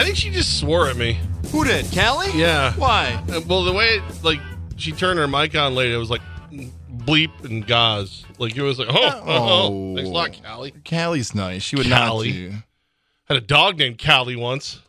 I 0.00 0.04
think 0.04 0.16
she 0.16 0.30
just 0.30 0.58
swore 0.58 0.88
at 0.88 0.96
me. 0.96 1.18
Who 1.52 1.64
did? 1.64 1.86
Callie? 1.94 2.30
Yeah. 2.34 2.72
Why? 2.74 3.22
Uh, 3.28 3.40
Well, 3.46 3.64
the 3.64 3.72
way 3.72 4.00
like 4.22 4.40
she 4.76 4.92
turned 4.92 5.18
her 5.18 5.28
mic 5.28 5.54
on 5.54 5.74
later, 5.74 5.94
it 5.94 5.98
was 5.98 6.10
like 6.10 6.22
bleep 6.90 7.44
and 7.44 7.66
Goz. 7.66 8.24
Like 8.38 8.56
it 8.56 8.62
was 8.62 8.78
like, 8.78 8.88
oh, 8.90 8.94
oh, 8.96 9.22
Oh. 9.26 9.94
thanks 9.96 10.08
a 10.08 10.12
lot, 10.12 10.40
Callie. 10.44 10.72
Callie's 10.84 11.34
nice. 11.34 11.62
She 11.62 11.76
would 11.76 11.88
Callie. 11.88 12.28
not 12.32 12.50
do. 12.50 12.54
Had 13.26 13.36
a 13.36 13.40
dog 13.40 13.78
named 13.78 14.02
Callie 14.02 14.36
once. 14.36 14.80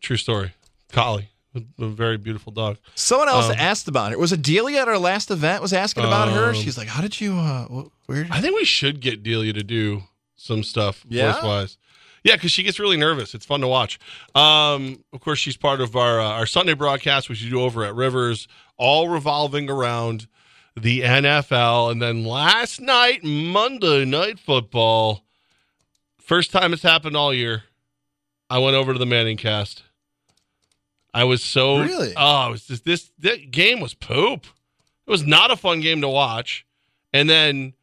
True 0.00 0.16
story. 0.16 0.52
Callie, 0.92 1.28
a, 1.54 1.62
a 1.82 1.88
very 1.88 2.16
beautiful 2.16 2.52
dog. 2.52 2.78
Someone 2.94 3.28
else 3.28 3.46
Um, 3.50 3.56
asked 3.58 3.88
about 3.88 4.12
it. 4.12 4.18
Was 4.18 4.32
it 4.32 4.42
Delia 4.42 4.80
at 4.82 4.88
our 4.88 4.98
last 4.98 5.30
event 5.30 5.62
was 5.62 5.72
asking 5.72 6.04
about 6.04 6.30
her? 6.30 6.50
Um, 6.50 6.54
She's 6.54 6.78
like, 6.78 6.88
"How 6.88 7.02
did 7.02 7.20
you? 7.20 7.36
uh 7.36 7.64
wh- 7.66 8.08
Where?" 8.08 8.26
I 8.30 8.40
think 8.40 8.54
we 8.54 8.64
should 8.64 9.00
get 9.00 9.22
Delia 9.22 9.52
to 9.52 9.62
do 9.62 10.04
some 10.36 10.62
stuff 10.62 11.04
Yeah? 11.08 11.32
voice 11.32 11.42
wise. 11.42 11.78
Yeah, 12.26 12.34
because 12.34 12.50
she 12.50 12.64
gets 12.64 12.80
really 12.80 12.96
nervous. 12.96 13.34
It's 13.36 13.46
fun 13.46 13.60
to 13.60 13.68
watch. 13.68 14.00
Um, 14.34 15.04
of 15.12 15.20
course, 15.20 15.38
she's 15.38 15.56
part 15.56 15.80
of 15.80 15.94
our 15.94 16.20
uh, 16.20 16.24
our 16.30 16.44
Sunday 16.44 16.74
broadcast, 16.74 17.28
which 17.28 17.40
you 17.40 17.50
do 17.50 17.60
over 17.60 17.84
at 17.84 17.94
Rivers, 17.94 18.48
all 18.76 19.08
revolving 19.08 19.70
around 19.70 20.26
the 20.76 21.02
NFL. 21.02 21.92
And 21.92 22.02
then 22.02 22.24
last 22.24 22.80
night, 22.80 23.22
Monday 23.22 24.04
Night 24.04 24.40
Football, 24.40 25.22
first 26.18 26.50
time 26.50 26.72
it's 26.72 26.82
happened 26.82 27.16
all 27.16 27.32
year. 27.32 27.62
I 28.50 28.58
went 28.58 28.74
over 28.74 28.92
to 28.92 28.98
the 28.98 29.06
Manning 29.06 29.36
cast. 29.36 29.84
I 31.14 31.22
was 31.22 31.44
so 31.44 31.78
Really? 31.78 32.12
Oh, 32.16 32.48
it 32.48 32.50
was 32.50 32.66
just 32.66 32.84
this, 32.84 33.12
this 33.16 33.38
game 33.52 33.78
was 33.78 33.94
poop. 33.94 34.46
It 35.06 35.10
was 35.12 35.24
not 35.24 35.52
a 35.52 35.56
fun 35.56 35.80
game 35.80 36.00
to 36.00 36.08
watch. 36.08 36.66
And 37.12 37.30
then 37.30 37.74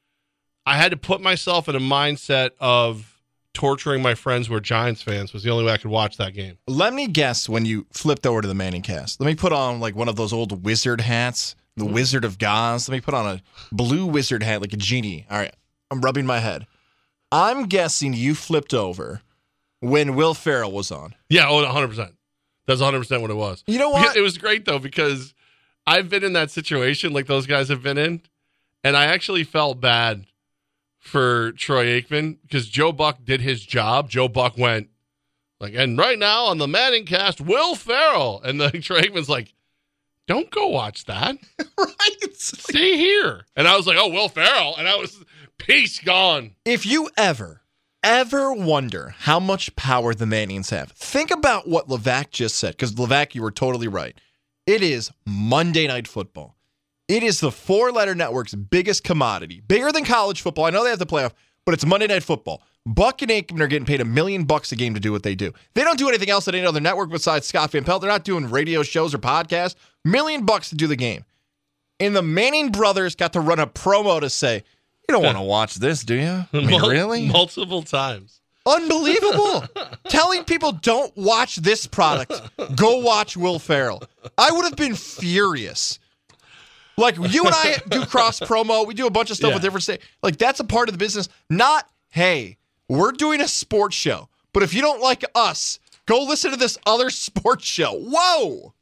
I 0.66 0.76
had 0.76 0.92
to 0.92 0.98
put 0.98 1.22
myself 1.22 1.70
in 1.70 1.78
a 1.78 1.80
mindset 1.80 2.52
of 2.60 3.13
torturing 3.54 4.02
my 4.02 4.16
friends 4.16 4.48
who 4.48 4.54
are 4.56 4.60
Giants 4.60 5.02
fans 5.02 5.34
was 5.34 5.44
the 5.44 5.50
only 5.52 5.64
way 5.66 5.72
I 5.74 5.78
could 5.78 5.92
watch 5.92 6.18
that 6.18 6.34
game. 6.34 6.58
Let 6.68 6.94
me 6.94 7.08
guess 7.08 7.48
when 7.48 7.66
you 7.66 7.86
flipped 7.92 8.26
over 8.26 8.42
to 8.42 8.48
the 8.48 8.54
Manning 8.56 8.82
cast. 8.82 9.20
Let 9.20 9.28
me 9.28 9.36
put 9.36 9.54
on 9.54 9.80
like 9.80 9.96
one 9.96 10.10
of 10.10 10.16
those 10.16 10.34
old 10.34 10.64
wizard 10.66 11.02
hats, 11.02 11.56
the 11.76 11.86
Mm-hmm. 11.86 11.94
Wizard 11.94 12.26
of 12.26 12.38
Goz. 12.38 12.88
Let 12.88 12.96
me 12.96 13.02
put 13.02 13.14
on 13.14 13.26
a 13.26 13.42
blue 13.72 14.06
wizard 14.06 14.44
hat 14.44 14.62
like 14.62 14.74
a 14.74 14.78
genie. 14.78 15.26
All 15.30 15.38
right, 15.38 15.56
I'm 15.92 16.02
rubbing 16.02 16.26
my 16.26 16.40
head. 16.40 16.68
I'm 17.32 17.66
guessing 17.66 18.14
you 18.14 18.36
flipped 18.36 18.74
over 18.76 19.22
when 19.80 20.16
Will 20.16 20.34
Ferrell 20.36 20.72
was 20.72 20.92
on. 20.92 21.16
Yeah, 21.30 21.48
oh, 21.50 21.64
100%. 21.66 22.12
That's 22.68 22.80
100% 22.82 23.22
what 23.22 23.32
it 23.32 23.36
was. 23.36 23.64
You 23.68 23.80
know 23.80 23.90
what? 23.90 24.16
It 24.16 24.22
was 24.22 24.38
great 24.38 24.66
though 24.66 24.80
because 24.80 25.34
I've 25.88 26.10
been 26.10 26.24
in 26.24 26.34
that 26.34 26.52
situation 26.52 27.12
like 27.12 27.26
those 27.28 27.46
guys 27.48 27.70
have 27.70 27.82
been 27.84 27.98
in 27.98 28.22
and 28.84 28.96
I 28.96 29.06
actually 29.06 29.44
felt 29.44 29.82
bad 29.82 30.26
for 31.04 31.52
Troy 31.52 32.02
Aikman 32.02 32.38
because 32.42 32.70
Joe 32.70 32.94
Buck 32.94 33.26
did 33.26 33.42
his 33.42 33.64
job. 33.66 34.10
Joe 34.10 34.30
Buck 34.30 34.58
went 34.58 34.88
like, 35.60 35.76
and 35.76 35.98
right 35.98 36.18
now 36.18 36.46
on 36.46 36.58
the 36.58 36.68
Manning 36.68 37.06
cast, 37.06 37.42
Will 37.42 37.76
Ferrell. 37.76 38.42
And 38.42 38.60
then 38.60 38.72
Troy 38.82 39.02
Aikman's 39.02 39.30
like, 39.30 39.54
don't 40.28 40.50
go 40.50 40.68
watch 40.70 41.06
that. 41.06 41.38
right. 41.78 42.34
Stay 42.34 42.98
here. 42.98 43.46
And 43.56 43.68
I 43.68 43.76
was 43.76 43.86
like, 43.86 43.98
oh, 44.00 44.08
Will 44.08 44.30
Ferrell. 44.30 44.76
And 44.78 44.88
I 44.88 44.96
was, 44.96 45.24
peace 45.58 46.00
gone. 46.00 46.56
If 46.64 46.86
you 46.86 47.10
ever, 47.18 47.62
ever 48.02 48.54
wonder 48.54 49.14
how 49.20 49.42
much 49.42 49.76
power 49.76 50.14
the 50.14 50.26
Mannings 50.26 50.70
have, 50.70 50.92
think 50.94 51.32
about 51.32 51.68
what 51.68 51.90
Levack 51.90 52.32
just 52.32 52.56
said. 52.56 52.72
Because 52.72 52.94
Levack, 52.94 53.36
you 53.36 53.42
were 53.42 53.52
totally 53.52 53.90
right. 53.90 54.18
It 54.66 54.82
is 54.82 55.12
Monday 55.26 55.86
Night 55.88 56.08
Football. 56.08 56.56
It 57.14 57.22
is 57.22 57.40
the 57.40 57.52
four-letter 57.52 58.16
network's 58.16 58.56
biggest 58.56 59.04
commodity, 59.04 59.62
bigger 59.68 59.92
than 59.92 60.04
college 60.04 60.42
football. 60.42 60.66
I 60.66 60.72
know 60.72 60.84
they 60.84 60.90
have 60.90 60.98
the 60.98 61.06
playoff, 61.06 61.34
but 61.64 61.76
it's 61.76 61.86
Monday 61.86 62.08
Night 62.08 62.24
Football. 62.24 62.64
Buck 62.88 63.22
and 63.22 63.30
Aikman 63.30 63.62
are 63.62 63.68
getting 63.68 63.86
paid 63.86 64.02
a 64.02 64.06
million 64.06 64.46
bucks 64.46 64.72
a 64.72 64.76
game 64.76 64.96
to 64.96 65.00
do 65.00 65.12
what 65.12 65.22
they 65.22 65.36
do. 65.36 65.54
They 65.76 65.84
don't 65.84 66.00
do 66.00 66.10
anything 66.10 66.32
else 66.32 66.48
at 66.48 66.56
any 66.56 66.66
other 66.66 66.80
network 66.80 67.12
besides 67.12 67.46
Scott 67.46 67.70
Van 67.70 67.84
Pelt. 67.84 68.02
They're 68.02 68.10
not 68.10 68.24
doing 68.24 68.50
radio 68.50 68.82
shows 68.82 69.14
or 69.14 69.20
podcasts. 69.20 69.76
Million 70.04 70.44
bucks 70.44 70.70
to 70.70 70.76
do 70.76 70.88
the 70.88 70.96
game. 70.96 71.24
And 72.00 72.16
the 72.16 72.24
Manning 72.24 72.72
brothers 72.72 73.14
got 73.16 73.34
to 73.34 73.42
run 73.42 73.60
a 73.60 73.68
promo 73.68 74.20
to 74.20 74.28
say, 74.28 74.64
"You 75.08 75.14
don't 75.14 75.24
want 75.24 75.38
to 75.38 75.44
watch 75.44 75.76
this, 75.76 76.04
do 76.04 76.16
you? 76.16 76.26
I 76.28 76.48
mean, 76.52 76.72
Mul- 76.72 76.90
really? 76.90 77.28
Multiple 77.28 77.84
times. 77.84 78.42
Unbelievable. 78.66 79.66
Telling 80.10 80.46
people 80.46 80.72
don't 80.72 81.16
watch 81.16 81.58
this 81.58 81.86
product, 81.86 82.34
go 82.76 82.98
watch 82.98 83.38
Will 83.38 83.60
Ferrell. 83.60 84.02
I 84.36 84.50
would 84.52 84.64
have 84.66 84.76
been 84.78 84.96
furious. 84.96 86.00
Like 86.98 87.16
you 87.18 87.44
and 87.46 87.54
I 87.56 87.78
do 87.90 88.06
cross 88.06 88.40
promo, 88.40 88.86
we 88.86 88.94
do 88.94 89.08
a 89.08 89.12
bunch 89.12 89.32
of 89.32 89.38
stuff 89.38 89.50
Yeah. 89.50 89.56
with 89.56 89.64
different 89.64 89.84
state. 89.84 90.02
Like 90.22 90.38
that's 90.38 90.60
a 90.60 90.64
part 90.64 90.90
of 90.90 90.94
the 90.94 91.00
business. 91.00 91.28
Not 91.50 91.90
hey, 92.10 92.58
we're 92.88 93.12
doing 93.12 93.42
a 93.42 93.48
sports 93.48 93.96
show, 93.96 94.30
but 94.54 94.62
if 94.64 94.74
you 94.74 94.82
don't 94.82 95.02
like 95.02 95.24
us, 95.34 95.80
go 96.06 96.24
listen 96.24 96.52
to 96.52 96.58
this 96.58 96.78
other 96.86 97.10
sports 97.10 97.66
show. 97.66 97.94
Whoa. 97.94 98.74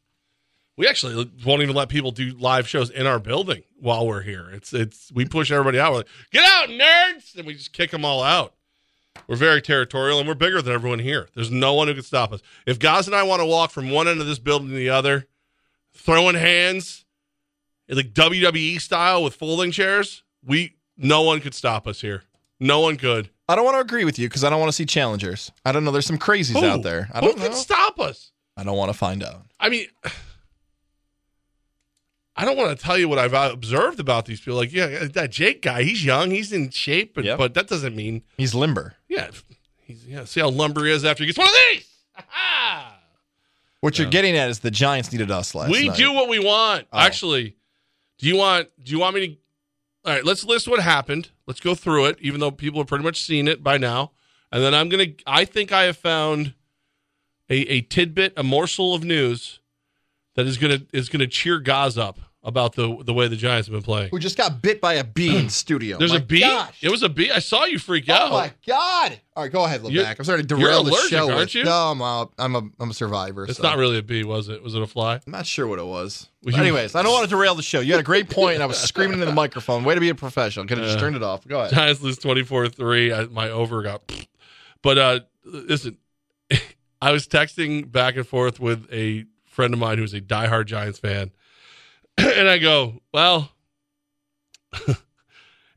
We 0.77 0.87
actually 0.87 1.29
won't 1.45 1.61
even 1.61 1.75
let 1.75 1.89
people 1.89 2.11
do 2.11 2.31
live 2.39 2.67
shows 2.67 2.89
in 2.89 3.05
our 3.05 3.19
building 3.19 3.63
while 3.79 4.07
we're 4.07 4.21
here. 4.21 4.49
It's 4.51 4.73
it's 4.73 5.11
we 5.13 5.25
push 5.25 5.51
everybody 5.51 5.79
out. 5.79 5.91
We're 5.91 5.97
like, 5.99 6.07
get 6.31 6.43
out, 6.45 6.69
nerds, 6.69 7.35
and 7.37 7.45
we 7.45 7.53
just 7.53 7.71
kick 7.73 7.91
them 7.91 8.03
all 8.03 8.23
out. 8.23 8.53
We're 9.27 9.35
very 9.35 9.61
territorial 9.61 10.19
and 10.19 10.27
we're 10.27 10.33
bigger 10.35 10.61
than 10.61 10.73
everyone 10.73 10.99
here. 10.99 11.27
There's 11.35 11.51
no 11.51 11.73
one 11.73 11.87
who 11.87 11.93
can 11.93 12.03
stop 12.03 12.31
us. 12.33 12.41
If 12.65 12.79
guys 12.79 13.07
and 13.07 13.15
I 13.15 13.23
want 13.23 13.41
to 13.41 13.45
walk 13.45 13.69
from 13.71 13.89
one 13.91 14.07
end 14.07 14.21
of 14.21 14.27
this 14.27 14.39
building 14.39 14.69
to 14.69 14.73
the 14.75 14.89
other, 14.89 15.27
throwing 15.93 16.35
hands, 16.35 17.00
like 17.91 18.13
WWE 18.13 18.79
style 18.81 19.23
with 19.23 19.35
folding 19.35 19.71
chairs, 19.71 20.23
we 20.45 20.75
no 20.97 21.21
one 21.23 21.39
could 21.41 21.53
stop 21.53 21.87
us 21.87 22.01
here. 22.01 22.23
No 22.59 22.79
one 22.79 22.95
could. 22.97 23.29
I 23.49 23.55
don't 23.55 23.65
want 23.65 23.75
to 23.75 23.81
agree 23.81 24.05
with 24.05 24.17
you 24.19 24.27
because 24.29 24.43
I 24.43 24.49
don't 24.49 24.59
want 24.59 24.69
to 24.69 24.75
see 24.75 24.85
challengers. 24.85 25.51
I 25.65 25.71
don't 25.71 25.83
know. 25.83 25.91
There's 25.91 26.05
some 26.05 26.17
crazies 26.19 26.59
Who? 26.59 26.65
out 26.65 26.83
there. 26.83 27.09
I 27.13 27.19
Who 27.19 27.27
don't 27.27 27.37
can 27.39 27.51
know. 27.51 27.57
stop 27.57 27.99
us? 27.99 28.31
I 28.55 28.63
don't 28.63 28.77
want 28.77 28.91
to 28.91 28.97
find 28.97 29.23
out. 29.23 29.43
I 29.59 29.69
mean, 29.69 29.87
I 32.35 32.45
don't 32.45 32.57
want 32.57 32.77
to 32.77 32.83
tell 32.83 32.97
you 32.97 33.09
what 33.09 33.19
I've 33.19 33.33
observed 33.33 33.99
about 33.99 34.25
these 34.25 34.39
people. 34.39 34.55
Like, 34.55 34.71
yeah, 34.71 35.05
that 35.13 35.31
Jake 35.31 35.61
guy, 35.61 35.83
he's 35.83 36.03
young, 36.05 36.31
he's 36.31 36.53
in 36.53 36.69
shape, 36.69 37.13
but, 37.13 37.25
Yep. 37.25 37.37
but 37.37 37.53
that 37.55 37.67
doesn't 37.67 37.95
mean, 37.95 38.23
He's 38.37 38.55
limber. 38.55 38.95
yeah, 39.09 39.29
he's 39.83 40.05
yeah. 40.07 40.23
See 40.25 40.39
how 40.39 40.49
lumber 40.49 40.85
he 40.85 40.91
is 40.91 41.03
after 41.03 41.23
he 41.23 41.27
gets 41.27 41.37
one 41.37 41.47
of 41.47 41.53
these. 41.71 41.87
What 43.81 43.97
you're 43.97 44.09
getting 44.11 44.37
at 44.37 44.47
is 44.51 44.59
the 44.59 44.69
Giants 44.69 45.11
needed 45.11 45.31
us 45.31 45.55
last 45.55 45.71
we 45.71 45.87
night. 45.87 45.97
do 45.97 46.13
what 46.13 46.29
we 46.29 46.37
want. 46.37 46.85
Oh. 46.93 46.99
Actually, 46.99 47.55
do 48.21 48.27
you 48.27 48.37
want? 48.37 48.69
Do 48.81 48.91
you 48.91 48.99
want 48.99 49.15
me 49.15 49.27
to? 49.27 49.33
All 50.05 50.13
right, 50.13 50.23
let's 50.23 50.43
list 50.43 50.67
what 50.67 50.79
happened. 50.79 51.29
Let's 51.47 51.59
go 51.59 51.75
through 51.75 52.05
it, 52.05 52.17
even 52.21 52.39
though 52.39 52.51
people 52.51 52.79
have 52.79 52.87
pretty 52.87 53.03
much 53.03 53.21
seen 53.21 53.47
it 53.47 53.63
by 53.63 53.77
now. 53.77 54.11
And 54.51 54.63
then 54.63 54.75
I'm 54.75 54.89
gonna. 54.89 55.07
I 55.25 55.43
think 55.43 55.71
I 55.71 55.83
have 55.83 55.97
found 55.97 56.53
a, 57.49 57.55
a 57.55 57.81
tidbit, 57.81 58.33
a 58.37 58.43
morsel 58.43 58.93
of 58.93 59.03
news 59.03 59.59
that 60.35 60.45
is 60.45 60.57
gonna 60.57 60.81
is 60.93 61.09
gonna 61.09 61.27
cheer 61.27 61.59
Goz 61.59 61.97
up 61.97 62.19
about 62.43 62.73
the 62.73 62.97
the 63.03 63.13
way 63.13 63.27
the 63.27 63.35
Giants 63.35 63.67
have 63.67 63.73
been 63.73 63.83
playing. 63.83 64.09
Who 64.09 64.17
just 64.19 64.35
got 64.37 64.61
bit 64.61 64.81
by 64.81 64.93
a 64.95 65.03
bee 65.03 65.37
in 65.37 65.49
studio. 65.63 65.97
There's 65.97 66.11
My 66.11 66.17
a 66.17 66.21
bee. 66.21 66.39
Gosh. 66.39 66.83
It 66.83 66.89
was 66.89 67.03
a 67.03 67.09
bee. 67.09 67.29
I 67.29 67.37
saw 67.39 67.65
you 67.65 67.77
freak 67.77 68.05
Oh 68.09 68.13
out. 68.13 68.31
Oh 68.31 68.33
my 68.33 68.51
god! 68.65 69.19
All 69.35 69.43
right, 69.43 69.51
go 69.51 69.63
ahead, 69.63 69.81
Levack. 69.81 70.15
I'm 70.17 70.25
sorry 70.25 70.41
to 70.41 70.47
derail 70.47 70.83
the 70.83 70.95
show. 71.09 71.31
aren't 71.31 71.53
you? 71.53 71.63
No, 71.63 71.71
I'm 71.91 72.01
a, 72.01 72.29
I'm 72.39 72.55
a 72.55 72.63
I'm 72.79 72.89
a 72.89 72.93
survivor. 72.93 73.45
It's 73.45 73.57
so. 73.57 73.63
not 73.63 73.77
really 73.77 73.97
a 73.99 74.03
bee, 74.03 74.23
was 74.23 74.49
it? 74.49 74.63
Was 74.63 74.73
it 74.75 74.81
a 74.81 74.87
fly? 74.87 75.15
I'm 75.25 75.31
not 75.31 75.45
sure 75.45 75.67
what 75.67 75.77
it 75.79 75.85
was. 75.85 76.29
You- 76.41 76.55
anyways, 76.55 76.95
I 76.95 77.03
don't 77.03 77.11
want 77.13 77.29
to 77.29 77.29
derail 77.35 77.53
the 77.53 77.61
show. 77.61 77.79
You 77.79 77.91
had 77.93 78.01
a 78.01 78.03
great 78.03 78.29
point, 78.29 78.55
and 78.55 78.63
I 78.63 78.65
was 78.65 78.77
screaming 78.89 79.13
into 79.13 79.25
the 79.27 79.33
microphone. 79.33 79.83
Way 79.83 79.93
to 79.93 80.01
be 80.01 80.09
a 80.09 80.15
professional. 80.15 80.65
Could 80.65 80.79
have 80.79 80.85
just 80.87 80.97
Yeah. 80.97 81.01
turned 81.01 81.15
it 81.15 81.23
off. 81.23 81.47
Go 81.47 81.59
ahead. 81.59 81.73
Giants 81.73 82.01
lose 82.01 82.17
24 82.17 82.69
3. 82.69 83.27
My 83.31 83.49
over 83.49 83.81
got. 83.83 84.01
But 84.83 84.97
uh 84.97 85.19
listen, 85.45 85.97
I 87.03 87.11
was 87.11 87.27
texting 87.27 87.91
back 87.91 88.15
and 88.15 88.27
forth 88.27 88.59
with 88.59 88.91
a 88.91 89.25
friend 89.45 89.73
of 89.75 89.79
mine 89.79 89.99
who's 89.99 90.13
a 90.15 90.21
diehard 90.21 90.65
Giants 90.65 90.97
fan. 90.97 91.31
and 92.17 92.49
I 92.49 92.57
go, 92.57 93.01
well, 93.13 93.51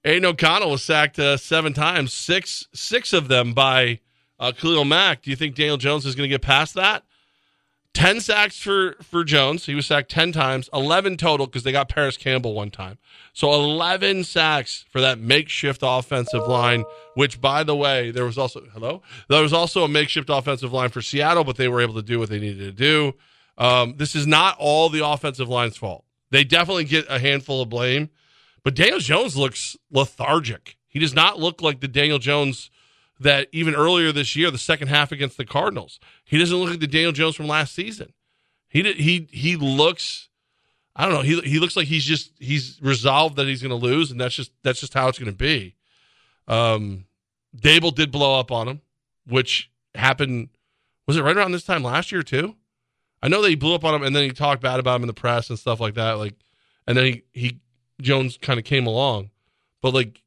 Aidan 0.04 0.24
O'Connell 0.26 0.70
was 0.70 0.82
sacked 0.82 1.18
uh, 1.18 1.36
seven 1.36 1.72
times, 1.72 2.12
six 2.12 2.68
six 2.72 3.12
of 3.12 3.28
them 3.28 3.52
by 3.54 4.00
uh, 4.38 4.52
Khalil 4.52 4.84
Mack. 4.84 5.22
Do 5.22 5.30
you 5.30 5.36
think 5.36 5.54
Daniel 5.54 5.76
Jones 5.76 6.04
is 6.06 6.14
going 6.14 6.28
to 6.28 6.34
get 6.34 6.42
past 6.42 6.74
that? 6.74 7.04
10 7.94 8.20
sacks 8.20 8.58
for, 8.58 8.96
for 9.00 9.22
Jones. 9.22 9.66
He 9.66 9.74
was 9.74 9.86
sacked 9.86 10.10
10 10.10 10.32
times, 10.32 10.68
11 10.74 11.16
total 11.16 11.46
because 11.46 11.62
they 11.62 11.70
got 11.70 11.88
Parris 11.88 12.16
Campbell 12.16 12.52
one 12.52 12.70
time. 12.70 12.98
So 13.32 13.52
11 13.54 14.24
sacks 14.24 14.84
for 14.90 15.00
that 15.00 15.20
makeshift 15.20 15.80
offensive 15.82 16.46
line, 16.48 16.84
which, 17.14 17.40
by 17.40 17.62
the 17.62 17.76
way, 17.76 18.10
there 18.10 18.24
was 18.24 18.36
also, 18.36 18.62
hello? 18.72 19.00
There 19.28 19.42
was 19.42 19.52
also 19.52 19.84
a 19.84 19.88
makeshift 19.88 20.28
offensive 20.28 20.72
line 20.72 20.90
for 20.90 21.00
Seattle, 21.00 21.44
but 21.44 21.56
they 21.56 21.68
were 21.68 21.80
able 21.80 21.94
to 21.94 22.02
do 22.02 22.18
what 22.18 22.28
they 22.28 22.40
needed 22.40 22.64
to 22.64 22.72
do. 22.72 23.14
Um, 23.56 23.94
this 23.96 24.16
is 24.16 24.26
not 24.26 24.56
all 24.58 24.88
the 24.88 25.06
offensive 25.06 25.48
line's 25.48 25.76
fault. 25.76 26.03
They 26.34 26.42
definitely 26.42 26.82
get 26.82 27.06
a 27.08 27.20
handful 27.20 27.62
of 27.62 27.68
blame, 27.68 28.10
but 28.64 28.74
Daniel 28.74 28.98
Jones 28.98 29.36
looks 29.36 29.76
lethargic. 29.92 30.76
He 30.88 30.98
does 30.98 31.14
not 31.14 31.38
look 31.38 31.62
like 31.62 31.78
the 31.78 31.86
Daniel 31.86 32.18
Jones 32.18 32.72
that 33.20 33.46
even 33.52 33.72
earlier 33.72 34.10
this 34.10 34.34
year, 34.34 34.50
the 34.50 34.58
second 34.58 34.88
half 34.88 35.12
against 35.12 35.36
the 35.36 35.44
Cardinals. 35.44 36.00
He 36.24 36.36
doesn't 36.36 36.56
look 36.56 36.70
like 36.70 36.80
the 36.80 36.88
Daniel 36.88 37.12
Jones 37.12 37.36
from 37.36 37.46
last 37.46 37.72
season. 37.72 38.14
He 38.68 38.82
did, 38.82 38.96
he 38.96 39.28
he 39.30 39.54
looks 39.54 40.28
I 40.96 41.04
don't 41.04 41.14
know. 41.14 41.22
He 41.22 41.40
he 41.48 41.60
looks 41.60 41.76
like 41.76 41.86
he's 41.86 42.04
just 42.04 42.32
he's 42.40 42.80
resolved 42.82 43.36
that 43.36 43.46
he's 43.46 43.62
going 43.62 43.70
to 43.70 43.86
lose, 43.86 44.10
and 44.10 44.20
that's 44.20 44.34
just 44.34 44.50
that's 44.64 44.80
just 44.80 44.92
how 44.92 45.06
it's 45.06 45.20
going 45.20 45.30
to 45.30 45.38
be. 45.38 45.76
Um, 46.48 47.04
Daboll 47.56 47.94
did 47.94 48.10
blow 48.10 48.40
up 48.40 48.50
on 48.50 48.66
him, 48.66 48.80
which 49.24 49.70
happened 49.94 50.48
Was 51.06 51.16
it 51.16 51.22
right 51.22 51.36
around 51.36 51.52
this 51.52 51.62
time 51.62 51.84
last 51.84 52.10
year 52.10 52.24
too? 52.24 52.56
I 53.24 53.28
know 53.28 53.40
they 53.40 53.54
blew 53.54 53.74
up 53.74 53.84
on 53.84 53.94
him, 53.94 54.02
and 54.02 54.14
then 54.14 54.24
he 54.24 54.30
talked 54.32 54.60
bad 54.60 54.78
about 54.78 54.96
him 54.96 55.04
in 55.04 55.06
the 55.06 55.14
press 55.14 55.48
and 55.48 55.58
stuff 55.58 55.80
like 55.80 55.94
that. 55.94 56.18
Like, 56.18 56.34
and 56.86 56.94
then 56.94 57.06
he 57.06 57.22
he 57.32 57.58
Jones 58.02 58.36
kind 58.36 58.58
of 58.58 58.66
came 58.66 58.86
along, 58.86 59.30
but 59.80 59.94
like, 59.94 60.20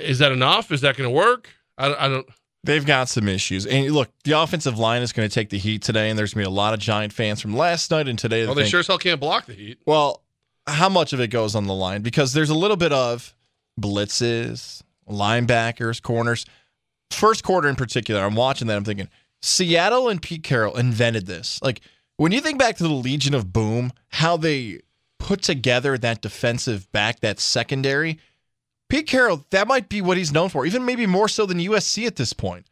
is 0.00 0.18
that 0.20 0.32
enough? 0.32 0.72
Is 0.72 0.80
that 0.80 0.96
going 0.96 1.10
to 1.10 1.14
work? 1.14 1.50
I, 1.76 1.94
I 1.94 2.08
don't. 2.08 2.26
They've 2.64 2.84
got 2.84 3.10
some 3.10 3.28
issues. 3.28 3.66
And 3.66 3.90
look, 3.92 4.08
the 4.24 4.32
offensive 4.32 4.78
line 4.78 5.02
is 5.02 5.12
going 5.12 5.28
to 5.28 5.34
take 5.34 5.50
the 5.50 5.58
heat 5.58 5.82
today, 5.82 6.08
and 6.08 6.18
there's 6.18 6.32
going 6.32 6.44
to 6.44 6.50
be 6.50 6.52
a 6.52 6.56
lot 6.56 6.72
of 6.72 6.80
Giant 6.80 7.12
fans 7.12 7.40
from 7.42 7.54
last 7.54 7.90
night 7.90 8.08
and 8.08 8.18
today. 8.18 8.44
Well, 8.44 8.52
oh, 8.52 8.54
they 8.54 8.62
think- 8.62 8.70
sure 8.70 8.80
as 8.80 8.86
hell 8.86 8.96
can't 8.96 9.20
block 9.20 9.44
the 9.44 9.52
Heat. 9.52 9.78
Well, 9.84 10.22
how 10.66 10.88
much 10.88 11.12
of 11.12 11.20
it 11.20 11.28
goes 11.28 11.54
on 11.54 11.66
the 11.66 11.74
line? 11.74 12.00
Because 12.00 12.32
there's 12.32 12.50
a 12.50 12.54
little 12.54 12.78
bit 12.78 12.92
of 12.92 13.34
blitzes, 13.78 14.82
linebackers, 15.06 16.02
corners. 16.02 16.46
First 17.10 17.44
quarter 17.44 17.68
in 17.68 17.76
particular, 17.76 18.22
I'm 18.22 18.34
watching 18.34 18.68
that. 18.68 18.76
I'm 18.78 18.84
thinking 18.84 19.08
Seattle 19.42 20.08
and 20.08 20.20
Pete 20.20 20.42
Carroll 20.42 20.76
invented 20.76 21.26
this. 21.26 21.60
Like 21.62 21.80
when 22.16 22.32
you 22.32 22.40
think 22.40 22.58
back 22.58 22.76
to 22.76 22.82
the 22.82 22.88
Legion 22.88 23.34
of 23.34 23.52
Boom, 23.52 23.92
how 24.08 24.36
they 24.36 24.80
put 25.18 25.42
together 25.42 25.98
that 25.98 26.22
defensive 26.22 26.90
back, 26.92 27.20
that 27.20 27.40
secondary. 27.40 28.18
Pete 28.88 29.06
Carroll, 29.06 29.44
that 29.50 29.68
might 29.68 29.88
be 29.88 30.00
what 30.00 30.16
he's 30.16 30.32
known 30.32 30.48
for, 30.48 30.64
even 30.64 30.84
maybe 30.84 31.06
more 31.06 31.28
so 31.28 31.44
than 31.44 31.58
USC 31.58 32.06
at 32.06 32.16
this 32.16 32.32
point. 32.32 32.66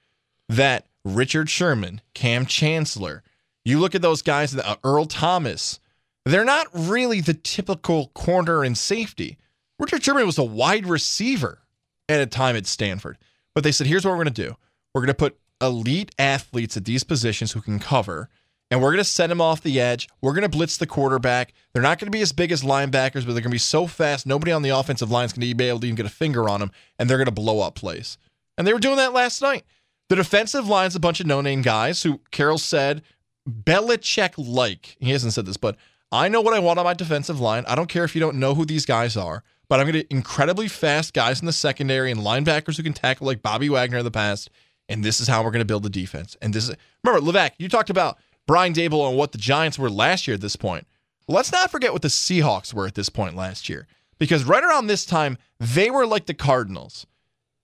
That 0.49 0.87
Richard 1.05 1.51
Sherman, 1.51 2.01
Kam 2.15 2.47
Chancellor, 2.47 3.23
you 3.65 3.79
look 3.79 3.95
at 3.95 4.03
those 4.03 4.23
guys, 4.23 4.57
uh, 4.57 4.77
Earl 4.83 5.07
Thomas, 5.07 5.81
they're 6.25 6.45
not 6.45 6.69
really 6.73 7.21
the 7.21 7.35
typical 7.35 8.09
corner 8.15 8.65
and 8.65 8.79
safety. 8.79 9.39
Richard 9.79 10.03
Sherman 10.03 10.27
was 10.27 10.39
a 10.39 10.45
wide 10.45 10.87
receiver 10.87 11.61
at 12.09 12.21
a 12.21 12.27
time 12.27 12.57
at 12.57 12.67
Stanford. 12.67 13.19
But 13.55 13.65
they 13.65 13.73
said, 13.73 13.87
here's 13.87 14.05
what 14.05 14.13
we're 14.13 14.25
going 14.25 14.35
to 14.35 14.43
do 14.49 14.57
we're 14.95 15.03
going 15.03 15.09
to 15.09 15.15
put 15.15 15.39
elite 15.61 16.15
athletes 16.19 16.77
at 16.77 16.85
these 16.85 17.05
positions 17.05 17.53
who 17.53 17.61
can 17.61 17.79
cover, 17.79 18.29
and 18.71 18.83
we're 18.83 18.91
going 18.91 18.99
to 18.99 19.05
send 19.05 19.31
them 19.31 19.41
off 19.41 19.63
the 19.63 19.81
edge. 19.81 20.09
We're 20.21 20.33
going 20.33 20.43
to 20.43 20.49
blitz 20.49 20.77
the 20.77 20.87
quarterback. 20.87 21.55
They're 21.73 21.83
not 21.83 21.99
going 21.99 22.09
to 22.09 22.17
be 22.17 22.23
as 22.23 22.33
big 22.33 22.51
as 22.53 22.63
linebackers, 22.63 23.25
but 23.25 23.33
they're 23.33 23.43
going 23.43 23.45
to 23.45 23.51
be 23.51 23.59
so 23.59 23.87
fast, 23.87 24.27
nobody 24.27 24.53
on 24.53 24.63
the 24.63 24.71
offensive 24.71 25.11
line 25.11 25.27
is 25.27 25.33
going 25.33 25.49
to 25.49 25.55
be 25.55 25.65
able 25.65 25.81
to 25.81 25.87
even 25.87 25.97
get 25.97 26.07
a 26.07 26.11
finger 26.11 26.49
on 26.49 26.61
them, 26.61 26.73
and 26.99 27.09
they're 27.09 27.19
going 27.19 27.27
to 27.27 27.33
blow 27.33 27.61
up 27.61 27.75
plays. 27.75 28.19
And 28.59 28.67
they 28.67 28.73
were 28.73 28.81
doing 28.81 28.97
that 28.97 29.13
last 29.13 29.41
night. 29.43 29.65
The 30.09 30.17
defensive 30.17 30.69
line's 30.69 30.95
a 30.95 31.01
bunch 31.01 31.21
of 31.21 31.27
no 31.27 31.41
name 31.41 31.63
guys 31.63 32.03
who 32.03 32.21
Carroll 32.31 32.59
said 32.59 33.03
Belichick 33.49 34.35
like. 34.37 34.97
He 35.01 35.11
hasn't 35.11 35.33
said 35.33 35.47
this, 35.47 35.57
but 35.57 35.77
I 36.13 36.29
know 36.29 36.41
what 36.41 36.55
I 36.55 36.61
want 36.61 36.79
on 36.79 36.85
my 36.85 36.95
defensive 36.95 37.41
line. 37.41 37.65
I 37.67 37.75
don't 37.75 37.89
care 37.89 38.05
if 38.05 38.15
you 38.15 38.21
don't 38.21 38.39
know 38.39 38.55
who 38.55 38.65
these 38.65 38.87
guys 38.87 39.17
are, 39.17 39.43
but 39.69 39.81
I'm 39.81 39.87
going 39.87 40.05
to 40.05 40.13
incredibly 40.13 40.69
fast 40.69 41.13
guys 41.13 41.41
in 41.41 41.47
the 41.47 41.53
secondary 41.53 42.11
and 42.13 42.21
linebackers 42.21 42.77
who 42.77 42.85
can 42.85 42.93
tackle 42.93 43.27
like 43.27 43.43
Bobby 43.43 43.69
Wagner 43.69 43.99
in 43.99 44.05
the 44.05 44.11
past. 44.11 44.49
And 44.89 45.05
this 45.05 45.21
is 45.21 45.29
how 45.29 45.43
we're 45.43 45.51
going 45.51 45.61
to 45.61 45.65
build 45.65 45.83
the 45.83 45.91
defense. 45.91 46.37
And 46.41 46.55
this 46.55 46.69
is 46.69 46.77
remember, 47.05 47.25
Levack, 47.27 47.53
you 47.59 47.69
talked 47.69 47.91
about 47.91 48.19
Brian 48.47 48.73
Daboll 48.73 49.09
and 49.09 49.19
what 49.19 49.33
the 49.33 49.39
Giants 49.39 49.79
were 49.79 49.91
last 49.91 50.27
year 50.27 50.35
at 50.35 50.41
this 50.41 50.57
point. 50.57 50.87
Let's 51.29 51.51
not 51.51 51.71
forget 51.71 51.93
what 51.93 52.03
the 52.03 52.09
Seahawks 52.09 52.73
were 52.73 52.87
at 52.87 52.95
this 52.95 53.09
point 53.09 53.35
last 53.35 53.69
year. 53.69 53.87
Because 54.19 54.45
right 54.45 54.63
around 54.63 54.87
this 54.87 55.05
time, 55.05 55.39
they 55.59 55.91
were 55.91 56.07
like 56.07 56.27
the 56.27 56.35
Cardinals 56.35 57.07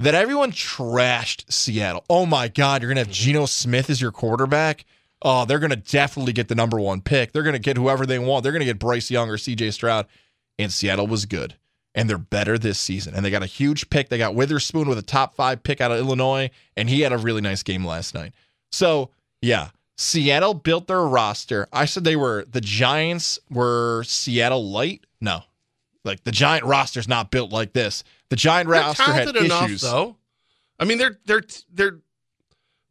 that 0.00 0.14
everyone 0.14 0.50
trashed 0.50 1.50
Seattle. 1.50 2.04
Oh 2.10 2.26
my 2.26 2.48
God, 2.48 2.82
you're 2.82 2.92
going 2.92 3.02
to 3.02 3.08
have 3.08 3.14
Geno 3.14 3.46
Smith 3.46 3.88
as 3.88 4.00
your 4.00 4.10
quarterback. 4.10 4.84
Oh, 5.22 5.44
they're 5.44 5.60
going 5.60 5.70
to 5.70 5.76
definitely 5.76 6.32
get 6.32 6.48
the 6.48 6.56
number 6.56 6.80
one 6.80 7.00
pick. 7.00 7.32
They're 7.32 7.44
going 7.44 7.52
to 7.52 7.60
get 7.60 7.76
whoever 7.76 8.04
they 8.04 8.18
want. 8.18 8.42
They're 8.42 8.52
going 8.52 8.60
to 8.60 8.66
get 8.66 8.80
Bryce 8.80 9.10
Young 9.10 9.30
or 9.30 9.36
CJ 9.36 9.72
Stroud. 9.72 10.06
And 10.58 10.72
Seattle 10.72 11.06
was 11.06 11.24
good. 11.24 11.54
And 11.94 12.08
they're 12.08 12.16
better 12.18 12.56
this 12.56 12.80
season. 12.80 13.14
And 13.14 13.24
they 13.24 13.30
got 13.30 13.42
a 13.42 13.46
huge 13.46 13.90
pick. 13.90 14.08
They 14.08 14.18
got 14.18 14.34
Witherspoon 14.34 14.88
with 14.88 14.98
a 14.98 15.02
top 15.02 15.34
five 15.34 15.62
pick 15.62 15.80
out 15.80 15.92
of 15.92 15.98
Illinois. 15.98 16.50
And 16.76 16.88
he 16.88 17.02
had 17.02 17.12
a 17.12 17.18
really 17.18 17.42
nice 17.42 17.62
game 17.62 17.84
last 17.84 18.14
night. 18.14 18.32
So, 18.70 19.10
yeah, 19.42 19.68
Seattle 19.96 20.54
built 20.54 20.86
their 20.86 21.02
roster. 21.02 21.68
I 21.72 21.84
said 21.84 22.04
they 22.04 22.16
were, 22.16 22.46
the 22.50 22.62
Giants 22.62 23.38
were 23.50 24.04
Seattle 24.04 24.70
light. 24.70 25.04
No. 25.20 25.42
Like 26.04 26.24
the 26.24 26.32
Giant 26.32 26.64
roster's 26.64 27.08
not 27.08 27.30
built 27.30 27.52
like 27.52 27.74
this. 27.74 28.04
The 28.30 28.36
Giant 28.36 28.68
They're 28.68 28.80
roster 28.80 29.12
had 29.12 29.36
enough, 29.36 29.66
issues. 29.66 29.82
though. 29.82 30.16
I 30.80 30.84
mean, 30.84 30.98
they're 30.98 31.18
they're 31.26 31.42
they're 31.72 31.98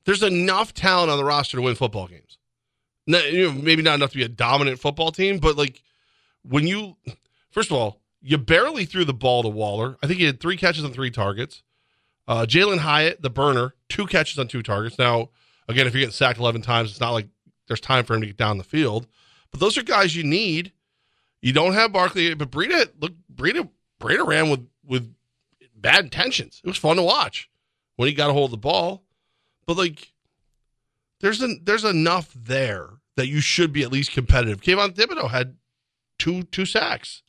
there's 0.06 0.24
enough 0.24 0.74
talent 0.74 1.12
on 1.12 1.18
the 1.18 1.25
roster 1.25 1.57
to 1.57 1.63
win 1.63 1.75
football 1.75 2.07
games. 2.07 2.38
No, 3.07 3.19
you 3.19 3.48
know, 3.48 3.53
maybe 3.53 3.81
not 3.81 3.95
enough 3.95 4.12
to 4.12 4.18
be 4.18 4.24
a 4.24 4.30
dominant 4.30 4.80
football 4.80 5.12
team, 5.12 5.39
but 5.39 5.57
like 5.57 5.81
when 6.48 6.68
you, 6.68 6.95
first 7.50 7.71
of 7.71 7.77
all, 7.77 8.00
you 8.21 8.38
barely 8.38 8.85
threw 8.85 9.06
the 9.06 9.13
ball 9.13 9.44
to 9.44 9.50
Waller. 9.50 9.97
I 10.01 10.07
think 10.07 10.19
he 10.19 10.25
had 10.25 10.39
three 10.39 10.57
catches 10.57 10.83
on 10.83 10.91
three 10.94 11.12
targets. 11.12 11.63
Uh, 12.27 12.45
Jalin 12.45 12.79
Hyatt, 12.79 13.21
the 13.21 13.29
burner, 13.29 13.73
two 13.89 14.06
catches 14.06 14.38
on 14.38 14.47
two 14.47 14.62
targets. 14.62 14.97
Now, 14.97 15.29
again, 15.68 15.88
if 15.88 15.94
you're 15.94 16.01
getting 16.01 16.13
sacked 16.13 16.39
11 16.39 16.62
times, 16.62 16.91
it's 16.91 17.00
not 17.00 17.12
like 17.12 17.27
there's 17.68 17.81
time 17.81 18.06
for 18.06 18.13
him 18.13 18.21
to 18.21 18.27
get 18.27 18.38
down 18.38 18.57
the 18.57 18.63
field. 18.63 19.07
But 19.51 19.59
those 19.59 19.77
are 19.77 19.83
guys 19.83 20.15
you 20.15 20.23
need. 20.23 20.71
You 21.41 21.53
don't 21.53 21.73
have 21.73 21.91
Barkley, 21.91 22.33
but 22.35 22.51
Breida, 22.51 22.91
look, 23.00 23.13
Breida, 23.33 23.68
Breida 24.00 24.25
ran 24.25 24.50
with 24.50 24.67
with 24.85 25.13
bad 25.75 26.03
intentions. 26.06 26.62
It 26.63 26.67
was 26.67 26.77
fun 26.77 26.97
to 26.97 27.03
watch 27.03 27.50
when 27.95 28.07
he 28.07 28.13
got 28.13 28.29
a 28.29 28.33
hold 28.33 28.45
of 28.45 28.51
the 28.51 28.57
ball. 28.57 29.03
But 29.65 29.77
like, 29.77 30.13
there's 31.19 31.41
an 31.41 31.62
there's 31.63 31.83
enough 31.83 32.31
there 32.35 32.89
that 33.15 33.27
you 33.27 33.41
should 33.41 33.74
be 33.74 33.83
at 33.83 33.91
least 33.91 34.12
competitive. 34.12 34.62
Kayvon 34.62 34.94
Thibodeaux 34.94 35.29
had 35.29 35.56
two 36.19 36.44
two 36.44 36.65
sacks. 36.65 37.24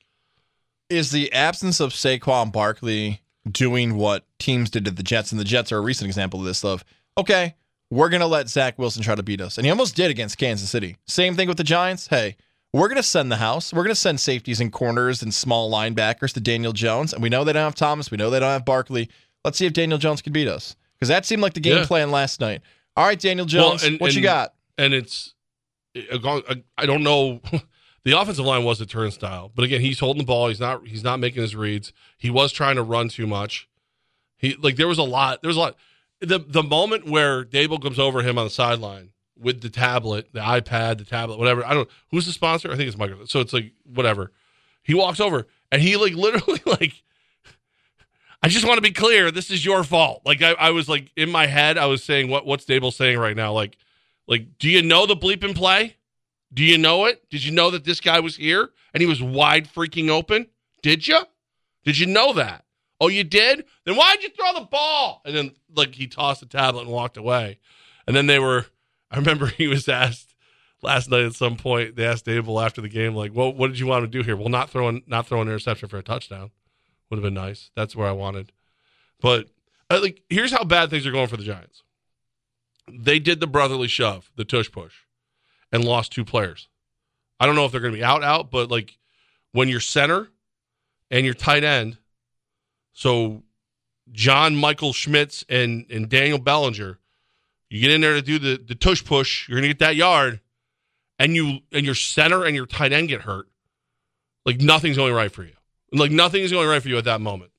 Is 0.92 1.10
the 1.10 1.32
absence 1.32 1.80
of 1.80 1.92
Saquon 1.92 2.52
Barkley 2.52 3.20
doing 3.50 3.96
what 3.96 4.24
teams 4.38 4.70
did 4.70 4.84
to 4.84 4.90
the 4.90 5.02
Jets, 5.02 5.32
and 5.32 5.40
the 5.40 5.44
Jets 5.44 5.72
are 5.72 5.78
a 5.78 5.80
recent 5.80 6.06
example 6.06 6.40
of 6.40 6.46
this. 6.46 6.64
Of 6.64 6.84
okay, 7.18 7.54
we're 7.90 8.08
gonna 8.08 8.26
let 8.26 8.48
Zach 8.48 8.78
Wilson 8.78 9.02
try 9.02 9.14
to 9.14 9.22
beat 9.22 9.40
us, 9.40 9.58
and 9.58 9.64
he 9.64 9.70
almost 9.70 9.96
did 9.96 10.10
against 10.10 10.38
Kansas 10.38 10.70
City. 10.70 10.96
Same 11.06 11.34
thing 11.34 11.48
with 11.48 11.56
the 11.56 11.64
Giants. 11.64 12.06
Hey, 12.06 12.36
we're 12.72 12.88
gonna 12.88 13.02
send 13.02 13.30
the 13.32 13.36
house. 13.36 13.72
We're 13.72 13.82
gonna 13.82 13.94
send 13.94 14.20
safeties 14.20 14.60
and 14.60 14.72
corners 14.72 15.22
and 15.22 15.32
small 15.34 15.70
linebackers 15.72 16.32
to 16.34 16.40
Daniel 16.40 16.72
Jones, 16.72 17.12
and 17.12 17.22
we 17.22 17.28
know 17.28 17.44
they 17.44 17.52
don't 17.52 17.62
have 17.64 17.74
Thomas. 17.74 18.10
We 18.10 18.16
know 18.18 18.30
they 18.30 18.40
don't 18.40 18.50
have 18.50 18.64
Barkley. 18.64 19.08
Let's 19.44 19.58
see 19.58 19.66
if 19.66 19.72
Daniel 19.72 19.98
Jones 19.98 20.22
can 20.22 20.32
beat 20.32 20.46
us 20.48 20.76
because 20.94 21.08
that 21.08 21.26
seemed 21.26 21.42
like 21.42 21.54
the 21.54 21.60
game 21.60 21.78
Yeah. 21.78 21.86
plan 21.86 22.10
last 22.10 22.40
night. 22.40 22.60
All 22.96 23.04
right, 23.06 23.18
Daniel 23.18 23.46
Jones, 23.46 23.82
and- 23.82 23.98
what 24.00 24.14
you 24.14 24.20
got? 24.22 24.54
and 24.78 24.94
it's 24.94 25.34
I 25.94 26.86
don't 26.86 27.02
know. 27.02 27.40
The 28.04 28.18
offensive 28.18 28.44
line 28.44 28.64
was 28.64 28.80
a 28.80 28.86
turnstile, 28.86 29.52
but 29.54 29.64
again, 29.64 29.80
he's 29.80 30.00
holding 30.00 30.22
the 30.22 30.26
ball. 30.26 30.48
He's 30.48 30.58
not. 30.58 30.86
He's 30.86 31.04
not 31.04 31.20
making 31.20 31.42
his 31.42 31.54
reads. 31.54 31.92
He 32.18 32.30
was 32.30 32.50
trying 32.50 32.76
to 32.76 32.82
run 32.82 33.08
too 33.08 33.28
much. 33.28 33.68
He 34.36 34.56
like 34.56 34.76
there 34.76 34.88
was 34.88 34.98
a 34.98 35.04
lot. 35.04 35.40
There 35.40 35.48
was 35.48 35.56
a 35.56 35.60
lot. 35.60 35.76
The 36.20 36.40
the 36.40 36.64
moment 36.64 37.06
where 37.06 37.44
Daboll 37.44 37.80
comes 37.80 38.00
over 38.00 38.22
him 38.22 38.38
on 38.38 38.44
the 38.44 38.50
sideline 38.50 39.10
with 39.38 39.60
the 39.60 39.70
tablet, 39.70 40.32
the 40.32 40.40
iPad, 40.40 40.98
the 40.98 41.04
tablet, 41.04 41.38
whatever. 41.38 41.64
I 41.64 41.74
don't. 41.74 41.88
Who's 42.10 42.26
the 42.26 42.32
sponsor? 42.32 42.72
I 42.72 42.76
think 42.76 42.88
it's 42.88 42.96
Microsoft. 42.96 43.28
So 43.28 43.40
it's 43.40 43.52
like 43.52 43.72
whatever. 43.84 44.32
He 44.82 44.94
walks 44.94 45.20
over 45.20 45.46
and 45.70 45.80
he 45.80 45.96
like 45.96 46.14
literally 46.14 46.60
like. 46.66 47.02
I 48.44 48.48
just 48.48 48.66
want 48.66 48.78
to 48.78 48.82
be 48.82 48.90
clear. 48.90 49.30
This 49.30 49.52
is 49.52 49.64
your 49.64 49.84
fault. 49.84 50.22
Like 50.24 50.42
I, 50.42 50.54
I 50.54 50.70
was 50.70 50.88
like 50.88 51.12
in 51.16 51.30
my 51.30 51.46
head, 51.46 51.78
I 51.78 51.86
was 51.86 52.02
saying 52.02 52.28
what 52.28 52.44
what's 52.46 52.64
Daboll 52.64 52.92
saying 52.92 53.16
right 53.16 53.36
now? 53.36 53.52
Like, 53.52 53.78
like, 54.26 54.58
do 54.58 54.68
you 54.68 54.82
know 54.82 55.06
the 55.06 55.16
bleep 55.16 55.54
play? 55.54 55.94
Do 56.54 56.64
you 56.64 56.78
know 56.78 57.06
it? 57.06 57.28
Did 57.30 57.44
you 57.44 57.52
know 57.52 57.70
that 57.70 57.84
this 57.84 58.00
guy 58.00 58.20
was 58.20 58.36
here 58.36 58.70
and 58.92 59.00
he 59.00 59.06
was 59.06 59.22
wide 59.22 59.68
freaking 59.72 60.10
open? 60.10 60.48
Did 60.82 61.06
you? 61.08 61.20
Did 61.84 61.98
you 61.98 62.06
know 62.06 62.34
that? 62.34 62.64
Oh, 63.00 63.08
you 63.08 63.24
did? 63.24 63.64
Then 63.84 63.96
why'd 63.96 64.22
you 64.22 64.28
throw 64.30 64.52
the 64.54 64.66
ball? 64.66 65.22
And 65.24 65.34
then 65.34 65.52
like 65.74 65.94
he 65.94 66.06
tossed 66.06 66.40
the 66.40 66.46
tablet 66.46 66.82
and 66.82 66.90
walked 66.90 67.16
away. 67.16 67.58
And 68.06 68.14
then 68.14 68.26
they 68.26 68.38
were 68.38 68.66
I 69.10 69.16
remember 69.16 69.46
he 69.46 69.66
was 69.66 69.88
asked 69.88 70.34
last 70.82 71.10
night 71.10 71.24
at 71.24 71.34
some 71.34 71.56
point, 71.56 71.96
they 71.96 72.04
asked 72.04 72.26
Daboll 72.26 72.64
after 72.64 72.80
the 72.80 72.88
game, 72.88 73.14
like, 73.14 73.32
well, 73.34 73.52
what 73.52 73.68
did 73.68 73.78
you 73.78 73.86
want 73.86 74.02
to 74.04 74.08
do 74.08 74.22
here? 74.22 74.36
Well, 74.36 74.48
not 74.48 74.70
throwing 74.70 75.02
not 75.06 75.26
throwing 75.26 75.48
an 75.48 75.54
interception 75.54 75.88
for 75.88 75.98
a 75.98 76.02
touchdown. 76.02 76.50
Would 77.08 77.16
have 77.16 77.24
been 77.24 77.34
nice. 77.34 77.70
That's 77.74 77.94
where 77.96 78.08
I 78.08 78.12
wanted. 78.12 78.52
But 79.20 79.48
uh, 79.90 80.00
like 80.02 80.22
here's 80.28 80.52
how 80.52 80.64
bad 80.64 80.90
things 80.90 81.06
are 81.06 81.12
going 81.12 81.28
for 81.28 81.36
the 81.36 81.44
Giants. 81.44 81.82
They 82.90 83.18
did 83.18 83.40
the 83.40 83.46
brotherly 83.46 83.88
shove, 83.88 84.30
the 84.36 84.44
tush 84.44 84.70
push 84.70 84.94
and 85.72 85.84
lost 85.84 86.12
two 86.12 86.24
players. 86.24 86.68
I 87.40 87.46
don't 87.46 87.56
know 87.56 87.64
if 87.64 87.72
they're 87.72 87.80
going 87.80 87.94
to 87.94 87.98
be 87.98 88.04
out 88.04 88.22
out, 88.22 88.50
but 88.50 88.70
like 88.70 88.96
when 89.52 89.68
your 89.68 89.80
center 89.80 90.28
and 91.10 91.24
your 91.24 91.34
tight 91.34 91.64
end, 91.64 91.98
so 92.92 93.42
John 94.12 94.54
Michael 94.54 94.92
Schmitz 94.92 95.44
and 95.48 95.86
and 95.90 96.08
Daniel 96.08 96.38
Bellinger, 96.38 96.98
you 97.70 97.80
get 97.80 97.90
in 97.90 98.00
there 98.00 98.14
to 98.14 98.22
do 98.22 98.38
the 98.38 98.62
the 98.64 98.74
tush 98.74 99.04
push, 99.04 99.48
you're 99.48 99.56
going 99.56 99.68
to 99.68 99.74
get 99.74 99.80
that 99.80 99.96
yard, 99.96 100.40
and 101.18 101.34
you 101.34 101.60
and 101.72 101.84
your 101.84 101.94
center 101.94 102.44
and 102.44 102.54
your 102.54 102.66
tight 102.66 102.92
end 102.92 103.08
get 103.08 103.22
hurt. 103.22 103.48
Like 104.44 104.60
nothing's 104.60 104.96
going 104.96 105.14
right 105.14 105.32
for 105.32 105.44
you. 105.44 105.54
Like 105.92 106.10
nothing 106.10 106.42
is 106.42 106.52
going 106.52 106.68
right 106.68 106.82
for 106.82 106.88
you 106.88 106.98
at 106.98 107.04
that 107.04 107.20
moment. 107.20 107.50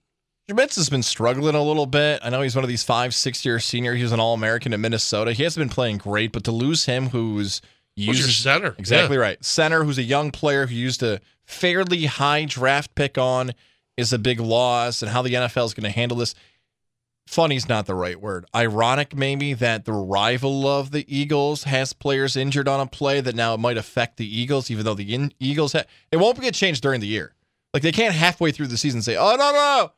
Schmitz 0.50 0.76
has 0.76 0.90
been 0.90 1.04
struggling 1.04 1.56
a 1.56 1.64
little 1.64 1.86
bit. 1.86 2.20
I 2.22 2.30
know 2.30 2.42
he's 2.42 2.56
one 2.56 2.66
of 2.66 2.70
these 2.70 2.84
five, 2.84 3.16
six 3.16 3.46
year 3.46 3.60
senior. 3.60 3.96
He 3.96 4.04
was 4.04 4.12
an 4.12 4.20
All 4.20 4.34
American 4.34 4.74
at 4.74 4.80
Minnesota. 4.80 5.32
He 5.32 5.44
hasn't 5.44 5.62
been 5.62 5.74
playing 5.74 6.00
great, 6.00 6.34
but 6.34 6.44
to 6.46 6.52
lose 6.52 6.86
him, 6.86 7.10
who's 7.10 7.62
Who's 7.96 8.20
your 8.20 8.30
center? 8.30 8.76
exactly 8.78 9.18
right, 9.18 9.44
center, 9.44 9.84
who's 9.84 9.98
a 9.98 10.04
young 10.04 10.32
player 10.32 10.68
who 10.68 10.76
used 10.76 11.04
a 11.04 11.20
fairly 11.46 12.06
high 12.06 12.46
draft 12.46 12.96
pick 12.96 13.18
on, 13.18 13.52
is 13.98 14.12
a 14.14 14.18
big 14.20 14.40
loss. 14.40 15.02
And 15.02 15.12
how 15.12 15.22
the 15.22 15.34
NFL 15.34 15.66
is 15.66 15.74
going 15.74 15.84
to 15.84 15.90
handle 15.92 16.18
this. 16.18 16.34
funny's 17.28 17.70
not 17.70 17.86
the 17.86 17.96
right 17.96 18.20
word. 18.20 18.46
Ironic, 18.56 19.16
maybe, 19.16 19.54
that 19.54 19.86
the 19.86 19.94
rival 19.94 20.68
of 20.68 20.92
the 20.92 21.06
Eagles 21.08 21.66
has 21.66 21.94
players 21.94 22.36
injured 22.36 22.68
on 22.68 22.80
a 22.80 22.88
play 22.88 23.22
that 23.22 23.36
now 23.36 23.54
it 23.54 23.60
might 23.60 23.78
affect 23.78 24.18
the 24.18 24.40
Eagles, 24.40 24.70
even 24.72 24.84
though 24.86 24.94
the 24.96 25.14
in- 25.14 25.34
Eagles 25.40 25.74
ha- 25.74 25.84
it 26.12 26.18
won't 26.18 26.40
get 26.42 26.54
changed 26.54 26.82
during 26.82 27.00
the 27.00 27.08
year. 27.08 27.34
Like 27.74 27.84
they 27.84 27.92
can't 27.92 28.14
halfway 28.14 28.52
through 28.52 28.68
the 28.68 28.78
season 28.78 29.02
say, 29.02 29.16
"Oh 29.16 29.36
no, 29.36 29.52
no, 29.52 29.54
no. 29.54 29.92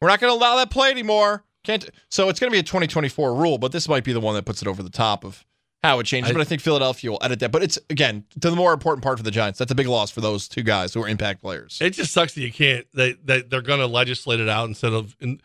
we're 0.00 0.08
not 0.08 0.20
going 0.20 0.32
to 0.32 0.36
allow 0.38 0.56
that 0.56 0.70
play 0.70 0.90
anymore." 0.90 1.44
Can't. 1.62 1.88
So 2.08 2.28
it's 2.28 2.40
going 2.40 2.50
to 2.50 2.54
be 2.54 2.58
a 2.60 2.62
2024 2.62 3.34
rule, 3.34 3.58
but 3.58 3.72
this 3.72 3.88
might 3.88 4.02
be 4.02 4.12
the 4.12 4.20
one 4.20 4.34
that 4.34 4.44
puts 4.46 4.62
it 4.62 4.68
over 4.68 4.82
the 4.82 4.90
top 4.90 5.24
of 5.24 5.44
how 5.82 5.98
it 5.98 6.04
changes. 6.04 6.30
I- 6.30 6.32
but 6.34 6.40
I 6.40 6.44
think 6.44 6.60
Philadelphia 6.60 7.10
will 7.10 7.18
edit 7.22 7.40
that. 7.40 7.50
But 7.52 7.62
it's 7.62 7.78
again 7.88 8.24
to 8.40 8.50
the 8.50 8.56
more 8.56 8.72
important 8.72 9.02
part 9.02 9.18
for 9.18 9.22
the 9.24 9.30
Giants. 9.30 9.58
That's 9.58 9.70
a 9.72 9.74
big 9.74 9.86
loss 9.86 10.10
for 10.10 10.20
those 10.20 10.48
two 10.48 10.62
guys 10.62 10.92
who 10.94 11.02
are 11.02 11.08
impact 11.08 11.40
players. 11.40 11.78
It 11.80 11.90
just 11.90 12.12
sucks 12.12 12.34
that 12.34 12.42
you 12.42 12.52
can't. 12.52 12.86
That 12.94 13.26
that 13.26 13.50
they're 13.50 13.62
going 13.62 13.80
to 13.80 13.86
legislate 13.86 14.40
it 14.40 14.48
out 14.48 14.68
instead 14.68 14.92
of. 14.92 15.16
And 15.20 15.40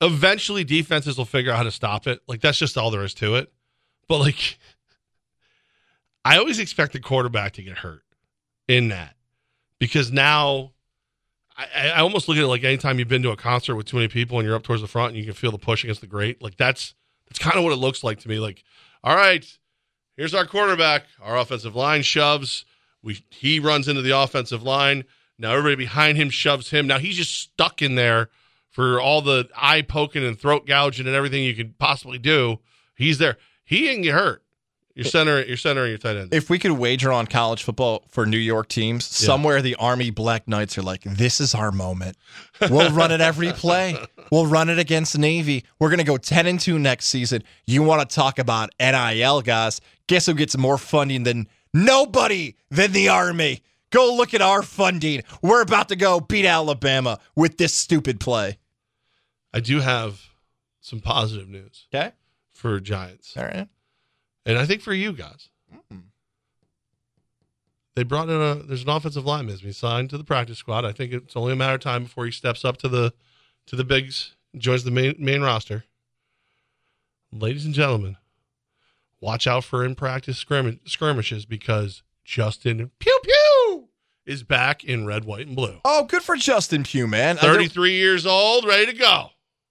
eventually, 0.00 0.64
defenses 0.64 1.16
will 1.18 1.24
figure 1.24 1.52
out 1.52 1.56
how 1.58 1.62
to 1.64 1.70
stop 1.70 2.06
it. 2.06 2.20
Like 2.26 2.40
that's 2.40 2.58
just 2.58 2.76
all 2.76 2.90
there 2.90 3.04
is 3.04 3.14
to 3.14 3.36
it. 3.36 3.52
But 4.08 4.18
like, 4.18 4.58
I 6.24 6.36
always 6.38 6.58
expect 6.58 6.92
the 6.92 7.00
quarterback 7.00 7.52
to 7.54 7.62
get 7.62 7.78
hurt 7.78 8.02
in 8.68 8.88
that 8.88 9.14
because 9.78 10.10
now. 10.12 10.72
I, 11.56 11.88
I 11.90 12.00
almost 12.00 12.26
look 12.26 12.38
at 12.38 12.42
it 12.42 12.46
like 12.46 12.64
anytime 12.64 12.98
you've 12.98 13.08
been 13.08 13.22
to 13.22 13.32
a 13.32 13.36
concert 13.36 13.76
with 13.76 13.84
too 13.84 13.96
many 13.98 14.08
people 14.08 14.38
and 14.38 14.46
you're 14.46 14.56
up 14.56 14.62
towards 14.62 14.80
the 14.80 14.88
front 14.88 15.10
and 15.10 15.18
you 15.18 15.24
can 15.26 15.34
feel 15.34 15.50
the 15.50 15.58
push 15.58 15.84
against 15.84 16.00
the 16.00 16.06
grate. 16.06 16.40
Like 16.40 16.56
that's 16.56 16.94
that's 17.28 17.38
kind 17.38 17.56
of 17.58 17.64
what 17.64 17.72
it 17.74 17.76
looks 17.76 18.02
like 18.02 18.18
to 18.20 18.28
me. 18.30 18.38
Like, 18.38 18.64
all 19.04 19.14
right, 19.14 19.44
here's 20.20 20.34
our 20.34 20.44
quarterback. 20.44 21.04
Our 21.22 21.38
offensive 21.38 21.74
line 21.74 22.02
shoves. 22.02 22.66
We 23.02 23.24
he 23.30 23.58
runs 23.58 23.88
into 23.88 24.02
the 24.02 24.16
offensive 24.16 24.62
line. 24.62 25.04
Now 25.38 25.52
everybody 25.52 25.76
behind 25.76 26.18
him 26.18 26.28
shoves 26.28 26.68
him. 26.68 26.86
Now 26.86 26.98
he's 26.98 27.16
just 27.16 27.34
stuck 27.34 27.80
in 27.80 27.94
there 27.94 28.28
for 28.68 29.00
all 29.00 29.22
the 29.22 29.48
eye 29.56 29.80
poking 29.80 30.22
and 30.22 30.38
throat 30.38 30.66
gouging 30.66 31.06
and 31.06 31.16
everything 31.16 31.42
you 31.42 31.54
could 31.54 31.78
possibly 31.78 32.18
do. 32.18 32.58
He's 32.94 33.16
there. 33.16 33.38
He 33.64 33.80
didn't 33.80 34.02
get 34.02 34.12
hurt. 34.12 34.44
Your 35.04 35.10
center, 35.10 35.42
your 35.42 35.56
center, 35.56 35.80
and 35.82 35.88
your 35.88 35.98
tight 35.98 36.16
end. 36.16 36.34
If 36.34 36.50
we 36.50 36.58
could 36.58 36.72
wager 36.72 37.10
on 37.10 37.26
college 37.26 37.62
football 37.62 38.04
for 38.08 38.26
New 38.26 38.36
York 38.36 38.68
teams, 38.68 39.04
somewhere 39.06 39.62
the 39.62 39.74
Army 39.76 40.10
Black 40.10 40.46
Knights 40.46 40.76
are 40.76 40.82
like, 40.82 41.02
this 41.04 41.40
is 41.40 41.54
our 41.54 41.72
moment. 41.72 42.16
We'll 42.68 42.90
run 42.92 43.10
it 43.10 43.20
every 43.22 43.52
play. 43.52 43.96
We'll 44.30 44.46
run 44.46 44.68
it 44.68 44.78
against 44.78 45.16
Navy. 45.18 45.64
We're 45.78 45.88
going 45.88 45.98
to 45.98 46.04
go 46.04 46.18
10 46.18 46.46
and 46.46 46.60
2 46.60 46.78
next 46.78 47.06
season. 47.06 47.42
You 47.66 47.82
want 47.82 48.08
to 48.08 48.14
talk 48.14 48.38
about 48.38 48.70
NIL, 48.78 49.40
guys? 49.40 49.80
Guess 50.06 50.26
who 50.26 50.34
gets 50.34 50.56
more 50.58 50.76
funding 50.76 51.22
than 51.22 51.48
nobody 51.72 52.56
than 52.70 52.92
the 52.92 53.08
Army? 53.08 53.62
Go 53.90 54.14
look 54.14 54.34
at 54.34 54.42
our 54.42 54.62
funding. 54.62 55.22
We're 55.42 55.62
about 55.62 55.88
to 55.88 55.96
go 55.96 56.20
beat 56.20 56.44
Alabama 56.44 57.18
with 57.34 57.56
this 57.56 57.74
stupid 57.74 58.20
play. 58.20 58.58
I 59.52 59.60
do 59.60 59.80
have 59.80 60.20
some 60.80 61.00
positive 61.00 61.48
news 61.48 61.86
Okay. 61.92 62.12
for 62.52 62.78
Giants, 62.80 63.34
All 63.36 63.44
right. 63.44 63.66
And 64.46 64.58
I 64.58 64.66
think 64.66 64.82
for 64.82 64.92
you 64.92 65.12
guys. 65.12 65.48
They 67.96 68.04
brought 68.04 68.28
in 68.28 68.40
a. 68.40 68.54
There's 68.54 68.84
an 68.84 68.88
offensive 68.88 69.26
lineman 69.26 69.58
been 69.62 69.72
signed 69.72 70.10
to 70.10 70.18
the 70.18 70.24
practice 70.24 70.58
squad. 70.58 70.84
I 70.84 70.92
think 70.92 71.12
it's 71.12 71.36
only 71.36 71.52
a 71.52 71.56
matter 71.56 71.74
of 71.74 71.80
time 71.80 72.04
before 72.04 72.24
he 72.24 72.30
steps 72.30 72.64
up 72.64 72.76
to 72.78 72.88
the 72.88 73.12
to 73.66 73.76
the 73.76 73.84
bigs, 73.84 74.36
joins 74.56 74.84
the 74.84 74.90
main 74.90 75.16
main 75.18 75.42
roster. 75.42 75.84
Ladies 77.32 77.64
and 77.64 77.74
gentlemen, 77.74 78.16
watch 79.20 79.46
out 79.46 79.64
for 79.64 79.84
in 79.84 79.96
practice 79.96 80.42
skirm- 80.42 80.80
skirmishes 80.88 81.44
because 81.44 82.02
Justin 82.24 82.90
Pew 83.00 83.20
Pew 83.22 83.88
is 84.24 84.44
back 84.44 84.84
in 84.84 85.04
red, 85.04 85.24
white, 85.24 85.46
and 85.48 85.56
blue. 85.56 85.80
Oh, 85.84 86.04
good 86.04 86.22
for 86.22 86.36
Justin 86.36 86.84
Pugh, 86.84 87.08
man. 87.08 87.38
Uh, 87.38 87.42
33 87.42 87.92
years 87.92 88.24
old, 88.24 88.64
ready 88.64 88.86
to 88.86 88.92
go. 88.96 89.30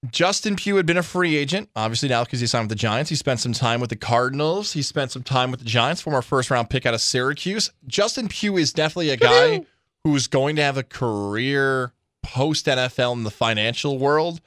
Justin 0.10 0.56
Pugh 0.56 0.78
had 0.78 0.86
been 0.86 0.98
a 0.98 1.04
free 1.04 1.36
agent, 1.36 1.70
obviously 1.76 2.08
now 2.08 2.24
because 2.24 2.40
he 2.40 2.48
signed 2.48 2.64
with 2.64 2.70
the 2.70 2.76
Giants. 2.76 3.10
He 3.10 3.16
spent 3.18 3.42
some 3.42 3.52
time 3.52 3.82
with 3.82 3.90
the 3.90 3.98
Cardinals. 3.98 4.72
He 4.72 4.82
spent 4.82 5.12
some 5.12 5.24
time 5.24 5.52
with 5.52 5.60
the 5.60 5.66
Giants, 5.66 6.02
former 6.02 6.22
first 6.22 6.50
round 6.50 6.70
pick 6.70 6.86
out 6.86 6.94
of 6.94 7.02
Syracuse. 7.02 7.72
Justin 7.86 8.30
Pugh 8.30 8.56
is 8.58 8.72
definitely 8.72 9.10
a 9.10 9.18
guy 9.18 9.66
who's 10.06 10.28
going 10.28 10.56
to 10.56 10.64
have 10.64 10.78
a 10.78 10.84
career 10.84 11.92
post 12.24 12.66
NFL 12.66 13.14
in 13.14 13.24
the 13.24 13.32
financial 13.32 13.98
world. 13.98 14.40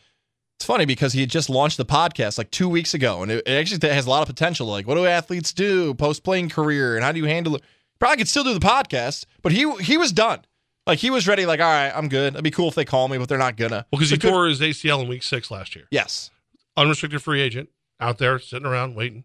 It's 0.57 0.65
funny 0.65 0.87
because 0.87 1.13
he 1.13 1.21
had 1.21 1.31
just 1.31 1.51
launched 1.51 1.77
the 1.77 1.85
podcast 1.85 2.39
like 2.39 2.51
two 2.51 2.69
weeks 2.69 2.95
ago, 2.95 3.23
and 3.23 3.31
it, 3.31 3.43
it 3.47 3.53
actually 3.53 3.87
has 3.91 4.07
a 4.07 4.11
lot 4.11 4.23
of 4.23 4.29
potential. 4.29 4.67
Like, 4.69 4.87
what 4.87 4.95
do 4.95 5.05
athletes 5.05 5.53
do 5.53 5.93
post 5.95 6.23
playing 6.23 6.49
career, 6.49 6.95
and 6.95 7.05
how 7.05 7.13
do 7.13 7.19
you 7.19 7.27
handle 7.27 7.57
it? 7.57 7.63
Probably 7.99 8.17
could 8.17 8.29
still 8.29 8.45
do 8.45 8.55
the 8.55 8.61
podcast, 8.61 9.27
but 9.43 9.53
he 9.53 9.71
he 9.83 9.99
was 9.99 10.13
done. 10.13 10.41
Like 10.87 10.99
he 10.99 11.11
was 11.11 11.29
ready. 11.29 11.47
Like, 11.47 11.61
all 11.61 11.67
right, 11.67 11.93
I'm 11.95 12.09
good. 12.09 12.35
It'd 12.35 12.45
be 12.45 12.51
cool 12.51 12.69
if 12.69 12.75
they 12.75 12.85
call 12.85 13.09
me, 13.09 13.19
but 13.19 13.29
they're 13.29 13.39
not 13.39 13.57
gonna. 13.57 13.87
Well, 13.91 13.99
because 13.99 14.11
he 14.11 14.17
good- 14.17 14.31
tore 14.31 14.47
his 14.47 14.61
ACL 14.61 15.03
in 15.03 15.09
week 15.09 15.23
six 15.23 15.51
last 15.51 15.77
year. 15.77 15.87
Yes, 15.91 16.31
Unrestricted 16.77 17.23
free 17.23 17.41
agent 17.41 17.69
out 18.01 18.19
there 18.19 18.39
sitting 18.39 18.67
around 18.67 18.95
waiting. 18.95 19.25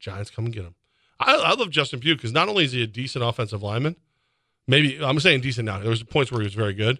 Giants 0.00 0.30
come 0.30 0.46
and 0.46 0.54
get 0.54 0.64
him. 0.64 0.74
I, 1.20 1.34
I 1.34 1.54
love 1.54 1.70
Justin 1.70 2.00
Pugh 2.00 2.16
because 2.16 2.32
not 2.32 2.48
only 2.48 2.64
is 2.64 2.72
he 2.72 2.82
a 2.82 2.86
decent 2.86 3.24
offensive 3.24 3.62
lineman, 3.62 3.94
maybe 4.66 4.98
I'm 5.02 5.20
saying 5.20 5.42
decent 5.42 5.66
now. 5.66 5.78
There 5.78 5.90
was 5.90 6.02
points 6.02 6.32
where 6.32 6.40
he 6.40 6.46
was 6.46 6.54
very 6.54 6.74
good, 6.74 6.98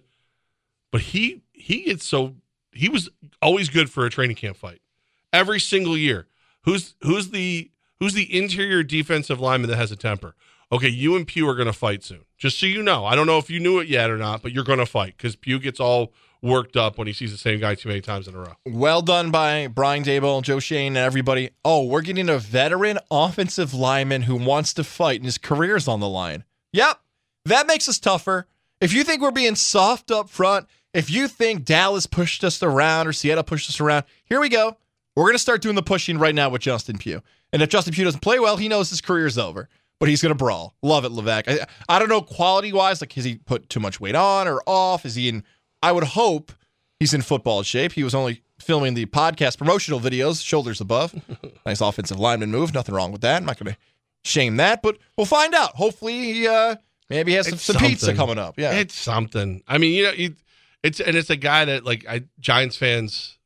but 0.91 1.01
he 1.01 1.41
he 1.51 1.83
gets 1.83 2.05
so 2.05 2.35
he 2.71 2.87
was 2.87 3.09
always 3.41 3.67
good 3.69 3.89
for 3.89 4.05
a 4.05 4.09
training 4.09 4.37
camp 4.37 4.55
fight 4.57 4.79
every 5.33 5.59
single 5.59 5.97
year. 5.97 6.27
Who's 6.61 6.95
who's 7.01 7.31
the 7.31 7.69
who's 7.99 8.13
the 8.13 8.33
interior 8.33 8.83
defensive 8.83 9.41
lineman 9.41 9.69
that 9.69 9.75
has 9.77 9.91
a 9.91 9.97
temper? 9.97 10.35
Okay, 10.71 10.87
you 10.87 11.15
and 11.15 11.27
Pugh 11.27 11.47
are 11.47 11.55
going 11.55 11.67
to 11.67 11.73
fight 11.73 12.03
soon. 12.03 12.21
Just 12.43 12.59
so 12.59 12.65
you 12.65 12.83
know, 12.83 13.05
I 13.05 13.15
don't 13.15 13.25
know 13.25 13.37
if 13.37 13.49
you 13.49 13.61
knew 13.61 13.79
it 13.79 13.87
yet 13.87 14.09
or 14.09 14.17
not, 14.17 14.41
but 14.41 14.51
you're 14.51 14.65
going 14.65 14.79
to 14.79 14.85
fight 14.85 15.15
because 15.15 15.33
Pugh 15.33 15.59
gets 15.59 15.79
all 15.79 16.11
worked 16.41 16.75
up 16.75 16.97
when 16.97 17.07
he 17.07 17.13
sees 17.13 17.31
the 17.31 17.37
same 17.37 17.61
guy 17.61 17.73
too 17.73 17.87
many 17.87 18.01
times 18.01 18.27
in 18.27 18.35
a 18.35 18.37
row. 18.37 18.51
Well 18.65 19.01
done 19.01 19.31
by 19.31 19.67
Brian 19.67 20.03
Daboll, 20.03 20.41
Joe 20.41 20.59
Schoen, 20.59 20.87
and 20.87 20.97
everybody. 20.97 21.51
Oh, 21.63 21.85
we're 21.85 22.01
getting 22.01 22.27
a 22.27 22.37
veteran 22.37 22.99
offensive 23.09 23.73
lineman 23.73 24.23
who 24.23 24.35
wants 24.35 24.73
to 24.73 24.83
fight 24.83 25.21
and 25.21 25.25
his 25.25 25.37
career's 25.37 25.87
on 25.87 26.01
the 26.01 26.09
line. 26.09 26.43
Yep. 26.73 26.99
That 27.45 27.65
makes 27.65 27.87
us 27.87 27.97
tougher. 27.97 28.45
If 28.81 28.91
you 28.91 29.05
think 29.05 29.21
we're 29.21 29.31
being 29.31 29.55
soft 29.55 30.11
up 30.11 30.29
front, 30.29 30.67
if 30.93 31.09
you 31.09 31.29
think 31.29 31.63
Dallas 31.63 32.07
pushed 32.07 32.43
us 32.43 32.61
around 32.61 33.07
or 33.07 33.13
Seattle 33.13 33.45
pushed 33.45 33.69
us 33.69 33.79
around, 33.79 34.03
here 34.25 34.41
we 34.41 34.49
go. 34.49 34.75
We're 35.15 35.23
going 35.23 35.35
to 35.35 35.39
start 35.39 35.61
doing 35.61 35.75
the 35.75 35.81
pushing 35.81 36.17
right 36.17 36.35
now 36.35 36.49
with 36.49 36.61
Justin 36.61 36.97
Pugh. 36.97 37.21
And 37.53 37.61
if 37.61 37.69
Justin 37.69 37.93
Pugh 37.93 38.03
doesn't 38.03 38.19
play 38.19 38.37
well, 38.37 38.57
he 38.57 38.67
knows 38.67 38.89
his 38.89 38.99
career's 38.99 39.37
over. 39.37 39.69
But 39.99 40.09
he's 40.09 40.21
going 40.21 40.31
to 40.31 40.37
brawl. 40.37 40.75
Love 40.81 41.05
it, 41.05 41.11
Levack. 41.11 41.47
I, 41.47 41.65
I 41.87 41.99
don't 41.99 42.09
know 42.09 42.21
quality 42.21 42.73
wise, 42.73 42.99
like, 43.01 43.13
has 43.13 43.23
he 43.23 43.35
put 43.35 43.69
too 43.69 43.79
much 43.79 43.99
weight 43.99 44.15
on 44.15 44.47
or 44.47 44.61
off? 44.65 45.05
Is 45.05 45.15
he 45.15 45.29
in? 45.29 45.43
I 45.81 45.91
would 45.91 46.03
hope 46.03 46.51
he's 46.99 47.13
in 47.13 47.21
football 47.21 47.63
shape. 47.63 47.93
He 47.93 48.03
was 48.03 48.13
only 48.13 48.41
filming 48.59 48.95
the 48.95 49.05
podcast 49.05 49.57
promotional 49.57 49.99
videos, 49.99 50.43
shoulders 50.43 50.81
above. 50.81 51.15
nice 51.65 51.81
offensive 51.81 52.19
lineman 52.19 52.51
move. 52.51 52.73
Nothing 52.73 52.95
wrong 52.95 53.11
with 53.11 53.21
that. 53.21 53.37
I'm 53.37 53.45
not 53.45 53.57
going 53.57 53.73
to 53.73 53.77
shame 54.23 54.57
that, 54.57 54.81
but 54.81 54.97
we'll 55.17 55.25
find 55.25 55.53
out. 55.53 55.75
Hopefully, 55.75 56.33
he 56.33 56.47
uh, 56.47 56.75
maybe 57.09 57.33
has 57.33 57.47
some, 57.47 57.57
some 57.57 57.75
pizza 57.77 58.13
coming 58.13 58.37
up. 58.37 58.55
Yeah. 58.57 58.71
It's 58.73 58.95
something. 58.95 59.63
I 59.67 59.77
mean, 59.77 59.93
you 59.93 60.03
know, 60.03 60.11
you, 60.11 60.35
it's 60.81 60.99
and 60.99 61.15
it's 61.15 61.29
a 61.29 61.37
guy 61.37 61.65
that 61.65 61.85
like 61.85 62.05
I 62.07 62.23
Giants 62.39 62.75
fans, 62.75 63.37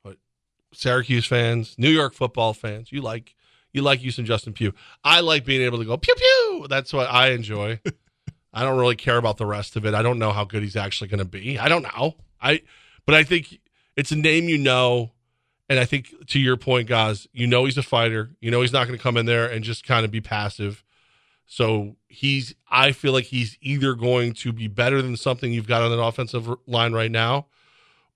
Syracuse 0.74 1.26
fans, 1.26 1.76
New 1.78 1.90
York 1.90 2.14
football 2.14 2.54
fans. 2.54 2.92
You 2.92 3.02
like 3.02 3.36
you 3.74 3.82
like 3.82 4.04
you 4.04 4.12
some 4.12 4.26
Justin 4.26 4.54
Pugh. 4.54 4.74
I 5.04 5.22
like 5.22 5.46
being 5.46 5.62
able 5.62 5.78
to 5.80 5.86
go 5.86 5.98
pew 5.98 6.16
pew. 6.16 6.68
That's 6.70 6.94
what 6.94 7.08
I 7.10 7.32
enjoy. 7.32 7.80
I 8.54 8.64
don't 8.64 8.80
really 8.80 8.96
care 8.96 9.18
about 9.18 9.38
the 9.38 9.46
rest 9.46 9.76
of 9.76 9.86
it. 9.86 9.94
I 9.94 10.02
don't 10.02 10.20
know 10.20 10.32
how 10.32 10.44
good 10.44 10.64
he's 10.64 10.76
actually 10.76 11.10
going 11.10 11.20
to 11.20 11.26
be. 11.26 11.60
I 11.60 11.70
don't 11.70 11.84
know. 11.84 12.16
I 12.42 12.62
but 13.06 13.16
I 13.16 13.24
think 13.24 13.60
it's 13.96 14.12
a 14.12 14.16
name 14.16 14.50
you 14.50 14.58
know. 14.58 15.12
And 15.70 15.80
I 15.80 15.86
think 15.86 16.14
to 16.28 16.40
your 16.40 16.56
point, 16.56 16.88
guys, 16.88 17.28
you 17.34 17.46
know 17.46 17.66
he's 17.66 17.78
a 17.78 17.84
fighter. 17.84 18.32
You 18.40 18.52
know 18.52 18.62
he's 18.62 18.72
not 18.72 18.88
going 18.88 18.98
to 18.98 19.04
come 19.04 19.18
in 19.18 19.26
there 19.26 19.48
and 19.48 19.64
just 19.64 19.86
kind 19.86 20.06
of 20.06 20.12
be 20.12 20.22
passive. 20.22 20.84
So 21.48 21.96
he's, 22.08 22.54
I 22.70 22.92
feel 22.92 23.14
like 23.14 23.26
he's 23.26 23.58
either 23.62 23.94
going 23.94 24.34
to 24.34 24.52
be 24.52 24.68
better 24.68 25.02
than 25.02 25.16
something 25.16 25.52
you've 25.52 25.68
got 25.68 25.82
on 25.82 25.92
that 25.92 26.02
offensive 26.02 26.50
line 26.68 26.94
right 26.94 27.12
now, 27.12 27.48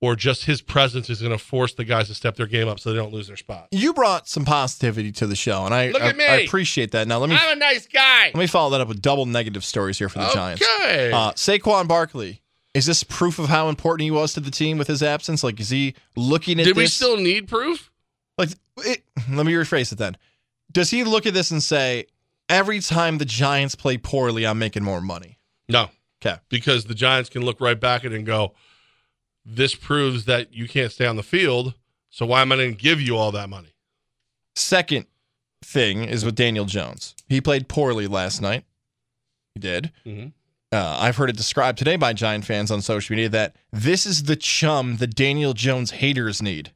or 0.01 0.15
just 0.15 0.45
his 0.45 0.61
presence 0.61 1.09
is 1.09 1.21
going 1.21 1.31
to 1.31 1.37
force 1.37 1.73
the 1.75 1.85
guys 1.85 2.07
to 2.07 2.15
step 2.15 2.35
their 2.35 2.47
game 2.47 2.67
up 2.67 2.79
so 2.79 2.91
they 2.91 2.97
don't 2.97 3.13
lose 3.13 3.27
their 3.27 3.37
spot. 3.37 3.67
you 3.71 3.93
brought 3.93 4.27
some 4.27 4.43
positivity 4.43 5.11
to 5.13 5.27
the 5.27 5.35
show, 5.35 5.63
and 5.65 5.73
I, 5.73 5.91
I. 5.91 6.13
I 6.27 6.35
appreciate 6.41 6.91
that. 6.91 7.07
Now 7.07 7.19
let 7.19 7.29
me 7.29 7.37
I'm 7.39 7.55
a 7.55 7.59
nice 7.59 7.87
guy. 7.87 8.25
let 8.25 8.35
me 8.35 8.47
follow 8.47 8.71
that 8.71 8.81
up 8.81 8.87
with 8.87 9.01
double 9.01 9.25
negative 9.25 9.63
stories 9.63 9.97
here 9.99 10.09
for 10.09 10.19
the 10.19 10.29
Giants. 10.33 10.63
Okay. 10.79 11.11
Uh, 11.11 11.31
Saquon 11.33 11.87
Barkley. 11.87 12.41
Is 12.73 12.85
this 12.85 13.03
proof 13.03 13.37
of 13.37 13.47
how 13.49 13.67
important 13.69 14.05
he 14.05 14.11
was 14.11 14.33
to 14.33 14.39
the 14.39 14.49
team 14.49 14.77
with 14.77 14.87
his 14.87 15.03
absence? 15.03 15.43
Like, 15.43 15.59
is 15.59 15.69
he 15.69 15.93
looking 16.15 16.57
at 16.59 16.65
Did 16.65 16.77
we 16.77 16.87
still 16.87 17.17
need 17.17 17.47
proof? 17.49 17.91
like 18.37 18.49
it, 18.85 19.03
let 19.29 19.45
me 19.45 19.51
rephrase 19.53 19.91
it 19.91 19.97
then 19.97 20.15
does 20.71 20.89
he 20.89 21.03
look 21.03 21.25
at 21.25 21.33
this 21.33 21.51
and 21.51 21.61
say 21.61 22.05
every 22.47 22.79
time 22.79 23.17
the 23.17 23.25
giants 23.25 23.75
play 23.75 23.97
poorly 23.97 24.47
i'm 24.47 24.57
making 24.57 24.83
more 24.83 25.01
money 25.01 25.37
No. 25.67 25.89
okay 26.25 26.39
Because 26.47 26.85
the 26.85 26.95
Giants 26.95 27.29
can 27.29 27.41
look 27.43 27.59
right 27.59 27.77
back 27.79 28.05
at 28.05 28.13
it 28.13 28.15
and 28.15 28.25
go, 28.25 28.53
this 29.45 29.75
proves 29.75 30.25
that 30.25 30.53
you 30.53 30.67
can't 30.67 30.91
stay 30.91 31.05
on 31.05 31.15
the 31.15 31.23
field. 31.23 31.73
So 32.09 32.25
why 32.25 32.41
am 32.41 32.51
I 32.51 32.57
going 32.57 32.75
to 32.75 32.81
give 32.81 32.99
you 33.01 33.17
all 33.17 33.31
that 33.31 33.49
money? 33.49 33.69
second 34.55 35.05
thing 35.63 36.03
is 36.03 36.25
with 36.25 36.35
daniel 36.35 36.65
jones 36.65 37.15
he 37.29 37.39
played 37.39 37.69
poorly 37.69 38.05
last 38.05 38.41
night 38.41 38.65
he 39.55 39.61
did 39.61 39.91
Mhm. 40.05 40.33
uh, 40.73 40.97
i've 40.99 41.15
heard 41.15 41.29
it 41.29 41.37
described 41.37 41.77
today 41.77 41.95
by 41.95 42.11
giant 42.11 42.43
fans 42.43 42.69
on 42.69 42.81
social 42.81 43.15
media 43.15 43.29
that 43.29 43.55
this 43.71 44.05
is 44.05 44.23
the 44.23 44.35
chum 44.35 44.97
the 44.97 45.07
daniel 45.07 45.53
jones 45.53 45.91
haters 45.91 46.41
need 46.41 46.73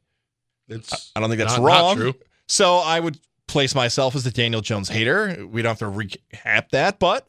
It's 0.69 1.11
I 1.15 1.19
don't 1.19 1.29
think 1.29 1.39
that's 1.39 1.57
not- 1.57 1.61
not 1.63 1.67
wrong. 1.67 1.95
true. 1.97 2.15
So 2.47 2.77
I 2.77 2.99
would 3.01 3.19
place 3.47 3.75
myself 3.75 4.15
as 4.15 4.23
the 4.23 4.31
Daniel 4.31 4.61
Jones 4.61 4.89
hater. 4.89 5.45
We 5.45 5.61
don't 5.61 5.77
have 5.77 5.79
to 5.79 5.85
recap 5.95 6.69
that, 6.71 6.97
but 6.97 7.27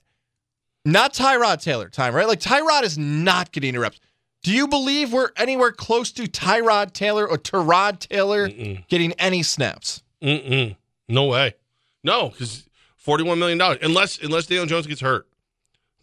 not 0.87 1.13
Tyrod 1.13 1.61
Taylor 1.61 1.89
time, 1.91 2.15
right? 2.15 2.27
Like 2.29 2.41
Tyrod 2.41 2.83
is 2.85 2.97
not 2.97 3.53
getting 3.53 3.79
reps. 3.79 3.99
Do 4.47 4.53
you 4.53 4.69
believe 4.69 5.13
we're 5.13 5.31
anywhere 5.37 5.73
close 5.73 6.13
to 6.13 6.23
Tyrod 6.23 6.93
Taylor 6.93 7.29
or 7.29 7.37
Tyrod 7.37 7.99
Taylor 7.99 8.49
Mm-mm. 8.49 8.87
getting 8.87 9.13
any 9.15 9.43
snaps? 9.43 10.05
Mm-mm. 10.23 10.77
No 11.09 11.25
way. 11.25 11.57
No, 12.05 12.29
because 12.29 12.69
forty-one 12.97 13.41
million 13.41 13.59
dollars. 13.59 13.79
Unless 13.83 14.21
unless 14.21 14.47
Daniel 14.47 14.67
Jones 14.67 14.87
gets 14.87 15.01
hurt. 15.01 15.27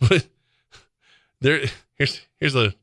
But 0.02 0.28
there, 1.40 1.62
here's 1.96 2.20
here's 2.38 2.54
a. 2.54 2.74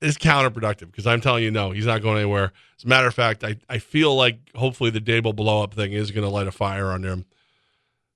It's 0.00 0.16
counterproductive 0.16 0.86
because 0.90 1.06
I'm 1.06 1.20
telling 1.20 1.44
you, 1.44 1.50
no, 1.50 1.72
he's 1.72 1.84
not 1.84 2.00
going 2.00 2.16
anywhere. 2.16 2.54
As 2.78 2.84
a 2.84 2.88
matter 2.88 3.06
of 3.06 3.12
fact, 3.12 3.44
I, 3.44 3.56
I 3.68 3.76
feel 3.76 4.16
like 4.16 4.38
hopefully 4.54 4.88
the 4.88 5.00
Daboll 5.00 5.36
blow 5.36 5.62
up 5.62 5.74
thing 5.74 5.92
is 5.92 6.10
going 6.10 6.24
to 6.24 6.30
light 6.30 6.46
a 6.46 6.52
fire 6.52 6.90
under 6.90 7.10
him. 7.10 7.26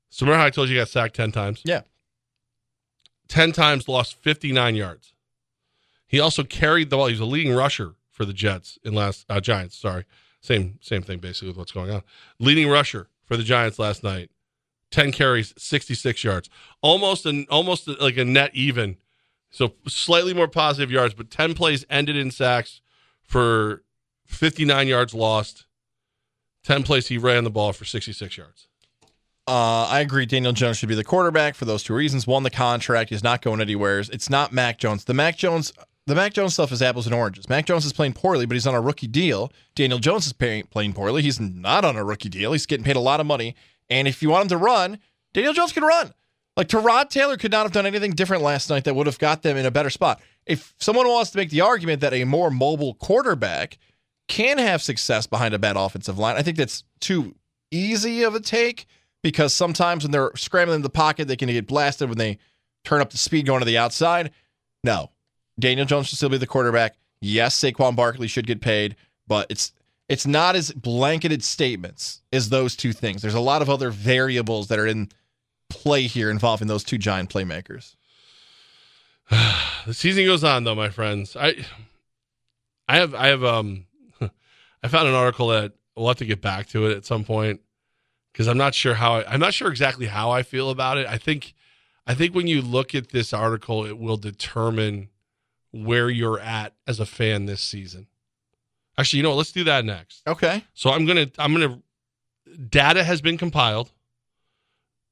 So 0.08 0.24
remember 0.24 0.40
how 0.40 0.46
I 0.46 0.50
told 0.50 0.70
you 0.70 0.76
he 0.76 0.80
got 0.80 0.88
sacked 0.88 1.14
ten 1.14 1.30
times? 1.30 1.60
Yeah. 1.62 1.82
Ten 3.28 3.52
times, 3.52 3.86
lost 3.86 4.14
59 4.14 4.76
yards. 4.76 5.12
He 6.12 6.20
also 6.20 6.44
carried 6.44 6.90
the 6.90 6.96
ball. 6.96 7.06
He 7.06 7.14
was 7.14 7.20
a 7.20 7.24
leading 7.24 7.54
rusher 7.54 7.94
for 8.10 8.26
the 8.26 8.34
Jets 8.34 8.78
in 8.84 8.92
last 8.92 9.24
uh, 9.30 9.40
Giants. 9.40 9.76
Sorry, 9.76 10.04
same 10.42 10.78
same 10.82 11.02
thing 11.02 11.18
basically 11.18 11.48
with 11.48 11.56
what's 11.56 11.72
going 11.72 11.90
on. 11.90 12.02
Leading 12.38 12.68
rusher 12.68 13.08
for 13.24 13.36
the 13.36 13.42
Giants 13.42 13.78
last 13.78 14.04
night. 14.04 14.30
10 14.90 15.10
carries, 15.10 15.54
66 15.56 16.22
yards. 16.22 16.50
Almost 16.82 17.24
an 17.24 17.46
almost 17.50 17.88
like 17.88 18.18
a 18.18 18.26
net 18.26 18.50
even. 18.54 18.98
So 19.50 19.72
slightly 19.88 20.34
more 20.34 20.48
positive 20.48 20.90
yards, 20.90 21.14
but 21.14 21.30
10 21.30 21.54
plays 21.54 21.86
ended 21.88 22.16
in 22.16 22.30
sacks 22.30 22.82
for 23.24 23.82
59 24.26 24.86
yards 24.86 25.14
lost. 25.14 25.64
10 26.64 26.82
plays 26.82 27.08
he 27.08 27.16
ran 27.16 27.44
the 27.44 27.50
ball 27.50 27.72
for 27.72 27.86
66 27.86 28.36
yards. 28.36 28.68
Uh, 29.48 29.86
I 29.86 30.00
agree. 30.00 30.26
Daniel 30.26 30.52
Jones 30.52 30.76
should 30.76 30.88
be 30.88 30.94
the 30.94 31.04
quarterback 31.04 31.54
for 31.54 31.64
those 31.64 31.82
two 31.82 31.94
reasons. 31.94 32.26
One, 32.26 32.42
the 32.44 32.50
contract 32.50 33.10
is 33.10 33.24
not 33.24 33.42
going 33.42 33.60
anywhere. 33.60 33.98
It's 33.98 34.30
not 34.30 34.52
Mac 34.52 34.78
Jones. 34.78 35.04
The 35.04 35.14
Mac 35.14 35.36
Jones, 35.36 35.72
the 36.06 36.14
Mac 36.14 36.32
Jones 36.32 36.54
stuff 36.54 36.72
is 36.72 36.82
apples 36.82 37.06
and 37.06 37.14
oranges. 37.14 37.48
Mac 37.48 37.66
Jones 37.66 37.84
is 37.84 37.92
playing 37.92 38.14
poorly, 38.14 38.46
but 38.46 38.54
he's 38.54 38.66
on 38.66 38.74
a 38.74 38.80
rookie 38.80 39.06
deal. 39.06 39.52
Daniel 39.74 39.98
Jones 39.98 40.26
is 40.26 40.32
paying, 40.32 40.64
playing 40.64 40.94
poorly. 40.94 41.22
He's 41.22 41.38
not 41.38 41.84
on 41.84 41.96
a 41.96 42.04
rookie 42.04 42.28
deal. 42.28 42.52
He's 42.52 42.66
getting 42.66 42.84
paid 42.84 42.96
a 42.96 43.00
lot 43.00 43.20
of 43.20 43.26
money. 43.26 43.54
And 43.88 44.08
if 44.08 44.22
you 44.22 44.30
want 44.30 44.44
him 44.44 44.48
to 44.48 44.56
run, 44.56 44.98
Daniel 45.32 45.52
Jones 45.52 45.72
can 45.72 45.84
run. 45.84 46.12
Like 46.56 46.68
Tyrod 46.68 47.08
Taylor 47.08 47.36
could 47.36 47.52
not 47.52 47.62
have 47.62 47.72
done 47.72 47.86
anything 47.86 48.12
different 48.12 48.42
last 48.42 48.68
night 48.68 48.84
that 48.84 48.94
would 48.94 49.06
have 49.06 49.18
got 49.18 49.42
them 49.42 49.56
in 49.56 49.64
a 49.64 49.70
better 49.70 49.90
spot. 49.90 50.20
If 50.44 50.74
someone 50.78 51.08
wants 51.08 51.30
to 51.30 51.38
make 51.38 51.50
the 51.50 51.60
argument 51.60 52.00
that 52.00 52.12
a 52.12 52.24
more 52.24 52.50
mobile 52.50 52.94
quarterback 52.94 53.78
can 54.28 54.58
have 54.58 54.82
success 54.82 55.26
behind 55.26 55.54
a 55.54 55.58
bad 55.58 55.76
offensive 55.76 56.18
line, 56.18 56.36
I 56.36 56.42
think 56.42 56.56
that's 56.56 56.84
too 57.00 57.36
easy 57.70 58.22
of 58.22 58.34
a 58.34 58.40
take 58.40 58.86
because 59.22 59.54
sometimes 59.54 60.04
when 60.04 60.10
they're 60.10 60.32
scrambling 60.34 60.76
in 60.76 60.82
the 60.82 60.90
pocket, 60.90 61.28
they 61.28 61.36
can 61.36 61.48
get 61.48 61.66
blasted 61.66 62.08
when 62.08 62.18
they 62.18 62.38
turn 62.84 63.00
up 63.00 63.10
the 63.10 63.18
speed 63.18 63.46
going 63.46 63.60
to 63.60 63.64
the 63.66 63.78
outside. 63.78 64.32
No, 64.84 65.10
Daniel 65.58 65.86
Jones 65.86 66.08
should 66.08 66.16
still 66.16 66.28
be 66.28 66.38
the 66.38 66.46
quarterback. 66.46 66.96
Yes, 67.20 67.58
Saquon 67.58 67.94
Barkley 67.94 68.26
should 68.26 68.46
get 68.46 68.60
paid, 68.60 68.96
but 69.26 69.46
it's 69.50 69.72
it's 70.08 70.26
not 70.26 70.56
as 70.56 70.72
blanketed 70.72 71.42
statements 71.42 72.22
as 72.32 72.48
those 72.48 72.76
two 72.76 72.92
things. 72.92 73.22
There's 73.22 73.34
a 73.34 73.40
lot 73.40 73.62
of 73.62 73.70
other 73.70 73.90
variables 73.90 74.68
that 74.68 74.78
are 74.78 74.86
in 74.86 75.10
play 75.68 76.02
here 76.02 76.30
involving 76.30 76.68
those 76.68 76.84
two 76.84 76.98
giant 76.98 77.30
playmakers. 77.30 77.96
the 79.30 79.94
season 79.94 80.26
goes 80.26 80.44
on 80.44 80.64
though, 80.64 80.74
my 80.74 80.90
friends. 80.90 81.36
I 81.36 81.64
I 82.88 82.96
have 82.96 83.14
I 83.14 83.28
have 83.28 83.44
um 83.44 83.86
I 84.82 84.88
found 84.88 85.08
an 85.08 85.14
article 85.14 85.48
that 85.48 85.72
we'll 85.96 86.08
have 86.08 86.18
to 86.18 86.26
get 86.26 86.42
back 86.42 86.68
to 86.68 86.86
it 86.86 86.96
at 86.96 87.04
some 87.04 87.24
point 87.24 87.60
because 88.32 88.48
I'm 88.48 88.58
not 88.58 88.74
sure 88.74 88.94
how 88.94 89.16
I, 89.16 89.32
I'm 89.32 89.40
not 89.40 89.54
sure 89.54 89.70
exactly 89.70 90.06
how 90.06 90.30
I 90.30 90.42
feel 90.42 90.70
about 90.70 90.98
it. 90.98 91.06
I 91.06 91.18
think 91.18 91.54
I 92.06 92.14
think 92.14 92.34
when 92.34 92.46
you 92.46 92.60
look 92.62 92.94
at 92.94 93.10
this 93.10 93.32
article, 93.32 93.86
it 93.86 93.98
will 93.98 94.16
determine 94.16 95.08
where 95.72 96.08
you're 96.08 96.38
at 96.38 96.74
as 96.86 97.00
a 97.00 97.06
fan 97.06 97.46
this 97.46 97.60
season. 97.60 98.06
Actually, 98.98 99.18
you 99.18 99.22
know 99.22 99.30
what? 99.30 99.36
Let's 99.36 99.52
do 99.52 99.64
that 99.64 99.84
next. 99.84 100.22
Okay. 100.26 100.64
So 100.74 100.90
I'm 100.90 101.06
gonna 101.06 101.30
I'm 101.38 101.52
gonna 101.52 101.80
data 102.68 103.02
has 103.02 103.20
been 103.20 103.38
compiled, 103.38 103.90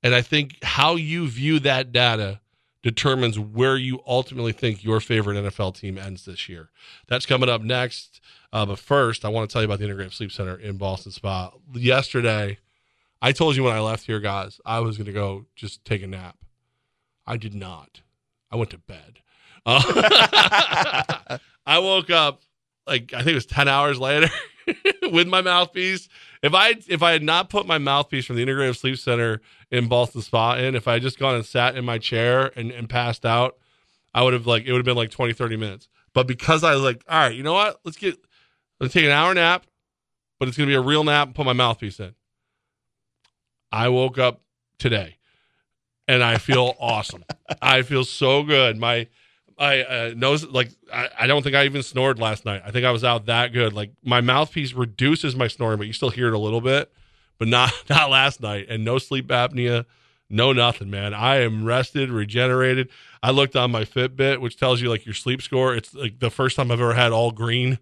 and 0.03 0.15
I 0.15 0.23
think 0.23 0.63
how 0.63 0.97
you 0.97 1.29
view 1.29 1.59
that 1.61 1.93
data 1.93 2.41
determines 2.83 3.39
where 3.39 3.77
you 3.77 4.01
ultimately 4.07 4.53
think 4.53 4.83
your 4.83 5.01
favorite 5.01 5.37
NFL 5.37 5.75
team 5.77 5.99
ends 5.99 6.25
this 6.25 6.49
year. 6.49 6.71
That's 7.09 7.27
coming 7.27 7.49
up 7.49 7.63
next. 7.63 8.21
Uh, 8.53 8.67
but 8.67 8.79
first, 8.79 9.25
I 9.25 9.29
want 9.29 9.49
to 9.49 9.53
tell 9.53 9.63
you 9.63 9.67
about 9.67 9.79
the 9.79 9.87
Integrative 9.87 10.13
Sleep 10.13 10.33
Center 10.33 10.57
in 10.57 10.79
Ballston 10.79 11.13
Spa. 11.13 11.53
Yesterday, 11.75 12.59
I 13.23 13.33
told 13.33 13.57
you 13.57 13.63
when 13.63 13.75
I 13.75 13.81
left 13.81 14.07
here, 14.07 14.19
guys, 14.19 14.61
I 14.65 14.81
was 14.81 14.97
going 14.97 15.07
to 15.07 15.13
go 15.13 15.47
just 15.55 15.85
take 15.85 16.03
a 16.03 16.07
nap. 16.07 16.37
I 17.27 17.37
did 17.37 17.55
not. 17.55 18.01
I 18.51 18.57
went 18.57 18.71
to 18.71 18.79
bed. 18.79 19.21
Uh, 19.67 21.39
I 21.67 21.79
woke 21.79 22.11
up 22.11 22.43
like 22.87 23.13
I 23.13 23.19
think 23.19 23.29
it 23.29 23.35
was 23.35 23.47
ten 23.47 23.69
hours 23.69 23.99
later 23.99 24.29
with 25.11 25.29
my 25.29 25.41
mouthpiece. 25.43 26.09
If 26.43 26.55
I 26.55 26.75
if 26.89 27.03
I 27.03 27.13
had 27.13 27.23
not 27.23 27.51
put 27.51 27.67
my 27.67 27.79
mouthpiece 27.79 28.27
from 28.27 28.37
the 28.37 28.45
Integrative 28.45 28.77
Sleep 28.79 28.99
Center 28.99 29.41
in 29.71 29.89
Ballston 29.89 30.23
Spa 30.23 30.55
in, 30.55 30.75
if 30.75 30.89
I 30.89 30.95
had 30.95 31.03
just 31.03 31.19
gone 31.19 31.35
and 31.35 31.45
sat 31.45 31.77
in 31.77 31.85
my 31.85 31.99
chair 31.99 32.51
and, 32.57 32.71
and 32.71 32.89
passed 32.89 33.27
out, 33.27 33.57
I 34.15 34.23
would 34.23 34.33
have 34.33 34.47
like 34.47 34.65
it 34.65 34.73
would 34.73 34.79
have 34.79 34.87
been 34.87 34.97
like 34.97 35.11
20, 35.11 35.33
30 35.33 35.57
minutes. 35.57 35.89
But 36.13 36.27
because 36.27 36.65
I 36.65 36.75
was 36.75 36.83
like, 36.83 37.05
all 37.09 37.21
right, 37.21 37.35
you 37.35 37.43
know 37.43 37.53
what? 37.53 37.81
Let's 37.85 37.97
get 37.97 38.19
let's 38.81 38.95
take 38.95 39.05
an 39.05 39.11
hour 39.11 39.33
nap, 39.35 39.67
but 40.39 40.49
it's 40.49 40.57
gonna 40.57 40.67
be 40.69 40.75
a 40.75 40.81
real 40.81 41.05
nap 41.05 41.29
and 41.29 41.35
put 41.35 41.47
my 41.47 41.53
mouthpiece 41.53 42.01
in. 42.01 42.15
I 43.71 43.89
woke 43.89 44.19
up 44.19 44.41
today 44.79 45.19
and 46.09 46.25
I 46.25 46.39
feel 46.39 46.75
awesome. 46.81 47.25
I 47.63 47.83
feel 47.83 48.05
so 48.05 48.43
good. 48.43 48.77
My 48.77 49.07
I 49.61 49.83
uh, 49.83 50.15
nose 50.17 50.47
like 50.47 50.71
I, 50.93 51.09
I 51.21 51.27
don't 51.27 51.43
think 51.43 51.55
I 51.55 51.67
even 51.67 51.83
snored 51.83 52.19
last 52.19 52.47
night. 52.47 52.63
I 52.65 52.71
think 52.71 52.87
I 52.87 52.91
was 52.91 53.05
out 53.05 53.27
that 53.27 53.53
good. 53.53 53.75
Like 53.75 53.93
my 54.03 54.23
mouthpiece 54.23 54.73
reduces 54.73 55.37
my 55.37 55.49
snoring, 55.49 55.77
but 55.77 55.87
you 55.87 55.93
still 55.93 56.09
hear 56.09 56.29
it 56.29 56.35
a 56.35 56.39
little 56.39 56.63
bit, 56.63 56.91
but 57.39 57.47
not 57.47 57.71
not 57.91 58.11
last 58.11 58.41
night. 58.41 58.67
And 58.71 58.85
no 58.85 58.97
sleep 58.97 59.29
apnea, 59.29 59.85
no 60.31 60.55
nothing, 60.55 60.89
man. 60.89 61.13
I 61.13 61.43
am 61.43 61.65
rested, 61.67 62.09
regenerated. 62.09 62.89
I 63.23 63.33
looked 63.33 63.55
on 63.55 63.71
my 63.71 63.85
Fitbit, 63.85 64.41
which 64.41 64.57
tells 64.57 64.81
you 64.81 64.89
like 64.89 65.05
your 65.05 65.15
sleep 65.15 65.43
score. 65.43 65.75
It's 65.75 65.95
like 65.95 66.21
the 66.21 66.31
first 66.31 66.57
time 66.57 66.71
I've 66.71 66.81
ever 66.81 66.95
had 66.95 67.13
all 67.13 67.31
green. 67.31 67.79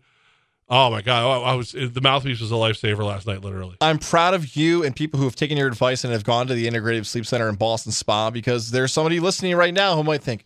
Oh 0.69 0.91
my 0.91 1.01
god, 1.01 1.25
I, 1.25 1.53
I 1.53 1.55
was 1.55 1.73
the 1.73 2.01
mouthpiece 2.03 2.41
was 2.41 2.51
a 2.51 2.55
lifesaver 2.55 3.05
last 3.05 3.25
night, 3.25 3.43
literally. 3.43 3.77
I'm 3.81 3.99
proud 3.99 4.35
of 4.35 4.57
you 4.57 4.85
and 4.85 4.97
people 4.97 5.19
who 5.19 5.25
have 5.27 5.37
taken 5.37 5.57
your 5.57 5.69
advice 5.69 6.03
and 6.03 6.13
have 6.13 6.25
gone 6.25 6.49
to 6.49 6.55
the 6.55 6.67
Integrative 6.67 7.07
Sleep 7.07 7.25
Center 7.25 7.49
in 7.49 7.55
Ballston 7.55 7.93
Spa 7.93 8.31
because 8.31 8.73
there's 8.73 8.93
somebody 8.93 9.21
listening 9.21 9.55
right 9.55 9.73
now 9.73 9.95
who 9.95 10.03
might 10.03 10.23
think, 10.25 10.45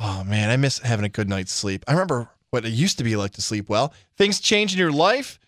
oh 0.00 0.24
man, 0.24 0.50
I 0.50 0.56
miss 0.56 0.78
having 0.78 1.04
a 1.04 1.10
good 1.10 1.28
night's 1.28 1.52
sleep. 1.52 1.84
I 1.88 1.92
remember 1.92 2.28
what 2.50 2.64
it 2.64 2.72
used 2.72 2.98
to 2.98 3.04
be 3.04 3.16
like 3.16 3.32
to 3.32 3.42
sleep 3.42 3.68
well. 3.68 3.92
Things 4.16 4.40
change 4.40 4.72
in 4.72 4.78
your 4.78 4.92
life. 4.92 5.38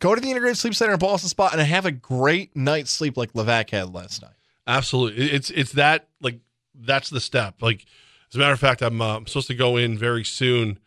Go 0.00 0.14
to 0.14 0.20
the 0.20 0.28
Integrated 0.28 0.58
Sleep 0.58 0.74
Center 0.74 0.92
in 0.92 0.98
Ballston 0.98 1.28
Spa 1.28 1.50
and 1.52 1.60
have 1.60 1.86
a 1.86 1.92
great 1.92 2.56
night's 2.56 2.90
sleep 2.90 3.16
like 3.16 3.32
Levack 3.32 3.70
had 3.70 3.94
last 3.94 4.22
night. 4.22 4.32
Absolutely, 4.66 5.30
it's 5.30 5.50
it's 5.50 5.72
that 5.72 6.08
like 6.20 6.40
that's 6.74 7.10
the 7.10 7.20
step. 7.20 7.62
Like 7.62 7.84
as 8.30 8.36
a 8.36 8.38
matter 8.38 8.52
of 8.52 8.60
fact, 8.60 8.82
I'm, 8.82 9.00
uh, 9.00 9.16
I'm 9.16 9.26
supposed 9.26 9.46
to 9.48 9.54
go 9.54 9.76
in 9.76 9.96
very 9.96 10.24
soon 10.24 10.78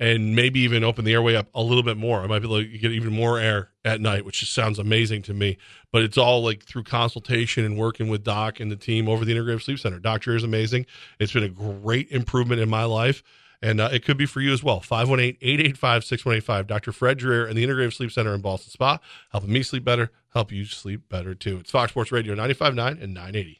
and 0.00 0.34
maybe 0.34 0.60
even 0.60 0.82
open 0.82 1.04
the 1.04 1.12
airway 1.12 1.34
up 1.34 1.48
a 1.54 1.62
little 1.62 1.82
bit 1.82 1.98
more. 1.98 2.22
I 2.22 2.26
might 2.26 2.38
be 2.38 2.46
able 2.46 2.62
to 2.62 2.78
get 2.78 2.90
even 2.90 3.12
more 3.12 3.38
air 3.38 3.68
at 3.84 4.00
night, 4.00 4.24
which 4.24 4.40
just 4.40 4.54
sounds 4.54 4.78
amazing 4.78 5.20
to 5.22 5.34
me. 5.34 5.58
But 5.92 6.02
it's 6.02 6.16
all 6.16 6.42
like 6.42 6.64
through 6.64 6.84
consultation 6.84 7.66
and 7.66 7.76
working 7.76 8.08
with 8.08 8.24
Doc 8.24 8.60
and 8.60 8.72
the 8.72 8.76
team 8.76 9.08
over 9.08 9.26
the 9.26 9.34
Integrative 9.34 9.62
Sleep 9.62 9.78
Center. 9.78 9.98
Doctor 9.98 10.34
is 10.34 10.42
amazing. 10.42 10.86
It's 11.18 11.32
been 11.32 11.44
a 11.44 11.50
great 11.50 12.10
improvement 12.10 12.62
in 12.62 12.70
my 12.70 12.84
life. 12.84 13.22
And 13.62 13.78
uh, 13.78 13.90
it 13.92 14.02
could 14.02 14.16
be 14.16 14.24
for 14.24 14.40
you 14.40 14.54
as 14.54 14.62
well. 14.62 14.80
518 14.80 15.36
885 15.42 16.04
6185. 16.04 16.66
Dr. 16.66 16.92
Fred 16.92 17.18
Dreer 17.18 17.46
and 17.46 17.54
the 17.58 17.66
Integrative 17.66 17.92
Sleep 17.92 18.10
Center 18.10 18.34
in 18.34 18.40
Ballston 18.40 18.70
Spa, 18.70 18.98
helping 19.32 19.52
me 19.52 19.62
sleep 19.62 19.84
better, 19.84 20.10
help 20.32 20.50
you 20.50 20.64
sleep 20.64 21.10
better 21.10 21.34
too. 21.34 21.58
It's 21.58 21.70
Fox 21.70 21.92
Sports 21.92 22.10
Radio 22.10 22.34
95.9 22.34 23.02
and 23.02 23.12
980. 23.12 23.59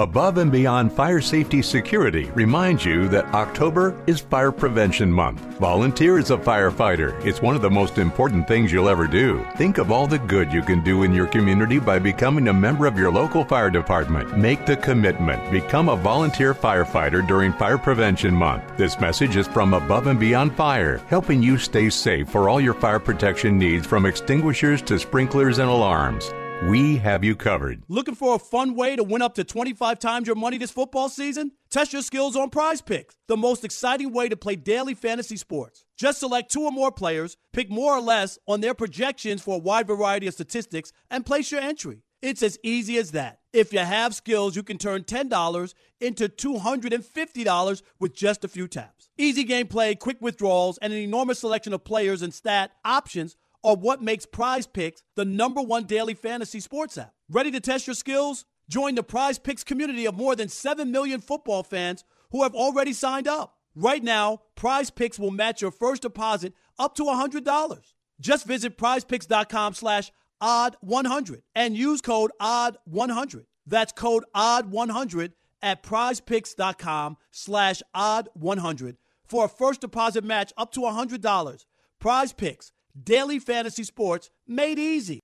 Above 0.00 0.38
and 0.38 0.50
Beyond 0.50 0.90
Fire 0.90 1.20
Safety 1.20 1.60
Security 1.60 2.30
reminds 2.30 2.86
you 2.86 3.06
that 3.08 3.34
October 3.34 4.02
is 4.06 4.18
Fire 4.18 4.50
Prevention 4.50 5.12
Month. 5.12 5.42
Volunteer 5.58 6.16
as 6.16 6.30
a 6.30 6.38
firefighter. 6.38 7.22
It's 7.22 7.42
one 7.42 7.54
of 7.54 7.60
the 7.60 7.68
most 7.68 7.98
important 7.98 8.48
things 8.48 8.72
you'll 8.72 8.88
ever 8.88 9.06
do. 9.06 9.46
Think 9.56 9.76
of 9.76 9.92
all 9.92 10.06
the 10.06 10.18
good 10.20 10.50
you 10.54 10.62
can 10.62 10.82
do 10.82 11.02
in 11.02 11.12
your 11.12 11.26
community 11.26 11.78
by 11.78 11.98
becoming 11.98 12.48
a 12.48 12.54
member 12.54 12.86
of 12.86 12.96
your 12.96 13.12
local 13.12 13.44
fire 13.44 13.68
department. 13.68 14.38
Make 14.38 14.64
the 14.64 14.78
commitment. 14.78 15.52
Become 15.52 15.90
a 15.90 15.96
volunteer 15.96 16.54
firefighter 16.54 17.28
during 17.28 17.52
Fire 17.52 17.76
Prevention 17.76 18.34
Month. 18.34 18.78
This 18.78 18.98
message 19.00 19.36
is 19.36 19.48
from 19.48 19.74
Above 19.74 20.06
and 20.06 20.18
Beyond 20.18 20.56
Fire, 20.56 21.02
helping 21.08 21.42
you 21.42 21.58
stay 21.58 21.90
safe 21.90 22.26
for 22.26 22.48
all 22.48 22.58
your 22.58 22.72
fire 22.72 23.00
protection 23.00 23.58
needs 23.58 23.86
from 23.86 24.06
extinguishers 24.06 24.80
to 24.80 24.98
sprinklers 24.98 25.58
and 25.58 25.68
alarms. 25.68 26.32
We 26.68 26.98
have 26.98 27.24
you 27.24 27.34
covered. 27.34 27.82
Looking 27.88 28.14
for 28.14 28.34
a 28.34 28.38
fun 28.38 28.74
way 28.74 28.94
to 28.94 29.02
win 29.02 29.22
up 29.22 29.34
to 29.36 29.44
25 29.44 29.98
times 29.98 30.26
your 30.26 30.36
money 30.36 30.58
this 30.58 30.70
football 30.70 31.08
season? 31.08 31.52
Test 31.70 31.92
your 31.92 32.02
skills 32.02 32.36
on 32.36 32.50
prize 32.50 32.82
picks, 32.82 33.16
the 33.28 33.36
most 33.36 33.64
exciting 33.64 34.12
way 34.12 34.28
to 34.28 34.36
play 34.36 34.56
daily 34.56 34.94
fantasy 34.94 35.36
sports. 35.36 35.84
Just 35.96 36.20
select 36.20 36.50
two 36.50 36.64
or 36.64 36.70
more 36.70 36.92
players, 36.92 37.36
pick 37.52 37.70
more 37.70 37.94
or 37.94 38.00
less 38.00 38.38
on 38.46 38.60
their 38.60 38.74
projections 38.74 39.40
for 39.40 39.56
a 39.56 39.60
wide 39.60 39.86
variety 39.86 40.26
of 40.26 40.34
statistics, 40.34 40.92
and 41.10 41.24
place 41.24 41.50
your 41.50 41.60
entry. 41.60 42.02
It's 42.20 42.42
as 42.42 42.58
easy 42.62 42.98
as 42.98 43.12
that. 43.12 43.38
If 43.54 43.72
you 43.72 43.78
have 43.78 44.14
skills, 44.14 44.54
you 44.54 44.62
can 44.62 44.76
turn 44.76 45.04
$10 45.04 45.74
into 46.00 46.28
$250 46.28 47.82
with 47.98 48.14
just 48.14 48.44
a 48.44 48.48
few 48.48 48.68
taps. 48.68 49.08
Easy 49.16 49.44
gameplay, 49.46 49.98
quick 49.98 50.18
withdrawals, 50.20 50.78
and 50.78 50.92
an 50.92 50.98
enormous 50.98 51.38
selection 51.38 51.72
of 51.72 51.84
players 51.84 52.20
and 52.20 52.34
stat 52.34 52.72
options 52.84 53.36
are 53.62 53.76
what 53.76 54.02
makes 54.02 54.26
Prize 54.26 54.66
Picks 54.66 55.02
the 55.16 55.24
number 55.24 55.60
one 55.60 55.84
daily 55.84 56.14
fantasy 56.14 56.60
sports 56.60 56.98
app. 56.98 57.12
Ready 57.28 57.50
to 57.50 57.60
test 57.60 57.86
your 57.86 57.94
skills? 57.94 58.44
Join 58.68 58.94
the 58.94 59.02
Prize 59.02 59.38
Picks 59.38 59.64
community 59.64 60.06
of 60.06 60.14
more 60.14 60.36
than 60.36 60.48
7 60.48 60.90
million 60.90 61.20
football 61.20 61.62
fans 61.62 62.04
who 62.30 62.42
have 62.42 62.54
already 62.54 62.92
signed 62.92 63.26
up. 63.28 63.56
Right 63.74 64.02
now, 64.02 64.42
Prize 64.56 64.90
Picks 64.90 65.18
will 65.18 65.30
match 65.30 65.62
your 65.62 65.70
first 65.70 66.02
deposit 66.02 66.54
up 66.78 66.94
to 66.96 67.02
$100. 67.04 67.80
Just 68.20 68.46
visit 68.46 68.76
prizepicks.com 68.76 69.74
slash 69.74 70.12
odd 70.40 70.76
100 70.80 71.42
and 71.54 71.76
use 71.76 72.00
code 72.00 72.30
odd 72.40 72.76
100. 72.84 73.46
That's 73.66 73.92
code 73.92 74.24
odd 74.34 74.70
100 74.70 75.32
at 75.62 75.82
prizepicks.com 75.82 77.16
slash 77.30 77.82
odd 77.94 78.28
100 78.34 78.96
for 79.24 79.44
a 79.44 79.48
first 79.48 79.80
deposit 79.80 80.24
match 80.24 80.52
up 80.56 80.72
to 80.72 80.80
$100. 80.80 81.64
Prize 82.00 82.32
Picks 82.32 82.72
Daily 83.00 83.38
fantasy 83.38 83.84
sports 83.84 84.30
made 84.46 84.78
easy. 84.78 85.20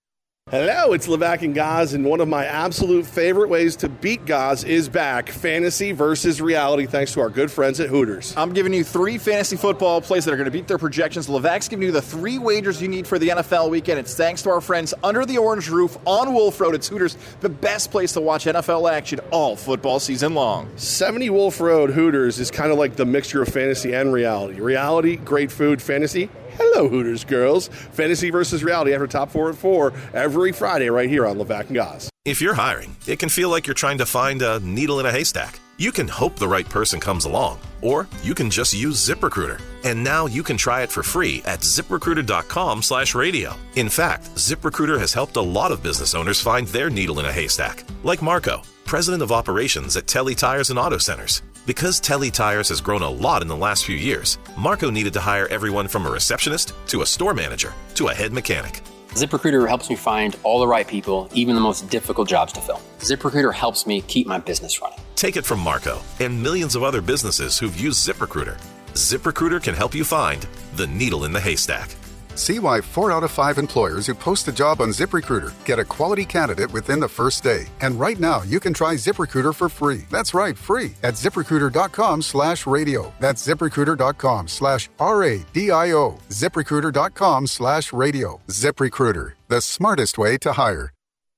Hello, 0.49 0.93
it's 0.93 1.09
Levack 1.09 1.43
and 1.43 1.57
Goz, 1.57 1.93
and 1.93 2.05
one 2.05 2.21
of 2.21 2.29
my 2.29 2.45
absolute 2.45 3.05
favorite 3.05 3.49
ways 3.49 3.75
to 3.75 3.89
beat 3.89 4.25
Goz 4.27 4.63
is 4.63 4.89
back 4.89 5.29
fantasy 5.29 5.91
versus 5.91 6.41
reality, 6.41 6.87
thanks 6.87 7.13
to 7.15 7.21
our 7.21 7.29
good 7.29 7.51
friends 7.51 7.81
at 7.81 7.89
Hooters. 7.89 8.33
I'm 8.37 8.53
giving 8.53 8.73
you 8.73 8.85
three 8.85 9.19
fantasy 9.19 9.57
football 9.57 10.01
plays 10.01 10.25
that 10.25 10.33
are 10.33 10.37
going 10.37 10.45
to 10.45 10.53
beat 10.53 10.69
their 10.69 10.79
projections. 10.79 11.27
Levack's 11.27 11.67
giving 11.67 11.85
you 11.85 11.91
the 11.91 12.01
three 12.01 12.39
wagers 12.39 12.81
you 12.81 12.87
need 12.87 13.09
for 13.09 13.19
the 13.19 13.31
NFL 13.31 13.71
weekend. 13.71 13.99
It's 13.99 14.15
thanks 14.15 14.43
to 14.43 14.51
our 14.51 14.61
friends 14.61 14.95
under 15.03 15.27
the 15.27 15.39
orange 15.39 15.69
roof 15.69 15.99
on 16.05 16.33
Wolf 16.33 16.61
Road. 16.61 16.77
It's 16.77 16.87
Hooters, 16.87 17.19
the 17.41 17.49
best 17.49 17.91
place 17.91 18.13
to 18.13 18.21
watch 18.21 18.45
NFL 18.45 18.89
action 18.89 19.19
all 19.33 19.57
football 19.57 19.99
season 19.99 20.35
long. 20.35 20.71
70 20.77 21.29
Wolf 21.31 21.61
Road 21.61 21.91
Hooters 21.91 22.39
is 22.39 22.53
kind 22.53 22.71
of 22.71 22.79
like 22.79 22.95
the 22.95 23.05
mixture 23.05 23.43
of 23.43 23.49
fantasy 23.49 23.93
and 23.95 24.13
reality. 24.13 24.61
Reality, 24.61 25.17
great 25.17 25.51
food, 25.51 25.83
fantasy, 25.83 26.31
Hello, 26.59 26.89
Hooters 26.89 27.25
girls. 27.25 27.69
Fantasy 27.69 28.31
versus 28.31 28.65
reality 28.65 28.95
after 28.95 29.07
top 29.07 29.31
four 29.31 29.51
at 29.51 29.57
four 29.57 29.93
every 30.15 30.53
Friday 30.53 30.89
right 30.91 31.09
here 31.09 31.27
on 31.27 31.37
Levack 31.37 31.67
and 31.67 31.75
Goz. 31.75 32.11
If 32.25 32.41
you're 32.41 32.55
hiring, 32.55 32.97
it 33.07 33.19
can 33.19 33.29
feel 33.29 33.51
like 33.51 33.67
you're 33.67 33.75
trying 33.75 33.99
to 33.99 34.07
find 34.07 34.43
a 34.43 34.59
needle 34.61 34.99
in 34.99 35.07
a 35.07 35.13
haystack. 35.13 35.61
You 35.79 35.93
can 35.93 36.09
hope 36.09 36.37
the 36.37 36.49
right 36.49 36.69
person 36.69 36.99
comes 36.99 37.27
along, 37.27 37.61
or 37.83 38.09
you 38.23 38.35
can 38.35 38.51
just 38.51 38.73
use 38.73 39.07
ZipRecruiter. 39.07 39.61
And 39.85 40.03
now 40.03 40.27
you 40.27 40.43
can 40.43 40.57
try 40.57 40.83
it 40.83 40.91
for 40.91 41.03
free 41.03 41.43
at 41.45 41.61
ziprecruiter.com 41.61 42.83
slash 42.83 43.15
radio. 43.15 43.55
In 43.77 43.89
fact, 43.91 44.25
ZipRecruiter 44.37 44.99
has 44.99 45.13
helped 45.13 45.37
a 45.37 45.43
lot 45.43 45.73
of 45.73 45.83
business 45.83 46.15
owners 46.15 46.41
find 46.41 46.67
their 46.69 46.89
needle 46.89 47.21
in 47.21 47.27
a 47.27 47.33
haystack, 47.33 47.85
like 48.03 48.23
Marco, 48.23 48.63
president 48.87 49.23
of 49.23 49.33
operations 49.33 49.97
at 49.97 50.07
Telly 50.07 50.35
Tires 50.35 50.71
and 50.71 50.79
Auto 50.79 50.99
Centers. 50.99 51.43
Because 51.67 51.99
Telly 51.99 52.31
Tires 52.31 52.69
has 52.69 52.81
grown 52.81 53.03
a 53.03 53.11
lot 53.11 53.43
in 53.43 53.49
the 53.49 53.57
last 53.57 53.85
few 53.85 53.97
years, 53.97 54.39
Marco 54.57 54.89
needed 54.89 55.13
to 55.15 55.21
hire 55.21 55.49
everyone 55.49 55.89
from 55.89 56.07
a 56.07 56.11
receptionist 56.11 56.73
to 56.87 57.03
a 57.03 57.07
store 57.07 57.35
manager 57.35 57.75
to 57.97 58.07
a 58.07 58.15
head 58.15 58.33
mechanic. 58.33 58.85
ZipRecruiter 59.09 59.67
helps 59.67 59.91
me 59.91 59.97
find 59.97 60.37
all 60.45 60.61
the 60.61 60.69
right 60.69 60.87
people, 60.87 61.29
even 61.35 61.57
the 61.57 61.61
most 61.61 61.91
difficult 61.91 62.29
jobs 62.29 62.53
to 62.53 62.61
fill. 62.61 62.81
ZipRecruiter 63.01 63.53
helps 63.53 63.85
me 63.85 64.01
keep 64.03 64.29
my 64.29 64.39
business 64.39 64.81
running. 64.81 65.01
Take 65.17 65.37
it 65.37 65.45
from 65.45 65.59
Marco 65.59 66.01
and 66.21 66.41
millions 66.41 66.77
of 66.77 66.85
other 66.85 67.01
businesses 67.01 67.59
who've 67.59 67.77
used 67.77 68.07
ZipRecruiter. 68.07 68.61
ZipRecruiter 68.93 69.61
can 69.61 69.75
help 69.75 69.93
you 69.93 70.05
find 70.05 70.47
the 70.77 70.87
needle 70.87 71.25
in 71.25 71.33
the 71.33 71.41
haystack. 71.41 71.97
See 72.37 72.59
why 72.59 72.83
four 72.83 73.11
out 73.11 73.25
of 73.25 73.31
five 73.31 73.57
employers 73.59 74.07
who 74.07 74.15
post 74.15 74.47
a 74.47 74.53
job 74.53 74.81
on 74.81 74.91
ZipRecruiter 74.91 75.53
get 75.65 75.79
a 75.79 75.85
quality 75.85 76.25
candidate 76.25 76.71
within 76.71 77.01
the 77.01 77.09
first 77.09 77.43
day. 77.43 77.67
And 77.81 77.99
right 77.99 78.21
now, 78.21 78.43
you 78.43 78.61
can 78.61 78.75
try 78.75 78.95
ZipRecruiter 78.95 79.55
for 79.55 79.69
free. 79.69 80.05
That's 80.11 80.35
right, 80.35 80.57
free 80.57 80.95
at 81.03 81.15
ziprecruiter.com 81.15 82.23
slash 82.23 82.67
radio. 82.67 83.13
That's 83.21 83.47
ziprecruiter.com 83.47 84.49
slash 84.49 84.91
R-A-D-I-O. 85.01 86.19
ZipRecruiter.com 86.29 87.47
slash 87.47 87.93
radio. 87.93 88.41
ZipRecruiter, 88.49 89.33
the 89.49 89.61
smartest 89.61 90.19
way 90.19 90.37
to 90.39 90.53
hire. 90.53 90.93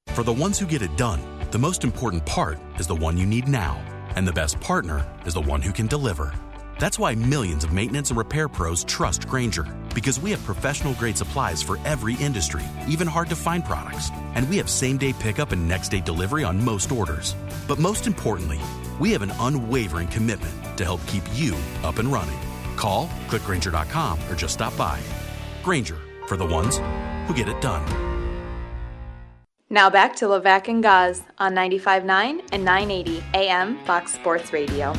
For 0.08 0.24
the 0.24 0.32
ones 0.32 0.58
who 0.58 0.66
get 0.66 0.82
it 0.82 0.96
done, 0.96 1.20
the 1.52 1.58
most 1.58 1.84
important 1.84 2.26
part 2.26 2.58
is 2.78 2.88
the 2.88 2.94
one 2.94 3.16
you 3.16 3.26
need 3.26 3.46
now. 3.46 3.80
And 4.16 4.26
the 4.26 4.32
best 4.32 4.60
partner 4.60 5.06
is 5.24 5.34
the 5.34 5.40
one 5.40 5.62
who 5.62 5.72
can 5.72 5.86
deliver. 5.86 6.34
That's 6.78 6.98
why 6.98 7.14
millions 7.14 7.64
of 7.64 7.72
maintenance 7.72 8.10
and 8.10 8.18
repair 8.18 8.48
pros 8.48 8.84
trust 8.84 9.28
Grainger, 9.28 9.66
because 9.94 10.20
we 10.20 10.30
have 10.30 10.44
professional 10.44 10.94
grade 10.94 11.18
supplies 11.18 11.62
for 11.62 11.78
every 11.84 12.14
industry, 12.14 12.62
even 12.86 13.08
hard 13.08 13.28
to 13.30 13.36
find 13.36 13.64
products. 13.64 14.10
And 14.36 14.48
we 14.48 14.58
have 14.58 14.70
same 14.70 14.96
day 14.96 15.12
pickup 15.12 15.52
and 15.52 15.66
next 15.66 15.88
day 15.88 16.00
delivery 16.00 16.44
on 16.44 16.64
most 16.64 16.92
orders. 16.92 17.34
But 17.66 17.78
most 17.78 18.06
importantly, 18.06 18.60
we 19.00 19.10
have 19.12 19.22
an 19.22 19.32
unwavering 19.40 20.08
commitment 20.08 20.54
to 20.78 20.84
help 20.84 21.04
keep 21.06 21.24
you 21.34 21.56
up 21.82 21.98
and 21.98 22.12
running. 22.12 22.38
Call, 22.76 23.08
clickgrainger.com, 23.26 24.18
or 24.30 24.34
just 24.36 24.54
stop 24.54 24.76
by. 24.76 25.00
Grainger, 25.64 25.98
for 26.26 26.36
the 26.36 26.46
ones 26.46 26.78
who 27.26 27.34
get 27.34 27.48
it 27.48 27.60
done. 27.60 27.84
Now 29.70 29.90
back 29.90 30.16
to 30.16 30.26
Levack 30.26 30.68
and 30.68 30.82
Goz 30.82 31.22
on 31.38 31.54
95.9 31.54 32.42
and 32.52 32.64
980 32.64 33.22
AM 33.34 33.78
Fox 33.84 34.14
Sports 34.14 34.52
Radio. 34.52 34.94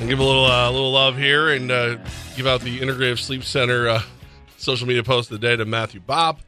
And 0.00 0.08
give 0.08 0.18
a 0.18 0.24
little 0.24 0.46
uh, 0.46 0.70
little 0.70 0.92
love 0.92 1.18
here 1.18 1.50
and 1.50 1.70
uh, 1.70 1.98
give 2.34 2.46
out 2.46 2.62
the 2.62 2.80
Integrative 2.80 3.18
Sleep 3.18 3.44
Center 3.44 3.86
uh, 3.86 4.02
social 4.56 4.88
media 4.88 5.04
post 5.04 5.30
of 5.30 5.38
the 5.38 5.46
day 5.46 5.56
to 5.56 5.66
Matthew 5.66 6.00
Bob. 6.00 6.40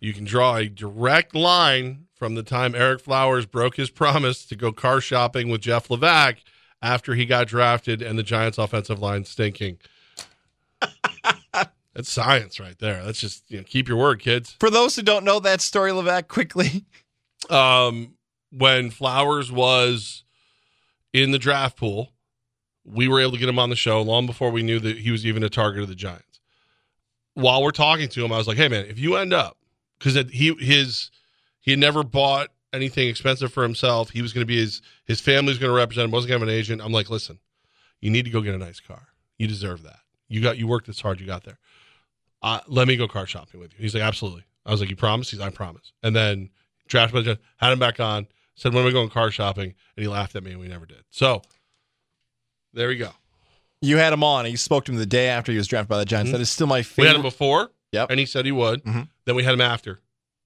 You 0.00 0.12
can 0.12 0.24
draw 0.24 0.56
a 0.56 0.68
direct 0.68 1.32
line 1.32 2.06
from 2.16 2.34
the 2.34 2.42
time 2.42 2.72
Ereck 2.72 3.00
Flowers 3.00 3.46
broke 3.46 3.76
his 3.76 3.88
promise 3.88 4.44
to 4.46 4.56
go 4.56 4.72
car 4.72 5.00
shopping 5.00 5.48
with 5.48 5.60
Jeff 5.60 5.86
Levack 5.86 6.38
after 6.82 7.14
he 7.14 7.24
got 7.24 7.46
drafted 7.46 8.02
and 8.02 8.18
the 8.18 8.24
Giants' 8.24 8.58
offensive 8.58 8.98
line 8.98 9.24
stinking. 9.24 9.78
That's 11.52 12.10
science 12.10 12.58
right 12.58 12.78
there. 12.80 13.04
That's 13.04 13.20
just 13.20 13.48
you 13.48 13.58
know, 13.58 13.64
keep 13.64 13.86
your 13.86 13.96
word, 13.96 14.18
kids. 14.18 14.56
For 14.58 14.70
those 14.70 14.96
who 14.96 15.02
don't 15.02 15.24
know 15.24 15.38
that 15.38 15.60
story, 15.60 15.92
Levack, 15.92 16.26
quickly. 16.26 16.84
Um, 17.48 18.14
when 18.50 18.90
Flowers 18.90 19.52
was 19.52 20.24
in 21.12 21.30
the 21.30 21.38
draft 21.38 21.76
pool, 21.76 22.12
we 22.90 23.08
were 23.08 23.20
able 23.20 23.32
to 23.32 23.38
get 23.38 23.48
him 23.48 23.58
on 23.58 23.70
the 23.70 23.76
show 23.76 24.00
long 24.02 24.26
before 24.26 24.50
we 24.50 24.62
knew 24.62 24.78
that 24.80 24.98
he 24.98 25.10
was 25.10 25.26
even 25.26 25.42
a 25.42 25.48
target 25.48 25.82
of 25.82 25.88
the 25.88 25.94
Giants. 25.94 26.40
While 27.34 27.62
we're 27.62 27.70
talking 27.70 28.08
to 28.08 28.24
him, 28.24 28.32
I 28.32 28.38
was 28.38 28.48
like, 28.48 28.56
"Hey, 28.56 28.68
man, 28.68 28.86
if 28.86 28.98
you 28.98 29.16
end 29.16 29.32
up 29.32 29.56
because 29.98 30.14
he 30.30 30.54
his 30.54 31.10
he 31.60 31.72
had 31.72 31.80
never 31.80 32.02
bought 32.02 32.48
anything 32.72 33.08
expensive 33.08 33.52
for 33.52 33.62
himself. 33.62 34.10
He 34.10 34.22
was 34.22 34.32
going 34.32 34.42
to 34.42 34.46
be 34.46 34.58
his 34.58 34.82
his 35.04 35.20
family's 35.20 35.58
going 35.58 35.70
to 35.70 35.76
represent 35.76 36.04
him. 36.06 36.10
wasn't 36.10 36.30
going 36.30 36.40
to 36.40 36.46
have 36.46 36.54
an 36.54 36.58
agent. 36.58 36.82
I'm 36.82 36.92
like, 36.92 37.10
listen, 37.10 37.38
you 38.00 38.10
need 38.10 38.24
to 38.24 38.30
go 38.30 38.40
get 38.40 38.54
a 38.54 38.58
nice 38.58 38.80
car. 38.80 39.08
You 39.38 39.46
deserve 39.46 39.82
that. 39.84 40.00
You 40.28 40.42
got 40.42 40.58
you 40.58 40.66
worked 40.66 40.86
this 40.86 41.00
hard. 41.00 41.20
You 41.20 41.26
got 41.26 41.44
there. 41.44 41.58
Uh, 42.42 42.60
let 42.68 42.86
me 42.86 42.96
go 42.96 43.08
car 43.08 43.26
shopping 43.26 43.60
with 43.60 43.72
you. 43.72 43.78
He's 43.80 43.94
like, 43.94 44.02
absolutely. 44.02 44.44
I 44.64 44.70
was 44.70 44.80
like, 44.80 44.90
you 44.90 44.96
promise? 44.96 45.30
He's, 45.30 45.40
I 45.40 45.50
promise. 45.50 45.92
And 46.02 46.14
then 46.14 46.50
the 46.84 46.88
Giants, 46.88 47.40
had 47.56 47.72
him 47.72 47.78
back 47.80 47.98
on, 47.98 48.28
said, 48.54 48.72
when 48.72 48.84
are 48.84 48.86
we 48.86 48.92
going 48.92 49.08
car 49.08 49.30
shopping? 49.32 49.74
And 49.96 50.02
he 50.02 50.06
laughed 50.06 50.36
at 50.36 50.44
me, 50.44 50.52
and 50.52 50.60
we 50.60 50.68
never 50.68 50.86
did. 50.86 51.02
So 51.10 51.42
there 52.72 52.88
we 52.88 52.96
go. 52.96 53.10
You 53.80 53.96
had 53.98 54.12
him 54.12 54.24
on. 54.24 54.50
You 54.50 54.56
spoke 54.56 54.84
to 54.86 54.92
him 54.92 54.98
the 54.98 55.06
day 55.06 55.28
after 55.28 55.52
he 55.52 55.58
was 55.58 55.68
drafted 55.68 55.88
by 55.88 55.98
the 55.98 56.04
Giants. 56.04 56.28
Mm-hmm. 56.28 56.32
That 56.38 56.42
is 56.42 56.50
still 56.50 56.66
my 56.66 56.82
favorite. 56.82 57.02
We 57.04 57.06
had 57.08 57.16
him 57.16 57.22
before, 57.22 57.70
Yep. 57.92 58.10
and 58.10 58.18
he 58.18 58.26
said 58.26 58.44
he 58.44 58.52
would. 58.52 58.82
Mm-hmm. 58.84 59.02
Then 59.24 59.34
we 59.36 59.44
had 59.44 59.54
him 59.54 59.60
after, 59.60 60.00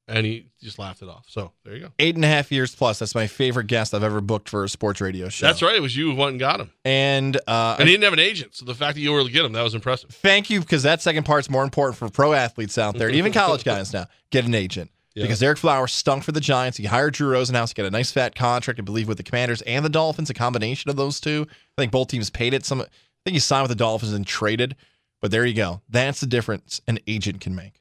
and 0.06 0.26
he 0.26 0.48
just 0.60 0.78
laughed 0.78 1.00
it 1.02 1.08
off. 1.08 1.24
So 1.28 1.52
there 1.64 1.74
you 1.74 1.80
go. 1.80 1.88
Eight 1.98 2.14
and 2.14 2.24
a 2.24 2.28
half 2.28 2.52
years 2.52 2.74
plus. 2.74 2.98
That's 2.98 3.14
my 3.14 3.26
favorite 3.26 3.68
guest 3.68 3.94
I've 3.94 4.02
ever 4.02 4.20
booked 4.20 4.48
for 4.50 4.64
a 4.64 4.68
sports 4.68 5.00
radio 5.00 5.28
show. 5.30 5.46
That's 5.46 5.62
right. 5.62 5.74
It 5.74 5.80
was 5.80 5.96
you 5.96 6.10
who 6.10 6.16
went 6.16 6.32
and 6.32 6.40
got 6.40 6.60
him. 6.60 6.70
And 6.84 7.38
uh, 7.46 7.76
And 7.78 7.88
he 7.88 7.94
didn't 7.94 8.04
have 8.04 8.12
an 8.12 8.18
agent. 8.18 8.54
So 8.54 8.64
the 8.66 8.74
fact 8.74 8.96
that 8.96 9.00
you 9.00 9.10
were 9.12 9.20
able 9.20 9.28
to 9.28 9.32
get 9.32 9.44
him, 9.46 9.52
that 9.52 9.62
was 9.62 9.74
impressive. 9.74 10.10
thank 10.10 10.50
you 10.50 10.60
because 10.60 10.82
that 10.82 11.00
second 11.00 11.24
part's 11.24 11.48
more 11.48 11.64
important 11.64 11.96
for 11.96 12.08
pro 12.10 12.34
athletes 12.34 12.76
out 12.76 12.98
there, 12.98 13.08
even 13.10 13.32
college 13.32 13.64
guys 13.64 13.92
now. 13.94 14.06
Get 14.30 14.44
an 14.44 14.54
agent. 14.54 14.90
Yeah. 15.14 15.24
Because 15.24 15.40
Ereck 15.42 15.58
Flowers 15.58 15.92
stunk 15.92 16.24
for 16.24 16.32
the 16.32 16.40
Giants. 16.40 16.78
He 16.78 16.84
hired 16.84 17.14
Drew 17.14 17.30
Rosenhaus. 17.32 17.68
He 17.68 17.74
got 17.74 17.86
a 17.86 17.90
nice 17.90 18.10
fat 18.12 18.34
contract, 18.34 18.80
I 18.80 18.82
believe, 18.82 19.08
with 19.08 19.18
the 19.18 19.22
Commanders 19.22 19.60
and 19.62 19.84
the 19.84 19.90
Dolphins, 19.90 20.30
a 20.30 20.34
combination 20.34 20.90
of 20.90 20.96
those 20.96 21.20
two. 21.20 21.46
I 21.50 21.82
think 21.82 21.92
both 21.92 22.08
teams 22.08 22.30
paid 22.30 22.54
it. 22.54 22.64
Some 22.64 22.80
I 22.80 22.86
think 23.24 23.34
he 23.34 23.38
signed 23.38 23.62
with 23.64 23.70
the 23.70 23.82
Dolphins 23.84 24.12
and 24.14 24.26
traded. 24.26 24.74
But 25.20 25.30
there 25.30 25.44
you 25.46 25.54
go. 25.54 25.82
That's 25.88 26.20
the 26.20 26.26
difference 26.26 26.80
an 26.88 26.98
agent 27.06 27.40
can 27.40 27.54
make. 27.54 27.74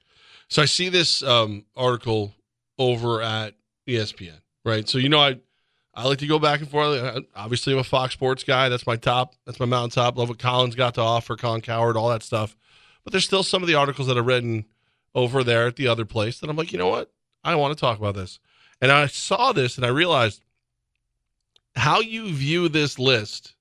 So 0.50 0.62
I 0.62 0.66
see 0.66 0.90
this 0.90 1.24
um, 1.24 1.66
article 1.76 2.34
over 2.78 3.22
at 3.22 3.56
ESPN, 3.88 4.42
right? 4.66 4.88
So 4.88 4.98
you 4.98 5.10
know 5.10 5.20
I 5.20 5.40
I 5.94 6.08
like 6.08 6.20
to 6.20 6.28
go 6.28 6.38
back 6.40 6.60
and 6.60 6.70
forth. 6.70 7.02
I- 7.02 7.22
Obviously, 7.36 7.74
I'm 7.74 7.80
a 7.80 7.84
Fox 7.84 8.14
Sports 8.14 8.44
guy. 8.44 8.70
That's 8.70 8.86
my 8.86 8.96
top. 8.98 9.34
That's 9.46 9.60
my 9.60 9.66
mountaintop. 9.66 10.18
Love 10.18 10.30
what 10.30 10.40
Colin's 10.40 10.76
got 10.76 10.94
to 10.96 11.02
offer, 11.02 11.36
Colin 11.36 11.62
Cowherd, 11.62 11.96
all 11.98 12.10
that 12.10 12.24
stuff. 12.24 12.56
But 13.04 13.12
there's 13.14 13.26
still 13.26 13.44
some 13.44 13.64
of 13.64 13.68
the 13.68 13.76
articles 13.76 14.08
that 14.08 14.18
I've 14.18 14.26
written 14.28 14.66
over 15.16 15.44
there 15.44 15.68
at 15.68 15.76
the 15.78 15.88
other 15.88 16.06
place 16.06 16.40
that 16.40 16.50
I'm 16.50 16.56
like, 16.56 16.72
you 16.72 16.78
know 16.78 16.88
what? 16.90 17.12
I 17.44 17.56
want 17.56 17.76
to 17.76 17.80
talk 17.80 17.98
about 17.98 18.16
this. 18.16 18.40
And 18.80 18.92
I 18.92 19.08
saw 19.08 19.52
this 19.52 19.78
and 19.78 19.86
I 19.86 19.90
realized 19.90 20.42
how 21.76 22.00
you 22.00 22.32
view 22.34 22.68
this 22.70 23.00
list 23.00 23.56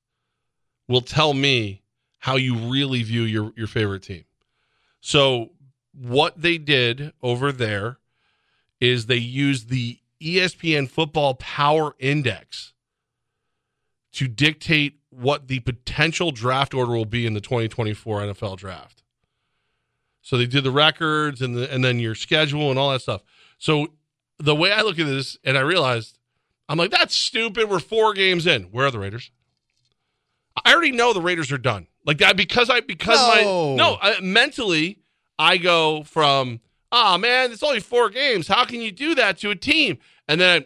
will 0.89 1.01
tell 1.01 1.35
me 1.35 1.83
how 2.19 2.37
you 2.37 2.55
really 2.57 3.03
view 3.03 3.23
your, 3.23 3.53
your 3.57 3.67
favorite 3.67 4.03
team. 4.03 4.25
So, 5.01 5.53
what 5.93 6.41
they 6.41 6.59
did 6.59 7.13
over 7.23 7.53
there 7.53 7.99
is 8.81 9.07
they 9.07 9.17
used 9.17 9.69
the 9.69 9.99
ESPN 10.21 10.89
Football 10.89 11.35
Power 11.35 11.95
Index 11.99 12.73
to 14.13 14.29
dictate 14.29 15.01
what 15.11 15.49
the 15.49 15.61
potential 15.61 16.31
draft 16.31 16.75
order 16.75 16.93
will 16.93 17.05
be 17.05 17.27
in 17.27 17.35
the 17.35 17.41
2024 17.41 18.21
NFL 18.21 18.57
draft. 18.57 19.03
So 20.23 20.37
they 20.37 20.47
did 20.47 20.65
the 20.65 20.71
records 20.71 21.43
and 21.43 21.57
the, 21.57 21.73
and 21.73 21.83
then 21.83 21.99
your 21.99 22.15
schedule 22.15 22.71
and 22.71 22.79
all 22.79 22.91
that 22.91 23.03
stuff. 23.03 23.23
So 23.61 23.89
the 24.39 24.55
way 24.57 24.73
I 24.73 24.81
look 24.81 24.99
at 24.99 25.07
this, 25.07 25.37
and 25.45 25.57
I 25.57 25.61
realized, 25.61 26.19
I'm 26.69 26.79
like, 26.79 26.91
that's 26.91 27.15
stupid. 27.15 27.69
We're 27.71 27.79
four 27.79 28.15
games 28.15 28.47
in. 28.47 28.65
Where 28.65 28.87
are 28.87 28.91
the 28.91 28.99
Raiders? 28.99 29.31
I 30.65 30.73
already 30.73 30.93
know 30.93 31.13
the 31.13 31.21
Raiders 31.21 31.53
are 31.53 31.59
done. 31.59 31.87
Like 32.05 32.19
that 32.19 32.37
because 32.37 32.71
I 32.71 32.81
because 32.81 33.19
No. 33.19 33.29
my 33.29 33.77
no 33.77 33.99
I, 34.01 34.21
mentally 34.21 34.99
I 35.39 35.59
go 35.59 36.03
from 36.03 36.61
ah 36.91 37.19
man 37.19 37.53
it's 37.53 37.63
only 37.63 37.81
four 37.81 38.09
games. 38.09 38.49
How 38.49 38.65
can 38.65 38.81
you 38.81 38.91
do 38.91 39.15
that 39.15 39.37
to 39.39 39.51
a 39.51 39.55
team? 39.55 39.99
And 40.27 40.41
then 40.41 40.65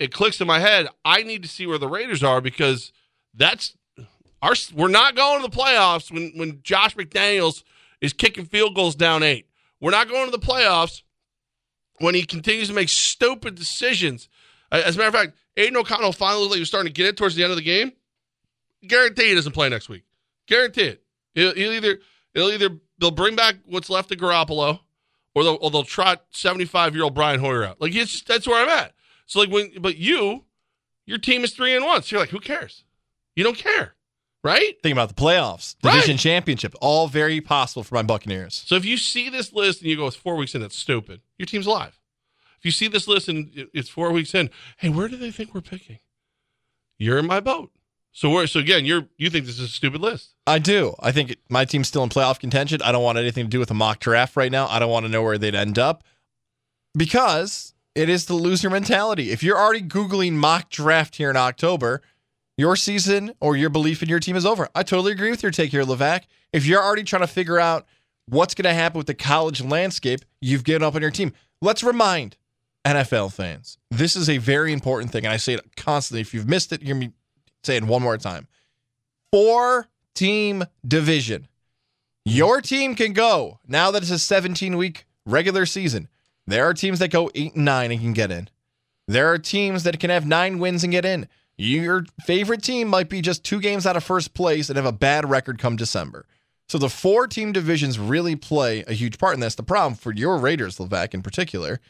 it 0.00 0.12
clicks 0.12 0.40
in 0.40 0.48
my 0.48 0.58
head. 0.58 0.88
I 1.04 1.22
need 1.22 1.42
to 1.44 1.48
see 1.48 1.66
where 1.66 1.78
the 1.78 1.88
Raiders 1.88 2.22
are 2.24 2.40
because 2.40 2.92
that's 3.32 3.76
our. 4.42 4.54
We're 4.74 4.88
not 4.88 5.14
going 5.14 5.40
to 5.42 5.48
the 5.48 5.56
playoffs 5.56 6.10
when 6.10 6.32
when 6.34 6.60
Josh 6.64 6.96
McDaniels 6.96 7.62
is 8.00 8.12
kicking 8.12 8.44
field 8.44 8.74
goals 8.74 8.96
down 8.96 9.22
eight. 9.22 9.46
We're 9.80 9.92
not 9.92 10.08
going 10.08 10.26
to 10.30 10.36
the 10.36 10.44
playoffs 10.44 11.02
when 12.02 12.16
he 12.16 12.24
continues 12.24 12.66
to 12.66 12.74
make 12.74 12.88
stupid 12.88 13.54
decisions. 13.54 14.28
As 14.72 14.96
a 14.96 14.98
matter 14.98 15.08
of 15.08 15.14
fact, 15.14 15.38
Aidan 15.56 15.76
O'Connell 15.76 16.12
finally 16.12 16.48
like 16.48 16.58
was 16.58 16.68
starting 16.68 16.92
to 16.92 16.92
get 16.92 17.06
it 17.06 17.16
towards 17.16 17.36
the 17.36 17.44
end 17.44 17.52
of 17.52 17.56
the 17.56 17.62
game. 17.62 17.92
Guarantee 18.86 19.28
he 19.28 19.34
doesn't 19.34 19.52
play 19.52 19.68
next 19.68 19.88
week. 19.88 20.02
Guarantee 20.48 20.82
it. 20.82 21.02
He'll, 21.34 21.54
he'll 21.54 21.72
either 21.72 22.00
it'll 22.34 22.50
either 22.50 22.70
they'll 22.98 23.12
bring 23.12 23.36
back 23.36 23.54
what's 23.66 23.88
left 23.88 24.10
of 24.10 24.18
Garoppolo, 24.18 24.80
or 25.34 25.44
they'll 25.44 25.58
or 25.60 25.70
they'll 25.70 25.84
trot 25.84 26.24
seventy 26.30 26.64
five 26.64 26.94
year 26.94 27.04
old 27.04 27.14
Brian 27.14 27.38
Hoyer 27.38 27.64
out. 27.64 27.80
Like 27.80 27.94
it's 27.94 28.10
just, 28.10 28.26
that's 28.26 28.48
where 28.48 28.60
I'm 28.60 28.68
at. 28.68 28.94
So 29.26 29.38
like 29.38 29.50
when 29.50 29.70
but 29.80 29.96
you, 29.96 30.44
your 31.06 31.18
team 31.18 31.44
is 31.44 31.54
three 31.54 31.76
and 31.76 31.84
one. 31.84 32.02
So 32.02 32.16
you're 32.16 32.22
like, 32.22 32.30
who 32.30 32.40
cares? 32.40 32.82
You 33.36 33.44
don't 33.44 33.56
care, 33.56 33.94
right? 34.44 34.74
Think 34.82 34.92
about 34.92 35.08
the 35.08 35.14
playoffs, 35.14 35.76
Right. 35.82 35.92
division 35.94 36.16
championship, 36.18 36.74
all 36.80 37.08
very 37.08 37.40
possible 37.40 37.82
for 37.82 37.94
my 37.94 38.02
Buccaneers. 38.02 38.62
So 38.66 38.74
if 38.76 38.84
you 38.84 38.96
see 38.96 39.28
this 39.28 39.52
list 39.52 39.80
and 39.80 39.90
you 39.90 39.96
go, 39.96 40.06
it's 40.06 40.16
four 40.16 40.36
weeks 40.36 40.54
in, 40.54 40.60
that's 40.60 40.76
stupid. 40.76 41.20
Your 41.38 41.46
team's 41.46 41.66
alive. 41.66 41.98
If 42.58 42.64
you 42.64 42.70
see 42.70 42.86
this 42.88 43.08
list 43.08 43.28
and 43.28 43.50
it's 43.74 43.88
four 43.88 44.10
weeks 44.12 44.34
in, 44.34 44.50
hey, 44.78 44.88
where 44.88 45.08
do 45.08 45.16
they 45.16 45.30
think 45.30 45.54
we're 45.54 45.60
picking? 45.60 45.98
You're 46.98 47.18
in 47.18 47.26
my 47.26 47.40
boat. 47.40 47.72
So? 48.12 48.44
So 48.46 48.60
again, 48.60 48.84
you're 48.84 49.08
you 49.16 49.30
think 49.30 49.46
this 49.46 49.58
is 49.58 49.64
a 49.64 49.72
stupid 49.72 50.00
list? 50.00 50.34
I 50.46 50.58
do. 50.60 50.94
I 51.00 51.10
think 51.12 51.36
my 51.48 51.64
team's 51.64 51.88
still 51.88 52.02
in 52.04 52.08
playoff 52.10 52.38
contention. 52.38 52.80
I 52.82 52.92
don't 52.92 53.02
want 53.02 53.18
anything 53.18 53.44
to 53.46 53.50
do 53.50 53.58
with 53.58 53.70
a 53.70 53.74
mock 53.74 53.98
draft 54.00 54.36
right 54.36 54.52
now. 54.52 54.68
I 54.68 54.78
don't 54.78 54.90
want 54.90 55.06
to 55.06 55.10
know 55.10 55.22
where 55.22 55.38
they'd 55.38 55.54
end 55.54 55.78
up 55.78 56.04
because 56.96 57.74
it 57.94 58.08
is 58.08 58.26
the 58.26 58.34
loser 58.34 58.70
mentality. 58.70 59.30
If 59.30 59.42
you're 59.42 59.58
already 59.58 59.82
Googling 59.82 60.32
mock 60.34 60.70
draft 60.70 61.16
here 61.16 61.30
in 61.30 61.36
October, 61.36 62.02
your 62.56 62.76
season 62.76 63.34
or 63.40 63.56
your 63.56 63.70
belief 63.70 64.02
in 64.02 64.08
your 64.08 64.20
team 64.20 64.36
is 64.36 64.46
over. 64.46 64.68
I 64.74 64.82
totally 64.82 65.12
agree 65.12 65.30
with 65.30 65.42
your 65.42 65.52
take 65.52 65.70
here, 65.70 65.84
Levack. 65.84 66.24
If 66.52 66.66
you're 66.66 66.82
already 66.82 67.04
trying 67.04 67.22
to 67.22 67.26
figure 67.26 67.58
out 67.58 67.86
what's 68.26 68.54
going 68.54 68.64
to 68.64 68.74
happen 68.74 68.98
with 68.98 69.06
the 69.06 69.14
college 69.14 69.62
landscape, 69.62 70.24
you've 70.40 70.64
given 70.64 70.82
up 70.82 70.94
on 70.94 71.02
your 71.02 71.10
team. 71.10 71.32
Let's 71.60 71.82
remind 71.82 72.36
NFL 72.84 73.32
fans 73.32 73.78
this 73.90 74.16
is 74.16 74.28
a 74.28 74.38
very 74.38 74.72
important 74.72 75.12
thing. 75.12 75.24
And 75.24 75.32
I 75.32 75.36
say 75.36 75.54
it 75.54 75.76
constantly. 75.76 76.20
If 76.20 76.34
you've 76.34 76.48
missed 76.48 76.72
it, 76.72 76.82
me 76.82 77.12
say 77.62 77.76
it 77.76 77.84
one 77.84 78.02
more 78.02 78.18
time. 78.18 78.48
Four 79.30 79.88
team 80.14 80.64
division. 80.86 81.48
Your 82.24 82.60
team 82.60 82.94
can 82.94 83.12
go 83.12 83.58
now 83.66 83.90
that 83.90 84.02
it's 84.02 84.10
a 84.10 84.18
17 84.18 84.76
week 84.76 85.06
regular 85.26 85.66
season. 85.66 86.08
There 86.46 86.64
are 86.64 86.74
teams 86.74 86.98
that 86.98 87.08
go 87.08 87.30
eight 87.34 87.54
and 87.54 87.64
nine 87.64 87.92
and 87.92 88.00
can 88.00 88.12
get 88.12 88.30
in. 88.30 88.48
There 89.08 89.32
are 89.32 89.38
teams 89.38 89.84
that 89.84 89.98
can 90.00 90.10
have 90.10 90.26
nine 90.26 90.58
wins 90.58 90.84
and 90.84 90.92
get 90.92 91.04
in. 91.04 91.28
Your 91.56 92.06
favorite 92.24 92.62
team 92.62 92.88
might 92.88 93.08
be 93.08 93.20
just 93.20 93.44
two 93.44 93.60
games 93.60 93.86
out 93.86 93.96
of 93.96 94.04
first 94.04 94.34
place 94.34 94.68
and 94.68 94.76
have 94.76 94.86
a 94.86 94.92
bad 94.92 95.28
record 95.28 95.58
come 95.58 95.76
December. 95.76 96.26
So 96.68 96.78
the 96.78 96.88
four 96.88 97.26
team 97.26 97.52
divisions 97.52 97.98
really 97.98 98.36
play 98.36 98.82
a 98.86 98.94
huge 98.94 99.18
part, 99.18 99.34
and 99.34 99.42
that's 99.42 99.56
the 99.56 99.62
problem 99.62 99.94
for 99.94 100.12
your 100.12 100.38
Raiders, 100.38 100.78
Levack 100.78 101.12
in 101.12 101.22
particular. 101.22 101.80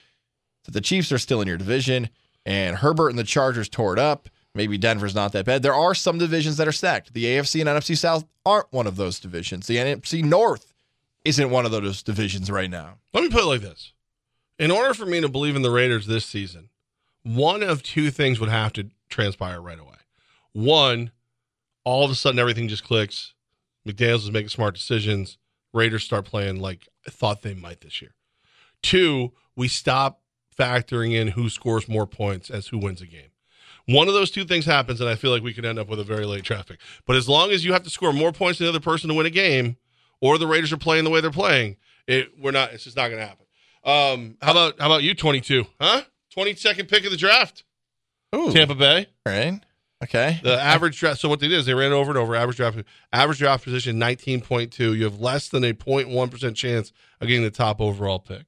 That 0.64 0.72
the 0.72 0.80
Chiefs 0.80 1.12
are 1.12 1.18
still 1.18 1.40
in 1.40 1.48
your 1.48 1.56
division, 1.56 2.08
and 2.44 2.76
Herbert 2.76 3.10
and 3.10 3.18
the 3.18 3.24
Chargers 3.24 3.68
tore 3.68 3.92
it 3.92 3.98
up. 3.98 4.28
Maybe 4.54 4.76
Denver's 4.76 5.14
not 5.14 5.32
that 5.32 5.46
bad. 5.46 5.62
There 5.62 5.74
are 5.74 5.94
some 5.94 6.18
divisions 6.18 6.56
that 6.56 6.68
are 6.68 6.72
stacked. 6.72 7.14
The 7.14 7.24
AFC 7.24 7.60
and 7.60 7.68
NFC 7.68 7.96
South 7.96 8.24
aren't 8.44 8.72
one 8.72 8.86
of 8.86 8.96
those 8.96 9.18
divisions. 9.18 9.66
The 9.66 9.76
NFC 9.76 10.22
North 10.22 10.72
isn't 11.24 11.50
one 11.50 11.64
of 11.64 11.70
those 11.70 12.02
divisions 12.02 12.50
right 12.50 12.70
now. 12.70 12.98
Let 13.14 13.22
me 13.22 13.30
put 13.30 13.42
it 13.42 13.46
like 13.46 13.60
this: 13.60 13.92
In 14.58 14.70
order 14.70 14.94
for 14.94 15.06
me 15.06 15.20
to 15.20 15.28
believe 15.28 15.56
in 15.56 15.62
the 15.62 15.70
Raiders 15.70 16.06
this 16.06 16.26
season, 16.26 16.68
one 17.22 17.62
of 17.62 17.82
two 17.82 18.10
things 18.10 18.40
would 18.40 18.50
have 18.50 18.72
to 18.74 18.90
transpire 19.12 19.60
right 19.60 19.78
away. 19.78 19.96
One, 20.52 21.12
all 21.84 22.04
of 22.04 22.10
a 22.10 22.14
sudden 22.14 22.38
everything 22.38 22.68
just 22.68 22.84
clicks. 22.84 23.34
McDaniels 23.86 24.24
is 24.24 24.30
making 24.30 24.48
smart 24.48 24.74
decisions. 24.74 25.38
Raiders 25.72 26.04
start 26.04 26.24
playing 26.24 26.60
like 26.60 26.88
I 27.06 27.10
thought 27.10 27.42
they 27.42 27.54
might 27.54 27.80
this 27.80 28.02
year. 28.02 28.14
Two, 28.82 29.32
we 29.56 29.68
stop 29.68 30.22
factoring 30.56 31.14
in 31.14 31.28
who 31.28 31.48
scores 31.48 31.88
more 31.88 32.06
points 32.06 32.50
as 32.50 32.68
who 32.68 32.78
wins 32.78 33.00
a 33.00 33.06
game. 33.06 33.30
One 33.86 34.06
of 34.06 34.14
those 34.14 34.30
two 34.30 34.44
things 34.44 34.64
happens, 34.64 35.00
and 35.00 35.10
I 35.10 35.16
feel 35.16 35.32
like 35.32 35.42
we 35.42 35.54
could 35.54 35.64
end 35.64 35.78
up 35.78 35.88
with 35.88 35.98
a 35.98 36.04
very 36.04 36.24
late 36.24 36.44
traffic. 36.44 36.78
But 37.06 37.16
as 37.16 37.28
long 37.28 37.50
as 37.50 37.64
you 37.64 37.72
have 37.72 37.82
to 37.82 37.90
score 37.90 38.12
more 38.12 38.32
points 38.32 38.58
than 38.58 38.66
the 38.66 38.70
other 38.70 38.80
person 38.80 39.08
to 39.08 39.14
win 39.14 39.26
a 39.26 39.30
game, 39.30 39.76
or 40.20 40.38
the 40.38 40.46
Raiders 40.46 40.72
are 40.72 40.76
playing 40.76 41.04
the 41.04 41.10
way 41.10 41.20
they're 41.20 41.30
playing, 41.32 41.76
it 42.06 42.38
we're 42.38 42.52
not. 42.52 42.72
It's 42.72 42.84
just 42.84 42.96
not 42.96 43.08
going 43.08 43.20
to 43.20 43.26
happen. 43.26 43.46
Um, 43.84 44.36
how 44.40 44.52
about 44.52 44.78
how 44.78 44.86
about 44.86 45.02
you? 45.02 45.14
Twenty 45.14 45.40
two, 45.40 45.66
huh? 45.80 46.02
Twenty 46.30 46.54
second 46.54 46.88
pick 46.88 47.04
of 47.04 47.10
the 47.10 47.16
draft, 47.16 47.64
Ooh. 48.34 48.52
Tampa 48.52 48.74
Bay. 48.74 49.06
All 49.26 49.32
right. 49.32 49.60
Okay. 50.02 50.40
The 50.42 50.60
average 50.60 50.98
draft. 50.98 51.20
So 51.20 51.28
what 51.28 51.38
they 51.40 51.48
did 51.48 51.58
is 51.60 51.66
they 51.66 51.74
ran 51.74 51.92
over 51.92 52.10
and 52.10 52.18
over. 52.18 52.34
Average 52.34 52.56
draft. 52.56 52.78
Average 53.12 53.38
draft 53.38 53.62
position 53.64 53.98
nineteen 53.98 54.40
point 54.40 54.72
two. 54.72 54.94
You 54.94 55.04
have 55.04 55.20
less 55.20 55.48
than 55.48 55.62
a 55.64 55.72
0.1 55.72 56.30
percent 56.30 56.56
chance 56.56 56.92
of 57.20 57.28
getting 57.28 57.44
the 57.44 57.50
top 57.50 57.80
overall 57.80 58.18
pick. 58.18 58.46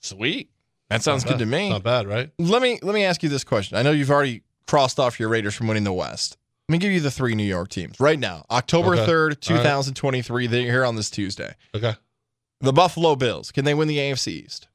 Sweet. 0.00 0.50
That 0.88 1.02
sounds 1.02 1.24
Not 1.24 1.32
good 1.32 1.38
to 1.40 1.46
me. 1.46 1.68
Not 1.70 1.82
bad, 1.82 2.06
right? 2.06 2.30
Let 2.38 2.62
me 2.62 2.78
let 2.82 2.94
me 2.94 3.04
ask 3.04 3.22
you 3.22 3.28
this 3.28 3.44
question. 3.44 3.76
I 3.76 3.82
know 3.82 3.90
you've 3.92 4.10
already 4.10 4.42
crossed 4.66 4.98
off 5.00 5.18
your 5.18 5.28
Raiders 5.28 5.54
from 5.54 5.66
winning 5.68 5.84
the 5.84 5.92
West. 5.92 6.36
Let 6.68 6.74
me 6.74 6.78
give 6.78 6.92
you 6.92 7.00
the 7.00 7.10
three 7.10 7.34
New 7.34 7.42
York 7.44 7.68
teams 7.68 7.98
right 7.98 8.18
now. 8.18 8.44
October 8.50 8.94
Okay. 8.94 9.06
third, 9.06 9.32
All 9.32 9.36
two 9.36 9.54
right. 9.54 9.62
They're 10.46 10.62
here 10.62 10.84
on 10.84 10.94
this 10.94 11.10
Tuesday. 11.10 11.54
Okay. 11.74 11.94
The 12.60 12.72
Buffalo 12.72 13.16
Bills. 13.16 13.50
Can 13.50 13.64
they 13.64 13.74
win 13.74 13.88
the 13.88 13.98
AFC 13.98 14.28
East? 14.44 14.68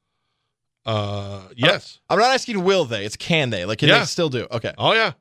Uh, 0.86 1.42
yes. 1.56 1.98
I'm 2.08 2.18
not 2.18 2.32
asking 2.32 2.62
will 2.64 2.84
they. 2.84 3.04
It's 3.04 3.16
can 3.16 3.50
they. 3.50 3.64
Like 3.66 3.78
can 3.80 3.88
Yeah. 3.88 3.98
they 3.98 4.04
still 4.06 4.28
do? 4.30 4.46
Okay. 4.50 4.72
Oh 4.78 4.92
yeah. 4.94 5.12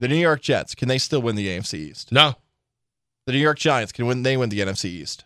The 0.00 0.08
New 0.08 0.16
York 0.16 0.42
Jets. 0.42 0.74
Can 0.74 0.88
they 0.88 0.98
still 0.98 1.22
win 1.22 1.36
the 1.36 1.48
AFC 1.48 1.74
East? 1.78 2.12
No. 2.12 2.34
The 3.26 3.32
New 3.32 3.38
York 3.38 3.58
Giants. 3.58 3.92
Can 3.92 4.06
win? 4.06 4.22
They 4.22 4.36
win 4.36 4.50
the 4.50 4.60
NFC 4.60 4.84
East? 4.86 5.24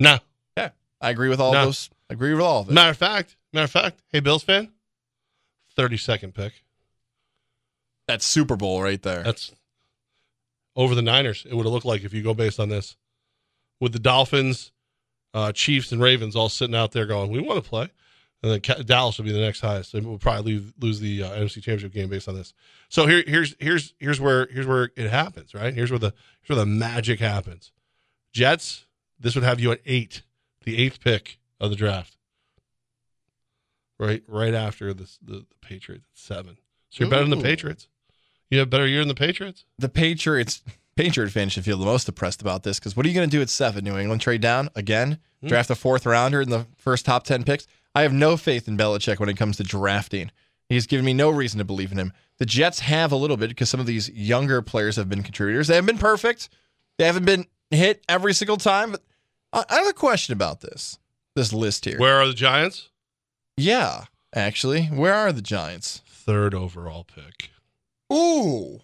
No. 0.00 0.18
Yeah. 0.56 0.70
I 1.00 1.10
agree 1.10 1.28
with 1.28 1.38
all 1.40 1.52
No. 1.52 1.60
of 1.60 1.64
those. 1.66 1.90
I 2.08 2.14
agree 2.14 2.32
with 2.32 2.42
all 2.42 2.62
of 2.62 2.68
it. 2.70 2.72
Matter 2.72 2.90
of 2.90 2.96
fact. 2.96 3.36
Matter 3.52 3.64
of 3.64 3.70
fact. 3.70 4.00
Hey, 4.10 4.20
Bills 4.20 4.42
fan. 4.42 4.72
Thirty 5.76 5.98
second 5.98 6.34
pick. 6.34 6.64
That's 8.08 8.24
Super 8.24 8.56
Bowl 8.56 8.82
right 8.82 9.02
there. 9.02 9.22
That's 9.22 9.52
over 10.76 10.94
the 10.94 11.02
Niners. 11.02 11.44
It 11.48 11.54
would 11.54 11.66
have 11.66 11.72
looked 11.72 11.84
like 11.84 12.04
if 12.04 12.14
you 12.14 12.22
go 12.22 12.32
based 12.34 12.58
on 12.60 12.68
this, 12.70 12.96
with 13.80 13.92
the 13.92 13.98
Dolphins, 13.98 14.72
uh, 15.34 15.52
Chiefs, 15.52 15.92
and 15.92 16.00
Ravens 16.00 16.36
all 16.36 16.48
sitting 16.48 16.74
out 16.76 16.92
there 16.92 17.04
going, 17.04 17.30
"We 17.30 17.40
want 17.40 17.62
to 17.62 17.68
play," 17.68 17.90
and 18.46 18.62
then 18.62 18.86
Dallas 18.86 19.18
would 19.18 19.24
be 19.26 19.32
the 19.32 19.40
next 19.40 19.60
highest. 19.60 19.94
And 19.94 20.06
we'll 20.06 20.18
probably 20.18 20.54
lose, 20.58 20.72
lose 20.80 21.00
the 21.00 21.22
uh, 21.22 21.30
NFC 21.30 21.54
Championship 21.54 21.92
game 21.92 22.08
based 22.08 22.28
on 22.28 22.34
this. 22.34 22.52
So 22.88 23.06
here, 23.06 23.24
here's 23.26 23.54
here's 23.58 23.94
here's 23.98 24.20
where 24.20 24.46
here's 24.52 24.66
where 24.66 24.90
it 24.96 25.10
happens. 25.10 25.54
Right 25.54 25.74
here's 25.74 25.90
where 25.90 25.98
the 25.98 26.12
here's 26.42 26.56
where 26.56 26.64
the 26.64 26.66
magic 26.66 27.20
happens. 27.20 27.72
Jets. 28.32 28.84
This 29.18 29.34
would 29.34 29.44
have 29.44 29.58
you 29.60 29.72
at 29.72 29.80
eight, 29.86 30.22
the 30.64 30.76
eighth 30.76 31.00
pick 31.00 31.38
of 31.58 31.70
the 31.70 31.76
draft. 31.76 32.16
Right, 33.98 34.22
right 34.28 34.52
after 34.54 34.92
the 34.92 35.04
the, 35.22 35.38
the 35.38 35.46
Patriots 35.62 36.04
at 36.12 36.18
seven. 36.18 36.58
So 36.90 37.04
you're 37.04 37.10
better 37.10 37.26
than 37.26 37.38
the 37.38 37.42
Patriots. 37.44 37.88
You 38.50 38.58
have 38.58 38.68
a 38.68 38.70
better 38.70 38.86
year 38.86 39.00
than 39.00 39.08
the 39.08 39.14
Patriots. 39.14 39.64
the 39.78 39.88
Patriots 39.88 40.62
Patriot 40.96 41.30
fans 41.30 41.52
should 41.52 41.64
feel 41.64 41.78
the 41.78 41.84
most 41.84 42.04
depressed 42.04 42.40
about 42.42 42.62
this 42.62 42.78
because 42.78 42.96
what 42.96 43.04
are 43.04 43.08
you 43.08 43.14
going 43.14 43.28
to 43.28 43.36
do 43.36 43.42
at 43.42 43.48
seven? 43.50 43.84
New 43.84 43.96
England 43.98 44.20
trade 44.20 44.40
down 44.40 44.68
again, 44.74 45.18
Hmm. 45.42 45.48
draft 45.48 45.68
a 45.70 45.74
fourth 45.74 46.06
rounder 46.06 46.40
in 46.42 46.48
the 46.50 46.66
first 46.76 47.04
top 47.04 47.24
ten 47.24 47.42
picks. 47.44 47.66
I 47.96 48.02
have 48.02 48.12
no 48.12 48.36
faith 48.36 48.68
in 48.68 48.76
Belichick 48.76 49.18
when 49.18 49.30
it 49.30 49.38
comes 49.38 49.56
to 49.56 49.62
drafting. 49.62 50.30
He's 50.68 50.86
given 50.86 51.06
me 51.06 51.14
no 51.14 51.30
reason 51.30 51.58
to 51.60 51.64
believe 51.64 51.92
in 51.92 51.98
him. 51.98 52.12
The 52.36 52.44
Jets 52.44 52.80
have 52.80 53.10
a 53.10 53.16
little 53.16 53.38
bit 53.38 53.48
because 53.48 53.70
some 53.70 53.80
of 53.80 53.86
these 53.86 54.10
younger 54.10 54.60
players 54.60 54.96
have 54.96 55.08
been 55.08 55.22
contributors. 55.22 55.68
They 55.68 55.76
haven't 55.76 55.86
been 55.86 55.98
perfect. 55.98 56.50
They 56.98 57.06
haven't 57.06 57.24
been 57.24 57.46
hit 57.70 58.04
every 58.06 58.34
single 58.34 58.58
time. 58.58 58.92
But 58.92 59.02
I 59.70 59.76
have 59.76 59.88
a 59.88 59.94
question 59.94 60.34
about 60.34 60.60
this 60.60 60.98
this 61.36 61.54
list 61.54 61.86
here. 61.86 61.98
Where 61.98 62.20
are 62.20 62.26
the 62.26 62.34
Giants? 62.34 62.90
Yeah, 63.56 64.04
actually. 64.34 64.84
Where 64.84 65.14
are 65.14 65.32
the 65.32 65.40
Giants? 65.40 66.02
Third 66.06 66.54
overall 66.54 67.04
pick. 67.04 67.48
Ooh. 68.12 68.82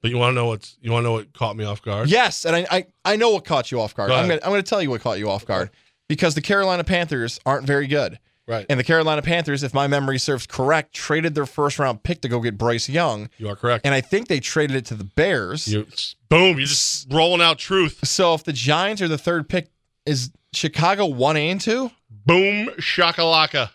But 0.00 0.12
you 0.12 0.16
want 0.16 0.30
to 0.30 0.34
know 0.36 0.46
what's 0.46 0.76
you 0.80 0.92
want 0.92 1.02
to 1.02 1.08
know 1.08 1.14
what 1.14 1.32
caught 1.32 1.56
me 1.56 1.64
off 1.64 1.82
guard? 1.82 2.08
Yes, 2.08 2.44
and 2.44 2.54
I, 2.54 2.66
I, 2.70 2.86
I 3.04 3.16
know 3.16 3.30
what 3.30 3.44
caught 3.44 3.72
you 3.72 3.80
off 3.80 3.96
guard. 3.96 4.10
Go 4.10 4.14
I'm 4.14 4.28
gonna 4.28 4.40
I'm 4.44 4.50
gonna 4.50 4.62
tell 4.62 4.80
you 4.80 4.90
what 4.90 5.00
caught 5.00 5.18
you 5.18 5.28
off 5.28 5.44
guard 5.44 5.70
because 6.06 6.36
the 6.36 6.40
Carolina 6.40 6.84
Panthers 6.84 7.40
aren't 7.44 7.66
very 7.66 7.88
good. 7.88 8.20
Right. 8.46 8.66
And 8.68 8.78
the 8.78 8.84
Carolina 8.84 9.22
Panthers, 9.22 9.62
if 9.62 9.72
my 9.72 9.86
memory 9.86 10.18
serves 10.18 10.46
correct, 10.46 10.92
traded 10.92 11.34
their 11.34 11.46
first 11.46 11.78
round 11.78 12.02
pick 12.02 12.20
to 12.22 12.28
go 12.28 12.40
get 12.40 12.58
Bryce 12.58 12.88
Young. 12.88 13.30
You 13.38 13.48
are 13.48 13.56
correct. 13.56 13.86
And 13.86 13.94
I 13.94 14.02
think 14.02 14.28
they 14.28 14.38
traded 14.38 14.76
it 14.76 14.84
to 14.86 14.94
the 14.94 15.04
Bears. 15.04 15.66
You, 15.66 15.86
boom, 16.28 16.58
you're 16.58 16.66
just 16.66 17.10
rolling 17.10 17.40
out 17.40 17.58
truth. 17.58 18.06
So 18.06 18.34
if 18.34 18.44
the 18.44 18.52
Giants 18.52 19.00
are 19.00 19.08
the 19.08 19.16
third 19.16 19.48
pick, 19.48 19.68
is 20.04 20.30
Chicago 20.52 21.06
one 21.06 21.38
and 21.38 21.58
two? 21.60 21.90
Boom 22.10 22.68
shakalaka. 22.78 23.70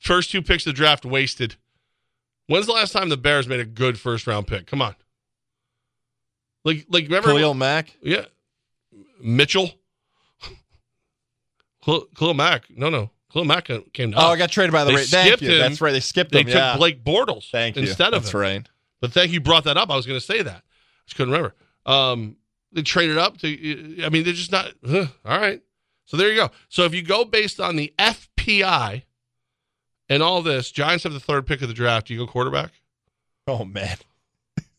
First 0.00 0.32
two 0.32 0.42
picks 0.42 0.66
of 0.66 0.72
the 0.72 0.76
draft 0.76 1.04
wasted. 1.04 1.54
When's 2.48 2.66
the 2.66 2.72
last 2.72 2.92
time 2.92 3.08
the 3.08 3.16
Bears 3.16 3.46
made 3.46 3.60
a 3.60 3.64
good 3.64 3.98
first 3.98 4.26
round 4.26 4.48
pick? 4.48 4.66
Come 4.66 4.82
on. 4.82 4.96
Like 6.64 6.86
like 6.88 7.04
remember 7.04 7.28
Khalil 7.28 7.54
Mack. 7.54 7.96
Yeah. 8.02 8.24
Mitchell. 9.22 9.70
Khalil 11.84 12.06
Khalil 12.16 12.34
Mack. 12.34 12.64
No, 12.70 12.90
no. 12.90 13.10
Khalil 13.34 13.44
Mack 13.46 13.68
came 13.92 14.12
to 14.12 14.16
Oh, 14.16 14.20
us. 14.20 14.24
I 14.30 14.36
got 14.38 14.50
traded 14.50 14.72
by 14.72 14.84
the 14.84 14.90
They 14.90 14.94
Raiders. 14.96 15.10
Thank 15.10 15.26
skipped 15.26 15.42
you. 15.42 15.50
him. 15.52 15.58
That's 15.58 15.80
right. 15.82 15.92
They 15.92 16.00
skipped 16.00 16.30
it. 16.30 16.34
They 16.34 16.40
him. 16.40 16.46
took 16.46 16.54
yeah. 16.54 16.76
Blake 16.78 17.04
Bortles 17.04 17.50
Thank 17.50 17.76
you. 17.76 17.82
instead 17.82 18.14
of 18.14 18.22
That's 18.22 18.32
him. 18.32 18.40
right. 18.40 18.68
But 19.00 19.12
thank 19.12 19.32
you 19.32 19.40
brought 19.40 19.64
that 19.64 19.76
up. 19.76 19.90
I 19.90 19.96
was 19.96 20.06
going 20.06 20.18
to 20.18 20.24
say 20.24 20.40
that. 20.40 20.56
I 20.56 20.62
just 21.06 21.16
couldn't 21.16 21.32
remember. 21.34 21.54
Um, 21.84 22.36
they 22.72 22.80
traded 22.82 23.18
up 23.18 23.36
to. 23.38 24.04
I 24.04 24.08
mean, 24.08 24.24
they're 24.24 24.32
just 24.32 24.52
not. 24.52 24.72
huh, 24.88 25.06
all 25.26 25.38
right. 25.38 25.60
So 26.06 26.16
there 26.16 26.30
you 26.30 26.36
go. 26.36 26.50
So 26.68 26.84
if 26.84 26.94
you 26.94 27.02
go 27.02 27.24
based 27.24 27.60
on 27.60 27.76
the 27.76 27.92
FPI 27.98 29.02
and 30.08 30.22
all 30.22 30.40
this, 30.40 30.70
Giants 30.70 31.04
have 31.04 31.12
the 31.12 31.20
third 31.20 31.46
pick 31.46 31.60
of 31.60 31.68
the 31.68 31.74
draft. 31.74 32.06
Do 32.06 32.14
you 32.14 32.20
go 32.20 32.26
quarterback? 32.26 32.70
Oh 33.46 33.64
man. 33.64 33.96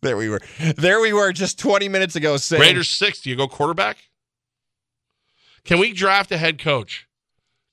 There 0.01 0.17
we 0.17 0.29
were. 0.29 0.39
There 0.77 1.01
we 1.01 1.13
were 1.13 1.31
just 1.33 1.57
20 1.57 1.89
minutes 1.89 2.15
ago 2.15 2.37
saying 2.37 2.61
Raiders 2.61 2.89
six. 2.89 3.21
Do 3.21 3.31
you 3.31 3.35
go 3.35 3.47
quarterback? 3.47 3.97
Can 5.63 5.79
we 5.79 5.93
draft 5.93 6.31
a 6.31 6.37
head 6.37 6.59
coach? 6.59 7.04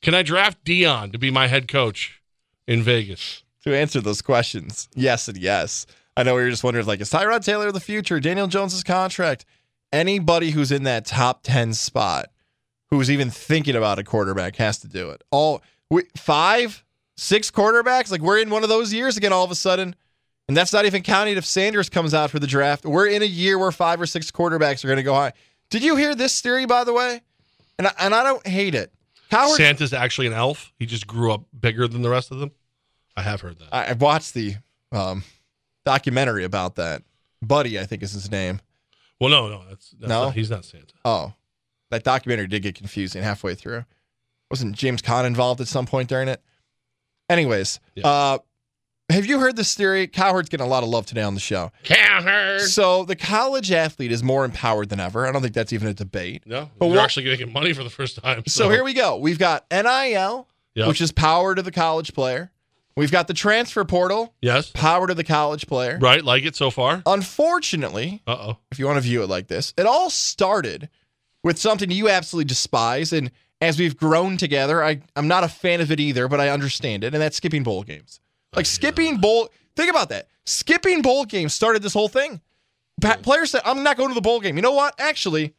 Can 0.03 0.15
I 0.15 0.23
draft 0.23 0.65
Deion 0.65 1.13
to 1.13 1.19
be 1.19 1.31
my 1.31 1.47
head 1.47 1.69
coach 1.69 2.21
in 2.67 2.83
Vegas? 2.83 3.43
to 3.63 3.77
answer 3.77 4.01
those 4.01 4.23
questions. 4.23 4.89
Yes 4.95 5.29
and 5.29 5.39
yes. 5.39 5.87
I 6.17 6.23
know 6.23 6.35
we 6.35 6.43
were 6.43 6.51
just 6.51 6.65
wondering 6.65 6.87
like, 6.87 7.01
is 7.01 7.11
Tyrod 7.11 7.45
Taylor 7.45 7.73
the 7.73 7.81
future? 7.81 8.21
Daniel 8.21 8.47
Jones's 8.47 8.83
contract? 8.83 9.45
Anybody 9.93 10.51
who's 10.51 10.73
in 10.73 10.83
that 10.85 11.07
top 11.07 11.41
10 11.43 11.75
spot 11.75 12.27
who's 12.91 13.11
even 13.11 13.31
thinking 13.31 13.77
about 13.77 13.99
a 13.99 14.05
quarterback 14.05 14.57
has 14.57 14.79
to 14.79 14.89
do 14.89 15.11
it. 15.11 15.23
All 15.31 15.63
we, 15.91 16.05
five, 16.17 16.85
six 17.17 17.51
quarterbacks, 17.51 18.11
like 18.11 18.21
we're 18.21 18.39
in 18.39 18.51
one 18.51 18.63
of 18.63 18.69
those 18.69 18.93
years 18.93 19.17
again 19.17 19.33
all 19.33 19.45
of 19.45 19.51
a 19.51 19.55
sudden. 19.55 19.95
And 20.49 20.57
that's 20.57 20.73
not 20.73 20.85
even 20.85 21.03
counting 21.03 21.37
if 21.37 21.47
Sanders 21.47 21.89
comes 21.89 22.13
out 22.13 22.31
for 22.31 22.39
the 22.39 22.47
draft. 22.47 22.85
We're 22.85 23.07
in 23.07 23.23
a 23.23 23.27
year 23.27 23.59
where 23.59 23.71
five 23.71 24.01
or 24.01 24.07
six 24.07 24.31
quarterbacks 24.31 24.85
are 24.85 24.89
going 24.89 24.97
to 24.97 25.03
go 25.03 25.15
high. 25.15 25.33
Did 25.71 25.83
you 25.83 25.97
hear 25.97 26.15
this 26.15 26.41
theory, 26.41 26.67
by 26.67 26.85
the 26.85 26.93
way? 26.93 27.23
And 27.79 27.87
I, 27.87 27.93
and 28.01 28.15
I 28.15 28.25
don't 28.25 28.47
hate 28.47 28.75
it. 28.75 28.93
Santa's 29.57 29.93
actually 29.93 30.27
an 30.27 30.33
elf. 30.33 30.73
He 30.79 30.87
just 30.87 31.07
grew 31.07 31.33
up 31.33 31.45
bigger 31.59 31.89
than 31.89 32.03
the 32.03 32.11
rest 32.11 32.31
of 32.31 32.39
them. 32.39 32.53
I 33.17 33.23
have 33.23 33.41
heard 33.41 33.59
that. 33.59 33.69
I, 33.73 33.87
I 33.87 33.93
watched 33.95 34.35
the 34.35 34.55
um, 34.93 35.23
documentary 35.85 36.45
about 36.45 36.77
that. 36.77 37.03
Buddy, 37.43 37.79
I 37.79 37.85
think 37.85 38.03
is 38.03 38.13
his 38.13 38.31
name. 38.31 38.61
Well, 39.21 39.31
no, 39.31 39.49
no, 39.49 39.63
that's, 39.69 39.91
that's 39.91 40.09
No? 40.09 40.25
not- 40.25 40.35
he's 40.35 40.51
not 40.51 40.65
Santa. 40.65 40.95
Oh, 41.05 41.33
that 41.91 42.05
documentary 42.05 42.47
did 42.47 42.63
get 42.63 42.75
confusing 42.75 43.23
halfway 43.23 43.55
through. 43.55 43.85
Wasn't 44.51 44.75
James 44.77 45.03
Caan 45.03 45.25
involved 45.27 45.61
at 45.61 45.69
some 45.69 45.87
point 45.87 46.09
during 46.09 46.29
it? 46.29 46.43
Anyways, 47.29 47.81
Yeah. 47.95 48.07
uh, 48.07 48.39
have 49.09 49.27
you 49.27 49.39
heard 49.41 49.57
this 49.57 49.75
theory? 49.75 50.07
Cowherd's 50.07 50.49
getting 50.49 50.67
a 50.67 50.69
lot 50.69 50.83
of 50.83 50.89
love 50.89 51.05
today 51.07 51.23
on 51.23 51.35
the 51.35 51.41
show. 51.41 51.71
Cowherd. 51.85 52.63
So 52.63 53.05
the 53.05 53.17
college 53.17 53.71
athlete 53.71 54.11
is 54.13 54.23
more 54.23 54.45
empowered 54.45 54.89
than 54.89 55.01
ever. 55.01 55.27
I 55.27 55.33
don't 55.33 55.43
think 55.43 55.55
that's 55.55 55.73
even 55.73 55.89
a 55.89 55.95
debate. 55.95 56.45
No, 56.47 56.71
But 56.79 56.87
we're 56.89 56.99
actually 57.01 57.37
get 57.37 57.53
money 57.53 57.73
for 57.73 57.85
the 57.85 57.91
first 57.91 58.23
time. 58.23 58.43
So 58.47 58.71
here 58.71 58.85
we 58.85 58.95
go. 58.95 59.17
We've 59.19 59.39
got 59.39 59.67
NIL, 59.71 60.49
Yep. 60.75 60.89
which 60.89 61.01
is 61.03 61.13
power 61.13 61.55
to 61.55 61.61
the 61.63 61.71
college 61.73 62.15
player. 62.15 62.51
We've 62.97 63.11
got 63.13 63.27
the 63.27 63.35
transfer 63.35 63.85
portal, 63.85 64.35
yes, 64.43 64.71
power 64.71 65.07
to 65.07 65.15
the 65.15 65.25
college 65.25 65.67
player. 65.67 65.99
right, 66.01 66.23
like 66.25 66.45
it 66.45 66.55
so 66.57 66.71
far. 66.71 67.03
Unfortunately, 67.07 68.23
Uh 68.27 68.37
oh. 68.39 68.57
if 68.71 68.79
you 68.79 68.87
want 68.87 68.97
to 68.97 69.01
view 69.03 69.23
it 69.23 69.29
like 69.29 69.49
this. 69.49 69.73
It 69.77 69.87
all 69.87 70.11
started 70.11 70.89
with 71.43 71.59
something 71.59 71.91
you 71.91 72.09
absolutely 72.09 72.49
despise. 72.49 73.13
And 73.13 73.31
as 73.61 73.79
we've 73.79 73.97
grown 73.97 74.37
together, 74.37 74.83
I, 74.85 75.01
I'm 75.17 75.27
not 75.29 75.43
a 75.45 75.49
fan 75.49 75.81
of 75.81 75.91
it 75.91 76.01
either, 76.01 76.29
but 76.29 76.39
I 76.41 76.49
understand 76.51 77.03
it. 77.05 77.15
And 77.15 77.23
that's 77.23 77.37
skipping 77.37 77.63
bowl 77.63 77.83
games. 77.83 78.21
Like 78.55 78.67
skipping 78.67 79.19
bowl, 79.19 79.49
think 79.77 79.91
about 79.91 80.09
that. 80.11 80.29
Skipping 80.45 81.03
bowl 81.03 81.25
games 81.25 81.55
started 81.55 81.83
this 81.83 81.95
whole 81.95 82.09
thing. 82.09 82.41
Players 83.23 83.51
said, 83.53 83.63
I'm 83.65 83.83
not 83.83 83.97
going 83.97 84.11
to 84.11 84.15
the 84.15 84.21
bowl 84.21 84.41
game. 84.41 84.57
You 84.57 84.63
know 84.63 84.73
what? 84.73 84.95
Actually, 84.99 85.55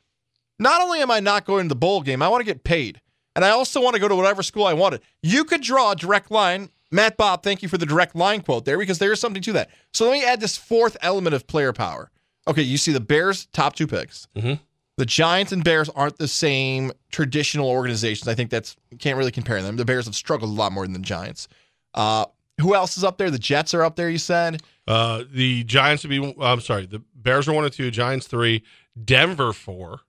not 0.59 0.81
only 0.81 0.99
am 0.99 1.11
I 1.11 1.19
not 1.19 1.45
going 1.45 1.65
to 1.65 1.69
the 1.69 1.75
bowl 1.75 2.01
game, 2.01 2.21
I 2.21 2.27
want 2.27 2.41
to 2.41 2.45
get 2.45 2.63
paid. 2.63 3.01
And 3.35 3.43
I 3.43 3.49
also 3.49 3.81
want 3.81 3.95
to 3.95 3.99
go 3.99 4.07
to 4.07 4.15
whatever 4.15 4.43
school 4.43 4.65
I 4.65 4.73
wanted. 4.73 5.01
You 5.23 5.43
could 5.43 5.61
draw 5.61 5.91
a 5.91 5.95
direct 5.95 6.29
line. 6.31 6.69
Matt 6.91 7.17
Bob, 7.17 7.41
thank 7.41 7.63
you 7.63 7.69
for 7.69 7.79
the 7.79 7.87
direct 7.87 8.15
line 8.15 8.41
quote 8.41 8.65
there 8.65 8.77
because 8.77 8.99
there 8.99 9.11
is 9.11 9.19
something 9.19 9.41
to 9.41 9.53
that. 9.53 9.71
So 9.93 10.05
let 10.05 10.13
me 10.13 10.23
add 10.23 10.39
this 10.39 10.55
fourth 10.55 10.95
element 11.01 11.33
of 11.33 11.47
player 11.47 11.73
power. 11.73 12.11
Okay, 12.47 12.61
you 12.61 12.77
see 12.77 12.91
the 12.91 12.99
Bears' 12.99 13.47
top 13.47 13.75
two 13.75 13.87
picks. 13.87 14.27
Mhm. 14.35 14.59
The 14.97 15.05
Giants 15.07 15.51
and 15.51 15.63
Bears 15.63 15.89
aren't 15.89 16.19
the 16.19 16.27
same 16.27 16.91
traditional 17.11 17.67
organizations. 17.67 18.27
I 18.27 18.35
think 18.35 18.51
that's 18.51 18.75
can't 18.99 19.17
really 19.17 19.31
compare 19.31 19.63
them. 19.63 19.75
The 19.77 19.85
Bears 19.85 20.05
have 20.05 20.13
struggled 20.13 20.51
a 20.51 20.53
lot 20.53 20.71
more 20.71 20.83
than 20.85 20.93
the 20.93 20.99
Giants. 20.99 21.47
Uh, 21.95 22.25
who 22.61 22.75
else 22.75 22.97
is 22.97 23.03
up 23.03 23.17
there? 23.17 23.31
The 23.31 23.39
Jets 23.39 23.73
are 23.73 23.83
up 23.83 23.95
there. 23.95 24.09
You 24.09 24.17
said. 24.17 24.61
Uh, 24.87 25.23
the 25.31 25.63
Giants 25.63 26.03
would 26.03 26.09
be. 26.09 26.35
I'm 26.41 26.61
sorry. 26.61 26.85
The 26.85 27.01
Bears 27.15 27.47
are 27.47 27.53
one 27.53 27.63
and 27.63 27.73
two. 27.73 27.89
Giants 27.91 28.27
three. 28.27 28.63
Denver 29.03 29.53
four. 29.53 30.01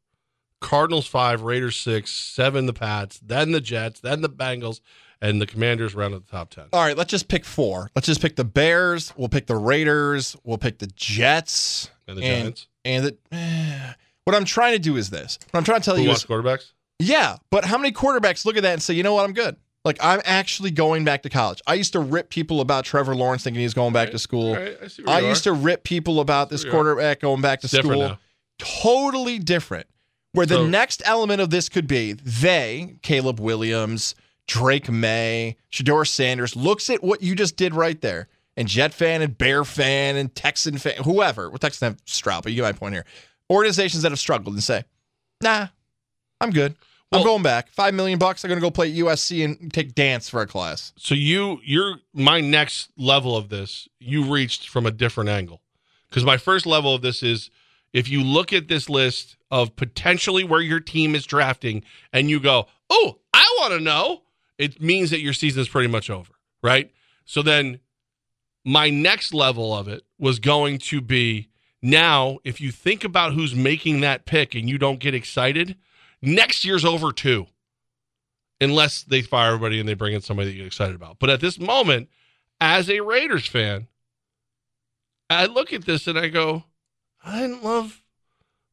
Cardinals 0.61 1.07
five. 1.07 1.42
Raiders 1.42 1.76
six. 1.76 2.11
Seven. 2.11 2.66
The 2.66 2.72
Pats. 2.72 3.20
Then 3.24 3.52
the 3.52 3.61
Jets. 3.61 4.00
Then 4.00 4.20
the 4.20 4.28
Bengals. 4.28 4.80
And 5.20 5.40
the 5.40 5.46
Commanders 5.46 5.94
round 5.94 6.12
at 6.12 6.26
the 6.26 6.30
top 6.30 6.50
ten. 6.50 6.64
All 6.72 6.83
right, 6.83 6.96
let's 6.96 7.11
just 7.11 7.28
pick 7.28 7.46
four. 7.46 7.90
Let's 7.94 8.07
just 8.07 8.20
pick 8.20 8.37
the 8.37 8.44
Bears. 8.44 9.14
We'll 9.16 9.28
pick 9.30 9.46
the 9.46 9.57
Raiders. 9.57 10.37
We'll 10.44 10.59
pick 10.59 10.78
the 10.80 10.88
Jets 10.88 11.88
And 12.07 12.18
the 12.18 12.22
Giants. 12.22 12.66
And 12.85 13.07
the, 13.07 13.16
eh, 13.33 13.92
what 14.24 14.37
I'm 14.37 14.44
trying 14.44 14.72
to 14.74 14.78
do 14.78 14.96
is 14.96 15.09
this. 15.09 15.38
What 15.50 15.59
I'm 15.59 15.64
trying 15.64 15.80
to 15.80 15.85
tell 15.85 15.96
Who 15.96 16.02
you 16.02 16.11
is, 16.11 16.24
quarterbacks? 16.24 16.72
yeah. 16.98 17.37
But 17.50 17.64
how 17.64 17.78
many 17.78 17.92
quarterbacks 17.92 18.44
look 18.44 18.57
at 18.59 18.64
that 18.64 18.74
and 18.74 18.83
say, 18.83 18.92
you 18.92 19.02
know 19.02 19.14
what, 19.14 19.24
I'm 19.24 19.33
good. 19.33 19.57
Like 19.84 19.98
I'm 20.00 20.20
actually 20.24 20.70
going 20.70 21.04
back 21.04 21.22
to 21.24 21.30
college. 21.30 21.60
I 21.66 21.74
used 21.74 21.92
to 21.92 22.00
rip 22.00 22.30
people 22.30 22.60
about 22.60 22.84
Trevor 22.84 23.14
Lawrence 23.14 23.44
thinking 23.44 23.60
he's 23.60 23.74
going 23.74 23.92
back 23.92 24.10
to 24.12 24.18
school. 24.18 24.54
All 24.54 24.60
right, 24.62 24.78
I 25.06 25.16
I 25.18 25.20
used 25.20 25.44
to 25.44 25.52
rip 25.52 25.84
people 25.84 26.20
about 26.20 26.48
this 26.48 26.64
where 26.64 26.70
are. 26.72 26.74
quarterback 26.74 27.20
going 27.20 27.42
back 27.42 27.60
to 27.60 27.66
It's 27.66 27.72
different 27.72 28.00
school. 28.00 28.08
now. 28.08 28.18
Totally 28.58 29.38
different. 29.38 29.86
Where 30.32 30.46
the 30.46 30.54
So- 30.56 30.66
next 30.66 31.02
element 31.04 31.40
of 31.40 31.50
this 31.50 31.68
could 31.68 31.86
be 31.86 32.12
they, 32.12 32.96
Caleb 33.02 33.38
Williams, 33.40 34.14
Drake 34.48 34.90
Maye, 34.90 35.56
Shedeur 35.70 36.06
Sanders, 36.06 36.56
looks 36.56 36.88
at 36.90 37.02
what 37.04 37.22
you 37.22 37.34
just 37.34 37.56
did 37.56 37.74
right 37.74 38.00
there. 38.00 38.28
And 38.56 38.68
Jet 38.68 38.94
fan 38.94 39.20
and 39.20 39.36
Bear 39.36 39.64
fan 39.64 40.16
and 40.16 40.32
Texan 40.34 40.78
fan, 40.78 41.02
whoever. 41.04 41.50
Well, 41.50 41.58
Texans 41.58 41.80
have 41.92 41.98
Stroud, 42.06 42.44
but 42.44 42.52
you 42.52 42.56
get 42.56 42.62
my 42.62 42.72
point 42.72 42.94
here. 42.94 43.04
Organizations 43.50 44.02
that 44.04 44.12
have 44.12 44.18
struggled 44.18 44.54
and 44.54 44.62
say, 44.62 44.84
nah, 45.42 45.66
I'm 46.40 46.50
good. 46.50 46.76
I'm 47.12 47.22
going 47.22 47.42
back. 47.42 47.70
Five 47.70 47.94
million 47.94 48.18
bucks. 48.18 48.44
I'm 48.44 48.48
going 48.48 48.60
to 48.60 48.64
go 48.64 48.70
play 48.70 48.90
at 48.90 48.96
USC 48.96 49.44
and 49.44 49.72
take 49.72 49.94
dance 49.94 50.28
for 50.28 50.40
a 50.40 50.46
class. 50.46 50.92
So 50.96 51.14
you, 51.14 51.60
you're 51.62 51.96
my 52.12 52.40
next 52.40 52.90
level 52.96 53.36
of 53.36 53.50
this. 53.50 53.88
You 54.00 54.24
reached 54.32 54.68
from 54.68 54.84
a 54.84 54.90
different 54.90 55.30
angle 55.30 55.62
because 56.08 56.24
my 56.24 56.36
first 56.36 56.66
level 56.66 56.94
of 56.94 57.02
this 57.02 57.22
is 57.22 57.50
if 57.92 58.08
you 58.08 58.22
look 58.22 58.52
at 58.52 58.68
this 58.68 58.90
list 58.90 59.36
of 59.50 59.76
potentially 59.76 60.42
where 60.42 60.60
your 60.60 60.80
team 60.80 61.14
is 61.14 61.24
drafting 61.24 61.84
and 62.12 62.28
you 62.28 62.40
go, 62.40 62.66
oh, 62.90 63.18
I 63.32 63.46
want 63.60 63.74
to 63.74 63.80
know, 63.80 64.22
it 64.58 64.82
means 64.82 65.10
that 65.10 65.20
your 65.20 65.32
season 65.32 65.62
is 65.62 65.68
pretty 65.68 65.88
much 65.88 66.10
over, 66.10 66.32
right? 66.62 66.90
So 67.24 67.40
then 67.42 67.78
my 68.64 68.90
next 68.90 69.32
level 69.32 69.74
of 69.74 69.88
it 69.88 70.02
was 70.18 70.38
going 70.38 70.78
to 70.78 71.00
be 71.00 71.48
now 71.80 72.38
if 72.44 72.60
you 72.60 72.72
think 72.72 73.04
about 73.04 73.34
who's 73.34 73.54
making 73.54 74.00
that 74.00 74.24
pick 74.24 74.54
and 74.54 74.68
you 74.68 74.78
don't 74.78 74.98
get 74.98 75.14
excited, 75.14 75.76
next 76.25 76.64
year's 76.64 76.85
over 76.85 77.12
too 77.12 77.46
unless 78.60 79.02
they 79.02 79.22
fire 79.22 79.48
everybody 79.48 79.81
and 79.81 79.88
they 79.88 79.94
bring 79.94 80.14
in 80.14 80.20
somebody 80.20 80.50
that 80.50 80.56
you're 80.56 80.66
excited 80.66 80.94
about. 80.94 81.18
But 81.18 81.31
at 81.31 81.40
this 81.40 81.58
moment, 81.58 82.08
as 82.60 82.88
a 82.88 83.00
Raiders 83.00 83.46
fan, 83.46 83.88
I 85.29 85.46
look 85.46 85.72
at 85.72 85.85
this 85.85 86.06
and 86.06 86.18
I 86.18 86.29
go, 86.29 86.64
I 87.25 87.40
didn't 87.40 87.64
love, 87.64 88.02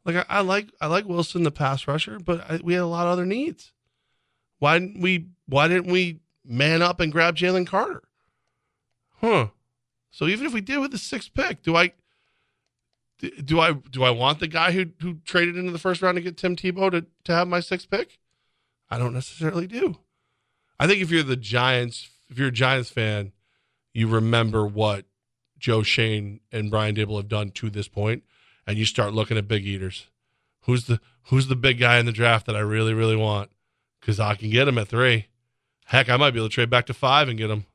like 0.06 0.16
I, 0.16 0.26
I 0.30 0.42
like 0.42 0.70
I 0.82 0.88
like 0.88 1.08
Wilson 1.08 1.44
the 1.44 1.52
pass 1.52 1.88
rusher, 1.88 2.20
but 2.20 2.50
I, 2.50 2.60
we 2.64 2.74
had 2.74 2.84
a 2.84 2.88
lot 2.88 3.08
of 3.08 3.14
other 3.14 3.26
needs. 3.26 3.72
Why 4.60 4.78
didn't 4.78 5.02
we? 5.02 5.28
Why 5.48 5.68
didn't 5.68 5.92
we 5.92 6.20
man 6.46 6.82
up 6.82 7.00
and 7.00 7.12
grab 7.12 7.36
Jalen 7.36 7.68
Carter? 7.68 8.04
Huh. 9.20 9.48
So 10.12 10.28
even 10.28 10.46
if 10.46 10.54
we 10.54 10.62
did 10.62 10.80
with 10.80 10.92
the 10.92 10.98
sixth 10.98 11.34
pick, 11.34 11.64
do 11.64 11.76
I? 11.76 11.94
Do 13.44 13.60
I 13.60 13.74
do 13.74 14.04
I 14.04 14.10
want 14.10 14.40
the 14.40 14.48
guy 14.48 14.72
who 14.72 14.88
who 15.02 15.16
traded 15.26 15.58
into 15.58 15.72
the 15.72 15.80
first 15.80 16.02
round 16.02 16.16
to 16.16 16.22
get 16.22 16.38
Tim 16.38 16.56
Tebow 16.56 16.92
to, 16.92 17.06
to 17.26 17.34
have 17.34 17.48
my 17.48 17.60
sixth 17.60 17.90
pick? 17.90 18.20
I 18.90 18.98
don't 18.98 19.14
necessarily 19.14 19.68
do. 19.68 19.98
I 20.80 20.88
think 20.88 21.02
if 21.02 21.12
you're 21.12 21.24
the 21.24 21.36
Giants, 21.36 22.10
if 22.30 22.38
you're 22.38 22.48
a 22.48 22.52
Giants 22.52 22.90
fan, 22.90 23.32
you 23.94 24.08
remember 24.08 24.66
what 24.66 25.06
Joe 25.60 25.84
Schoen 25.84 26.40
and 26.52 26.72
Brian 26.72 26.96
Daboll 26.96 27.18
have 27.18 27.28
done 27.28 27.52
to 27.52 27.70
this 27.70 27.88
point, 27.88 28.24
and 28.66 28.78
you 28.78 28.86
start 28.86 29.14
looking 29.14 29.38
at 29.38 29.48
big 29.48 29.66
eaters. 29.66 30.08
Who's 30.62 30.86
the 30.86 31.00
who's 31.26 31.48
the 31.48 31.56
big 31.56 31.80
guy 31.80 32.00
in 32.00 32.06
the 32.06 32.12
draft 32.12 32.48
that 32.48 32.56
I 32.56 32.62
really 32.62 32.94
really 32.94 33.16
want? 33.16 33.52
Because 34.00 34.20
I 34.20 34.36
can 34.36 34.50
get 34.50 34.68
him 34.68 34.78
at 34.78 34.88
three. 34.88 35.28
Heck, 35.86 36.10
I 36.10 36.18
might 36.18 36.32
be 36.32 36.40
able 36.40 36.50
to 36.50 36.54
trade 36.54 36.70
back 36.70 36.88
to 36.88 36.94
five 36.94 37.30
and 37.30 37.38
get 37.38 37.50
him. 37.50 37.66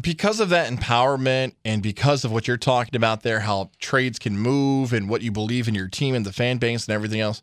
Because 0.00 0.40
of 0.40 0.50
that 0.50 0.70
empowerment 0.72 1.54
and 1.64 1.82
because 1.82 2.24
of 2.24 2.32
what 2.32 2.46
you're 2.46 2.56
talking 2.56 2.96
about 2.96 3.22
there, 3.22 3.40
how 3.40 3.70
trades 3.78 4.18
can 4.18 4.38
move 4.38 4.92
and 4.92 5.08
what 5.08 5.22
you 5.22 5.32
believe 5.32 5.68
in 5.68 5.74
your 5.74 5.88
team 5.88 6.14
and 6.14 6.26
the 6.26 6.32
fan 6.32 6.58
base 6.58 6.86
and 6.86 6.94
everything 6.94 7.20
else, 7.20 7.42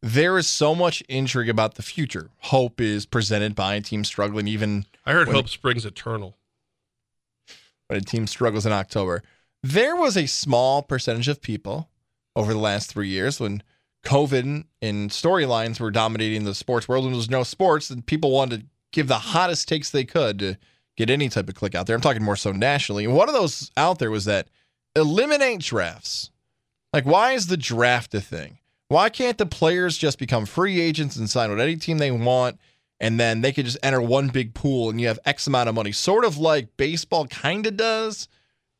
there 0.00 0.38
is 0.38 0.46
so 0.46 0.74
much 0.74 1.02
intrigue 1.08 1.48
about 1.48 1.74
the 1.74 1.82
future. 1.82 2.30
Hope 2.38 2.80
is 2.80 3.04
presented 3.04 3.54
by 3.54 3.74
a 3.74 3.80
team 3.80 4.04
struggling 4.04 4.46
even 4.46 4.86
I 5.04 5.12
heard 5.12 5.28
Hope 5.28 5.48
Springs 5.48 5.84
eternal. 5.84 6.36
when 7.88 7.98
a 7.98 8.02
team 8.02 8.26
struggles 8.26 8.64
in 8.64 8.72
October. 8.72 9.22
There 9.62 9.96
was 9.96 10.16
a 10.16 10.26
small 10.26 10.82
percentage 10.82 11.26
of 11.26 11.42
people 11.42 11.88
over 12.36 12.52
the 12.52 12.60
last 12.60 12.92
three 12.92 13.08
years 13.08 13.40
when 13.40 13.62
COVID 14.04 14.64
and 14.80 15.10
storylines 15.10 15.80
were 15.80 15.90
dominating 15.90 16.44
the 16.44 16.54
sports 16.54 16.86
world 16.88 17.04
and 17.04 17.12
there 17.12 17.18
was 17.18 17.28
no 17.28 17.42
sports 17.42 17.90
and 17.90 18.06
people 18.06 18.30
wanted 18.30 18.60
to 18.60 18.66
give 18.92 19.08
the 19.08 19.18
hottest 19.18 19.66
takes 19.66 19.90
they 19.90 20.04
could 20.04 20.38
to 20.38 20.56
get 20.98 21.10
any 21.10 21.28
type 21.28 21.48
of 21.48 21.54
click 21.54 21.74
out 21.74 21.86
there. 21.86 21.94
I'm 21.94 22.02
talking 22.02 22.24
more 22.24 22.36
so 22.36 22.50
nationally. 22.50 23.04
And 23.04 23.14
one 23.14 23.28
of 23.28 23.34
those 23.34 23.70
out 23.76 24.00
there 24.00 24.10
was 24.10 24.24
that 24.24 24.48
eliminate 24.96 25.60
drafts. 25.60 26.30
Like, 26.92 27.06
why 27.06 27.32
is 27.32 27.46
the 27.46 27.56
draft 27.56 28.12
a 28.14 28.20
thing? 28.20 28.58
Why 28.88 29.08
can't 29.08 29.38
the 29.38 29.46
players 29.46 29.96
just 29.96 30.18
become 30.18 30.44
free 30.44 30.80
agents 30.80 31.16
and 31.16 31.30
sign 31.30 31.50
with 31.50 31.60
any 31.60 31.76
team 31.76 31.98
they 31.98 32.10
want? 32.10 32.58
And 33.00 33.20
then 33.20 33.42
they 33.42 33.52
could 33.52 33.64
just 33.64 33.78
enter 33.80 34.02
one 34.02 34.28
big 34.28 34.54
pool 34.54 34.90
and 34.90 35.00
you 35.00 35.06
have 35.06 35.20
X 35.24 35.46
amount 35.46 35.68
of 35.68 35.74
money, 35.76 35.92
sort 35.92 36.24
of 36.24 36.36
like 36.36 36.76
baseball 36.76 37.28
kind 37.28 37.64
of 37.66 37.76
does 37.76 38.26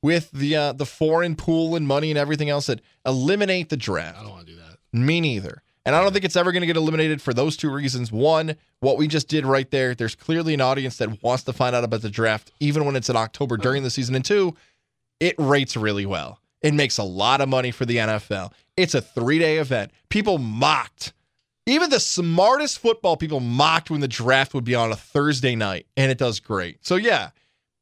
with 0.03 0.31
the 0.33 0.57
uh, 0.57 0.73
the 0.73 0.87
foreign 0.87 1.37
pool 1.37 1.77
and 1.77 1.87
money 1.87 2.11
and 2.11 2.19
everything 2.19 2.51
else 2.51 2.67
that 2.67 2.81
eliminate 3.07 3.69
the 3.69 3.77
draft. 3.77 4.19
I 4.19 4.23
don't 4.23 4.31
want 4.31 4.47
to 4.47 4.53
do 4.53 4.59
that. 4.59 4.79
Me 4.93 5.21
neither. 5.21 5.63
And 5.89 5.97
I 5.97 6.03
don't 6.03 6.13
think 6.13 6.27
it's 6.27 6.37
ever 6.37 6.53
going 6.53 6.61
to 6.61 6.67
get 6.67 6.77
eliminated 6.77 7.23
for 7.23 7.33
those 7.33 7.57
two 7.57 7.71
reasons. 7.71 8.13
One, 8.13 8.57
what 8.81 8.99
we 8.99 9.09
just 9.09 9.27
did 9.27 9.47
right 9.47 9.71
there, 9.71 9.95
there's 9.95 10.15
clearly 10.15 10.53
an 10.53 10.61
audience 10.61 10.99
that 10.99 11.23
wants 11.23 11.45
to 11.45 11.55
find 11.55 11.75
out 11.75 11.83
about 11.83 12.03
the 12.03 12.11
draft, 12.11 12.53
even 12.61 12.85
when 12.85 12.95
it's 12.95 13.09
in 13.09 13.17
October 13.17 13.55
mm-hmm. 13.55 13.63
during 13.63 13.83
the 13.85 13.89
season. 13.89 14.15
And 14.15 14.23
two, 14.23 14.55
it 15.19 15.35
rates 15.39 15.79
really 15.79 16.05
well. 16.05 16.41
It 16.61 16.75
makes 16.75 16.99
a 16.99 17.05
lot 17.05 17.41
of 17.41 17.49
money 17.49 17.71
for 17.71 17.87
the 17.87 17.97
NFL. 17.97 18.53
It's 18.77 18.95
a 18.95 19.01
three 19.01 19.39
day 19.39 19.57
event. 19.57 19.91
People 20.11 20.37
mocked, 20.37 21.15
even 21.65 21.89
the 21.89 22.01
smartest 22.01 22.81
football 22.81 23.17
people 23.17 23.41
mocked 23.41 23.91
when 23.91 24.01
the 24.01 24.09
draft 24.09 24.53
would 24.53 24.65
be 24.65 24.75
on 24.75 24.93
a 24.93 24.97
Thursday 24.97 25.57
night, 25.57 25.87
and 25.97 26.11
it 26.11 26.19
does 26.19 26.39
great. 26.39 26.85
So, 26.85 26.97
yeah, 26.97 27.31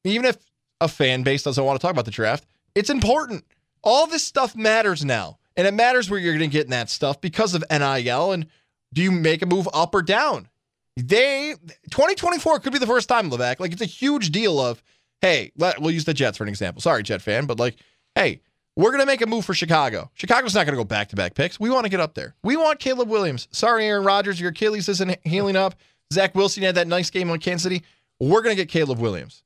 even 0.04 0.26
if 0.26 0.36
a 0.80 0.86
fan 0.86 1.24
base 1.24 1.42
doesn't 1.42 1.64
want 1.64 1.80
to 1.80 1.84
talk 1.84 1.90
about 1.90 2.04
the 2.04 2.12
draft, 2.12 2.46
it's 2.76 2.88
important. 2.88 3.44
All 3.82 4.06
this 4.06 4.22
stuff 4.22 4.54
matters 4.54 5.04
now. 5.04 5.38
And 5.56 5.66
it 5.66 5.74
matters 5.74 6.10
where 6.10 6.20
you're 6.20 6.36
going 6.36 6.50
to 6.50 6.52
get 6.52 6.64
in 6.64 6.70
that 6.70 6.90
stuff 6.90 7.20
because 7.20 7.54
of 7.54 7.64
NIL. 7.70 8.32
And 8.32 8.46
do 8.92 9.02
you 9.02 9.10
make 9.10 9.42
a 9.42 9.46
move 9.46 9.68
up 9.72 9.94
or 9.94 10.02
down? 10.02 10.48
They 10.96 11.54
2024 11.90 12.60
could 12.60 12.72
be 12.72 12.78
the 12.78 12.86
first 12.86 13.08
time, 13.08 13.30
Levack. 13.30 13.60
Like 13.60 13.72
it's 13.72 13.82
a 13.82 13.86
huge 13.86 14.30
deal 14.30 14.60
of, 14.60 14.82
hey, 15.20 15.52
let, 15.56 15.80
we'll 15.80 15.90
use 15.90 16.04
the 16.04 16.14
Jets 16.14 16.38
for 16.38 16.44
an 16.44 16.48
example. 16.48 16.80
Sorry, 16.80 17.02
Jet 17.02 17.22
fan, 17.22 17.46
but 17.46 17.58
like, 17.58 17.76
hey, 18.14 18.40
we're 18.76 18.90
going 18.90 19.00
to 19.00 19.06
make 19.06 19.22
a 19.22 19.26
move 19.26 19.44
for 19.44 19.54
Chicago. 19.54 20.10
Chicago's 20.14 20.54
not 20.54 20.66
going 20.66 20.74
to 20.74 20.80
go 20.80 20.84
back 20.84 21.08
to 21.08 21.16
back 21.16 21.34
picks. 21.34 21.58
We 21.58 21.70
want 21.70 21.84
to 21.84 21.90
get 21.90 22.00
up 22.00 22.14
there. 22.14 22.34
We 22.42 22.56
want 22.56 22.78
Caleb 22.78 23.08
Williams. 23.08 23.48
Sorry, 23.50 23.86
Aaron 23.86 24.04
Rodgers, 24.04 24.38
your 24.40 24.50
Achilles 24.50 24.88
isn't 24.88 25.18
healing 25.24 25.56
up. 25.56 25.74
Zach 26.12 26.34
Wilson 26.34 26.62
had 26.62 26.74
that 26.76 26.86
nice 26.86 27.10
game 27.10 27.30
on 27.30 27.38
Kansas 27.38 27.62
City. 27.62 27.82
We're 28.20 28.42
going 28.42 28.54
to 28.54 28.62
get 28.62 28.70
Caleb 28.70 28.98
Williams. 28.98 29.42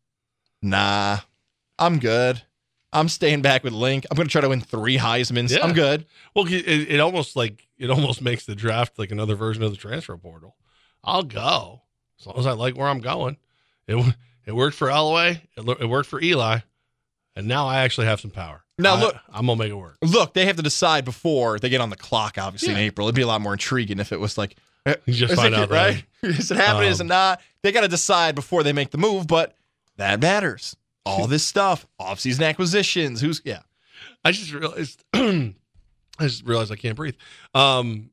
Nah, 0.63 1.19
I'm 1.79 1.99
good. 1.99 2.43
I'm 2.93 3.09
staying 3.09 3.43
back 3.43 3.63
with 3.63 3.73
Link. 3.73 4.05
I'm 4.11 4.17
going 4.17 4.27
to 4.27 4.33
try 4.33 4.41
to 4.41 4.49
win 4.49 4.61
three 4.61 4.99
Heisman's. 4.99 5.53
Yeah. 5.53 5.63
I'm 5.63 5.73
good. 5.75 6.07
Well, 6.35 6.47
it, 6.47 6.53
it 6.67 7.01
almost 7.01 7.37
like 7.37 7.69
it 7.79 7.89
almost 7.91 8.21
makes 8.21 8.47
the 8.47 8.55
draft 8.55 8.99
like 8.99 9.11
another 9.13 9.35
version 9.37 9.63
of 9.63 9.71
the 9.71 9.77
transfer 9.77 10.17
portal. 10.17 10.57
I'll 11.05 11.23
go 11.23 11.83
as 12.19 12.27
long 12.27 12.37
as 12.39 12.47
I 12.47 12.53
like 12.53 12.77
where 12.77 12.89
I'm 12.89 13.01
going. 13.01 13.37
It 13.87 14.15
it 14.47 14.53
worked 14.55 14.77
for 14.77 14.89
Elway. 14.89 15.41
It, 15.57 15.69
it 15.81 15.87
worked 15.89 16.09
for 16.09 16.21
Eli, 16.21 16.59
and 17.37 17.47
now 17.47 17.67
I 17.69 17.79
actually 17.81 18.07
have 18.09 18.21
some 18.21 18.31
power. 18.33 18.65
Now, 18.79 18.95
I- 18.97 19.01
look- 19.01 19.17
I'm 19.33 19.47
gonna 19.47 19.59
make 19.59 19.71
it 19.71 19.75
work. 19.75 19.97
Look, 20.03 20.35
they 20.35 20.47
have 20.47 20.57
to 20.57 20.63
decide 20.63 21.05
before 21.05 21.59
they 21.59 21.69
get 21.69 21.81
on 21.81 21.91
the 21.91 21.97
clock, 21.97 22.39
obviously, 22.39 22.73
in 22.73 22.79
April. 22.79 23.07
It'd 23.07 23.15
be 23.15 23.23
a 23.23 23.27
lot 23.27 23.41
more 23.41 23.53
intriguing 23.53 23.99
if 24.01 24.11
it 24.13 24.19
was 24.19 24.37
like, 24.39 24.57
You 25.07 25.15
just 25.15 25.35
find 25.35 25.55
out 25.55 25.71
right? 25.71 26.03
Is 26.23 26.51
it 26.51 26.57
happening? 26.57 26.91
is 26.91 27.01
it 27.01 27.05
Um, 27.05 27.09
not? 27.09 27.41
They 27.63 27.71
got 27.73 27.83
to 27.83 27.89
decide 27.89 28.35
before 28.35 28.63
they 28.63 28.73
make 28.73 28.91
the 28.91 28.99
move, 28.99 29.27
but 29.27 29.55
that 29.97 30.21
matters. 30.21 30.75
All 31.11 31.27
this 31.27 31.45
stuff, 31.45 31.87
off-season 31.99 32.45
acquisitions, 32.45 33.21
who's, 33.21 33.43
yeah. 33.45 33.61
I 34.25 34.33
just 34.33 34.53
realized 34.53 35.05
I 35.15 35.55
just 36.21 36.45
realized 36.45 36.71
I 36.71 36.77
can't 36.77 36.97
breathe. 36.97 37.17
Um, 37.55 38.11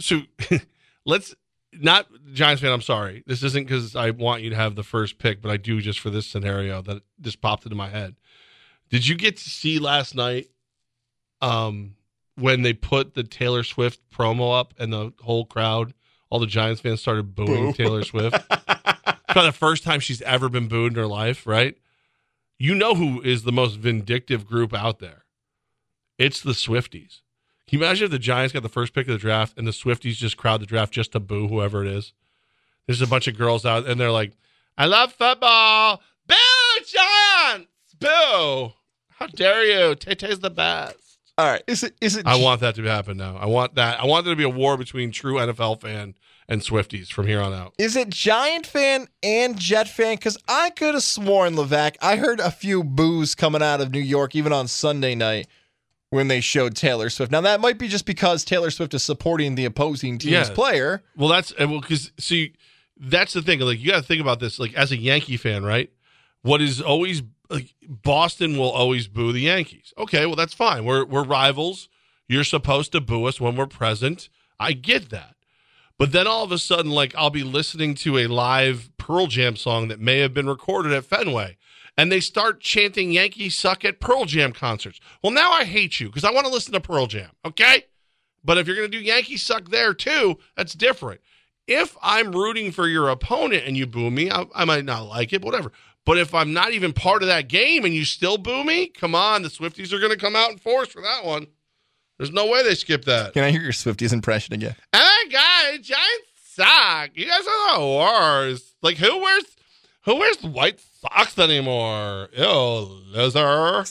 so 0.00 0.20
let's 1.06 1.34
not 1.72 2.06
Giants 2.32 2.62
fan. 2.62 2.72
I'm 2.72 2.82
sorry. 2.82 3.22
This 3.26 3.42
isn't 3.42 3.66
because 3.66 3.96
I 3.96 4.10
want 4.10 4.42
you 4.42 4.50
to 4.50 4.56
have 4.56 4.74
the 4.74 4.82
first 4.82 5.18
pick, 5.18 5.40
but 5.40 5.50
I 5.50 5.56
do 5.56 5.80
just 5.80 6.00
for 6.00 6.10
this 6.10 6.26
scenario 6.26 6.82
that 6.82 7.02
just 7.20 7.40
popped 7.40 7.64
into 7.64 7.76
my 7.76 7.88
head. 7.88 8.16
Did 8.90 9.06
you 9.06 9.16
get 9.16 9.36
to 9.38 9.50
see 9.50 9.78
last 9.78 10.14
night? 10.14 10.48
Um, 11.40 11.96
when 12.36 12.62
they 12.62 12.72
put 12.72 13.14
the 13.14 13.22
Taylor 13.22 13.62
Swift 13.64 14.00
promo 14.10 14.58
up 14.58 14.74
and 14.78 14.92
the 14.92 15.12
whole 15.20 15.44
crowd, 15.44 15.94
all 16.30 16.38
the 16.38 16.46
Giants 16.46 16.80
fans 16.80 17.00
started 17.00 17.34
booing 17.34 17.66
Boo. 17.66 17.72
Taylor 17.72 18.04
Swift. 18.04 18.36
for 19.32 19.42
the 19.42 19.52
first 19.52 19.82
time 19.82 20.00
she's 20.00 20.22
ever 20.22 20.48
been 20.48 20.68
booed 20.68 20.92
in 20.92 20.98
her 20.98 21.06
life, 21.06 21.46
right? 21.46 21.76
You 22.58 22.74
know 22.74 22.94
who 22.94 23.20
is 23.20 23.42
the 23.42 23.52
most 23.52 23.78
vindictive 23.78 24.46
group 24.46 24.72
out 24.72 25.00
there? 25.00 25.24
It's 26.18 26.40
the 26.40 26.52
Swifties. 26.52 27.20
Can 27.66 27.78
you 27.78 27.84
imagine 27.84 28.04
if 28.04 28.10
the 28.10 28.18
Giants 28.18 28.52
got 28.52 28.62
the 28.62 28.68
first 28.68 28.92
pick 28.92 29.08
of 29.08 29.12
the 29.12 29.18
draft 29.18 29.58
and 29.58 29.66
the 29.66 29.72
Swifties 29.72 30.16
just 30.16 30.36
crowd 30.36 30.60
the 30.60 30.66
draft 30.66 30.92
just 30.92 31.12
to 31.12 31.20
boo 31.20 31.48
whoever 31.48 31.84
it 31.84 31.88
is? 31.90 32.12
There's 32.86 33.00
a 33.00 33.06
bunch 33.06 33.26
of 33.26 33.36
girls 33.36 33.64
out 33.64 33.86
and 33.86 33.98
they're 34.00 34.10
like, 34.10 34.32
I 34.76 34.86
love 34.86 35.12
football. 35.12 36.02
Boo, 36.26 36.34
Giants! 36.86 37.70
Boo! 37.98 38.72
How 39.10 39.26
dare 39.26 39.64
you? 39.64 39.94
Tay-Tay's 39.94 40.40
the 40.40 40.50
best. 40.50 41.18
All 41.38 41.46
right. 41.46 41.62
Is 41.66 41.82
it, 41.82 41.94
is 42.00 42.16
it, 42.16 42.26
I 42.26 42.36
want 42.36 42.60
that 42.60 42.76
to 42.76 42.82
happen 42.84 43.16
now. 43.16 43.36
I 43.36 43.46
want 43.46 43.74
that. 43.74 44.00
I 44.00 44.06
want 44.06 44.24
there 44.24 44.34
to 44.34 44.38
be 44.38 44.44
a 44.44 44.48
war 44.48 44.76
between 44.76 45.10
true 45.10 45.34
NFL 45.34 45.80
fan 45.80 46.14
and 46.48 46.60
Swifties 46.60 47.08
from 47.12 47.26
here 47.26 47.40
on 47.40 47.52
out. 47.54 47.74
is 47.78 47.96
it 47.96 48.10
Giant 48.10 48.66
fan 48.66 49.08
and 49.22 49.58
Jet 49.58 49.88
fan? 49.88 50.16
Because 50.16 50.36
I 50.48 50.70
could 50.70 50.94
have 50.94 51.02
sworn, 51.02 51.54
Levack, 51.54 51.96
I 52.02 52.16
heard 52.16 52.40
a 52.40 52.50
few 52.50 52.84
boos 52.84 53.34
coming 53.34 53.62
out 53.62 53.80
of 53.80 53.90
New 53.92 54.00
York, 54.00 54.34
even 54.34 54.52
on 54.52 54.68
Sunday 54.68 55.14
night 55.14 55.46
when 56.10 56.28
they 56.28 56.40
showed 56.40 56.76
Taylor 56.76 57.10
Swift. 57.10 57.32
Now, 57.32 57.40
that 57.40 57.60
might 57.60 57.78
be 57.78 57.88
just 57.88 58.06
because 58.06 58.44
Taylor 58.44 58.70
Swift 58.70 58.94
is 58.94 59.02
supporting 59.02 59.54
the 59.56 59.64
opposing 59.64 60.18
team's 60.18 60.48
Yeah. 60.48 60.54
player. 60.54 61.02
Well, 61.16 61.28
that's 61.28 61.52
and 61.52 61.70
well 61.70 61.80
because 61.80 62.12
see, 62.18 62.52
that's 62.96 63.32
the 63.32 63.42
thing. 63.42 63.58
Like 63.60 63.80
you 63.80 63.90
got 63.90 63.96
to 63.96 64.06
think 64.06 64.20
about 64.20 64.38
this. 64.38 64.58
Like 64.58 64.74
as 64.74 64.92
a 64.92 64.96
Yankee 64.96 65.36
fan, 65.36 65.64
right? 65.64 65.90
What 66.42 66.60
is 66.62 66.80
always 66.80 67.22
like 67.50 67.74
Boston 67.88 68.56
will 68.58 68.70
always 68.70 69.08
boo 69.08 69.32
the 69.32 69.40
Yankees. 69.40 69.92
Okay, 69.98 70.26
well 70.26 70.36
that's 70.36 70.54
fine. 70.54 70.84
We're 70.84 71.04
we're 71.04 71.24
rivals. 71.24 71.88
You're 72.28 72.44
supposed 72.44 72.92
to 72.92 73.00
boo 73.00 73.24
us 73.24 73.40
when 73.40 73.56
we're 73.56 73.66
present. 73.66 74.28
I 74.60 74.72
get 74.72 75.10
that. 75.10 75.33
But 75.98 76.12
then 76.12 76.26
all 76.26 76.42
of 76.42 76.52
a 76.52 76.58
sudden, 76.58 76.90
like 76.90 77.14
I'll 77.16 77.30
be 77.30 77.44
listening 77.44 77.94
to 77.96 78.18
a 78.18 78.26
live 78.26 78.90
Pearl 78.98 79.26
Jam 79.26 79.56
song 79.56 79.88
that 79.88 80.00
may 80.00 80.18
have 80.18 80.34
been 80.34 80.48
recorded 80.48 80.92
at 80.92 81.04
Fenway, 81.04 81.56
and 81.96 82.10
they 82.10 82.20
start 82.20 82.60
chanting 82.60 83.12
"Yankees 83.12 83.56
suck" 83.56 83.84
at 83.84 84.00
Pearl 84.00 84.24
Jam 84.24 84.52
concerts. 84.52 85.00
Well, 85.22 85.32
now 85.32 85.52
I 85.52 85.64
hate 85.64 86.00
you 86.00 86.08
because 86.08 86.24
I 86.24 86.32
want 86.32 86.46
to 86.46 86.52
listen 86.52 86.72
to 86.72 86.80
Pearl 86.80 87.06
Jam. 87.06 87.30
Okay, 87.44 87.84
but 88.44 88.58
if 88.58 88.66
you're 88.66 88.76
going 88.76 88.90
to 88.90 88.98
do 88.98 89.04
Yankees 89.04 89.42
suck 89.42 89.70
there 89.70 89.94
too, 89.94 90.38
that's 90.56 90.74
different. 90.74 91.20
If 91.66 91.96
I'm 92.02 92.32
rooting 92.32 92.72
for 92.72 92.86
your 92.86 93.08
opponent 93.08 93.64
and 93.66 93.76
you 93.76 93.86
boo 93.86 94.10
me, 94.10 94.30
I, 94.30 94.44
I 94.54 94.64
might 94.64 94.84
not 94.84 95.06
like 95.06 95.32
it, 95.32 95.42
whatever. 95.42 95.72
But 96.04 96.18
if 96.18 96.34
I'm 96.34 96.52
not 96.52 96.72
even 96.72 96.92
part 96.92 97.22
of 97.22 97.28
that 97.28 97.48
game 97.48 97.84
and 97.84 97.94
you 97.94 98.04
still 98.04 98.36
boo 98.36 98.62
me, 98.64 98.88
come 98.88 99.14
on, 99.14 99.42
the 99.42 99.48
Swifties 99.48 99.92
are 99.92 99.98
going 99.98 100.12
to 100.12 100.18
come 100.18 100.36
out 100.36 100.50
in 100.50 100.58
force 100.58 100.88
for 100.88 101.00
that 101.00 101.24
one. 101.24 101.46
There's 102.18 102.30
no 102.32 102.46
way 102.46 102.62
they 102.62 102.74
skip 102.74 103.04
that. 103.06 103.32
Can 103.32 103.42
I 103.44 103.50
hear 103.50 103.62
your 103.62 103.72
Swifties 103.72 104.12
impression 104.12 104.54
again? 104.54 104.76
Oh 104.92 104.98
my 104.98 105.32
god, 105.32 105.82
Giants 105.82 106.28
suck. 106.44 107.10
You 107.14 107.26
guys 107.26 107.46
are 107.46 107.78
the 107.80 107.86
worst. 107.98 108.74
Like 108.82 108.96
who 108.98 109.18
wears 109.20 109.44
who 110.04 110.16
wears 110.16 110.42
white 110.42 110.80
socks 111.00 111.38
anymore? 111.38 112.28
Ew, 112.36 112.44
loser. 113.12 113.84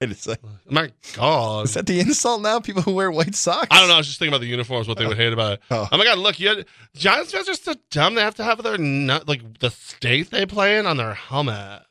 It 0.00 0.10
is 0.10 0.26
like, 0.26 0.40
My 0.68 0.90
God. 1.14 1.66
is 1.66 1.74
that 1.74 1.86
the 1.86 2.00
insult 2.00 2.42
now? 2.42 2.58
People 2.58 2.82
who 2.82 2.92
wear 2.92 3.12
white 3.12 3.36
socks? 3.36 3.68
I 3.70 3.78
don't 3.78 3.86
know. 3.86 3.94
I 3.94 3.98
was 3.98 4.08
just 4.08 4.18
thinking 4.18 4.32
about 4.32 4.40
the 4.40 4.48
uniforms, 4.48 4.88
what 4.88 4.98
they 4.98 5.06
would 5.06 5.16
hate 5.16 5.32
about 5.32 5.52
it. 5.52 5.60
Oh. 5.70 5.86
Oh, 5.92 5.96
my 5.96 6.02
God, 6.02 6.18
look, 6.18 6.40
you 6.40 6.48
had, 6.48 6.66
Giants 6.96 7.30
fans 7.30 7.48
are 7.48 7.54
so 7.54 7.74
dumb. 7.90 8.16
They 8.16 8.22
have 8.22 8.34
to 8.34 8.42
have 8.42 8.60
their, 8.64 8.76
nut, 8.78 9.28
like, 9.28 9.60
the 9.60 9.70
state 9.70 10.32
they 10.32 10.44
play 10.44 10.76
in 10.76 10.86
on 10.86 10.96
their 10.96 11.14
helmet. 11.14 11.82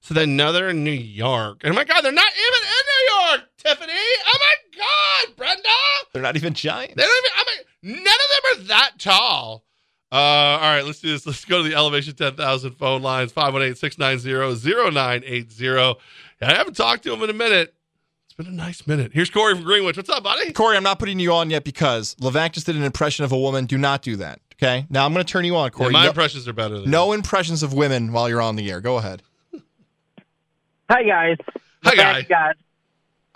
So 0.00 0.14
they 0.14 0.26
know 0.26 0.50
they're 0.50 0.70
in 0.70 0.82
New 0.82 0.90
York. 0.90 1.60
And 1.62 1.72
oh 1.74 1.76
my 1.76 1.84
God, 1.84 2.00
they're 2.02 2.10
not 2.10 2.26
even 2.26 2.68
in 2.68 2.84
New 2.88 3.30
York, 3.30 3.47
Tiffany. 3.58 3.92
Oh 3.92 4.38
my 4.38 4.78
God, 4.78 5.36
Brenda. 5.36 5.68
They're 6.12 6.22
not 6.22 6.36
even 6.36 6.54
giants. 6.54 6.94
They 6.94 7.02
don't 7.02 7.24
even, 7.24 7.30
I 7.36 7.44
mean, 7.92 8.04
none 8.04 8.14
of 8.14 8.56
them 8.56 8.64
are 8.64 8.68
that 8.68 8.92
tall. 8.98 9.64
Uh, 10.10 10.14
all 10.14 10.60
right, 10.60 10.84
let's 10.86 11.00
do 11.00 11.10
this. 11.10 11.26
Let's 11.26 11.44
go 11.44 11.62
to 11.62 11.68
the 11.68 11.74
Elevation 11.74 12.14
10,000 12.14 12.72
phone 12.72 13.02
lines 13.02 13.30
518 13.32 13.74
690 13.76 14.90
0980. 14.90 15.98
I 16.40 16.54
haven't 16.54 16.74
talked 16.74 17.02
to 17.02 17.12
him 17.12 17.22
in 17.22 17.30
a 17.30 17.34
minute. 17.34 17.74
It's 18.24 18.34
been 18.34 18.46
a 18.46 18.50
nice 18.50 18.86
minute. 18.86 19.12
Here's 19.12 19.28
Corey 19.28 19.54
from 19.54 19.64
Greenwich. 19.64 19.96
What's 19.96 20.08
up, 20.08 20.22
buddy? 20.22 20.52
Corey, 20.52 20.76
I'm 20.76 20.82
not 20.82 20.98
putting 20.98 21.18
you 21.18 21.32
on 21.32 21.50
yet 21.50 21.64
because 21.64 22.14
Levack 22.16 22.52
just 22.52 22.64
did 22.66 22.76
an 22.76 22.84
impression 22.84 23.24
of 23.26 23.32
a 23.32 23.38
woman. 23.38 23.66
Do 23.66 23.76
not 23.76 24.00
do 24.00 24.16
that. 24.16 24.40
Okay. 24.54 24.86
Now 24.88 25.04
I'm 25.04 25.12
going 25.12 25.24
to 25.24 25.30
turn 25.30 25.44
you 25.44 25.56
on, 25.56 25.70
Corey. 25.70 25.88
Yeah, 25.92 25.98
my 25.98 26.02
no, 26.04 26.08
impressions 26.10 26.48
are 26.48 26.52
better 26.52 26.80
than 26.80 26.90
no 26.90 27.12
impressions 27.12 27.62
of 27.62 27.74
women 27.74 28.12
while 28.12 28.28
you're 28.28 28.40
on 28.40 28.56
the 28.56 28.70
air. 28.70 28.80
Go 28.80 28.96
ahead. 28.96 29.22
Hi 30.90 31.02
guys. 31.02 31.36
Hi, 31.84 31.92
Levack 31.92 31.96
guy. 31.96 32.22
guys. 32.22 32.54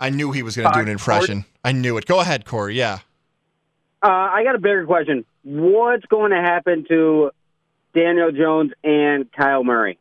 I 0.03 0.09
knew 0.09 0.33
he 0.33 0.43
was 0.43 0.57
going 0.57 0.67
to 0.67 0.73
do 0.73 0.81
an 0.81 0.89
impression. 0.89 1.45
I 1.63 1.71
knew 1.71 1.97
it. 1.97 2.05
Go 2.05 2.19
ahead, 2.19 2.45
Corey. 2.45 2.75
Yeah. 2.75 2.99
Uh, 4.03 4.07
I 4.09 4.43
got 4.43 4.53
a 4.53 4.59
bigger 4.59 4.85
question. 4.85 5.23
What's 5.43 6.05
going 6.07 6.31
to 6.31 6.41
happen 6.41 6.85
to 6.89 7.31
Daniel 7.95 8.31
Jones 8.33 8.73
and 8.83 9.31
Kyle 9.31 9.63
Murray? 9.63 9.97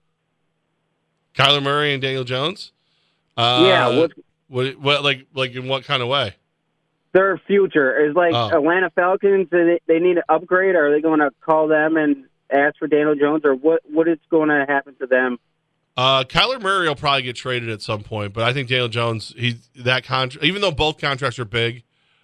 Kyler 1.36 1.62
Murray 1.62 1.92
and 1.92 2.02
Daniel 2.02 2.24
Jones? 2.24 2.72
Uh, 3.36 3.62
yeah, 3.64 3.96
what's 3.96 4.14
what, 4.48 4.78
what, 4.78 5.04
like, 5.04 5.26
like 5.34 5.54
in 5.54 5.68
what 5.68 5.84
kind 5.84 6.02
of 6.02 6.08
way? 6.08 6.34
their 7.12 7.38
future? 7.46 8.08
Is 8.08 8.16
like 8.16 8.34
Oh. 8.34 8.48
Atlanta 8.56 8.90
Falcons? 8.90 9.48
They, 9.50 9.78
they 9.86 9.98
need 10.00 10.14
to 10.14 10.24
upgrade? 10.28 10.74
Are 10.74 10.90
they 10.90 11.00
going 11.00 11.20
to 11.20 11.30
call 11.42 11.68
them 11.68 11.96
and 11.96 12.24
ask 12.50 12.76
for 12.78 12.88
Daniel 12.88 13.14
Jones, 13.14 13.44
or 13.44 13.54
what? 13.54 13.82
What 13.88 14.08
is 14.08 14.18
going 14.30 14.48
to 14.48 14.64
happen 14.66 14.96
to 14.96 15.06
them? 15.06 15.38
Uh, 15.96 16.24
Kyler 16.24 16.60
Murray 16.60 16.88
will 16.88 16.96
probably 16.96 17.22
get 17.22 17.36
traded 17.36 17.68
at 17.68 17.82
some 17.82 18.02
point, 18.02 18.32
but 18.32 18.44
I 18.44 18.52
think 18.52 18.68
Daniel 18.68 18.88
Jones, 18.88 19.34
he 19.36 19.56
that 19.76 20.04
contract, 20.04 20.44
even 20.44 20.62
though 20.62 20.70
both 20.70 20.98
contracts 20.98 21.38
are 21.38 21.44
big, 21.44 21.82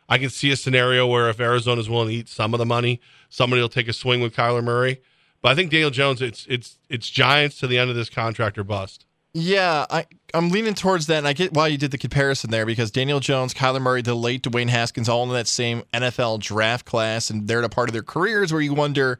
I 0.08 0.16
can 0.16 0.30
see 0.30 0.50
a 0.50 0.56
scenario 0.56 1.06
where 1.06 1.28
if 1.28 1.38
Arizona's 1.38 1.88
willing 1.88 2.08
to 2.08 2.14
eat 2.14 2.28
some 2.28 2.54
of 2.54 2.58
the 2.58 2.66
money, 2.66 3.00
somebody 3.28 3.60
will 3.60 3.68
take 3.68 3.88
a 3.88 3.92
swing 3.92 4.20
with 4.22 4.34
Kyler 4.34 4.64
Murray. 4.64 5.02
But 5.42 5.52
I 5.52 5.54
think 5.54 5.70
Daniel 5.70 5.90
Jones, 5.90 6.22
it's 6.22 6.46
it's 6.48 6.78
it's 6.88 7.10
Giants 7.10 7.58
to 7.60 7.66
the 7.66 7.78
end 7.78 7.90
of 7.90 7.96
this 7.96 8.08
contract 8.08 8.56
or 8.56 8.64
bust. 8.64 9.04
Yeah, 9.34 9.84
I, 9.90 10.06
I'm 10.32 10.48
leaning 10.48 10.74
towards 10.74 11.06
that, 11.08 11.18
and 11.18 11.28
I 11.28 11.34
get 11.34 11.52
why 11.52 11.68
you 11.68 11.76
did 11.76 11.90
the 11.90 11.98
comparison 11.98 12.50
there 12.50 12.64
because 12.64 12.90
Daniel 12.90 13.20
Jones, 13.20 13.52
Kyler 13.52 13.80
Murray, 13.80 14.00
the 14.00 14.14
late 14.14 14.42
Dwayne 14.42 14.70
Haskins, 14.70 15.08
all 15.08 15.22
in 15.24 15.30
that 15.30 15.46
same 15.46 15.82
NFL 15.92 16.40
draft 16.40 16.86
class, 16.86 17.28
and 17.28 17.46
they're 17.46 17.58
at 17.58 17.64
a 17.64 17.68
part 17.68 17.90
of 17.90 17.92
their 17.92 18.02
careers 18.02 18.52
where 18.52 18.62
you 18.62 18.72
wonder, 18.72 19.18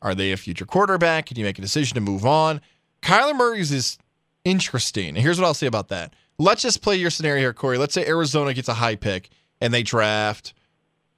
are 0.00 0.14
they 0.14 0.30
a 0.30 0.36
future 0.36 0.64
quarterback? 0.64 1.26
Can 1.26 1.36
you 1.36 1.44
make 1.44 1.58
a 1.58 1.62
decision 1.62 1.96
to 1.96 2.00
move 2.00 2.24
on? 2.24 2.60
Kyler 3.02 3.36
Murray's 3.36 3.72
is 3.72 3.98
interesting. 4.44 5.14
Here's 5.14 5.38
what 5.38 5.46
I'll 5.46 5.54
say 5.54 5.66
about 5.66 5.88
that. 5.88 6.14
Let's 6.38 6.62
just 6.62 6.82
play 6.82 6.96
your 6.96 7.10
scenario 7.10 7.40
here, 7.40 7.52
Corey. 7.52 7.78
Let's 7.78 7.94
say 7.94 8.06
Arizona 8.06 8.54
gets 8.54 8.68
a 8.68 8.74
high 8.74 8.96
pick 8.96 9.30
and 9.60 9.72
they 9.72 9.82
draft 9.82 10.54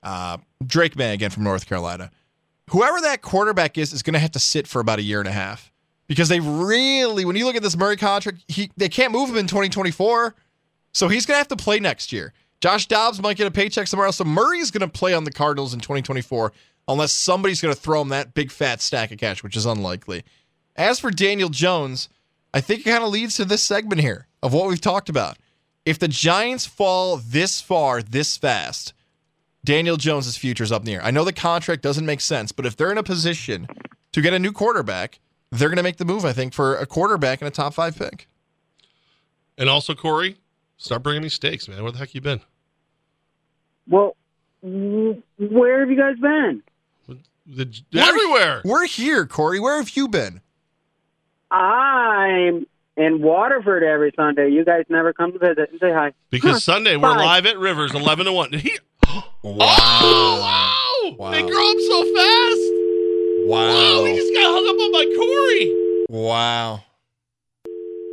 uh, 0.02 0.38
Drake 0.66 0.96
Maye 0.96 1.14
again 1.14 1.30
from 1.30 1.44
North 1.44 1.66
Carolina. 1.66 2.10
Whoever 2.70 3.00
that 3.02 3.22
quarterback 3.22 3.78
is 3.78 3.92
is 3.92 4.02
going 4.02 4.14
to 4.14 4.18
have 4.18 4.32
to 4.32 4.38
sit 4.38 4.66
for 4.66 4.80
about 4.80 4.98
a 4.98 5.02
year 5.02 5.20
and 5.20 5.28
a 5.28 5.32
half 5.32 5.72
because 6.06 6.28
they 6.28 6.40
really, 6.40 7.24
when 7.24 7.36
you 7.36 7.44
look 7.44 7.56
at 7.56 7.62
this 7.62 7.76
Murray 7.76 7.96
contract, 7.96 8.44
he 8.48 8.70
they 8.76 8.88
can't 8.88 9.12
move 9.12 9.30
him 9.30 9.36
in 9.36 9.46
2024, 9.46 10.34
so 10.92 11.08
he's 11.08 11.26
going 11.26 11.34
to 11.34 11.38
have 11.38 11.48
to 11.48 11.56
play 11.56 11.78
next 11.78 12.12
year. 12.12 12.32
Josh 12.60 12.86
Dobbs 12.86 13.20
might 13.20 13.36
get 13.36 13.46
a 13.46 13.50
paycheck 13.50 13.86
somewhere 13.86 14.06
else, 14.06 14.16
so 14.16 14.24
Murray's 14.24 14.70
going 14.70 14.80
to 14.80 14.88
play 14.88 15.12
on 15.12 15.24
the 15.24 15.30
Cardinals 15.30 15.74
in 15.74 15.80
2024 15.80 16.52
unless 16.88 17.12
somebody's 17.12 17.60
going 17.60 17.74
to 17.74 17.80
throw 17.80 18.00
him 18.00 18.08
that 18.08 18.34
big 18.34 18.50
fat 18.50 18.80
stack 18.80 19.10
of 19.10 19.18
cash, 19.18 19.42
which 19.42 19.56
is 19.56 19.66
unlikely. 19.66 20.22
As 20.76 20.98
for 20.98 21.10
Daniel 21.10 21.48
Jones, 21.48 22.08
I 22.52 22.60
think 22.60 22.80
it 22.80 22.90
kind 22.90 23.04
of 23.04 23.10
leads 23.10 23.36
to 23.36 23.44
this 23.44 23.62
segment 23.62 24.00
here 24.00 24.26
of 24.42 24.52
what 24.52 24.68
we've 24.68 24.80
talked 24.80 25.08
about. 25.08 25.38
If 25.84 25.98
the 25.98 26.08
Giants 26.08 26.66
fall 26.66 27.16
this 27.16 27.60
far, 27.60 28.02
this 28.02 28.36
fast, 28.36 28.94
Daniel 29.64 29.96
Jones' 29.96 30.36
future 30.36 30.64
is 30.64 30.72
up 30.72 30.82
in 30.82 30.86
the 30.86 30.94
air. 30.94 31.02
I 31.02 31.10
know 31.10 31.24
the 31.24 31.32
contract 31.32 31.82
doesn't 31.82 32.06
make 32.06 32.20
sense, 32.20 32.52
but 32.52 32.66
if 32.66 32.76
they're 32.76 32.92
in 32.92 32.98
a 32.98 33.02
position 33.02 33.66
to 34.12 34.20
get 34.20 34.32
a 34.32 34.38
new 34.38 34.52
quarterback, 34.52 35.20
they're 35.50 35.68
going 35.68 35.76
to 35.76 35.82
make 35.82 35.96
the 35.98 36.04
move, 36.04 36.24
I 36.24 36.32
think, 36.32 36.52
for 36.52 36.76
a 36.76 36.86
quarterback 36.86 37.40
and 37.40 37.48
a 37.48 37.50
top 37.50 37.74
five 37.74 37.96
pick. 37.96 38.28
And 39.56 39.68
also, 39.68 39.94
Corey, 39.94 40.36
start 40.76 41.02
bringing 41.02 41.22
me 41.22 41.28
steaks, 41.28 41.68
man. 41.68 41.82
Where 41.82 41.92
the 41.92 41.98
heck 41.98 42.14
you 42.14 42.20
been? 42.20 42.40
Well, 43.88 44.16
where 44.62 45.80
have 45.80 45.90
you 45.90 45.96
guys 45.96 46.16
been? 46.18 46.62
The, 47.46 47.70
everywhere. 47.94 48.62
We're 48.64 48.86
here, 48.86 49.26
Corey. 49.26 49.60
Where 49.60 49.76
have 49.76 49.90
you 49.90 50.08
been? 50.08 50.40
I'm 51.54 52.66
in 52.96 53.22
Waterford 53.22 53.82
every 53.84 54.12
Sunday. 54.16 54.50
You 54.50 54.64
guys 54.64 54.84
never 54.88 55.12
come 55.12 55.32
to 55.32 55.38
visit 55.38 55.70
and 55.70 55.80
say 55.80 55.92
hi. 55.92 56.12
Because 56.30 56.54
Huh, 56.54 56.60
Sunday 56.74 56.96
we're 56.96 57.14
bye. 57.14 57.24
live 57.24 57.46
at 57.46 57.58
Rivers, 57.58 57.94
eleven 57.94 58.26
to 58.26 58.32
one. 58.32 58.50
Did 58.50 58.60
he? 58.60 58.78
Wow. 59.44 59.66
Oh 60.00 61.14
wow! 61.18 61.30
They 61.32 61.42
grow 61.42 61.70
up 61.70 61.76
so 61.78 62.02
fast. 62.14 62.60
Wow. 63.46 63.68
Wow! 63.68 64.04
He 64.06 64.14
just 64.16 64.32
got 64.34 64.44
hung 64.44 64.66
up 64.68 64.80
on 64.80 64.92
by 64.92 65.04
Corey. 65.16 66.04
Wow. 66.08 66.82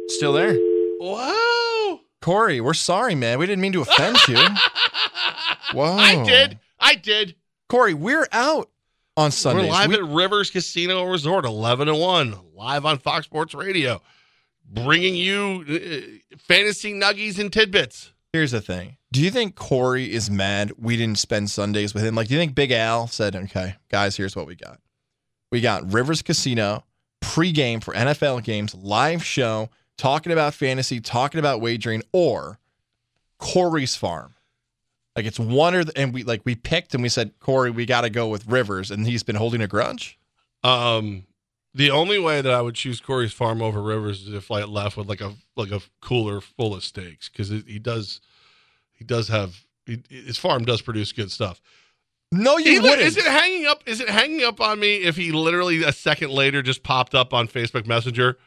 Still 0.09 0.33
there. 0.33 0.57
Wow! 0.99 2.01
Corey, 2.21 2.59
we're 2.59 2.73
sorry, 2.73 3.15
man. 3.15 3.39
We 3.39 3.45
didn't 3.45 3.61
mean 3.61 3.71
to 3.71 3.81
offend 3.81 4.17
you. 4.27 4.35
Whoa. 5.73 5.95
I 5.95 6.21
did. 6.25 6.59
I 6.81 6.95
did. 6.95 7.35
Corey, 7.69 7.93
we're 7.93 8.27
out 8.33 8.69
on 9.17 9.31
Sundays. 9.31 9.65
We're 9.65 9.71
live 9.71 9.89
We- 9.89 9.95
at 9.95 10.03
Rivers 10.05 10.49
Casino 10.49 11.03
Resort, 11.05 11.45
eleven 11.45 11.87
to 11.87 11.95
one, 11.95 12.35
live 12.55 12.85
on 12.85 12.97
Fox 12.99 13.25
Sports 13.25 13.53
Radio, 13.53 14.01
bringing 14.65 15.15
you 15.15 15.65
uh, 15.69 16.35
fantasy 16.39 16.93
nuggies 16.93 17.39
and 17.39 17.51
tidbits. 17.51 18.11
Here's 18.33 18.51
the 18.51 18.61
thing. 18.61 18.97
Do 19.11 19.21
you 19.21 19.29
think 19.29 19.55
Corey 19.55 20.11
is 20.13 20.31
mad 20.31 20.71
we 20.77 20.95
didn't 20.95 21.19
spend 21.19 21.51
Sundays 21.51 21.93
with 21.93 22.03
him? 22.05 22.15
Like, 22.15 22.29
do 22.29 22.33
you 22.33 22.39
think 22.39 22.55
Big 22.55 22.71
Al 22.71 23.07
said, 23.07 23.35
okay, 23.35 23.75
guys, 23.89 24.15
here's 24.15 24.37
what 24.37 24.47
we 24.47 24.55
got? 24.55 24.79
We 25.51 25.59
got 25.59 25.91
Rivers 25.91 26.21
Casino, 26.21 26.85
pregame 27.21 27.83
for 27.83 27.93
NFL 27.93 28.41
games, 28.45 28.73
live 28.73 29.25
show, 29.25 29.69
talking 29.97 30.31
about 30.31 30.53
fantasy, 30.53 31.01
talking 31.01 31.39
about 31.39 31.59
wagering, 31.59 32.03
or 32.13 32.57
Corey's 33.37 33.97
Farm. 33.97 34.35
Like, 35.15 35.25
it's 35.25 35.39
one 35.39 35.75
or 35.75 35.83
the, 35.83 35.97
and 35.97 36.13
we 36.13 36.23
like 36.23 36.41
we 36.45 36.55
picked 36.55 36.93
and 36.93 37.03
we 37.03 37.09
said, 37.09 37.37
Corey, 37.39 37.69
we 37.71 37.85
got 37.85 38.01
to 38.01 38.09
go 38.09 38.27
with 38.29 38.47
Rivers, 38.47 38.91
and 38.91 39.05
he's 39.05 39.23
been 39.23 39.35
holding 39.35 39.61
a 39.61 39.67
grudge. 39.67 40.17
Um, 40.63 41.23
the 41.73 41.91
only 41.91 42.19
way 42.19 42.41
that 42.41 42.51
I 42.53 42.61
would 42.61 42.75
choose 42.75 42.99
Corey's 43.01 43.33
Farm 43.33 43.61
over 43.61 43.81
Rivers 43.81 44.27
is 44.27 44.33
if 44.33 44.51
I 44.51 44.63
left 44.63 44.97
with 44.97 45.07
like 45.07 45.21
a 45.21 45.33
like 45.55 45.71
a 45.71 45.81
cooler 46.01 46.39
full 46.41 46.73
of 46.73 46.83
steaks 46.83 47.29
because 47.29 47.49
he 47.49 47.79
does 47.79 48.21
he 48.93 49.03
does 49.05 49.27
have 49.29 49.65
he, 49.85 50.01
his 50.09 50.37
farm 50.37 50.63
does 50.65 50.81
produce 50.81 51.11
good 51.11 51.31
stuff. 51.31 51.61
No, 52.31 52.57
you 52.57 52.73
Either- 52.73 52.83
wouldn't. 52.83 53.01
Is 53.01 53.17
it 53.17 53.25
hanging 53.25 53.65
up? 53.65 53.83
Is 53.85 53.99
it 53.99 54.09
hanging 54.09 54.43
up 54.45 54.61
on 54.61 54.79
me 54.79 54.97
if 54.97 55.17
he 55.17 55.31
literally 55.33 55.83
a 55.83 55.91
second 55.91 56.31
later 56.31 56.61
just 56.61 56.83
popped 56.83 57.15
up 57.15 57.33
on 57.33 57.47
Facebook 57.47 57.85
Messenger? 57.87 58.37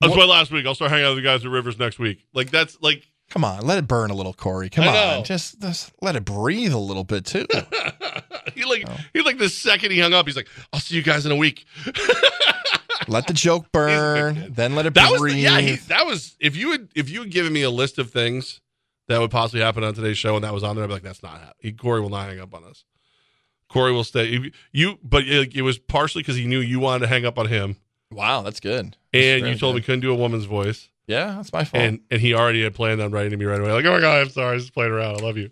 That's 0.00 0.10
What- 0.10 0.18
why 0.28 0.34
last 0.34 0.50
week. 0.50 0.66
I'll 0.66 0.74
start 0.74 0.90
hanging 0.90 1.06
out 1.06 1.10
with 1.14 1.18
the 1.24 1.28
guys 1.28 1.44
at 1.44 1.50
Rivers 1.50 1.78
next 1.78 1.98
week. 2.00 2.24
Like 2.32 2.50
that's 2.50 2.76
like 2.82 3.06
Come 3.34 3.44
on, 3.44 3.66
let 3.66 3.78
it 3.78 3.88
burn 3.88 4.10
a 4.12 4.14
little, 4.14 4.32
Corey. 4.32 4.70
Come 4.70 4.86
on, 4.86 5.24
just, 5.24 5.60
just 5.60 5.92
let 6.00 6.14
it 6.14 6.24
breathe 6.24 6.72
a 6.72 6.78
little 6.78 7.02
bit 7.02 7.26
too. 7.26 7.44
he 8.54 8.64
like 8.64 8.84
Oh. 8.88 8.96
he 9.12 9.22
like 9.22 9.38
the 9.38 9.48
second 9.48 9.90
he 9.90 9.98
hung 9.98 10.14
up, 10.14 10.24
he's 10.26 10.36
like, 10.36 10.48
"I'll 10.72 10.78
see 10.78 10.94
you 10.94 11.02
guys 11.02 11.26
in 11.26 11.32
a 11.32 11.36
week." 11.36 11.64
let 13.08 13.26
the 13.26 13.32
joke 13.34 13.70
burn, 13.72 14.52
then 14.54 14.74
let 14.76 14.86
it 14.86 14.94
That 14.94 15.10
was 15.10 15.20
breathe. 15.20 15.34
the, 15.34 15.40
yeah. 15.40 15.60
He, 15.60 15.74
that 15.88 16.06
was 16.06 16.36
if 16.40 16.54
you 16.56 16.70
had 16.70 16.88
if 16.94 17.10
you 17.10 17.20
had 17.22 17.30
given 17.30 17.52
me 17.52 17.62
a 17.62 17.70
list 17.70 17.98
of 17.98 18.10
things 18.12 18.60
that 19.08 19.20
would 19.20 19.32
possibly 19.32 19.60
happen 19.62 19.82
on 19.84 19.94
today's 19.94 20.16
show 20.16 20.36
and 20.36 20.44
that 20.44 20.54
was 20.54 20.62
on 20.62 20.76
there, 20.76 20.84
I'd 20.84 20.88
be 20.88 20.94
like, 20.94 21.02
"That's 21.02 21.22
not 21.22 21.40
happening." 21.40 21.76
Corey 21.76 22.00
will 22.00 22.10
not 22.10 22.28
hang 22.28 22.38
up 22.40 22.54
on 22.54 22.62
us. 22.64 22.84
Corey 23.68 23.92
will 23.92 24.04
stay. 24.04 24.52
You, 24.72 24.98
but 25.02 25.24
it, 25.26 25.56
it 25.56 25.62
was 25.62 25.78
partially 25.78 26.22
because 26.22 26.36
he 26.36 26.46
knew 26.46 26.60
you 26.60 26.78
wanted 26.78 27.00
to 27.00 27.06
hang 27.08 27.26
up 27.26 27.36
on 27.38 27.48
him, 27.48 27.78
wow, 28.12 28.42
that's 28.42 28.60
good. 28.60 28.84
and 28.84 28.96
very 29.12 29.50
you 29.50 29.58
told 29.58 29.74
good. 29.74 29.82
he 29.82 29.86
couldn't 29.86 30.00
do 30.02 30.12
a 30.12 30.16
woman's 30.16 30.44
voice. 30.44 30.88
Yeah, 31.06 31.34
that's 31.36 31.52
my 31.52 31.64
fault. 31.64 31.82
and 31.82 32.00
and 32.10 32.20
he 32.20 32.34
already 32.34 32.62
had 32.62 32.74
planned 32.74 33.00
on 33.00 33.10
writing 33.10 33.30
to 33.32 33.36
me 33.36 33.44
right 33.44 33.60
away. 33.60 33.72
Like, 33.72 33.84
oh 33.84 33.92
my 33.92 34.00
god, 34.00 34.22
I'm 34.22 34.28
sorry, 34.30 34.50
I 34.50 34.54
was 34.54 34.62
just 34.64 34.74
playing 34.74 34.92
around. 34.92 35.20
I 35.20 35.24
love 35.24 35.36
you. 35.36 35.50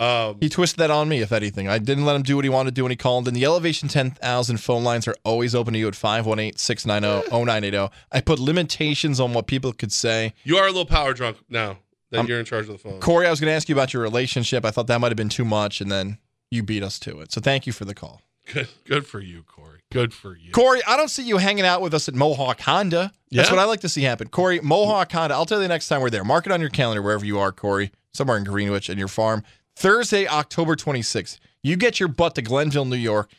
Um, 0.00 0.38
he 0.40 0.48
twisted 0.48 0.78
that 0.80 0.90
on 0.90 1.08
me, 1.08 1.20
if 1.20 1.30
anything. 1.30 1.68
I 1.68 1.78
didn't 1.78 2.04
let 2.04 2.16
him 2.16 2.22
do 2.22 2.34
what 2.34 2.44
he 2.44 2.48
wanted 2.48 2.70
to 2.70 2.74
do 2.74 2.82
when 2.82 2.90
he 2.90 2.96
called. 2.96 3.28
And 3.28 3.36
the 3.36 3.44
Elevation 3.44 3.88
10,000 3.88 4.56
phone 4.56 4.82
lines 4.82 5.06
are 5.06 5.14
always 5.24 5.54
open 5.54 5.74
to 5.74 5.78
you 5.78 5.86
at 5.86 5.94
518 5.94 6.56
690 6.56 7.28
0980. 7.30 7.92
I 8.10 8.20
put 8.20 8.40
limitations 8.40 9.20
on 9.20 9.32
what 9.32 9.46
people 9.46 9.72
could 9.72 9.92
say. 9.92 10.34
you 10.44 10.56
are 10.56 10.64
a 10.64 10.70
little 10.70 10.86
power 10.86 11.12
drunk 11.14 11.36
now 11.48 11.78
that 12.10 12.18
I'm- 12.18 12.26
you're 12.26 12.40
in 12.40 12.44
charge 12.46 12.62
of 12.68 12.72
the 12.72 12.78
phone. 12.78 12.98
Corey, 13.00 13.26
I 13.26 13.30
was 13.30 13.38
going 13.38 13.50
to 13.50 13.54
ask 13.54 13.68
you 13.68 13.74
about 13.76 13.92
your 13.94 14.02
relationship. 14.02 14.64
I 14.64 14.70
thought 14.72 14.88
that 14.88 15.00
might 15.00 15.08
have 15.12 15.16
been 15.16 15.28
too 15.28 15.44
much, 15.44 15.80
and 15.80 15.90
then 15.92 16.18
you 16.50 16.62
beat 16.64 16.82
us 16.82 16.98
to 17.00 17.20
it. 17.20 17.30
So 17.30 17.40
thank 17.40 17.66
you 17.66 17.72
for 17.72 17.84
the 17.84 17.94
call. 17.94 18.22
Good, 18.52 18.68
good 18.84 19.06
for 19.06 19.20
you, 19.20 19.44
Corey. 19.44 19.61
Good 19.92 20.12
for 20.14 20.36
you. 20.36 20.50
Corey, 20.52 20.80
I 20.86 20.96
don't 20.96 21.08
see 21.10 21.22
you 21.22 21.36
hanging 21.36 21.64
out 21.66 21.80
with 21.82 21.92
us 21.94 22.08
at 22.08 22.14
Mohawk 22.14 22.60
Honda. 22.60 23.12
That's 23.30 23.48
Yeah? 23.48 23.54
what 23.54 23.60
I 23.60 23.64
like 23.64 23.80
to 23.80 23.88
see 23.88 24.02
happen. 24.02 24.28
Corey, 24.28 24.60
Mohawk 24.60 25.12
Honda, 25.12 25.34
I'll 25.34 25.46
tell 25.46 25.58
you 25.58 25.62
the 25.64 25.68
next 25.68 25.88
time 25.88 26.00
we're 26.00 26.10
there. 26.10 26.24
Mark 26.24 26.46
it 26.46 26.52
on 26.52 26.60
your 26.60 26.70
calendar 26.70 27.02
wherever 27.02 27.24
you 27.24 27.38
are, 27.38 27.52
Corey, 27.52 27.92
somewhere 28.12 28.36
in 28.38 28.44
Greenwich 28.44 28.88
and 28.88 28.98
your 28.98 29.08
farm. 29.08 29.42
Thursday, 29.76 30.26
October 30.26 30.76
26th. 30.76 31.38
You 31.62 31.76
get 31.76 32.00
your 32.00 32.08
butt 32.08 32.34
to 32.36 32.42
Glenville, 32.42 32.84
New 32.84 32.96
York, 32.96 33.30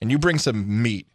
and 0.00 0.10
you 0.10 0.18
bring 0.18 0.38
some 0.38 0.82
meat 0.82 1.06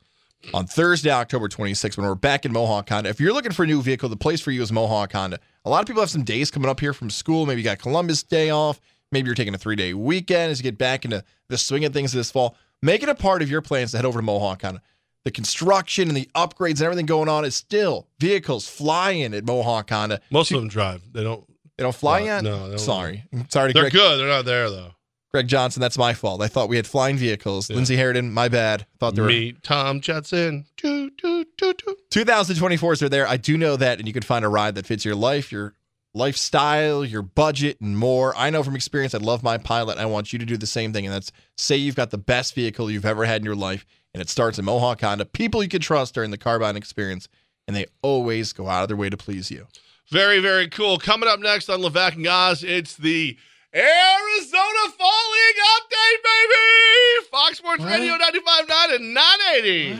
on 0.53 0.65
Thursday, 0.65 1.11
October 1.11 1.47
26th, 1.47 1.97
when 1.97 2.05
we're 2.07 2.15
back 2.15 2.45
in 2.45 2.51
Mohawk 2.51 2.89
Honda. 2.89 3.09
If 3.09 3.19
you're 3.19 3.34
looking 3.34 3.51
for 3.51 3.63
a 3.63 3.67
new 3.67 3.82
vehicle, 3.82 4.09
the 4.09 4.17
place 4.17 4.41
for 4.41 4.51
you 4.51 4.61
is 4.61 4.71
Mohawk 4.71 5.13
Honda. 5.13 5.39
A 5.65 5.69
lot 5.69 5.82
of 5.82 5.88
people 5.88 6.01
have 6.01 6.09
some 6.09 6.23
days 6.23 6.49
coming 6.49 6.69
up 6.69 6.79
here 6.79 6.93
from 6.93 7.09
school. 7.11 7.45
Maybe 7.45 7.61
you 7.61 7.65
got 7.65 7.77
Columbus 7.79 8.23
Day 8.23 8.49
off. 8.49 8.82
Maybe 9.11 9.27
you're 9.27 9.36
taking 9.36 9.53
a 9.53 9.57
three 9.57 9.75
day 9.75 9.93
weekend 9.93 10.51
as 10.51 10.59
you 10.59 10.63
get 10.63 10.77
back 10.77 11.05
into 11.05 11.23
the 11.49 11.57
swing 11.57 11.86
of 11.86 11.93
things 11.93 12.11
this 12.11 12.32
fall. 12.32 12.55
Make 12.82 13.03
it 13.03 13.09
a 13.09 13.15
part 13.15 13.41
of 13.41 13.49
your 13.49 13.61
plans 13.61 13.91
to 13.91 13.97
head 13.97 14.05
over 14.05 14.19
to 14.19 14.23
Mohawk 14.23 14.61
Honda. 14.63 14.82
the 15.23 15.32
construction 15.32 16.07
and 16.07 16.17
the 16.17 16.27
upgrades 16.36 16.79
and 16.79 16.82
everything 16.84 17.05
going 17.05 17.29
on 17.29 17.45
is 17.45 17.55
still 17.55 18.07
vehicles 18.19 18.67
flying 18.67 19.34
at 19.36 19.45
Mohawk 19.45 19.89
Honda. 19.89 20.19
Most 20.32 20.51
of 20.51 20.59
them 20.59 20.67
drive. 20.67 21.01
They 21.13 21.23
don't. 21.23 21.45
They 21.77 21.84
don't 21.84 21.95
fly 21.95 22.19
No, 22.19 22.25
yet. 22.25 22.43
no, 22.43 22.69
don't. 22.69 22.79
sorry, 22.79 23.23
sorry 23.49 23.69
to 23.69 23.73
They're 23.73 23.84
Greg, 23.84 23.93
good. 23.93 24.19
They're 24.19 24.27
not 24.27 24.45
there 24.45 24.69
though. 24.69 24.91
Greg 25.32 25.47
Johnson. 25.47 25.79
That's 25.79 25.97
my 25.97 26.13
fault. 26.13 26.41
I 26.41 26.47
thought 26.47 26.67
we 26.69 26.75
had 26.75 26.86
flying 26.86 27.15
vehicles. 27.17 27.69
Yeah. 27.69 27.77
Lindsey 27.77 27.95
Harridan, 27.97 28.32
my 28.32 28.49
bad. 28.49 28.86
Thought 28.99 29.15
they 29.15 29.21
were 29.21 29.27
Meet 29.29 29.63
Tom 29.63 30.01
Jetson. 30.01 30.65
Doo, 30.77 31.09
doo, 31.11 31.45
doo, 31.57 31.73
doo. 31.73 31.95
2024s 32.11 33.01
are 33.01 33.09
there. 33.09 33.25
I 33.27 33.38
do 33.38 33.57
know 33.57 33.77
that, 33.77 33.97
and 33.99 34.07
you 34.07 34.13
can 34.13 34.23
find 34.23 34.43
a 34.43 34.49
ride 34.49 34.75
that 34.75 34.86
fits 34.86 35.05
your 35.05 35.15
life, 35.15 35.49
your 35.51 35.73
lifestyle, 36.14 37.05
your 37.05 37.22
budget, 37.22 37.80
and 37.82 37.97
more. 37.97 38.36
I 38.36 38.49
know 38.49 38.64
from 38.64 38.76
experience, 38.76 39.16
I 39.16 39.20
love 39.20 39.43
my 39.43 39.57
pilot. 39.57 39.97
I 39.97 40.05
want 40.05 40.34
you 40.34 40.39
to 40.39 40.45
do 40.45 40.57
the 40.57 40.68
same 40.68 40.93
thing, 40.93 41.05
and 41.05 41.14
that's 41.14 41.32
say 41.57 41.76
you've 41.76 41.95
got 41.95 42.12
the 42.12 42.18
best 42.18 42.53
vehicle 42.53 42.91
you've 42.91 43.05
ever 43.05 43.26
had 43.26 43.41
in 43.41 43.45
your 43.45 43.55
life, 43.55 43.86
and 44.14 44.22
it 44.22 44.30
starts 44.30 44.59
in 44.59 44.66
Mohawk 44.66 45.01
Honda. 45.01 45.26
People 45.26 45.64
you 45.64 45.70
can 45.70 45.82
trust 45.82 46.14
during 46.14 46.32
the 46.32 46.38
car 46.38 46.59
buying 46.59 46.76
experience, 46.76 47.28
and 47.68 47.76
they 47.76 47.86
always 48.01 48.53
go 48.53 48.68
out 48.68 48.84
of 48.84 48.88
their 48.88 48.97
way 48.97 49.09
to 49.09 49.18
please 49.18 49.49
you. 49.51 49.68
Very, 50.09 50.39
very 50.39 50.68
cool. 50.68 50.97
Coming 50.97 51.30
up 51.30 51.39
next 51.39 51.70
on 51.70 51.82
Levack 51.82 52.16
and 52.16 52.28
Oz, 52.28 52.64
it's 52.64 52.97
the 52.97 53.38
Arizona 53.74 54.91
Fall 54.97 55.32
League 55.32 55.62
update, 55.80 56.24
baby! 56.24 57.28
Fox 57.32 57.57
Sports 57.57 57.84
Radio 57.86 58.14
95.9 58.16 58.95
and 58.95 59.14
980. 59.14 59.99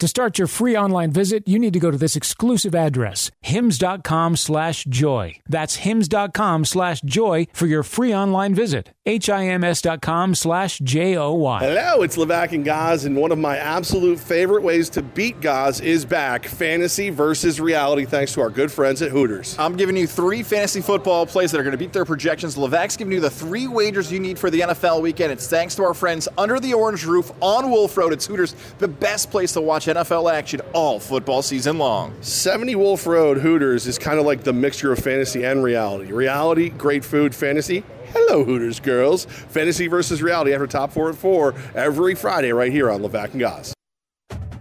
To 0.00 0.08
start 0.08 0.38
your 0.38 0.48
free 0.48 0.74
online 0.74 1.10
visit, 1.10 1.46
you 1.46 1.58
need 1.58 1.74
to 1.74 1.78
go 1.78 1.90
to 1.90 1.98
this 1.98 2.16
exclusive 2.16 2.74
address, 2.74 3.30
hims.com 3.42 4.36
slash 4.36 4.84
joy. 4.84 5.38
That's 5.46 5.76
hims.com 5.76 6.64
slash 6.64 7.02
joy 7.02 7.48
for 7.52 7.66
your 7.66 7.82
free 7.82 8.14
online 8.14 8.54
visit. 8.54 8.94
H-I-M-S.com 9.04 10.36
slash 10.36 10.78
J-O-Y. 10.78 11.58
Hello, 11.58 12.02
it's 12.02 12.16
Levack 12.16 12.52
and 12.52 12.64
Goz, 12.64 13.04
and 13.04 13.16
one 13.16 13.32
of 13.32 13.38
my 13.38 13.58
absolute 13.58 14.18
favorite 14.18 14.62
ways 14.62 14.88
to 14.90 15.02
beat 15.02 15.40
Goz 15.40 15.80
is 15.80 16.04
back 16.04 16.46
fantasy 16.46 17.10
versus 17.10 17.60
reality, 17.60 18.06
thanks 18.06 18.32
to 18.34 18.40
our 18.40 18.50
good 18.50 18.70
friends 18.70 19.02
at 19.02 19.10
Hooters. 19.10 19.56
I'm 19.58 19.76
giving 19.76 19.96
you 19.96 20.06
three 20.06 20.42
fantasy 20.42 20.80
football 20.80 21.26
plays 21.26 21.50
that 21.50 21.60
are 21.60 21.64
going 21.64 21.72
to 21.72 21.78
beat 21.78 21.92
their 21.92 22.04
projections. 22.04 22.56
Levack's 22.56 22.96
giving 22.96 23.12
you 23.12 23.20
the 23.20 23.30
three 23.30 23.66
wagers 23.66 24.10
you 24.12 24.20
need 24.20 24.38
for 24.38 24.48
the 24.48 24.60
NFL 24.60 25.02
weekend. 25.02 25.32
It's 25.32 25.48
thanks 25.48 25.74
to 25.74 25.82
our 25.82 25.94
friends 25.94 26.28
under 26.38 26.58
the 26.60 26.72
orange 26.72 27.04
roof 27.04 27.32
on 27.40 27.70
Wolf 27.70 27.96
Road. 27.96 28.12
It's 28.14 28.26
Hooters, 28.26 28.54
the 28.78 28.88
best 28.88 29.30
place 29.30 29.52
to 29.52 29.60
watch 29.60 29.88
NFL 29.90 30.32
action 30.32 30.60
all 30.72 31.00
football 31.00 31.42
season 31.42 31.78
long. 31.78 32.14
70 32.22 32.76
Wolf 32.76 33.06
Road 33.06 33.38
Hooters 33.38 33.86
is 33.86 33.98
kind 33.98 34.18
of 34.18 34.24
like 34.24 34.44
the 34.44 34.52
mixture 34.52 34.92
of 34.92 34.98
fantasy 34.98 35.44
and 35.44 35.62
reality. 35.62 36.12
Reality, 36.12 36.68
great 36.70 37.04
food, 37.04 37.34
fantasy. 37.34 37.82
Hello, 38.12 38.44
Hooters 38.44 38.80
girls. 38.80 39.24
Fantasy 39.24 39.86
versus 39.88 40.22
reality 40.22 40.52
after 40.52 40.66
top 40.66 40.92
four 40.92 41.10
at 41.10 41.16
four 41.16 41.54
every 41.74 42.14
Friday 42.14 42.52
right 42.52 42.72
here 42.72 42.90
on 42.90 43.00
Levack 43.00 43.32
and 43.32 43.40
Goz. 43.40 43.74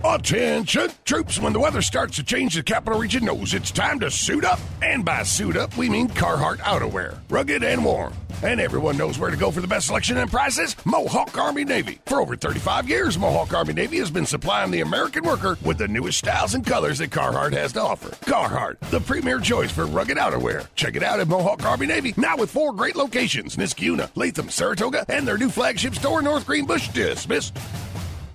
Attention, 0.04 0.89
troops! 1.04 1.41
When 1.41 1.52
the 1.52 1.60
weather 1.60 1.82
starts 1.82 2.16
to 2.16 2.24
change, 2.24 2.56
the 2.56 2.64
capital 2.64 2.97
region 2.97 3.26
knows 3.26 3.54
it's 3.54 3.70
time 3.70 4.00
to 4.00 4.10
suit 4.10 4.45
up. 4.45 4.58
And 4.82 5.04
by 5.04 5.24
suit 5.24 5.58
up, 5.58 5.76
we 5.76 5.89
mean 5.89 6.08
Carhartt 6.08 6.60
outerwear, 6.60 7.20
rugged 7.30 7.66
and 7.66 7.84
warm. 7.84 8.14
And 8.41 8.62
everyone 8.62 8.95
knows 8.95 9.20
where 9.20 9.30
to 9.30 9.36
go 9.36 9.52
for 9.52 9.60
the 9.60 9.68
best 9.68 9.88
selection 9.88 10.16
and 10.16 10.32
prices 10.32 10.78
Mohawk 10.86 11.38
Army 11.38 11.66
Navy. 11.66 12.00
For 12.06 12.22
over 12.22 12.38
35 12.38 12.88
years, 12.88 13.18
Mohawk 13.18 13.54
Army 13.54 13.74
Navy 13.74 13.97
has 13.97 14.10
been 14.10 14.26
supplying 14.26 14.72
the 14.72 14.80
American 14.80 15.26
worker 15.26 15.58
with 15.66 15.78
the 15.78 15.89
newest 15.89 16.20
styles 16.20 16.54
and 16.54 16.66
colors 16.66 17.00
that 17.00 17.10
Carhartt 17.10 17.52
has 17.52 17.74
to 17.74 17.82
offer. 17.82 18.12
Carhartt, 18.24 18.80
the 18.91 19.02
premier 19.02 19.41
choice 19.41 19.70
for 19.70 19.86
rugged 19.86 20.16
outerwear. 20.16 20.66
Check 20.76 20.95
it 20.95 21.04
out 21.04 21.20
at 21.20 21.28
Mohawk 21.28 21.66
Army 21.66 21.88
Navy, 21.88 22.14
now 22.16 22.38
with 22.38 22.50
four 22.50 22.72
great 22.72 22.95
locations 22.95 23.58
Niskayuna, 23.58 24.10
Latham, 24.16 24.50
Saratoga, 24.50 25.04
and 25.10 25.28
their 25.28 25.38
new 25.38 25.50
flagship 25.50 25.95
store, 25.95 26.22
North 26.22 26.45
Greenbush. 26.45 26.88
Dismissed. 26.88 27.58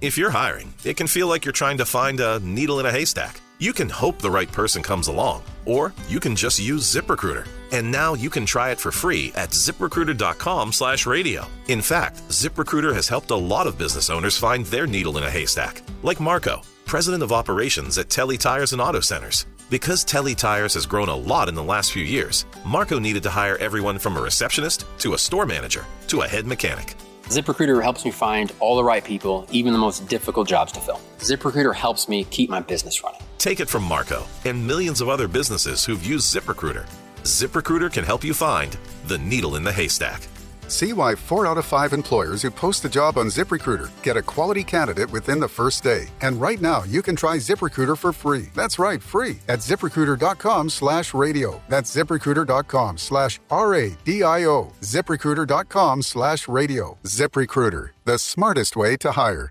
If 0.05 0.19
you're 0.19 0.29
hiring, 0.29 0.75
it 0.85 0.99
can 0.99 1.07
feel 1.07 1.29
like 1.29 1.47
you're 1.47 1.55
trying 1.55 1.79
to 1.79 1.87
find 1.87 2.21
a 2.21 2.39
needle 2.41 2.79
in 2.79 2.85
a 2.85 2.91
haystack. 2.91 3.41
You 3.57 3.73
can 3.73 3.89
hope 3.89 4.19
the 4.19 4.31
right 4.31 4.53
person 4.53 4.83
comes 4.83 5.09
along, 5.09 5.45
or 5.65 5.95
you 6.11 6.21
can 6.21 6.37
just 6.37 6.59
use 6.59 6.85
ZipRecruiter. 6.95 7.49
And 7.73 7.91
now 7.91 8.13
you 8.13 8.29
can 8.29 8.45
try 8.45 8.71
it 8.71 8.79
for 8.79 8.93
free 8.93 9.33
at 9.35 9.49
ziprecruiter.com/radio. 9.53 11.47
In 11.69 11.81
fact, 11.81 12.17
ZipRecruiter 12.29 12.95
has 12.95 13.09
helped 13.09 13.31
a 13.31 13.43
lot 13.53 13.67
of 13.67 13.79
business 13.79 14.11
owners 14.11 14.37
find 14.37 14.67
their 14.67 14.87
needle 14.87 15.17
in 15.17 15.25
a 15.25 15.31
haystack, 15.31 15.81
like 16.03 16.21
Marco, 16.21 16.61
president 16.85 17.23
of 17.23 17.33
operations 17.33 17.97
at 17.97 18.11
Telly 18.11 18.37
Tires 18.37 18.75
and 18.75 18.83
Auto 18.83 19.01
Centers. 19.01 19.47
Because 19.71 20.05
Telly 20.05 20.35
Tires 20.35 20.75
has 20.75 20.85
grown 20.85 21.09
a 21.09 21.17
lot 21.17 21.49
in 21.49 21.55
the 21.55 21.63
last 21.63 21.93
few 21.93 22.05
years, 22.05 22.45
Marco 22.67 22.99
needed 22.99 23.23
to 23.23 23.31
hire 23.31 23.57
everyone 23.57 23.99
from 23.99 24.19
a 24.19 24.21
receptionist 24.21 24.85
to 24.99 25.15
a 25.15 25.19
store 25.19 25.47
manager 25.47 25.87
to 26.09 26.21
a 26.21 26.29
head 26.29 26.47
mechanic. 26.47 26.95
ZipRecruiter 27.29 27.83
helps 27.83 28.05
me 28.05 28.11
find 28.11 28.53
all 28.61 28.77
the 28.77 28.85
right 28.85 29.03
people, 29.03 29.47
even 29.51 29.73
the 29.73 29.79
most 29.79 30.07
difficult 30.09 30.47
jobs 30.47 30.73
to 30.73 30.81
fill. 30.81 31.01
ZipRecruiter 31.19 31.75
helps 31.75 32.07
me 32.07 32.25
keep 32.25 32.51
my 32.51 32.61
business 32.61 33.03
running. 33.03 33.21
Take 33.39 33.61
it 33.61 33.69
from 33.69 33.83
Marco 33.83 34.27
and 34.45 34.67
millions 34.67 35.01
of 35.01 35.09
other 35.09 35.27
businesses 35.27 35.87
who've 35.87 36.05
used 36.05 36.35
ZipRecruiter. 36.35 36.87
ZipRecruiter 37.23 37.91
can 37.91 38.05
help 38.05 38.25
you 38.25 38.35
find 38.35 38.77
the 39.07 39.17
needle 39.17 39.57
in 39.57 39.65
the 39.65 39.73
haystack. 39.73 40.21
See 40.69 40.93
why 40.93 41.15
four 41.15 41.47
out 41.47 41.59
of 41.59 41.65
five 41.65 41.93
employers 41.93 42.43
who 42.43 42.51
post 42.51 42.85
a 42.85 42.89
job 42.89 43.19
on 43.19 43.27
ZipRecruiter 43.27 43.91
get 44.03 44.17
a 44.17 44.23
quality 44.23 44.65
candidate 44.65 45.11
within 45.11 45.41
the 45.41 45.49
first 45.49 45.83
day. 45.83 46.07
And 46.21 46.41
right 46.41 46.61
now, 46.61 46.85
you 46.85 47.03
can 47.03 47.17
try 47.17 47.37
ZipRecruiter 47.37 47.97
for 47.97 48.13
free. 48.13 48.49
That's 48.55 48.79
right, 48.79 49.03
free 49.03 49.39
at 49.49 49.61
ziprecruiter.com 49.61 50.71
slash 50.71 51.15
radio. 51.15 51.61
That's 51.69 51.95
ziprecruiter.com 51.95 52.99
slash 52.99 53.41
R-A-D-I-O. 53.51 54.73
ZipRecruiter.com 54.81 56.03
slash 56.03 56.49
radio. 56.49 56.99
ZipRecruiter, 57.05 57.91
the 58.05 58.19
smartest 58.19 58.77
way 58.77 58.97
to 58.99 59.13
hire. 59.13 59.51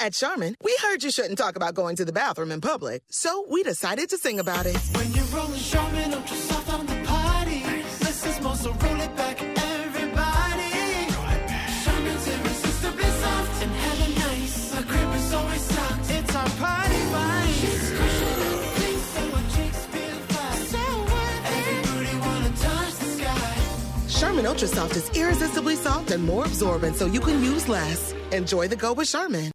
At 0.00 0.12
Charmin, 0.12 0.54
we 0.62 0.76
heard 0.80 1.02
you 1.02 1.10
shouldn't 1.10 1.38
talk 1.38 1.56
about 1.56 1.74
going 1.74 1.96
to 1.96 2.04
the 2.04 2.12
bathroom 2.12 2.52
in 2.52 2.60
public, 2.60 3.02
so 3.10 3.44
we 3.50 3.64
decided 3.64 4.08
to 4.10 4.16
sing 4.16 4.38
about 4.38 4.64
it. 4.64 4.76
When 4.92 5.10
you're 5.12 5.24
rolling 5.24 5.58
Charmin 5.58 6.14
Ultra 6.14 6.36
Soft 6.36 6.72
on 6.72 6.86
the 6.86 6.94
party, 7.04 7.58
this 7.98 8.24
is 8.24 8.40
more 8.40 8.54
so 8.54 8.70
roll 8.74 9.00
it 9.00 9.16
back, 9.16 9.27
Ultra 24.48 24.66
Soft 24.66 24.96
is 24.96 25.10
irresistibly 25.10 25.76
soft 25.76 26.10
and 26.10 26.24
more 26.24 26.46
absorbent, 26.46 26.96
so 26.96 27.04
you 27.04 27.20
can 27.20 27.44
use 27.44 27.68
less. 27.68 28.14
Enjoy 28.32 28.66
the 28.66 28.76
go 28.76 28.94
with 28.94 29.06
Charmin. 29.10 29.52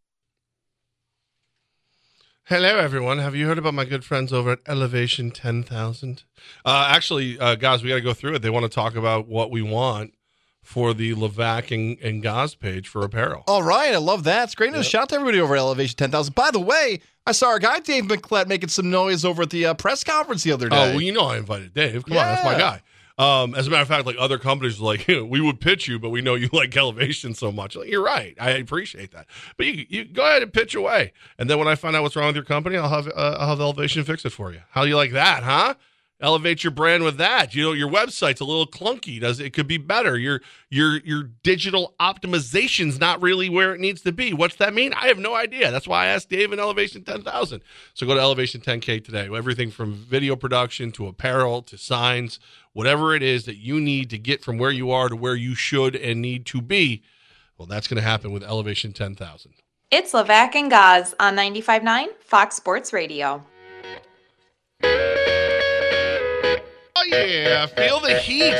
Hello, 2.43 2.77
everyone. 2.77 3.17
Have 3.17 3.33
you 3.33 3.47
heard 3.47 3.57
about 3.57 3.73
my 3.73 3.85
good 3.85 4.05
friends 4.05 4.31
over 4.31 4.51
at 4.51 4.59
Elevation 4.67 5.31
10,000? 5.31 6.23
Uh, 6.63 6.89
actually, 6.91 7.39
uh, 7.39 7.55
guys, 7.55 7.81
we 7.81 7.89
got 7.89 7.95
to 7.95 8.01
go 8.01 8.13
through 8.13 8.35
it. 8.35 8.43
They 8.43 8.51
want 8.51 8.65
to 8.65 8.69
talk 8.69 8.95
about 8.95 9.27
what 9.27 9.49
we 9.49 9.63
want 9.63 10.13
for 10.61 10.93
the 10.93 11.15
Levack 11.15 11.71
and, 11.73 11.97
and 11.99 12.21
Goz 12.21 12.53
page 12.53 12.87
for 12.87 13.03
apparel. 13.03 13.43
All 13.47 13.63
right, 13.63 13.95
I 13.95 13.97
love 13.97 14.25
that. 14.25 14.43
It's 14.43 14.53
great 14.53 14.73
news. 14.73 14.85
Shout 14.85 15.01
out 15.01 15.09
to 15.09 15.15
everybody 15.15 15.39
over 15.39 15.55
at 15.55 15.59
Elevation 15.59 15.97
10,000. 15.97 16.35
By 16.35 16.51
the 16.51 16.59
way, 16.59 16.99
I 17.25 17.31
saw 17.31 17.47
our 17.47 17.57
guy 17.57 17.79
Dave 17.79 18.03
McClett 18.03 18.45
making 18.45 18.69
some 18.69 18.91
noise 18.91 19.25
over 19.25 19.41
at 19.41 19.49
the 19.49 19.65
uh, 19.65 19.73
press 19.73 20.03
conference 20.03 20.43
the 20.43 20.51
other 20.51 20.69
day. 20.69 20.75
Oh, 20.75 20.91
well, 20.91 21.01
you 21.01 21.13
know 21.13 21.25
I 21.25 21.37
invited 21.37 21.73
Dave. 21.73 22.05
Come 22.05 22.15
on, 22.15 22.25
that's 22.25 22.45
my 22.45 22.59
guy. 22.59 22.83
Um, 23.17 23.53
as 23.53 23.67
a 23.67 23.69
matter 23.69 23.83
of 23.83 23.87
fact, 23.87 24.07
like 24.07 24.15
other 24.17 24.39
companies, 24.39 24.79
like 24.79 25.05
we 25.07 25.39
would 25.39 25.59
pitch 25.59 25.87
you, 25.87 25.99
but 25.99 26.09
we 26.09 26.21
know 26.21 26.35
you 26.35 26.49
like 26.53 26.75
Elevation 26.75 27.33
so 27.35 27.51
much. 27.51 27.75
Like, 27.75 27.89
you're 27.89 28.03
right. 28.03 28.35
I 28.39 28.51
appreciate 28.51 29.11
that. 29.11 29.27
But 29.57 29.67
you, 29.67 29.85
you 29.89 30.05
go 30.05 30.23
ahead 30.23 30.41
and 30.41 30.51
pitch 30.51 30.75
away, 30.75 31.13
and 31.37 31.49
then 31.49 31.59
when 31.59 31.67
I 31.67 31.75
find 31.75 31.95
out 31.95 32.03
what's 32.03 32.15
wrong 32.15 32.27
with 32.27 32.35
your 32.35 32.45
company, 32.45 32.77
I'll 32.77 32.89
have 32.89 33.07
uh, 33.07 33.37
I'll 33.39 33.49
have 33.49 33.59
Elevation 33.59 34.03
fix 34.03 34.25
it 34.25 34.31
for 34.31 34.51
you. 34.51 34.61
How 34.71 34.83
do 34.83 34.89
you 34.89 34.95
like 34.95 35.11
that, 35.11 35.43
huh? 35.43 35.75
Elevate 36.23 36.63
your 36.63 36.71
brand 36.71 37.03
with 37.03 37.17
that. 37.17 37.53
You 37.53 37.63
know, 37.63 37.73
your 37.73 37.89
website's 37.89 38.39
a 38.39 38.45
little 38.45 38.65
clunky. 38.65 39.19
Does 39.19 39.41
it 39.41 39.51
could 39.51 39.67
be 39.67 39.77
better? 39.77 40.17
Your 40.17 40.39
your 40.69 40.99
your 40.99 41.23
digital 41.43 41.95
optimization's 41.99 42.97
not 42.97 43.21
really 43.21 43.49
where 43.49 43.75
it 43.75 43.81
needs 43.81 44.01
to 44.03 44.13
be. 44.13 44.33
What's 44.33 44.55
that 44.55 44.73
mean? 44.73 44.93
I 44.93 45.09
have 45.09 45.19
no 45.19 45.35
idea. 45.35 45.69
That's 45.69 45.85
why 45.85 46.05
I 46.05 46.07
asked 46.07 46.29
Dave 46.29 46.53
in 46.53 46.59
Elevation 46.59 47.03
10,000. 47.03 47.61
So 47.93 48.07
go 48.07 48.15
to 48.15 48.21
Elevation 48.21 48.61
10K 48.61 49.03
today. 49.03 49.27
Everything 49.35 49.69
from 49.69 49.93
video 49.93 50.37
production 50.37 50.93
to 50.93 51.07
apparel 51.07 51.61
to 51.63 51.77
signs, 51.77 52.39
whatever 52.71 53.13
it 53.13 53.21
is 53.21 53.43
that 53.43 53.57
you 53.57 53.81
need 53.81 54.09
to 54.11 54.17
get 54.17 54.41
from 54.41 54.57
where 54.57 54.71
you 54.71 54.91
are 54.91 55.09
to 55.09 55.17
where 55.17 55.35
you 55.35 55.55
should 55.55 55.93
and 55.93 56.21
need 56.21 56.45
to 56.45 56.61
be. 56.61 57.03
Well, 57.57 57.67
that's 57.67 57.89
going 57.89 58.01
to 58.01 58.07
happen 58.07 58.31
with 58.31 58.43
Elevation 58.43 58.93
10,000. 58.93 59.55
It's 59.91 60.13
Levack 60.13 60.55
and 60.55 60.71
Goz 60.71 61.13
on 61.19 61.35
95.9 61.35 62.07
Fox 62.21 62.55
Sports 62.55 62.93
Radio. 62.93 63.43
Oh 67.03 67.05
yeah, 67.05 67.65
feel 67.65 67.99
the 67.99 68.17
heat. 68.17 68.55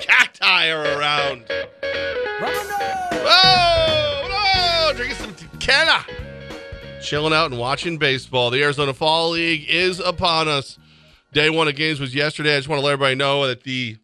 Cacti 0.00 0.70
are 0.70 0.98
around. 0.98 1.44
Whoa, 3.22 4.28
whoa, 4.32 4.92
drinking 4.94 5.18
some 5.18 5.34
tequila. 5.34 6.06
Chilling 7.02 7.34
out 7.34 7.50
and 7.50 7.60
watching 7.60 7.98
baseball. 7.98 8.48
The 8.48 8.62
Arizona 8.62 8.94
Fall 8.94 9.30
League 9.30 9.66
is 9.68 10.00
upon 10.00 10.48
us. 10.48 10.78
Day 11.34 11.50
one 11.50 11.68
of 11.68 11.76
games 11.76 12.00
was 12.00 12.14
yesterday. 12.14 12.54
I 12.54 12.58
just 12.58 12.68
want 12.68 12.80
to 12.80 12.84
let 12.86 12.94
everybody 12.94 13.16
know 13.16 13.46
that 13.48 13.64
the 13.64 13.98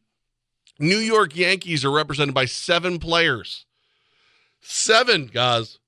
New 0.78 0.99
York 0.99 1.35
Yankees 1.35 1.83
are 1.83 1.91
represented 1.91 2.35
by 2.35 2.45
seven 2.45 2.99
players. 2.99 3.64
Seven 4.61 5.24
guys 5.33 5.78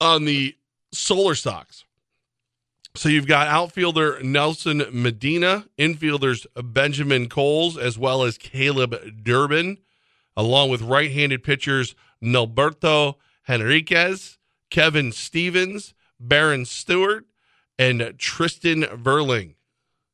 on 0.00 0.24
the 0.24 0.56
Solar 0.92 1.36
Sox. 1.36 1.84
So 2.96 3.10
you've 3.10 3.26
got 3.26 3.46
outfielder 3.48 4.22
Nelson 4.22 4.84
Medina, 4.90 5.66
infielders 5.78 6.46
Benjamin 6.62 7.28
Cowles, 7.28 7.76
as 7.76 7.98
well 7.98 8.22
as 8.22 8.38
Caleb 8.38 9.22
Durbin, 9.22 9.78
along 10.34 10.70
with 10.70 10.80
right-handed 10.80 11.44
pitchers 11.44 11.94
Nilberto 12.22 13.16
Henriquez, 13.42 14.38
Kevin 14.70 15.12
Stevens, 15.12 15.92
Baron 16.18 16.64
Stewart, 16.64 17.26
and 17.78 18.14
Tristan 18.18 18.82
Verling. 18.82 19.56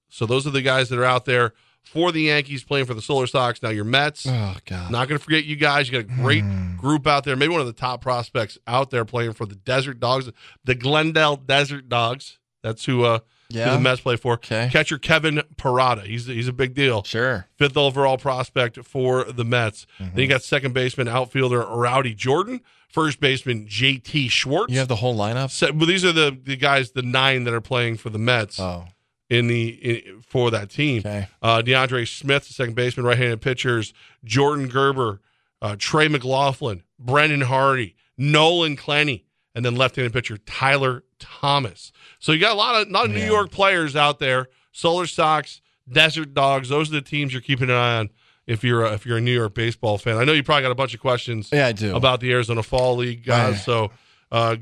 So 0.08 0.26
those 0.26 0.46
are 0.46 0.50
the 0.50 0.60
guys 0.60 0.88
that 0.88 0.98
are 0.98 1.04
out 1.04 1.24
there 1.24 1.54
for 1.84 2.10
the 2.10 2.22
Yankees 2.22 2.64
playing 2.64 2.86
for 2.86 2.94
the 2.94 3.02
Solar 3.02 3.26
Sox. 3.26 3.62
Now 3.62 3.70
your 3.70 3.84
Mets. 3.84 4.26
Oh 4.28 4.56
God. 4.66 4.90
Not 4.90 5.08
going 5.08 5.18
to 5.18 5.24
forget 5.24 5.44
you 5.44 5.56
guys. 5.56 5.88
You 5.88 6.02
got 6.02 6.12
a 6.12 6.20
great 6.20 6.44
hmm. 6.44 6.76
group 6.76 7.06
out 7.06 7.24
there. 7.24 7.36
Maybe 7.36 7.52
one 7.52 7.60
of 7.60 7.66
the 7.66 7.72
top 7.72 8.00
prospects 8.00 8.58
out 8.66 8.90
there 8.90 9.04
playing 9.04 9.34
for 9.34 9.46
the 9.46 9.54
Desert 9.54 10.00
Dogs, 10.00 10.30
the 10.64 10.74
Glendale 10.74 11.36
Desert 11.36 11.88
Dogs. 11.88 12.38
That's 12.62 12.84
who 12.84 13.04
uh 13.04 13.20
who 13.52 13.58
the 13.58 13.80
Mets 13.80 14.00
play 14.00 14.16
for. 14.16 14.34
Okay. 14.34 14.68
Catcher 14.72 14.96
Kevin 14.98 15.42
Parada. 15.56 16.04
He's 16.04 16.26
he's 16.26 16.48
a 16.48 16.52
big 16.52 16.74
deal. 16.74 17.02
Sure. 17.02 17.46
Fifth 17.56 17.76
overall 17.76 18.16
prospect 18.16 18.82
for 18.84 19.24
the 19.24 19.44
Mets. 19.44 19.86
Mm-hmm. 20.00 20.14
Then 20.16 20.22
you 20.22 20.28
got 20.28 20.42
second 20.42 20.72
baseman 20.72 21.06
outfielder 21.08 21.60
Rowdey 21.62 22.16
Jordan, 22.16 22.60
first 22.88 23.20
baseman 23.20 23.66
JT 23.66 24.30
Schwartz. 24.30 24.72
You 24.72 24.78
have 24.78 24.88
the 24.88 24.96
whole 24.96 25.14
lineup. 25.16 25.50
So, 25.50 25.70
well, 25.72 25.86
these 25.86 26.04
are 26.04 26.12
the 26.12 26.36
the 26.42 26.56
guys, 26.56 26.92
the 26.92 27.02
nine 27.02 27.44
that 27.44 27.52
are 27.52 27.60
playing 27.60 27.98
for 27.98 28.08
the 28.08 28.18
Mets 28.18 28.58
Oh. 28.58 28.86
in 29.28 29.48
the 29.48 29.68
in, 29.68 30.20
for 30.22 30.50
that 30.50 30.70
team. 30.70 31.00
Okay. 31.00 31.28
Uh, 31.42 31.60
DeAndre 31.60 32.08
Smith, 32.08 32.46
the 32.48 32.54
second 32.54 32.74
baseman, 32.74 33.04
right-handed 33.04 33.42
pitchers, 33.42 33.92
Jordan 34.24 34.68
Gerber, 34.68 35.20
uh, 35.60 35.76
Trey 35.78 36.08
McLaughlin, 36.08 36.84
Brendan 36.98 37.42
Hardy, 37.42 37.96
Nolan 38.16 38.76
Clenney, 38.78 39.24
and 39.54 39.64
then 39.64 39.76
left-handed 39.76 40.12
pitcher 40.12 40.38
Tyler 40.38 41.04
Thomas. 41.18 41.92
So 42.18 42.32
you 42.32 42.38
got 42.40 42.52
a 42.52 42.56
lot 42.56 42.80
of 42.80 42.90
not 42.90 43.10
New 43.10 43.24
York 43.24 43.50
players 43.50 43.96
out 43.96 44.18
there. 44.18 44.48
Solar 44.72 45.06
Sox, 45.06 45.60
Desert 45.90 46.34
Dogs. 46.34 46.68
Those 46.70 46.88
are 46.90 46.94
the 46.94 47.02
teams 47.02 47.32
you're 47.32 47.42
keeping 47.42 47.68
an 47.70 47.76
eye 47.76 47.98
on. 47.98 48.10
If 48.46 48.64
you're 48.64 48.84
a, 48.84 48.92
if 48.94 49.06
you're 49.06 49.18
a 49.18 49.20
New 49.20 49.34
York 49.34 49.54
baseball 49.54 49.98
fan, 49.98 50.16
I 50.16 50.24
know 50.24 50.32
you 50.32 50.42
probably 50.42 50.62
got 50.62 50.72
a 50.72 50.76
bunch 50.76 50.94
of 50.94 51.00
questions. 51.00 51.50
Yeah, 51.52 51.68
I 51.68 51.72
do. 51.72 51.94
about 51.94 52.20
the 52.20 52.32
Arizona 52.32 52.62
Fall 52.62 52.96
League 52.96 53.24
guys. 53.24 53.62
So, 53.64 53.92
uh, 54.32 54.56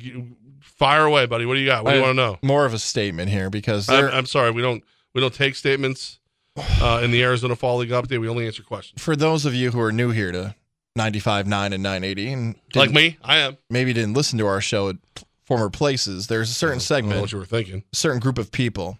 fire 0.61 1.05
away, 1.05 1.26
buddy. 1.26 1.47
What 1.47 1.55
do 1.55 1.61
you 1.61 1.66
got? 1.66 1.84
What 1.84 1.93
do 1.93 1.97
you 1.97 2.03
want 2.03 2.11
to 2.16 2.22
know? 2.22 2.38
More 2.43 2.66
of 2.66 2.74
a 2.74 2.78
statement 2.78 3.30
here 3.30 3.49
because 3.49 3.88
I'm, 3.88 4.05
I'm 4.07 4.26
sorry, 4.26 4.51
we 4.51 4.61
don't 4.61 4.84
we 5.14 5.20
don't 5.22 5.32
take 5.32 5.55
statements 5.55 6.18
uh, 6.57 7.01
in 7.03 7.11
the 7.11 7.22
Arizona 7.22 7.57
Fall 7.57 7.78
League 7.78 7.91
update. 7.91 8.20
We 8.20 8.28
only 8.28 8.47
answer 8.47 8.62
questions. 8.62 9.03
for 9.03 9.16
those 9.16 9.47
of 9.47 9.55
you 9.55 9.70
who 9.70 9.80
are 9.80 9.93
new 9.93 10.11
here 10.11 10.30
to 10.32 10.55
95.9 10.99 11.41
and 11.72 11.82
980 11.82 12.32
and 12.32 12.55
Like 12.74 12.91
me, 12.91 13.16
I 13.22 13.38
am. 13.38 13.57
maybe 13.68 13.93
didn't 13.93 14.14
listen 14.14 14.38
to 14.38 14.47
our 14.47 14.61
show 14.61 14.88
at 14.91 14.97
former 15.45 15.70
places, 15.70 16.26
there's 16.26 16.51
a 16.51 16.55
certain 16.55 16.74
I 16.74 16.78
don't 16.78 16.78
know 16.78 16.97
segment, 16.97 17.20
what 17.22 17.32
you 17.32 17.38
were 17.38 17.45
thinking. 17.45 17.84
a 17.93 17.97
certain 17.97 18.20
group 18.20 18.38
of 18.38 18.53
people 18.53 18.99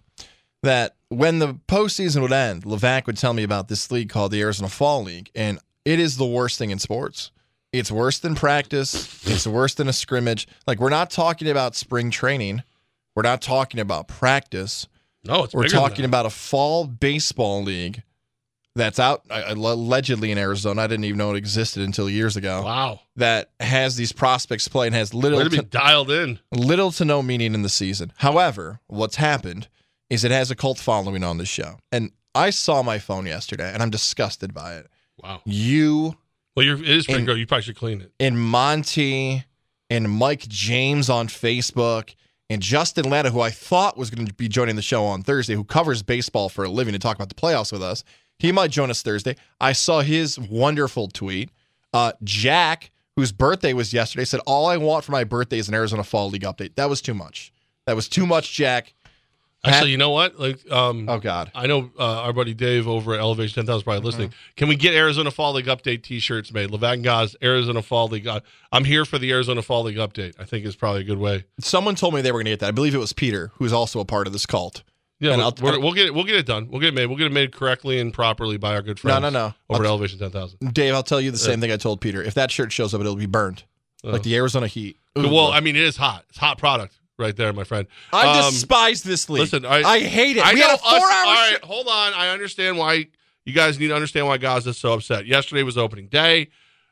that 0.63 0.95
when 1.09 1.39
the 1.39 1.55
postseason 1.67 2.21
would 2.21 2.31
end, 2.31 2.63
Levack 2.63 3.05
would 3.07 3.17
tell 3.17 3.33
me 3.33 3.43
about 3.43 3.67
this 3.67 3.91
league 3.91 4.09
called 4.09 4.31
the 4.31 4.41
Arizona 4.41 4.69
Fall 4.69 5.03
League, 5.03 5.29
and 5.35 5.59
it 5.85 5.99
is 5.99 6.17
the 6.17 6.25
worst 6.25 6.57
thing 6.57 6.71
in 6.71 6.79
sports. 6.79 7.31
It's 7.73 7.89
worse 7.91 8.19
than 8.19 8.35
practice. 8.35 9.25
It's 9.25 9.47
worse 9.47 9.73
than 9.75 9.87
a 9.87 9.93
scrimmage. 9.93 10.47
Like 10.67 10.79
we're 10.79 10.89
not 10.89 11.09
talking 11.09 11.49
about 11.49 11.75
spring 11.75 12.11
training. 12.11 12.63
We're 13.15 13.23
not 13.23 13.41
talking 13.41 13.79
about 13.79 14.07
practice. 14.07 14.87
No, 15.23 15.43
it's 15.45 15.53
We're 15.53 15.67
talking 15.67 16.03
about 16.05 16.25
a 16.25 16.29
fall 16.29 16.85
baseball 16.85 17.63
league 17.63 18.03
that's 18.75 18.99
out 18.99 19.23
uh, 19.29 19.53
allegedly 19.55 20.31
in 20.31 20.37
Arizona. 20.37 20.81
I 20.81 20.87
didn't 20.87 21.05
even 21.05 21.17
know 21.17 21.31
it 21.33 21.37
existed 21.37 21.83
until 21.83 22.09
years 22.09 22.37
ago. 22.37 22.63
Wow, 22.63 23.01
That 23.17 23.51
has 23.59 23.95
these 23.97 24.11
prospects 24.11 24.67
play 24.67 24.87
and 24.87 24.95
has 24.95 25.13
little 25.13 25.37
way 25.39 25.43
to 25.45 25.49
be 25.49 25.61
dialed 25.61 26.09
in. 26.11 26.39
little 26.51 26.91
to 26.93 27.05
no 27.05 27.21
meaning 27.21 27.53
in 27.53 27.61
the 27.63 27.69
season. 27.69 28.13
However, 28.17 28.79
what's 28.87 29.17
happened 29.17 29.67
is 30.09 30.23
it 30.23 30.31
has 30.31 30.51
a 30.51 30.55
cult 30.55 30.77
following 30.77 31.23
on 31.23 31.37
this 31.37 31.49
show. 31.49 31.77
And 31.91 32.11
I 32.33 32.49
saw 32.49 32.81
my 32.81 32.99
phone 32.99 33.25
yesterday 33.25 33.71
and 33.73 33.81
I'm 33.83 33.89
disgusted 33.89 34.53
by 34.53 34.75
it. 34.75 34.87
Wow. 35.21 35.41
You 35.45 36.15
Well, 36.55 36.65
you're, 36.65 36.77
it 36.81 36.89
is 36.89 37.05
pretty 37.05 37.25
good. 37.25 37.37
You 37.37 37.47
probably 37.47 37.63
should 37.63 37.75
clean 37.77 38.01
it. 38.01 38.11
and 38.19 38.39
Monty 38.39 39.43
and 39.89 40.09
Mike 40.09 40.47
James 40.47 41.09
on 41.09 41.27
Facebook 41.27 42.15
and 42.49 42.61
Justin 42.61 43.09
Latta, 43.09 43.31
who 43.31 43.41
I 43.41 43.49
thought 43.49 43.97
was 43.97 44.09
going 44.09 44.25
to 44.27 44.33
be 44.33 44.47
joining 44.47 44.75
the 44.75 44.81
show 44.81 45.05
on 45.05 45.23
Thursday, 45.23 45.53
who 45.53 45.63
covers 45.63 46.03
baseball 46.03 46.49
for 46.49 46.65
a 46.65 46.69
living 46.69 46.93
to 46.93 46.99
talk 46.99 47.15
about 47.15 47.29
the 47.29 47.35
playoffs 47.35 47.71
with 47.71 47.83
us. 47.83 48.03
He 48.41 48.51
might 48.51 48.71
join 48.71 48.89
us 48.89 49.03
Thursday. 49.03 49.35
I 49.59 49.73
saw 49.73 50.01
his 50.01 50.39
wonderful 50.39 51.07
tweet. 51.09 51.51
Uh, 51.93 52.13
Jack, 52.23 52.89
whose 53.15 53.31
birthday 53.31 53.73
was 53.73 53.93
yesterday, 53.93 54.25
said, 54.25 54.39
All 54.47 54.65
I 54.65 54.77
want 54.77 55.05
for 55.05 55.11
my 55.11 55.23
birthday 55.23 55.59
is 55.59 55.67
an 55.67 55.75
Arizona 55.75 56.03
Fall 56.03 56.31
League 56.31 56.41
update. 56.41 56.73
That 56.73 56.89
was 56.89 57.01
too 57.01 57.13
much. 57.13 57.53
That 57.85 57.95
was 57.95 58.09
too 58.09 58.25
much, 58.25 58.51
Jack. 58.51 58.95
Actually, 59.63 59.91
you 59.91 59.97
know 59.97 60.09
what? 60.09 60.39
Like, 60.39 60.71
um, 60.71 61.07
Oh, 61.07 61.19
God. 61.19 61.51
I 61.53 61.67
know 61.67 61.91
uh, 61.99 62.21
our 62.21 62.33
buddy 62.33 62.55
Dave 62.55 62.87
over 62.87 63.13
at 63.13 63.19
Elevation 63.19 63.53
10,000 63.53 63.77
is 63.77 63.83
probably 63.83 64.01
listening. 64.03 64.29
Mm-hmm. 64.29 64.53
Can 64.55 64.69
we 64.69 64.75
get 64.75 64.95
Arizona 64.95 65.29
Fall 65.29 65.53
League 65.53 65.67
update 65.67 66.01
T-shirts 66.01 66.51
made? 66.51 66.71
Levack 66.71 66.93
and 66.93 67.03
Goz, 67.03 67.35
Arizona 67.43 67.83
Fall 67.83 68.07
League. 68.07 68.25
Uh, 68.25 68.39
I'm 68.71 68.85
here 68.85 69.05
for 69.05 69.19
the 69.19 69.31
Arizona 69.31 69.61
Fall 69.61 69.83
League 69.83 69.97
update. 69.97 70.33
I 70.39 70.45
think 70.45 70.65
is 70.65 70.75
probably 70.75 71.01
a 71.01 71.03
good 71.03 71.19
way. 71.19 71.45
Someone 71.59 71.93
told 71.93 72.15
me 72.15 72.21
they 72.21 72.31
were 72.31 72.39
going 72.39 72.45
to 72.45 72.51
get 72.53 72.61
that. 72.61 72.69
I 72.69 72.71
believe 72.71 72.95
it 72.95 72.99
was 72.99 73.13
Peter, 73.13 73.51
who's 73.57 73.71
also 73.71 73.99
a 73.99 74.05
part 74.05 74.25
of 74.25 74.33
this 74.33 74.47
cult. 74.47 74.81
Yeah, 75.21 75.33
And 75.33 75.61
we'll, 75.61 75.79
we'll 75.79 75.93
get 75.93 76.07
it. 76.07 76.13
We'll 76.15 76.23
get 76.23 76.35
it 76.35 76.47
done. 76.47 76.67
We'll 76.69 76.81
get 76.81 76.87
it 76.89 76.93
made. 76.95 77.05
We'll 77.05 77.17
get 77.17 77.27
it 77.27 77.31
made 77.31 77.51
correctly 77.53 77.99
and 77.99 78.11
properly 78.11 78.57
by 78.57 78.73
our 78.73 78.81
good 78.81 78.99
friend. 78.99 79.21
No, 79.21 79.29
no, 79.29 79.39
no. 79.47 79.53
Over 79.69 79.83
at 79.83 79.87
I'll- 79.87 79.93
Elevation 79.93 80.17
10,000. 80.17 80.73
Dave, 80.73 80.93
I'll 80.95 81.03
tell 81.03 81.21
you 81.21 81.29
the 81.29 81.37
same 81.37 81.61
thing 81.61 81.71
I 81.71 81.77
told 81.77 82.01
Peter. 82.01 82.23
If 82.23 82.33
that 82.33 82.49
shirt 82.49 82.71
shows 82.71 82.93
up, 82.95 83.01
it'll 83.01 83.15
be 83.15 83.27
burned. 83.27 83.63
Like 84.03 84.23
the 84.23 84.35
Arizona 84.35 84.65
Heat. 84.65 84.97
Ooh. 85.17 85.29
Well, 85.31 85.51
I 85.51 85.59
mean, 85.59 85.75
it 85.75 85.83
is 85.83 85.95
hot. 85.95 86.25
It's 86.29 86.39
hot 86.39 86.57
product 86.57 86.99
right 87.19 87.35
there, 87.35 87.53
my 87.53 87.63
friend. 87.63 87.85
I 88.11 88.39
Um, 88.39 88.51
despise 88.51 89.03
this 89.03 89.29
league. 89.29 89.41
Listen, 89.41 89.63
I, 89.63 89.99
hate 89.99 90.37
it. 90.37 90.45
I 90.45 90.53
we 90.55 90.59
know 90.59 90.69
had 90.69 90.79
a 90.79 90.83
us- 90.83 90.89
four 90.97 91.11
hour 91.11 91.25
All 91.27 91.33
right, 91.33 91.59
hold 91.63 91.87
on. 91.87 92.13
I 92.15 92.29
understand 92.29 92.79
why 92.79 93.05
you 93.45 93.53
guys 93.53 93.77
need 93.79 93.89
to 93.89 93.95
understand 93.95 94.25
why 94.25 94.39
Goz's 94.39 94.77
so 94.79 94.93
upset. 94.93 95.27
Yesterday 95.27 95.61
was 95.61 95.77
opening 95.77 96.07
day. 96.07 96.47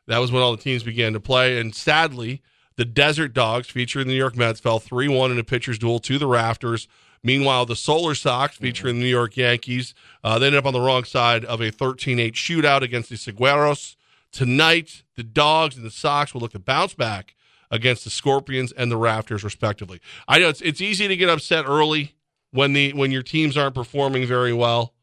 That 0.05 0.19
was 0.19 0.31
when 0.31 0.43
all 0.43 0.55
the 0.55 0.61
teams 0.61 0.83
began 0.83 1.13
to 1.13 1.19
play, 1.19 1.59
and 1.59 1.73
sadly, 1.73 2.41
the 2.75 2.85
Desert 2.85 3.33
Dogs, 3.33 3.69
featuring 3.69 4.05
the 4.07 4.13
New 4.13 4.17
York 4.19 4.35
Mets, 4.37 4.59
fell 4.59 4.79
three 4.79 5.07
one 5.07 5.31
in 5.31 5.39
a 5.39 5.43
pitcher's 5.43 5.79
duel 5.79 5.97
to 5.99 6.19
the 6.19 6.27
rafters. 6.27 6.87
Meanwhile, 7.23 7.65
the 7.65 7.75
Solar 7.75 8.15
Sox, 8.15 8.57
featuring 8.57 8.95
the 8.95 9.01
New 9.01 9.09
York 9.09 9.35
Yankees, 9.35 9.93
uh, 10.23 10.39
they 10.39 10.47
ended 10.47 10.59
up 10.59 10.65
on 10.65 10.73
the 10.73 10.79
wrong 10.79 11.03
side 11.03 11.43
of 11.45 11.59
a 11.61 11.71
13-8 11.71 12.33
shootout 12.33 12.81
against 12.81 13.09
the 13.09 13.15
Saguaros. 13.15 13.95
Tonight, 14.31 15.03
the 15.15 15.23
Dogs 15.23 15.75
and 15.75 15.85
the 15.85 15.91
Sox 15.91 16.33
will 16.33 16.41
look 16.41 16.51
to 16.51 16.59
bounce 16.59 16.93
back 16.93 17.35
against 17.71 18.03
the 18.03 18.09
Scorpions 18.09 18.71
and 18.71 18.91
the 18.91 18.97
Rafters, 18.97 19.43
respectively. 19.43 19.99
I 20.27 20.39
know 20.39 20.49
it's 20.49 20.61
it's 20.61 20.81
easy 20.81 21.07
to 21.07 21.15
get 21.15 21.29
upset 21.29 21.65
early 21.67 22.15
when 22.51 22.73
the 22.73 22.93
when 22.93 23.11
your 23.11 23.23
teams 23.23 23.57
aren't 23.57 23.75
performing 23.75 24.25
very 24.25 24.53
well. 24.53 24.93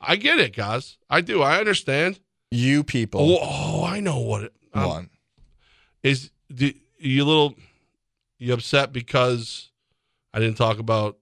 I 0.00 0.16
get 0.16 0.38
it, 0.38 0.54
guys. 0.54 0.96
I 1.10 1.20
do. 1.20 1.42
I 1.42 1.58
understand. 1.58 2.20
You 2.50 2.84
people. 2.84 3.20
Oh, 3.20 3.38
oh 3.42 3.84
I 3.84 4.00
know 4.00 4.18
what 4.18 4.44
it 4.44 4.52
um, 4.74 4.88
One. 4.88 5.10
is. 6.02 6.30
Do, 6.52 6.72
you 6.98 7.24
little 7.24 7.54
you 8.38 8.52
upset 8.54 8.92
because 8.92 9.70
I 10.32 10.38
didn't 10.38 10.56
talk 10.56 10.78
about 10.78 11.18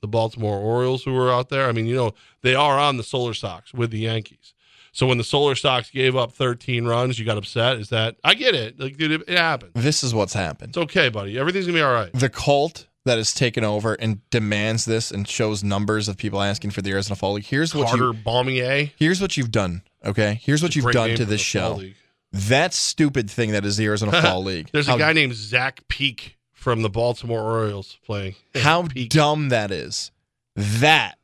the 0.00 0.08
Baltimore 0.08 0.58
Orioles 0.58 1.04
who 1.04 1.12
were 1.12 1.30
out 1.32 1.48
there? 1.48 1.68
I 1.68 1.72
mean, 1.72 1.86
you 1.86 1.94
know, 1.96 2.12
they 2.42 2.54
are 2.54 2.78
on 2.78 2.96
the 2.96 3.02
Solar 3.02 3.34
Sox 3.34 3.72
with 3.74 3.90
the 3.90 3.98
Yankees. 4.00 4.54
So 4.92 5.06
when 5.06 5.18
the 5.18 5.24
Solar 5.24 5.54
Sox 5.54 5.90
gave 5.90 6.16
up 6.16 6.32
13 6.32 6.86
runs, 6.86 7.18
you 7.18 7.26
got 7.26 7.36
upset. 7.36 7.76
Is 7.76 7.90
that 7.90 8.16
I 8.24 8.34
get 8.34 8.54
it? 8.54 8.80
Like, 8.80 8.96
dude, 8.96 9.10
it, 9.12 9.22
it 9.28 9.36
happens. 9.38 9.72
This 9.74 10.02
is 10.02 10.14
what's 10.14 10.32
happened. 10.32 10.70
It's 10.70 10.78
okay, 10.78 11.10
buddy. 11.10 11.38
Everything's 11.38 11.66
gonna 11.66 11.78
be 11.78 11.82
all 11.82 11.92
right. 11.92 12.10
The 12.14 12.30
cult 12.30 12.86
that 13.04 13.18
has 13.18 13.34
taken 13.34 13.62
over 13.62 13.94
and 13.94 14.28
demands 14.30 14.84
this 14.84 15.10
and 15.10 15.28
shows 15.28 15.62
numbers 15.62 16.08
of 16.08 16.16
people 16.16 16.40
asking 16.42 16.70
for 16.70 16.82
the 16.82 16.90
Arizona 16.92 17.14
Fall 17.16 17.34
League. 17.34 17.44
Here's 17.44 17.74
what 17.74 17.88
Carter 17.88 18.06
you 18.06 18.12
Baumler. 18.14 18.90
here's 18.98 19.20
what 19.20 19.36
you've 19.36 19.50
done. 19.52 19.82
Okay, 20.04 20.40
here's 20.42 20.62
what 20.62 20.74
you've 20.74 20.90
done 20.92 21.14
to 21.16 21.24
this 21.24 21.40
show. 21.40 21.82
That 22.32 22.74
stupid 22.74 23.30
thing 23.30 23.52
that 23.52 23.64
is 23.64 23.76
the 23.76 23.84
Arizona 23.86 24.20
Fall 24.22 24.42
League. 24.42 24.70
There's 24.72 24.86
How- 24.86 24.96
a 24.96 24.98
guy 24.98 25.12
named 25.12 25.34
Zach 25.34 25.86
Peek 25.88 26.35
from 26.66 26.82
the 26.82 26.90
Baltimore 26.90 27.42
Orioles 27.42 27.96
playing. 28.04 28.34
how 28.56 28.82
dumb 28.82 29.50
that 29.50 29.70
is. 29.70 30.10
That 30.56 31.14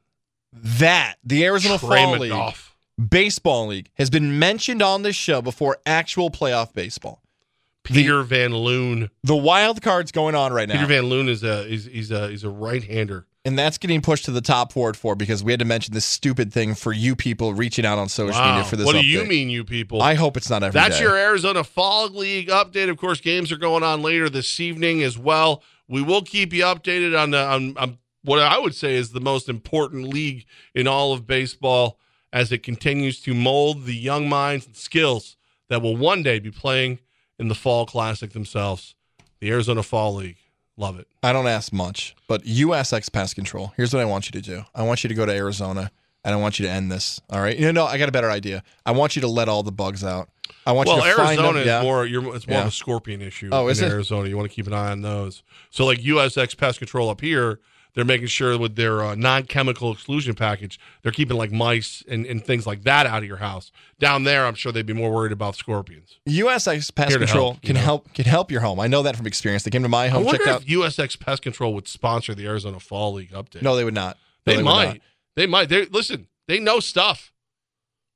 that 0.53 1.17
the 1.25 1.45
Arizona 1.45 1.79
Fall 1.79 2.13
League 2.19 2.31
off. 2.31 2.77
baseball 3.11 3.67
league 3.67 3.91
has 3.95 4.09
been 4.09 4.39
mentioned 4.39 4.83
on 4.83 5.03
this 5.03 5.17
show 5.17 5.43
before 5.43 5.79
actual 5.85 6.31
playoff 6.31 6.73
baseball. 6.73 7.25
Peter 7.83 8.23
Van 8.23 8.55
Loon. 8.55 9.11
The 9.25 9.35
wild 9.35 9.83
card's 9.83 10.13
going 10.13 10.37
on 10.37 10.53
right 10.53 10.69
now. 10.69 10.75
Peter 10.75 10.87
Van 10.87 11.07
Loon 11.07 11.29
is 11.29 11.43
a 11.43 11.65
he's 11.65 11.87
he's 11.87 12.13
a 12.13 12.29
he's 12.29 12.45
a 12.45 12.49
right 12.49 12.85
hander. 12.85 13.27
And 13.45 13.59
that's 13.59 13.79
getting 13.79 14.01
pushed 14.01 14.25
to 14.27 14.31
the 14.31 14.41
top 14.41 14.73
forward 14.73 14.97
for 14.97 15.15
because 15.17 15.43
we 15.43 15.53
had 15.53 15.59
to 15.59 15.65
mention 15.65 15.93
this 15.95 16.05
stupid 16.05 16.53
thing 16.53 16.75
for 16.75 16.93
you 16.93 17.17
people 17.17 17.55
reaching 17.55 17.85
out 17.85 17.99
on 17.99 18.09
social 18.09 18.41
Wow. 18.41 18.55
media 18.55 18.65
for 18.69 18.77
this. 18.77 18.87
what 18.87 18.93
do 18.93 18.99
update. 19.01 19.05
you 19.05 19.25
mean, 19.25 19.51
you 19.51 19.65
people? 19.65 20.01
I 20.01 20.15
hope 20.15 20.37
it's 20.37 20.49
not 20.49 20.63
every 20.63 20.79
That's 20.79 20.99
day. 20.99 21.05
your 21.05 21.17
Arizona 21.17 21.65
Fall 21.65 22.09
League 22.09 22.49
update. 22.49 22.89
Of 22.89 22.97
course, 22.99 23.21
games 23.21 23.51
are 23.51 23.57
going 23.57 23.83
on 23.83 24.03
later 24.03 24.29
this 24.29 24.61
evening 24.61 25.03
as 25.03 25.19
well. 25.19 25.63
We 25.89 26.03
will 26.03 26.23
keep 26.23 26.53
you 26.53 26.63
updated 26.65 27.19
on, 27.21 27.33
the, 27.33 27.45
on, 27.45 27.77
on 27.77 27.99
what 28.23 28.39
I 28.39 28.59
would 28.59 28.75
say 28.75 28.95
is 28.95 29.11
the 29.11 29.21
most 29.21 29.49
important 29.49 30.09
league 30.09 30.47
in 30.75 30.87
all 30.87 31.13
of 31.13 31.27
baseball 31.27 31.99
as 32.33 32.53
it 32.53 32.63
continues 32.63 33.21
to 33.23 33.35
mold 33.35 33.85
the 33.85 33.95
young 33.97 34.29
minds 34.29 34.67
and 34.67 34.77
skills 34.77 35.37
that 35.69 35.83
will 35.83 35.97
one 35.97 36.23
day 36.23 36.39
be 36.39 36.51
playing 36.51 37.01
in 37.39 37.49
the 37.49 37.55
Fall 37.55 37.85
Classic 37.87 38.33
themselves. 38.33 38.95
The 39.41 39.51
Arizona 39.51 39.83
Fall 39.83 40.15
League. 40.15 40.37
Love 40.77 40.99
it. 40.99 41.07
I 41.23 41.33
don't 41.33 41.47
ask 41.47 41.73
much, 41.73 42.15
but 42.27 42.45
USX 42.45 43.13
Pest 43.13 43.35
Control. 43.35 43.73
Here's 43.77 43.93
what 43.93 44.01
I 44.01 44.07
want 44.07 44.27
you 44.27 44.33
to 44.33 44.41
do. 44.41 44.65
I 44.75 44.83
want 44.83 45.05
you 45.05 45.09
to 45.09 45.15
go 45.15 45.27
to 45.27 45.33
Arizona 45.33 45.91
and 46.25 46.35
I 46.35 46.39
want 46.39 46.59
you 46.59 46.67
to 46.67 46.73
end 46.73 46.91
this. 46.91 47.21
All 47.31 47.41
right. 47.41 47.57
You 47.57 47.67
know, 47.67 47.85
no, 47.85 47.87
I 47.87 47.99
got 47.99 48.09
a 48.09 48.13
better 48.13 48.31
idea. 48.31 48.63
I 48.87 48.93
want 48.93 49.17
you 49.17 49.23
to 49.23 49.29
let 49.29 49.49
all 49.49 49.63
the 49.63 49.73
bugs 49.73 50.03
out. 50.03 50.31
I 50.65 50.73
want 50.73 50.89
well, 50.89 50.99
you 50.99 51.03
to 51.05 51.17
find 51.17 51.29
Arizona 51.29 51.53
them. 51.53 51.57
is 51.59 51.67
yeah. 51.67 51.83
more. 51.83 52.07
You're, 52.07 52.37
it's 52.37 52.47
more 52.47 52.59
Yeah. 52.59 52.63
of 52.63 52.69
a 52.69 52.73
scorpion 52.73 53.21
issue. 53.21 53.51
Oh, 53.53 53.69
is 53.69 53.81
in 53.81 53.89
it? 53.89 53.93
Arizona? 53.93 54.29
You 54.29 54.37
want 54.37 54.49
to 54.49 54.55
keep 54.55 54.67
an 54.67 54.73
eye 54.73 54.93
on 54.93 55.03
those. 55.03 55.43
So, 55.71 55.85
like 55.85 55.99
USX 55.99 56.57
Pest 56.57 56.79
Control 56.79 57.11
up 57.11 57.21
here, 57.21 57.61
they're 57.95 58.05
making 58.05 58.29
sure 58.29 58.59
with 58.59 58.77
their 58.77 59.03
uh, 59.03 59.15
non-chemical 59.15 59.93
exclusion 59.93 60.35
package, 60.35 60.81
they're 61.03 61.13
keeping 61.13 61.37
like 61.37 61.53
mice 61.53 62.03
and, 62.09 62.25
and 62.27 62.45
things 62.45 62.67
like 62.67 62.83
that 62.85 63.07
out 63.07 63.19
of 63.19 63.29
your 63.29 63.37
house. 63.37 63.71
Down 63.99 64.25
there, 64.25 64.47
I'm 64.47 64.55
sure 64.55 64.73
they'd 64.73 64.87
be 64.87 64.93
more 64.93 65.13
worried 65.13 65.33
about 65.33 65.57
scorpions. 65.57 66.19
USX 66.29 66.95
Pest 66.95 67.11
Here 67.11 67.19
Control 67.19 67.53
help, 67.53 67.63
can 67.63 67.75
know. 67.75 67.81
help 67.81 68.15
can 68.15 68.25
help 68.25 68.51
your 68.51 68.61
home. 68.61 68.81
I 68.81 68.87
know 68.87 69.03
that 69.03 69.17
from 69.17 69.27
experience. 69.27 69.63
They 69.63 69.71
came 69.71 69.83
to 69.83 69.89
my 69.89 70.05
I 70.05 70.09
home, 70.09 70.25
wonder 70.25 70.39
checked 70.45 70.69
if 70.69 70.79
out. 70.79 70.93
USX 70.93 71.19
Pest 71.21 71.43
Control 71.43 71.75
would 71.75 71.89
sponsor 71.89 72.35
the 72.35 72.47
Arizona 72.47 72.81
Fall 72.81 73.15
League 73.15 73.33
update. 73.33 73.63
No, 73.63 73.77
they 73.77 73.85
would 73.85 73.95
not. 73.95 74.17
No, 74.47 74.53
they, 74.53 74.57
would 74.57 74.65
might. 74.65 74.87
not. 74.87 74.99
They 75.37 75.47
might. 75.47 75.69
They 75.69 75.87
listen. 75.87 76.29
They 76.49 76.59
know 76.59 76.81
stuff. 76.81 77.33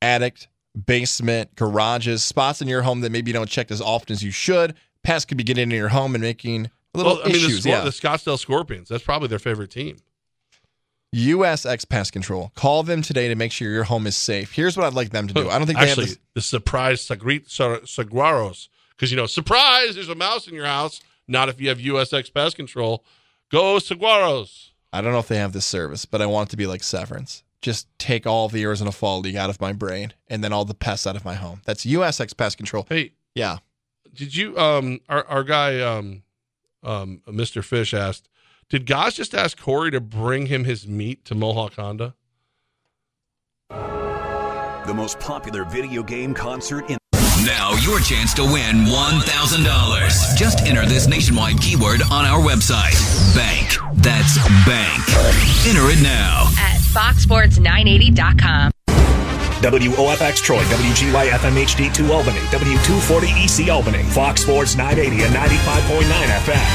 Attic, 0.02 0.48
basement, 0.86 1.54
garages, 1.54 2.22
spots 2.24 2.60
in 2.60 2.68
your 2.68 2.82
home 2.82 3.00
that 3.00 3.10
maybe 3.10 3.30
you 3.30 3.32
don't 3.32 3.48
check 3.48 3.70
as 3.70 3.80
often 3.80 4.12
as 4.12 4.22
you 4.22 4.30
should. 4.30 4.74
Pests 5.02 5.24
could 5.24 5.36
be 5.38 5.44
getting 5.44 5.64
into 5.64 5.76
your 5.76 5.88
home 5.88 6.14
and 6.14 6.22
making 6.22 6.70
little 6.96 7.14
Well, 7.14 7.22
I 7.24 7.28
mean, 7.28 7.32
the, 7.34 7.38
issues. 7.46 7.62
Scor- 7.64 7.68
yeah. 7.68 7.80
the 7.80 7.90
Scottsdale 7.90 8.38
Scorpions. 8.38 8.88
That's 8.88 9.04
probably 9.04 9.28
their 9.28 9.38
favorite 9.38 9.70
team. 9.70 9.96
USX 11.14 11.88
Pest 11.88 12.12
Control. 12.12 12.52
Call 12.54 12.82
them 12.82 13.00
today 13.00 13.28
to 13.28 13.34
make 13.34 13.52
sure 13.52 13.70
your 13.70 13.84
home 13.84 14.06
is 14.06 14.16
safe. 14.16 14.52
Here's 14.52 14.76
what 14.76 14.84
I'd 14.86 14.92
like 14.94 15.10
them 15.10 15.28
to 15.28 15.34
do. 15.34 15.48
I 15.48 15.58
don't 15.58 15.66
think 15.66 15.78
they 15.78 15.86
actually 15.88 16.06
have 16.06 16.14
this. 16.14 16.18
the 16.34 16.40
surprise 16.42 17.06
sagri- 17.06 17.48
sa- 17.48 17.78
saguaros 17.80 18.68
because 18.90 19.10
you 19.10 19.16
know 19.16 19.26
surprise. 19.26 19.94
There's 19.94 20.08
a 20.08 20.14
mouse 20.14 20.46
in 20.48 20.54
your 20.54 20.66
house. 20.66 21.00
Not 21.28 21.48
if 21.48 21.60
you 21.60 21.68
have 21.70 21.78
USX 21.78 22.32
Pest 22.32 22.56
Control. 22.56 23.04
Go 23.50 23.76
saguaros. 23.76 24.70
I 24.92 25.00
don't 25.00 25.12
know 25.12 25.18
if 25.18 25.28
they 25.28 25.38
have 25.38 25.52
this 25.52 25.66
service, 25.66 26.04
but 26.04 26.20
I 26.20 26.26
want 26.26 26.48
it 26.48 26.50
to 26.50 26.56
be 26.56 26.66
like 26.66 26.82
Severance. 26.82 27.42
Just 27.62 27.86
take 27.98 28.26
all 28.26 28.48
the 28.48 28.62
Arizona 28.62 28.92
Fall 28.92 29.20
League 29.20 29.36
out 29.36 29.50
of 29.50 29.60
my 29.60 29.72
brain 29.72 30.12
and 30.28 30.42
then 30.44 30.52
all 30.52 30.64
the 30.64 30.74
pests 30.74 31.06
out 31.06 31.16
of 31.16 31.24
my 31.24 31.34
home. 31.34 31.62
That's 31.64 31.84
USX 31.86 32.36
Pest 32.36 32.56
Control. 32.58 32.86
Hey, 32.88 33.12
Yeah. 33.34 33.58
did 34.12 34.34
you 34.36 34.56
um 34.58 35.00
our 35.08 35.24
our 35.26 35.44
guy 35.44 35.80
um 35.80 36.22
um 36.86 37.20
Mr. 37.28 37.62
Fish 37.64 37.92
asked, 37.92 38.28
did 38.68 38.86
Goz 38.86 39.14
just 39.14 39.34
ask 39.34 39.58
Corey 39.58 39.90
to 39.90 40.00
bring 40.00 40.46
him 40.46 40.64
his 40.64 40.86
meat 40.88 41.24
to 41.26 41.34
Mohawk 41.34 41.74
Honda? 41.74 42.14
The 43.68 44.94
most 44.94 45.18
popular 45.18 45.64
video 45.64 46.02
game 46.02 46.32
concert 46.32 46.88
in 46.88 46.96
Now 47.44 47.72
your 47.82 47.98
chance 48.00 48.32
to 48.34 48.42
win 48.42 48.84
$1,000. 48.86 50.36
Just 50.36 50.60
enter 50.66 50.86
this 50.86 51.08
nationwide 51.08 51.60
keyword 51.60 52.02
on 52.02 52.24
our 52.24 52.40
website. 52.40 52.94
Bank. 53.34 53.76
That's 54.00 54.36
bank. 54.64 55.02
Enter 55.66 55.90
it 55.90 56.02
now. 56.02 56.46
at 56.58 56.80
foxsports980.com. 56.94 58.70
WOFX 59.62 60.42
Troy, 60.42 60.62
WGY 60.64 61.28
FMHD 61.30 61.94
2 61.94 62.12
Albany, 62.12 62.38
W240 62.50 63.62
EC 63.62 63.70
Albany, 63.70 64.02
Fox 64.04 64.42
Sports 64.42 64.76
980 64.76 65.24
and 65.24 65.34
95.9 65.34 66.02
FM. 66.44 66.66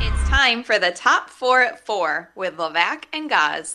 It's 0.00 0.28
time 0.28 0.62
for 0.62 0.78
the 0.78 0.92
top 0.92 1.28
four 1.28 1.62
at 1.62 1.84
four 1.84 2.30
with 2.36 2.56
Levack 2.56 3.04
and 3.12 3.28
Goz. 3.28 3.74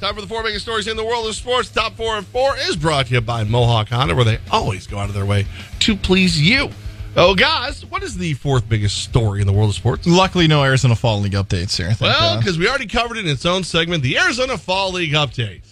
Time 0.00 0.14
for 0.14 0.22
the 0.22 0.26
four 0.26 0.42
biggest 0.42 0.64
stories 0.64 0.86
in 0.86 0.96
the 0.96 1.04
world 1.04 1.26
of 1.26 1.34
sports. 1.34 1.68
Top 1.68 1.92
four 1.92 2.16
and 2.16 2.26
four 2.26 2.56
is 2.56 2.74
brought 2.74 3.08
to 3.08 3.14
you 3.14 3.20
by 3.20 3.44
Mohawk 3.44 3.90
Honda, 3.90 4.14
where 4.14 4.24
they 4.24 4.38
always 4.50 4.86
go 4.86 4.96
out 4.98 5.10
of 5.10 5.14
their 5.14 5.26
way 5.26 5.44
to 5.80 5.94
please 5.94 6.40
you. 6.40 6.70
Oh, 7.16 7.34
guys, 7.34 7.84
what 7.86 8.04
is 8.04 8.16
the 8.16 8.34
fourth 8.34 8.68
biggest 8.68 9.02
story 9.02 9.40
in 9.40 9.46
the 9.46 9.52
world 9.52 9.70
of 9.70 9.74
sports? 9.74 10.06
Luckily, 10.06 10.46
no 10.46 10.62
Arizona 10.62 10.94
Fall 10.94 11.20
League 11.20 11.32
updates 11.32 11.76
here. 11.76 11.88
Thank 11.88 12.00
Well, 12.00 12.34
uh, 12.34 12.38
because 12.38 12.56
we 12.56 12.68
already 12.68 12.86
covered 12.86 13.16
it 13.16 13.26
in 13.26 13.30
its 13.30 13.44
own 13.44 13.64
segment, 13.64 14.02
the 14.04 14.16
Arizona 14.16 14.56
Fall 14.56 14.92
League 14.92 15.12
update. 15.12 15.62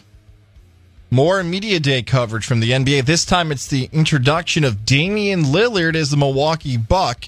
More 1.11 1.43
Media 1.45 1.79
Day 1.79 2.03
coverage 2.03 2.45
from 2.45 2.61
the 2.61 2.73
NBA. 2.73 3.07
This 3.07 3.25
time 3.25 3.53
it's 3.53 3.69
the 3.69 3.89
introduction 3.93 4.65
of 4.65 4.85
Damian 4.85 5.45
Lillard 5.45 5.95
as 5.95 6.11
the 6.11 6.17
Milwaukee 6.17 6.77
Buck. 6.77 7.25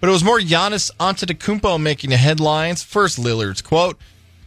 But 0.00 0.10
it 0.10 0.12
was 0.12 0.22
more 0.22 0.38
Giannis 0.38 0.94
Antetokounmpo 1.00 1.80
making 1.80 2.10
the 2.10 2.18
headlines. 2.18 2.82
First, 2.82 3.18
Lillard's 3.18 3.62
quote. 3.62 3.98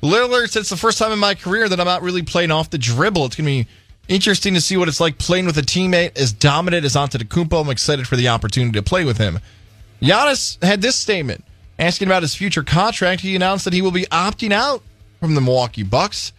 Lillard 0.04 0.50
said 0.50 0.62
it's 0.62 0.70
the 0.70 0.78
first 0.78 1.00
time 1.00 1.12
in 1.12 1.20
my 1.20 1.34
career 1.34 1.68
that 1.68 1.80
I'm 1.80 1.88
not 1.88 2.04
really 2.04 2.22
playing 2.22 2.52
off 2.52 2.70
the 2.70 2.78
dribble. 2.78 3.26
It's 3.26 3.36
going 3.36 3.46
to 3.46 3.66
be 3.66 3.70
interesting 4.10 4.56
to 4.56 4.62
see 4.62 4.76
what 4.76 4.88
it's 4.90 5.00
like 5.00 5.18
playing 5.18 5.46
with 5.46 5.58
a 5.58 5.62
teammate 5.62 6.18
as 6.18 6.34
dominant 6.34 6.84
as 6.84 6.96
Antetokounmpo. 6.96 7.62
I'm 7.62 7.70
excited 7.70 8.08
for 8.08 8.18
the 8.18 8.28
opportunity 8.28 8.74
to 8.74 8.84
play 8.84 9.06
with 9.06 9.18
him. 9.18 9.40
Giannis 10.02 10.62
had 10.64 10.82
this 10.82 10.96
statement. 10.96 11.46
Asking 11.78 12.10
about 12.10 12.24
his 12.24 12.36
future 12.36 12.64
contract, 12.64 13.22
he 13.22 13.38
announced 13.38 13.64
that 13.64 13.74
he 13.74 13.82
will 13.82 13.92
be 13.92 14.06
opting 14.08 14.52
out 14.52 14.84
from 15.22 15.36
the 15.36 15.42
Milwaukee 15.42 15.84
Bucks. 15.84 16.34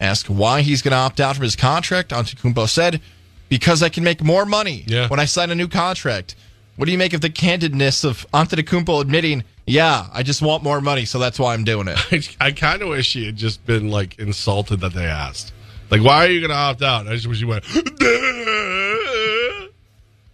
Asked 0.00 0.30
why 0.30 0.62
he's 0.62 0.80
going 0.80 0.92
to 0.92 0.96
opt 0.96 1.20
out 1.20 1.36
from 1.36 1.42
his 1.42 1.56
contract, 1.56 2.10
Antetokounmpo 2.10 2.68
said, 2.68 3.00
"Because 3.48 3.82
I 3.82 3.88
can 3.88 4.04
make 4.04 4.22
more 4.22 4.46
money 4.46 4.84
yeah. 4.86 5.08
when 5.08 5.20
I 5.20 5.24
sign 5.24 5.50
a 5.50 5.54
new 5.54 5.68
contract." 5.68 6.34
What 6.76 6.84
do 6.84 6.92
you 6.92 6.98
make 6.98 7.14
of 7.14 7.22
the 7.22 7.30
candidness 7.30 8.04
of 8.04 8.26
Antetokounmpo 8.32 9.00
admitting, 9.00 9.44
"Yeah, 9.66 10.06
I 10.12 10.22
just 10.22 10.42
want 10.42 10.62
more 10.62 10.82
money, 10.82 11.06
so 11.06 11.18
that's 11.18 11.38
why 11.38 11.54
I'm 11.54 11.64
doing 11.64 11.88
it." 11.88 11.98
I, 12.40 12.46
I 12.48 12.52
kind 12.52 12.82
of 12.82 12.88
wish 12.88 13.14
he 13.14 13.26
had 13.26 13.36
just 13.36 13.64
been 13.66 13.90
like 13.90 14.18
insulted 14.18 14.80
that 14.80 14.92
they 14.92 15.06
asked. 15.06 15.52
Like, 15.90 16.02
why 16.02 16.26
are 16.26 16.30
you 16.30 16.40
going 16.40 16.50
to 16.50 16.56
opt 16.56 16.82
out? 16.82 17.06
I 17.06 17.14
just 17.14 17.26
wish 17.26 17.40
you 17.40 17.48
went. 17.48 17.64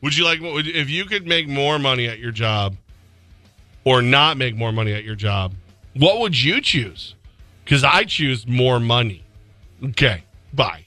would 0.03 0.17
you 0.17 0.25
like 0.25 0.41
if 0.43 0.91
you 0.91 1.05
could 1.05 1.27
make 1.27 1.49
more 1.49 1.79
money 1.79 2.09
at 2.09 2.19
your 2.19 2.33
job, 2.33 2.77
or 3.85 4.03
not 4.03 4.37
make 4.37 4.57
more 4.57 4.73
money 4.73 4.93
at 4.93 5.05
your 5.05 5.15
job? 5.15 5.55
What 5.95 6.21
would 6.21 6.41
you 6.41 6.61
choose? 6.61 7.15
Because 7.65 7.85
I 7.85 8.05
choose 8.05 8.47
more 8.47 8.81
money. 8.81 9.25
Okay, 9.83 10.25
bye. 10.53 10.87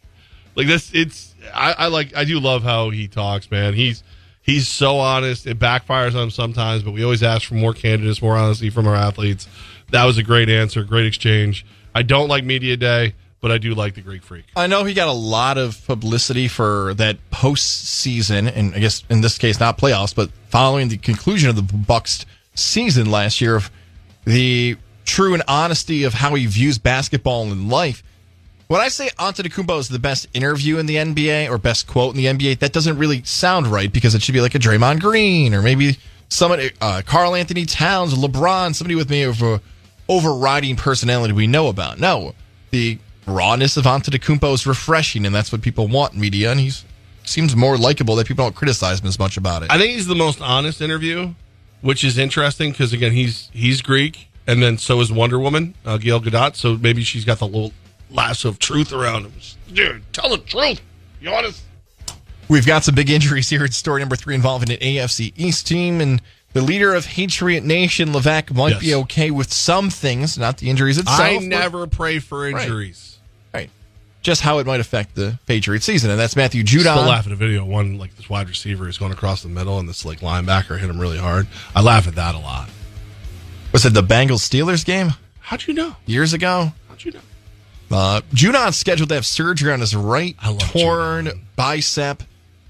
Like 0.55 0.68
this, 0.68 0.91
it's 0.93 1.36
I, 1.53 1.74
I 1.78 1.88
like 1.88 2.16
I 2.16 2.24
do 2.24 2.39
love 2.39 2.63
how 2.63 2.89
he 2.89 3.07
talks, 3.07 3.51
man. 3.51 3.74
He's 3.74 4.03
he's 4.41 4.68
so 4.68 4.97
honest. 4.97 5.45
It 5.45 5.59
backfires 5.59 6.16
on 6.16 6.24
him 6.24 6.32
sometimes, 6.32 6.84
but 6.84 6.91
we 6.91 7.03
always 7.03 7.24
ask 7.24 7.47
for 7.47 7.55
more 7.55 7.74
candidates, 7.74 8.22
more 8.22 8.38
honesty 8.38 8.70
from 8.70 8.88
our 8.88 8.95
athletes. 8.95 9.47
That 9.91 10.05
was 10.05 10.18
a 10.18 10.24
great 10.24 10.49
answer, 10.49 10.84
great 10.84 11.05
exchange. 11.05 11.66
I 11.93 12.01
don't 12.01 12.28
like 12.28 12.43
media 12.43 12.78
day, 12.78 13.13
but 13.45 13.51
I 13.51 13.59
do 13.59 13.75
like 13.75 13.93
the 13.93 14.01
Greek 14.01 14.23
Freak. 14.23 14.45
I 14.55 14.65
know 14.65 14.85
he 14.85 14.95
got 14.95 15.07
a 15.07 15.11
lot 15.11 15.59
of 15.59 15.85
publicity 15.85 16.47
for 16.47 16.95
that 16.95 17.19
postseason, 17.29 18.51
and 18.51 18.73
I 18.73 18.79
guess 18.79 19.03
in 19.07 19.21
this 19.21 19.37
case 19.37 19.59
not 19.59 19.77
playoffs, 19.77 20.15
but 20.15 20.31
following 20.49 20.87
the 20.87 20.97
conclusion 20.97 21.51
of 21.51 21.55
the 21.55 21.61
Bucks 21.61 22.25
season 22.55 23.11
last 23.11 23.41
year 23.41 23.55
of 23.55 23.69
the 24.23 24.77
true 25.03 25.35
and 25.35 25.43
honesty 25.47 26.05
of 26.05 26.15
how 26.15 26.33
he 26.33 26.47
views 26.47 26.79
basketball 26.79 27.43
and 27.43 27.69
life. 27.69 28.01
When 28.65 28.81
I 28.81 28.87
say 28.87 29.09
Antetokounmpo 29.09 29.77
is 29.77 29.89
the 29.89 29.99
best 29.99 30.27
interview 30.33 30.79
in 30.79 30.87
the 30.87 30.95
NBA 30.95 31.47
or 31.47 31.59
best 31.59 31.85
quote 31.85 32.15
in 32.15 32.17
the 32.17 32.25
NBA, 32.25 32.57
that 32.61 32.73
doesn't 32.73 32.97
really 32.97 33.21
sound 33.25 33.67
right 33.67 33.93
because 33.93 34.15
it 34.15 34.23
should 34.23 34.33
be 34.33 34.41
like 34.41 34.55
a 34.55 34.59
Draymond 34.59 35.01
Green 35.01 35.53
or 35.53 35.61
maybe 35.61 35.99
somebody, 36.29 36.71
uh, 36.81 37.03
Karl-Anthony 37.05 37.67
Towns, 37.67 38.15
LeBron, 38.15 38.73
somebody 38.73 38.95
with 38.95 39.11
me 39.11 39.21
of 39.21 39.39
a 39.43 39.61
overriding 40.09 40.75
personality 40.77 41.31
we 41.31 41.45
know 41.45 41.67
about. 41.67 41.99
No, 41.99 42.33
the 42.71 42.97
rawness 43.26 43.78
of 43.78 43.86
Antetokounmpo 43.86 44.53
is 44.53 44.67
refreshing, 44.67 45.26
and 45.26 45.34
that's 45.34 45.51
what 45.51 45.61
people 45.61 45.88
want 45.88 46.13
in 46.13 46.19
media, 46.19 46.51
and 46.51 46.59
he 46.59 46.71
seems 47.23 47.55
more 47.55 47.78
likable 47.78 48.15
that 48.15 48.28
people 48.28 48.45
don't 48.45 48.55
criticize 48.55 49.01
him 49.01 49.07
as 49.07 49.17
much 49.19 49.38
about 49.38 49.63
it. 49.63 49.71
I 49.71 49.78
think 49.78 49.93
he's 49.93 50.07
the 50.07 50.15
most 50.15 50.41
honest 50.41 50.82
interview, 50.82 51.34
which 51.82 52.03
is 52.03 52.17
interesting 52.17 52.71
because 52.71 52.93
again, 52.93 53.11
he's 53.11 53.49
he's 53.53 53.82
Greek, 53.82 54.28
and 54.47 54.61
then 54.61 54.78
so 54.78 54.99
is 55.01 55.11
Wonder 55.11 55.39
Woman, 55.39 55.76
uh, 55.86 55.97
Gail 55.97 56.21
Gadot. 56.21 56.55
So 56.55 56.78
maybe 56.78 57.03
she's 57.03 57.26
got 57.26 57.39
the 57.39 57.47
little 57.47 57.73
lasso 58.09 58.49
of 58.49 58.59
truth 58.59 58.93
around 58.93 59.26
him. 59.26 59.34
Dude, 59.73 60.03
tell 60.13 60.30
the 60.30 60.38
truth. 60.38 60.82
You 61.19 61.32
honest? 61.32 61.63
We've 62.47 62.65
got 62.65 62.84
some 62.84 62.93
big 62.93 63.09
injuries 63.09 63.49
here. 63.49 63.65
It's 63.65 63.76
story 63.76 64.01
number 64.01 64.15
three 64.15 64.36
involving 64.36 64.69
an 64.69 64.78
AFC 64.78 65.34
East 65.36 65.65
team, 65.65 65.99
and 65.99 66.21
the 66.53 66.61
leader 66.61 66.93
of 66.93 67.05
Patriot 67.05 67.63
Nation, 67.63 68.09
Levack, 68.09 68.55
might 68.55 68.80
be 68.80 68.93
okay 68.93 69.32
with 69.32 69.51
some 69.51 69.89
things, 69.89 70.38
not 70.38 70.59
the 70.59 70.69
injuries 70.69 70.99
itself. 70.99 71.19
I 71.19 71.38
never 71.38 71.88
pray 71.88 72.19
for 72.19 72.47
injuries. 72.47 73.13
Right. 73.13 73.14
Just 74.26 74.41
how 74.41 74.57
it 74.57 74.65
might 74.65 74.80
affect 74.80 75.13
the 75.13 75.38
Patriot 75.45 75.84
season, 75.84 76.09
and 76.09 76.19
that's 76.19 76.36
Matthew 76.36 76.63
Judon. 76.63 76.80
Still 76.80 76.95
laugh 77.03 77.28
at 77.28 77.32
a 77.32 77.36
video. 77.36 77.63
One 77.63 77.99
like 77.99 78.15
this 78.15 78.28
wide 78.28 78.49
receiver 78.49 78.89
is 78.89 78.97
going 78.97 79.11
across 79.11 79.43
the 79.43 79.49
middle, 79.49 79.78
and 79.78 79.88
this 79.88 80.03
like 80.03 80.21
linebacker 80.21 80.80
hit 80.80 80.89
him 80.89 80.99
really 80.99 81.19
hard. 81.19 81.45
I 81.76 81.84
laugh 81.84 82.07
at 82.07 82.15
that 82.15 82.34
a 82.34 82.39
lot. 82.39 82.67
Was 83.71 83.86
it 83.86 83.93
the 83.93 84.01
Bengals 84.01 84.39
Steelers 84.39 84.84
game? 84.84 85.11
How'd 85.41 85.67
you 85.67 85.76
know? 85.76 85.95
Years 86.07 86.34
ago? 86.34 86.71
How'd 86.89 87.03
you 87.03 87.11
know? 87.11 87.19
Uh, 87.91 88.21
Judon's 88.34 88.78
scheduled 88.78 89.09
to 89.09 89.15
have 89.15 89.28
surgery 89.28 89.71
on 89.71 89.80
his 89.80 89.95
right 89.95 90.36
torn 90.57 91.45
bicep. 91.55 92.23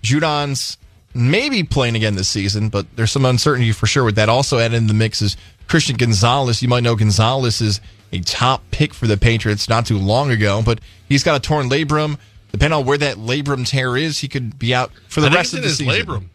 Judon's 0.03 0.77
maybe 1.13 1.63
playing 1.63 1.95
again 1.95 2.15
this 2.15 2.27
season, 2.27 2.67
but 2.67 2.85
there's 2.97 3.13
some 3.13 3.23
uncertainty 3.23 3.71
for 3.71 3.87
sure 3.87 4.03
with 4.03 4.15
that. 4.15 4.27
Also 4.27 4.59
added 4.59 4.75
in 4.75 4.87
the 4.87 4.93
mix 4.93 5.21
is 5.21 5.37
Christian 5.69 5.95
Gonzalez. 5.95 6.61
You 6.61 6.67
might 6.67 6.83
know 6.83 6.97
Gonzalez 6.97 7.61
is 7.61 7.79
a 8.11 8.19
top 8.19 8.63
pick 8.71 8.93
for 8.93 9.07
the 9.07 9.17
Patriots 9.17 9.67
not 9.67 9.85
too 9.85 9.97
long 9.97 10.31
ago, 10.31 10.61
but 10.63 10.79
he's 11.07 11.23
got 11.23 11.35
a 11.35 11.39
torn 11.39 11.69
labrum. 11.69 12.17
Depending 12.51 12.79
on 12.79 12.85
where 12.85 12.97
that 12.97 13.17
labrum 13.17 13.67
tear 13.67 13.97
is, 13.97 14.19
he 14.19 14.27
could 14.27 14.57
be 14.57 14.73
out 14.73 14.91
for 15.09 15.19
the 15.21 15.27
I 15.27 15.33
rest 15.33 15.53
of 15.53 15.61
the 15.61 15.67
his 15.67 15.77
season. 15.77 15.93
labrum. 15.93 16.25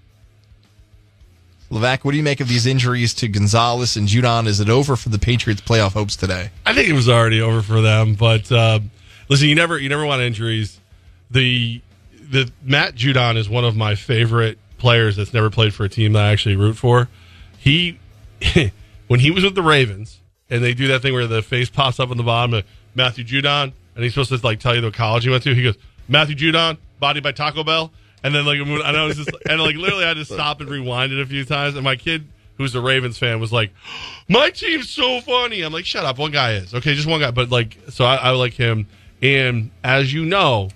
Levack, 1.70 2.04
what 2.04 2.10
do 2.10 2.16
you 2.16 2.22
make 2.22 2.40
of 2.40 2.48
these 2.48 2.66
injuries 2.66 3.14
to 3.14 3.28
Gonzalez 3.28 3.96
and 3.96 4.08
Judon? 4.08 4.46
Is 4.46 4.58
it 4.58 4.68
over 4.68 4.96
for 4.96 5.08
the 5.08 5.20
Patriots' 5.20 5.60
playoff 5.60 5.92
hopes 5.92 6.16
today? 6.16 6.50
I 6.66 6.74
think 6.74 6.88
it 6.88 6.94
was 6.94 7.08
already 7.08 7.40
over 7.40 7.62
for 7.62 7.80
them. 7.80 8.14
But 8.14 8.50
uh, 8.50 8.80
listen, 9.28 9.48
you 9.48 9.54
never 9.54 9.78
you 9.78 9.88
never 9.88 10.04
want 10.04 10.20
injuries. 10.20 10.80
The 11.30 11.80
the 12.12 12.50
Matt 12.62 12.96
Judon 12.96 13.36
is 13.36 13.48
one 13.48 13.64
of 13.64 13.76
my 13.76 13.94
favorite 13.94 14.58
players 14.78 15.16
that's 15.16 15.32
never 15.32 15.48
played 15.48 15.72
for 15.72 15.84
a 15.84 15.88
team 15.88 16.12
that 16.14 16.24
I 16.24 16.32
actually 16.32 16.56
root 16.56 16.76
for. 16.76 17.08
He 17.56 18.00
when 19.06 19.20
he 19.20 19.30
was 19.30 19.44
with 19.44 19.54
the 19.54 19.62
Ravens 19.62 20.19
and 20.50 20.62
they 20.62 20.74
do 20.74 20.88
that 20.88 21.02
thing 21.02 21.14
where 21.14 21.26
the 21.26 21.42
face 21.42 21.70
pops 21.70 22.00
up 22.00 22.10
on 22.10 22.16
the 22.16 22.22
bottom 22.22 22.54
of 22.54 22.64
Matthew 22.94 23.24
Judon 23.24 23.72
and 23.94 24.04
he's 24.04 24.14
supposed 24.14 24.30
to 24.30 24.46
like 24.46 24.60
tell 24.60 24.74
you 24.74 24.80
the 24.80 24.90
college 24.90 25.24
he 25.24 25.30
went 25.30 25.42
to. 25.44 25.54
He 25.54 25.62
goes 25.62 25.76
Matthew 26.08 26.36
Judon, 26.36 26.78
body 26.98 27.20
by 27.20 27.32
Taco 27.32 27.64
Bell, 27.64 27.92
and 28.22 28.34
then 28.34 28.44
like 28.44 28.60
I 28.60 28.92
know 28.92 29.08
it's 29.08 29.18
just 29.18 29.30
and 29.48 29.60
like 29.60 29.76
literally 29.76 30.04
I 30.04 30.08
had 30.08 30.16
to 30.16 30.24
stop 30.24 30.60
and 30.60 30.68
rewind 30.68 31.12
it 31.12 31.20
a 31.20 31.26
few 31.26 31.44
times. 31.44 31.74
And 31.76 31.84
my 31.84 31.96
kid 31.96 32.26
who's 32.56 32.74
a 32.74 32.80
Ravens 32.80 33.18
fan 33.18 33.40
was 33.40 33.52
like, 33.52 33.70
"My 34.28 34.50
team's 34.50 34.90
so 34.90 35.20
funny." 35.20 35.62
I'm 35.62 35.72
like, 35.72 35.86
"Shut 35.86 36.04
up, 36.04 36.18
one 36.18 36.30
guy 36.30 36.52
is 36.52 36.74
okay, 36.74 36.94
just 36.94 37.08
one 37.08 37.20
guy." 37.20 37.30
But 37.30 37.50
like, 37.50 37.78
so 37.88 38.04
I, 38.04 38.16
I 38.16 38.30
like 38.30 38.54
him. 38.54 38.86
And 39.22 39.70
as 39.84 40.12
you 40.12 40.24
know, 40.24 40.70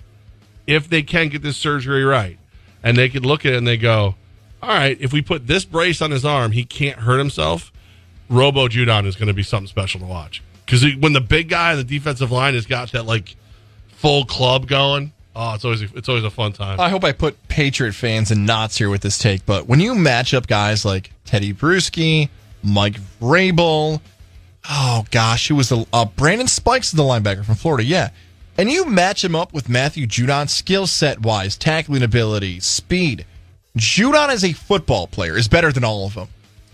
if 0.67 0.89
they 0.89 1.01
can 1.01 1.29
get 1.29 1.41
this 1.41 1.57
surgery 1.57 2.03
right, 2.03 2.37
and 2.83 2.95
they 2.95 3.09
could 3.09 3.25
look 3.25 3.45
at 3.45 3.53
it 3.53 3.57
and 3.57 3.67
they 3.67 3.77
go, 3.77 4.15
"All 4.61 4.69
right, 4.69 4.97
if 4.99 5.13
we 5.13 5.21
put 5.21 5.47
this 5.47 5.65
brace 5.65 6.01
on 6.01 6.11
his 6.11 6.25
arm, 6.25 6.51
he 6.51 6.63
can't 6.63 6.99
hurt 6.99 7.17
himself." 7.17 7.71
Robo 8.29 8.67
Judon 8.67 9.05
is 9.05 9.15
going 9.15 9.27
to 9.27 9.33
be 9.33 9.43
something 9.43 9.67
special 9.67 9.99
to 9.99 10.05
watch 10.05 10.41
because 10.65 10.83
when 10.97 11.13
the 11.13 11.21
big 11.21 11.49
guy 11.49 11.71
on 11.71 11.77
the 11.77 11.83
defensive 11.83 12.31
line 12.31 12.53
has 12.53 12.65
got 12.65 12.91
that 12.93 13.05
like 13.05 13.35
full 13.87 14.25
club 14.25 14.67
going, 14.67 15.11
oh, 15.35 15.53
it's 15.53 15.65
always 15.65 15.81
it's 15.81 16.09
always 16.09 16.23
a 16.23 16.29
fun 16.29 16.53
time. 16.53 16.79
I 16.79 16.89
hope 16.89 17.03
I 17.03 17.11
put 17.11 17.47
Patriot 17.47 17.93
fans 17.93 18.31
in 18.31 18.45
knots 18.45 18.77
here 18.77 18.89
with 18.89 19.01
this 19.01 19.17
take, 19.17 19.45
but 19.45 19.67
when 19.67 19.79
you 19.79 19.95
match 19.95 20.33
up 20.33 20.47
guys 20.47 20.85
like 20.85 21.11
Teddy 21.25 21.53
Bruschi, 21.53 22.29
Mike 22.63 22.99
Vrabel, 23.21 24.01
oh 24.69 25.05
gosh, 25.11 25.47
who 25.47 25.55
was 25.55 25.69
the 25.69 25.85
uh, 25.93 26.05
Brandon 26.05 26.47
Spikes, 26.47 26.91
the 26.91 27.03
linebacker 27.03 27.45
from 27.45 27.55
Florida, 27.55 27.83
yeah, 27.83 28.09
and 28.57 28.71
you 28.71 28.85
match 28.85 29.23
him 29.23 29.35
up 29.35 29.53
with 29.53 29.69
Matthew 29.69 30.07
Judon, 30.07 30.49
skill 30.49 30.87
set 30.87 31.21
wise, 31.21 31.57
tackling 31.57 32.03
ability, 32.03 32.59
speed. 32.59 33.25
Judon 33.77 34.29
as 34.29 34.43
a 34.45 34.53
football 34.53 35.05
player 35.05 35.37
is 35.37 35.49
better 35.49 35.71
than 35.71 35.83
all 35.83 36.05
of 36.05 36.13
them, 36.13 36.29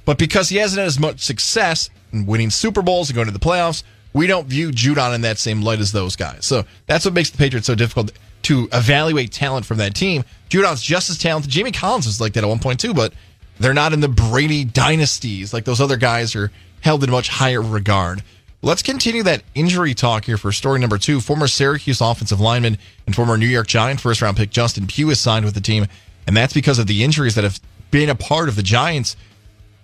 but 0.05 0.17
because 0.17 0.49
he 0.49 0.57
hasn't 0.57 0.79
had 0.79 0.87
as 0.87 0.99
much 0.99 1.19
success 1.19 1.89
in 2.11 2.25
winning 2.25 2.49
Super 2.49 2.81
Bowls 2.81 3.09
and 3.09 3.15
going 3.15 3.27
to 3.27 3.33
the 3.33 3.39
playoffs, 3.39 3.83
we 4.13 4.27
don't 4.27 4.47
view 4.47 4.71
Judon 4.71 5.15
in 5.15 5.21
that 5.21 5.37
same 5.37 5.61
light 5.61 5.79
as 5.79 5.91
those 5.91 6.15
guys. 6.15 6.45
So 6.45 6.65
that's 6.87 7.05
what 7.05 7.13
makes 7.13 7.29
the 7.29 7.37
Patriots 7.37 7.67
so 7.67 7.75
difficult 7.75 8.11
to 8.43 8.67
evaluate 8.73 9.31
talent 9.31 9.65
from 9.65 9.77
that 9.77 9.95
team. 9.95 10.23
Judon's 10.49 10.81
just 10.81 11.09
as 11.09 11.17
talented. 11.17 11.51
Jamie 11.51 11.71
Collins 11.71 12.07
was 12.07 12.19
like 12.19 12.33
that 12.33 12.43
at 12.43 12.47
one 12.47 12.59
point 12.59 12.79
too, 12.79 12.93
but 12.93 13.13
they're 13.59 13.73
not 13.73 13.93
in 13.93 13.99
the 13.99 14.07
Brady 14.09 14.65
dynasties 14.65 15.53
like 15.53 15.65
those 15.65 15.79
other 15.79 15.97
guys 15.97 16.35
are 16.35 16.51
held 16.81 17.03
in 17.03 17.11
much 17.11 17.29
higher 17.29 17.61
regard. 17.61 18.23
Let's 18.63 18.83
continue 18.83 19.23
that 19.23 19.43
injury 19.55 19.93
talk 19.93 20.25
here 20.25 20.37
for 20.37 20.51
story 20.51 20.79
number 20.79 20.97
two. 20.97 21.19
Former 21.19 21.47
Syracuse 21.47 22.01
offensive 22.01 22.39
lineman 22.39 22.77
and 23.05 23.15
former 23.15 23.37
New 23.37 23.47
York 23.47 23.67
Giant 23.67 23.99
first 23.99 24.21
round 24.21 24.37
pick 24.37 24.49
Justin 24.51 24.87
Pugh 24.87 25.09
is 25.09 25.19
signed 25.19 25.45
with 25.45 25.55
the 25.55 25.61
team, 25.61 25.87
and 26.27 26.37
that's 26.37 26.53
because 26.53 26.77
of 26.77 26.87
the 26.87 27.03
injuries 27.03 27.35
that 27.35 27.43
have 27.43 27.59
been 27.89 28.09
a 28.09 28.15
part 28.15 28.49
of 28.49 28.55
the 28.55 28.63
Giants. 28.63 29.15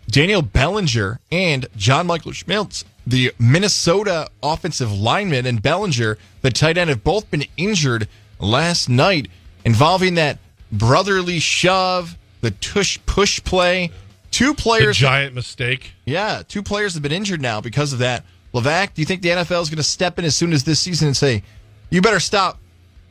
Daniel 0.09 0.41
Bellinger 0.41 1.19
and 1.31 1.67
John 1.75 2.07
Michael 2.07 2.31
Schmitz, 2.31 2.85
the 3.05 3.33
Minnesota 3.39 4.29
offensive 4.41 4.91
lineman, 4.91 5.45
and 5.45 5.61
Bellinger, 5.61 6.17
the 6.41 6.51
tight 6.51 6.77
end, 6.77 6.89
have 6.89 7.03
both 7.03 7.29
been 7.29 7.45
injured 7.57 8.07
last 8.39 8.89
night, 8.89 9.29
involving 9.65 10.15
that 10.15 10.39
brotherly 10.71 11.39
shove, 11.39 12.17
the 12.41 12.51
tush 12.51 12.99
push 13.05 13.43
play. 13.43 13.91
Two 14.31 14.53
the 14.53 14.61
players. 14.61 14.97
giant 14.97 15.33
mistake. 15.35 15.93
Yeah, 16.05 16.43
two 16.47 16.61
players 16.61 16.93
have 16.93 17.03
been 17.03 17.11
injured 17.11 17.41
now 17.41 17.61
because 17.61 17.93
of 17.93 17.99
that. 17.99 18.23
Levack, 18.53 18.93
do 18.93 19.01
you 19.01 19.05
think 19.05 19.21
the 19.21 19.29
NFL 19.29 19.61
is 19.61 19.69
going 19.69 19.77
to 19.77 19.83
step 19.83 20.19
in 20.19 20.25
as 20.25 20.35
soon 20.35 20.53
as 20.53 20.63
this 20.63 20.79
season 20.79 21.07
and 21.07 21.17
say, 21.17 21.43
you 21.89 22.01
better 22.01 22.19
stop 22.19 22.59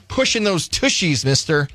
pushing 0.09 0.45
those 0.45 0.69
tushies, 0.69 1.25
mister? 1.25 1.69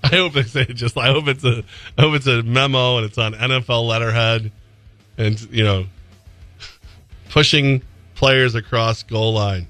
I 0.04 0.08
hope 0.08 0.32
they 0.32 0.44
say 0.44 0.62
it 0.62 0.74
just. 0.74 0.96
I 0.96 1.08
hope 1.08 1.28
it's 1.28 1.44
a. 1.44 1.64
I 1.96 2.02
hope 2.02 2.14
it's 2.14 2.26
a 2.26 2.42
memo 2.42 2.98
and 2.98 3.06
it's 3.06 3.18
on 3.18 3.34
NFL 3.34 3.86
letterhead, 3.86 4.52
and 5.16 5.40
you 5.50 5.64
know, 5.64 5.86
pushing 7.30 7.82
players 8.14 8.54
across 8.54 9.02
goal 9.02 9.34
line. 9.34 9.66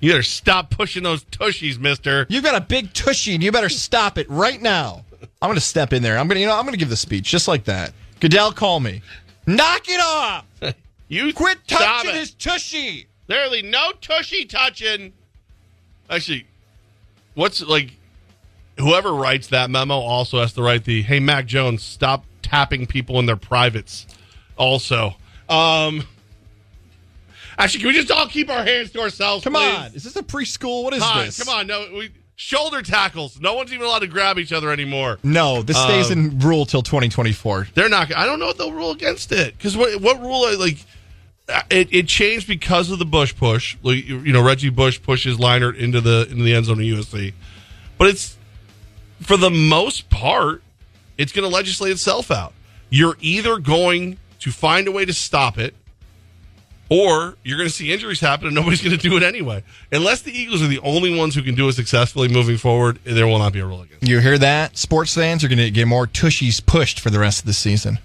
You 0.00 0.10
better 0.10 0.22
stop 0.22 0.70
pushing 0.70 1.02
those 1.02 1.24
tushies, 1.24 1.78
Mister. 1.78 2.26
You 2.28 2.42
got 2.42 2.54
a 2.54 2.60
big 2.60 2.92
tushy, 2.92 3.34
and 3.34 3.42
you 3.42 3.50
better 3.50 3.70
stop 3.70 4.18
it 4.18 4.28
right 4.28 4.60
now. 4.60 5.04
I'm 5.40 5.48
going 5.48 5.56
to 5.56 5.60
step 5.60 5.92
in 5.92 6.02
there. 6.02 6.18
I'm 6.18 6.28
going 6.28 6.36
to, 6.36 6.40
you 6.40 6.46
know, 6.46 6.56
I'm 6.56 6.64
going 6.64 6.74
to 6.74 6.78
give 6.78 6.90
the 6.90 6.96
speech 6.96 7.24
just 7.24 7.48
like 7.48 7.64
that. 7.64 7.92
Goodell, 8.20 8.52
call 8.52 8.80
me. 8.80 9.02
Knock 9.46 9.88
it 9.88 10.00
off. 10.00 10.46
you 11.08 11.32
quit 11.32 11.58
touching 11.66 12.14
his 12.14 12.32
tushy. 12.34 13.06
Literally 13.28 13.62
no 13.62 13.92
tushy 14.00 14.44
touching. 14.44 15.12
Actually, 16.10 16.46
what's 17.34 17.62
like 17.62 17.92
whoever 18.78 19.12
writes 19.14 19.48
that 19.48 19.70
memo 19.70 19.94
also 19.94 20.40
has 20.40 20.52
to 20.54 20.62
write 20.62 20.84
the 20.84 21.02
hey 21.02 21.20
Mac 21.20 21.46
Jones 21.46 21.82
stop 21.82 22.24
tapping 22.42 22.86
people 22.86 23.18
in 23.18 23.26
their 23.26 23.36
privates. 23.36 24.06
Also, 24.56 25.14
um, 25.48 26.06
actually, 27.58 27.80
can 27.80 27.88
we 27.88 27.94
just 27.94 28.10
all 28.10 28.26
keep 28.28 28.48
our 28.50 28.62
hands 28.64 28.90
to 28.92 29.00
ourselves? 29.00 29.42
Come 29.44 29.54
please? 29.54 29.76
on. 29.76 29.86
Is 29.94 30.04
this 30.04 30.16
a 30.16 30.22
preschool? 30.22 30.84
What 30.84 30.94
is 30.94 31.02
on, 31.02 31.24
this? 31.24 31.42
Come 31.42 31.52
on, 31.54 31.66
no, 31.66 31.88
we, 31.92 32.10
shoulder 32.36 32.82
tackles. 32.82 33.40
No 33.40 33.54
one's 33.54 33.72
even 33.72 33.86
allowed 33.86 34.00
to 34.00 34.06
grab 34.06 34.38
each 34.38 34.52
other 34.52 34.70
anymore. 34.70 35.18
No, 35.22 35.62
this 35.62 35.80
stays 35.80 36.10
Um, 36.10 36.18
in 36.18 36.38
rule 36.38 36.66
till 36.66 36.82
2024. 36.82 37.68
They're 37.74 37.88
not. 37.88 38.14
I 38.14 38.26
don't 38.26 38.38
know 38.38 38.46
what 38.46 38.58
they'll 38.58 38.72
rule 38.72 38.90
against 38.92 39.32
it 39.32 39.56
because 39.56 39.76
what 39.76 40.00
what 40.00 40.20
rule 40.20 40.44
uh, 40.44 40.58
like 40.58 40.78
uh, 41.48 41.62
it, 41.70 41.88
it 41.92 42.06
changed 42.08 42.46
because 42.46 42.90
of 42.90 42.98
the 42.98 43.04
Bush 43.04 43.34
push. 43.34 43.76
You 43.82 44.32
know, 44.32 44.42
Reggie 44.42 44.70
Bush 44.70 45.00
pushes 45.02 45.38
Leinart 45.38 45.76
into 45.76 46.00
the 46.00 46.26
into 46.30 46.42
the 46.44 46.54
end 46.54 46.66
zone 46.66 46.78
of 46.78 46.84
USC, 46.86 47.32
but 47.98 48.08
it's 48.08 48.36
for 49.20 49.36
the 49.36 49.50
most 49.50 50.10
part, 50.10 50.62
it's 51.18 51.32
going 51.32 51.48
to 51.48 51.54
legislate 51.54 51.92
itself 51.92 52.30
out. 52.30 52.52
You're 52.90 53.16
either 53.20 53.58
going 53.58 54.18
to 54.40 54.52
find 54.52 54.86
a 54.88 54.92
way 54.92 55.04
to 55.04 55.12
stop 55.12 55.58
it, 55.58 55.74
or 56.90 57.36
you're 57.42 57.56
going 57.56 57.68
to 57.68 57.74
see 57.74 57.92
injuries 57.92 58.20
happen 58.20 58.46
and 58.46 58.54
nobody's 58.54 58.82
going 58.84 58.96
to 58.96 59.08
do 59.08 59.16
it 59.16 59.22
anyway. 59.22 59.62
Unless 59.90 60.22
the 60.22 60.32
Eagles 60.32 60.62
are 60.62 60.66
the 60.66 60.80
only 60.80 61.16
ones 61.16 61.34
who 61.34 61.42
can 61.42 61.54
do 61.54 61.68
it 61.68 61.72
successfully 61.72 62.28
moving 62.28 62.56
forward, 62.56 62.98
there 63.04 63.26
will 63.26 63.38
not 63.38 63.52
be 63.52 63.60
a 63.60 63.66
rule 63.66 63.82
against. 63.82 64.06
You 64.06 64.20
hear 64.20 64.38
that? 64.38 64.76
Sports 64.76 65.14
fans 65.14 65.42
are 65.44 65.48
going 65.48 65.58
to 65.58 65.70
get 65.70 65.86
more 65.86 66.06
tushies 66.06 66.64
pushed 66.64 67.00
for 67.00 67.10
the 67.10 67.18
rest 67.18 67.40
of 67.40 67.46
the 67.46 67.52
season. 67.52 67.98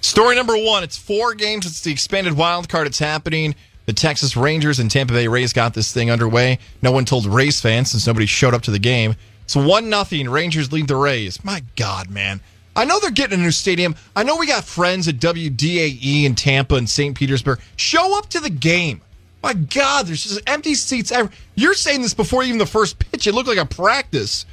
Story 0.00 0.36
number 0.36 0.56
one 0.56 0.84
it's 0.84 0.96
four 0.96 1.34
games. 1.34 1.66
It's 1.66 1.80
the 1.80 1.90
expanded 1.90 2.34
wild 2.34 2.68
card. 2.68 2.86
It's 2.86 3.00
happening. 3.00 3.56
The 3.86 3.92
Texas 3.92 4.36
Rangers 4.36 4.78
and 4.78 4.90
Tampa 4.90 5.14
Bay 5.14 5.28
Rays 5.28 5.52
got 5.52 5.74
this 5.74 5.92
thing 5.92 6.10
underway. 6.10 6.58
No 6.82 6.92
one 6.92 7.04
told 7.04 7.26
Rays 7.26 7.60
fans 7.60 7.90
since 7.90 8.06
nobody 8.06 8.26
showed 8.26 8.54
up 8.54 8.62
to 8.62 8.70
the 8.70 8.78
game. 8.78 9.16
It's 9.46 9.56
1 9.56 9.88
nothing. 9.88 10.28
Rangers 10.28 10.72
lead 10.72 10.88
the 10.88 10.96
Rays. 10.96 11.42
My 11.42 11.62
God, 11.76 12.10
man. 12.10 12.40
I 12.74 12.84
know 12.84 13.00
they're 13.00 13.10
getting 13.10 13.40
a 13.40 13.42
new 13.42 13.52
stadium. 13.52 13.96
I 14.14 14.22
know 14.22 14.36
we 14.36 14.46
got 14.46 14.64
friends 14.64 15.08
at 15.08 15.14
WDAE 15.16 16.24
in 16.24 16.34
Tampa 16.34 16.74
and 16.74 16.90
St. 16.90 17.16
Petersburg. 17.16 17.60
Show 17.76 18.18
up 18.18 18.28
to 18.30 18.40
the 18.40 18.50
game. 18.50 19.00
My 19.42 19.54
God, 19.54 20.06
there's 20.06 20.24
just 20.24 20.40
empty 20.46 20.74
seats. 20.74 21.10
You're 21.54 21.74
saying 21.74 22.02
this 22.02 22.12
before 22.12 22.42
even 22.42 22.58
the 22.58 22.66
first 22.66 22.98
pitch. 22.98 23.26
It 23.26 23.34
looked 23.34 23.48
like 23.48 23.56
a 23.56 23.64
practice. 23.64 24.44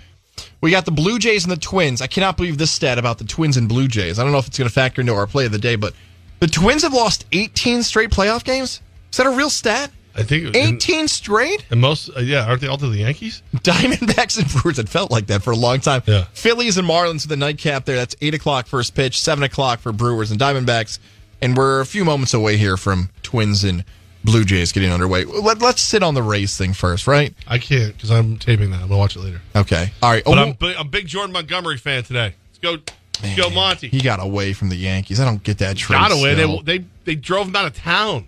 We 0.61 0.71
got 0.71 0.85
the 0.85 0.91
Blue 0.91 1.19
Jays 1.19 1.43
and 1.43 1.51
the 1.51 1.57
Twins. 1.57 2.01
I 2.01 2.07
cannot 2.07 2.37
believe 2.37 2.57
this 2.57 2.71
stat 2.71 2.97
about 2.97 3.17
the 3.17 3.25
Twins 3.25 3.57
and 3.57 3.67
Blue 3.67 3.87
Jays. 3.87 4.19
I 4.19 4.23
don't 4.23 4.31
know 4.31 4.37
if 4.37 4.47
it's 4.47 4.57
going 4.57 4.69
to 4.69 4.73
factor 4.73 5.01
into 5.01 5.13
our 5.13 5.27
play 5.27 5.45
of 5.45 5.51
the 5.51 5.57
day, 5.57 5.75
but 5.75 5.93
the 6.39 6.47
Twins 6.47 6.83
have 6.83 6.93
lost 6.93 7.25
18 7.31 7.83
straight 7.83 8.11
playoff 8.11 8.43
games. 8.43 8.79
Is 9.11 9.17
that 9.17 9.25
a 9.25 9.31
real 9.31 9.49
stat? 9.49 9.91
I 10.15 10.23
think 10.23 10.55
18 10.55 11.07
straight? 11.07 11.65
And 11.71 11.81
most, 11.81 12.09
uh, 12.15 12.19
yeah, 12.19 12.45
aren't 12.45 12.61
they 12.61 12.67
all 12.67 12.77
to 12.77 12.87
the 12.89 12.99
Yankees? 12.99 13.41
Diamondbacks 13.55 14.37
and 14.37 14.47
Brewers. 14.61 14.77
It 14.79 14.87
felt 14.89 15.09
like 15.11 15.27
that 15.27 15.41
for 15.41 15.51
a 15.51 15.55
long 15.55 15.79
time. 15.79 16.03
Yeah. 16.05 16.25
Phillies 16.33 16.77
and 16.77 16.87
Marlins 16.87 17.23
with 17.23 17.29
the 17.29 17.37
nightcap 17.37 17.85
there. 17.85 17.95
That's 17.95 18.15
8 18.21 18.33
o'clock 18.35 18.67
first 18.67 18.93
pitch, 18.95 19.19
7 19.19 19.43
o'clock 19.43 19.79
for 19.79 19.91
Brewers 19.91 20.29
and 20.31 20.39
Diamondbacks. 20.39 20.99
And 21.41 21.57
we're 21.57 21.81
a 21.81 21.85
few 21.85 22.05
moments 22.05 22.33
away 22.33 22.57
here 22.57 22.77
from 22.77 23.09
Twins 23.23 23.63
and 23.63 23.83
Blue 24.23 24.45
Jays 24.45 24.71
getting 24.71 24.91
underway. 24.91 25.25
Let, 25.25 25.61
let's 25.61 25.81
sit 25.81 26.01
on 26.03 26.13
the 26.13 26.23
Rays 26.23 26.55
thing 26.57 26.73
first, 26.73 27.07
right? 27.07 27.33
I 27.47 27.57
can't 27.57 27.93
because 27.93 28.09
I'm 28.11 28.37
taping 28.37 28.71
that. 28.71 28.81
I'm 28.81 28.87
gonna 28.87 28.97
watch 28.97 29.15
it 29.17 29.19
later. 29.19 29.41
Okay. 29.55 29.91
All 30.01 30.11
right. 30.11 30.23
But 30.23 30.37
Oh, 30.37 30.53
I'm 30.61 30.75
a 30.79 30.83
big 30.85 31.07
Jordan 31.07 31.33
Montgomery 31.33 31.77
fan 31.77 32.03
today. 32.03 32.33
Let's 32.51 32.59
go, 32.59 32.93
let's 33.21 33.35
go, 33.35 33.49
Monty. 33.49 33.89
he 33.89 33.99
got 33.99 34.21
away 34.23 34.53
from 34.53 34.69
the 34.69 34.77
Yankees. 34.77 35.19
I 35.19 35.25
don't 35.25 35.43
get 35.43 35.57
that 35.57 35.75
trade. 35.75 35.97
Got 35.97 36.11
away. 36.13 36.35
still. 36.35 36.61
They, 36.61 36.77
they 36.77 36.85
they 37.03 37.15
drove 37.15 37.47
him 37.49 37.55
out 37.57 37.65
of 37.65 37.75
town. 37.75 38.27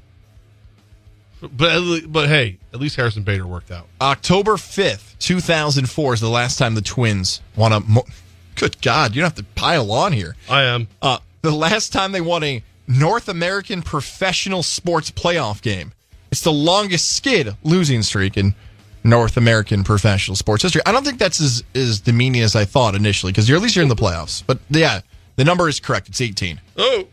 But 1.42 2.02
but 2.08 2.28
hey, 2.30 2.58
at 2.74 2.80
least 2.80 2.96
Harrison 2.96 3.24
Bader 3.24 3.46
worked 3.46 3.72
out. 3.72 3.88
October 4.02 4.54
5th, 4.54 5.18
2004 5.20 6.14
is 6.14 6.22
the 6.22 6.30
last 6.30 6.58
time 6.58 6.76
the 6.76 6.82
Twins 6.82 7.42
won 7.56 7.72
a. 7.74 7.80
Mo- 7.82 8.06
Good 8.56 8.82
God, 8.82 9.14
you 9.14 9.22
don't 9.22 9.36
have 9.36 9.46
to 9.46 9.52
pile 9.60 9.92
on 9.92 10.14
here. 10.14 10.38
I 10.50 10.64
am. 10.64 10.88
Uh, 11.02 11.18
the 11.42 11.52
last 11.52 11.92
time 11.92 12.14
they 12.14 12.22
won 12.22 12.42
a 12.44 12.64
North 12.88 13.28
American 13.28 13.82
professional 13.82 14.64
sports 14.64 15.12
playoff 15.12 15.62
game. 15.62 15.92
It's 16.32 16.42
the 16.42 16.54
longest 16.54 17.16
skid 17.16 17.54
losing 17.64 18.02
streak 18.02 18.38
in 18.38 18.56
North 19.04 19.36
American 19.38 19.84
professional 19.84 20.36
sports 20.38 20.64
history. 20.64 20.82
I 20.86 20.92
don't 20.94 21.04
think 21.04 21.20
that's 21.20 21.42
as, 21.42 21.64
as 21.76 22.00
demeaning 22.00 22.42
as 22.42 22.56
I 22.56 22.64
thought 22.66 22.96
initially 22.96 23.32
because 23.34 23.48
you're 23.50 23.58
at 23.58 23.62
least 23.62 23.76
you're 23.76 23.84
in 23.84 23.90
the 23.90 23.96
playoffs. 23.96 24.42
But 24.48 24.60
yeah, 24.70 25.02
the 25.36 25.44
number 25.44 25.68
is 25.68 25.80
correct. 25.82 26.08
It's 26.08 26.22
18. 26.22 26.60
Oh, 26.78 27.08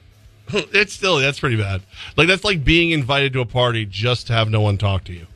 it's 0.72 0.92
still 0.92 1.16
that's 1.18 1.40
pretty 1.40 1.57
bad. 1.57 1.82
Like 2.16 2.28
that's 2.28 2.44
like 2.44 2.64
being 2.64 2.90
invited 2.90 3.32
to 3.34 3.40
a 3.40 3.46
party 3.46 3.84
just 3.86 4.26
to 4.28 4.32
have 4.32 4.50
no 4.50 4.61
one 4.61 4.78
talk 4.78 5.05
to 5.05 5.12
you. 5.12 5.26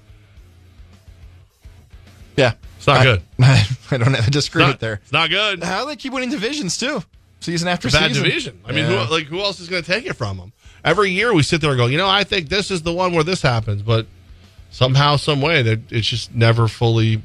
Yeah. 2.36 2.52
It's 2.76 2.86
not 2.86 2.98
I- 2.98 3.04
good. 3.04 3.22
I 3.38 3.98
don't 3.98 4.14
I 4.14 4.28
disagree 4.28 4.62
It's 4.62 4.66
not- 4.66 4.68
with 4.68 4.80
there. 4.80 4.94
It's 5.02 5.12
not 5.12 5.30
good. 5.30 5.62
How 5.62 5.82
do 5.84 5.88
they 5.90 5.96
keep 5.96 6.12
winning 6.12 6.30
divisions 6.30 6.76
too? 6.76 7.02
Season 7.40 7.68
after 7.68 7.88
a 7.88 7.90
bad 7.90 8.08
season. 8.08 8.24
division. 8.24 8.60
I 8.64 8.72
mean, 8.72 8.90
Yeah. 8.90 9.04
who, 9.06 9.12
like 9.12 9.26
who 9.26 9.40
else 9.40 9.60
is 9.60 9.68
going 9.68 9.82
to 9.82 9.90
take 9.90 10.06
it 10.06 10.14
from 10.14 10.36
them? 10.38 10.52
Every 10.84 11.10
year 11.10 11.32
we 11.34 11.42
sit 11.42 11.60
there 11.60 11.70
and 11.70 11.78
go, 11.78 11.86
you 11.86 11.98
know, 11.98 12.08
I 12.08 12.24
think 12.24 12.48
this 12.48 12.70
is 12.70 12.82
the 12.82 12.92
one 12.92 13.12
where 13.12 13.24
this 13.24 13.42
happens, 13.42 13.82
but 13.82 14.06
somehow, 14.70 15.16
some 15.16 15.40
way, 15.42 15.62
that 15.62 15.80
it's 15.90 16.06
just 16.06 16.34
never 16.34 16.68
fully 16.68 17.22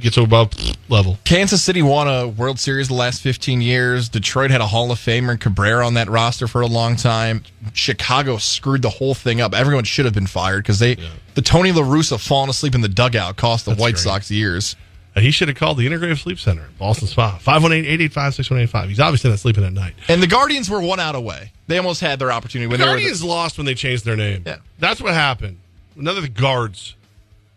gets 0.00 0.16
above 0.16 0.52
level. 0.88 1.18
Kansas 1.24 1.62
City 1.62 1.82
won 1.82 2.08
a 2.08 2.26
World 2.28 2.58
Series 2.58 2.88
the 2.88 2.94
last 2.94 3.22
15 3.22 3.60
years. 3.60 4.08
Detroit 4.08 4.50
had 4.50 4.60
a 4.60 4.66
Hall 4.66 4.90
of 4.90 4.98
Famer 4.98 5.30
and 5.30 5.40
Cabrera 5.40 5.86
on 5.86 5.94
that 5.94 6.08
roster 6.08 6.48
for 6.48 6.60
a 6.60 6.66
long 6.66 6.96
time. 6.96 7.42
Chicago 7.72 8.36
screwed 8.36 8.82
the 8.82 8.90
whole 8.90 9.14
thing 9.14 9.40
up. 9.40 9.54
Everyone 9.54 9.84
should 9.84 10.04
have 10.04 10.14
been 10.14 10.26
fired 10.26 10.64
because 10.64 10.78
they 10.78 10.96
the 11.34 11.42
Tony 11.42 11.72
La 11.72 11.82
Russa 11.82 12.18
falling 12.18 12.50
asleep 12.50 12.74
in 12.74 12.80
the 12.80 12.88
dugout 12.88 13.36
cost 13.36 13.64
the 13.64 13.72
That's 13.72 13.80
White 13.80 13.94
great. 13.94 14.02
Sox 14.02 14.30
years. 14.30 14.76
And 15.14 15.24
he 15.24 15.30
should 15.30 15.48
have 15.48 15.56
called 15.56 15.78
the 15.78 15.86
Integrative 15.86 16.18
Sleep 16.18 16.38
Center, 16.38 16.68
Ballston 16.78 17.08
Spa, 17.08 17.38
518-885-6185. 17.42 18.88
He's 18.88 19.00
obviously 19.00 19.30
not 19.30 19.38
sleeping 19.38 19.64
at 19.64 19.72
night. 19.72 19.94
And 20.08 20.22
the 20.22 20.26
Guardians 20.26 20.68
were 20.68 20.82
one 20.82 21.00
out 21.00 21.14
away. 21.14 21.52
They 21.68 21.78
almost 21.78 22.02
had 22.02 22.18
their 22.18 22.30
opportunity 22.30 22.66
when 22.66 22.78
the 22.78 22.84
they 22.84 22.90
were 22.90 22.96
Guardians 22.96 23.20
the, 23.20 23.26
lost 23.26 23.56
when 23.56 23.64
they 23.64 23.74
changed 23.74 24.04
their 24.04 24.14
name. 24.16 24.42
Yeah. 24.44 24.58
That's 24.78 25.00
what 25.00 25.14
happened. 25.14 25.58
None 25.96 26.14
of 26.14 26.22
the 26.22 26.28
guards. 26.28 26.96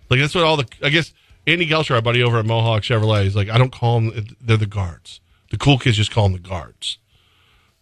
Like, 0.10 0.22
that's 0.22 0.34
what 0.34 0.46
all 0.46 0.56
the, 0.56 0.70
I 0.82 0.88
guess, 0.88 1.12
Andy 1.52 1.68
Gelcher, 1.68 1.96
our 1.96 2.02
buddy 2.02 2.22
over 2.24 2.40
at 2.40 2.46
Mohawk 2.46 2.84
Chevrolet, 2.84 3.24
he's 3.24 3.36
like, 3.36 3.50
I 3.50 3.58
don't 3.58 3.72
call 3.72 4.00
them, 4.02 4.26
they're 4.42 4.58
the 4.58 4.66
guards. 4.66 5.20
The 5.52 5.58
cool 5.58 5.78
kids 5.80 5.98
just 5.98 6.12
call 6.12 6.24
them 6.30 6.34
the 6.42 6.48
guards. 6.48 6.98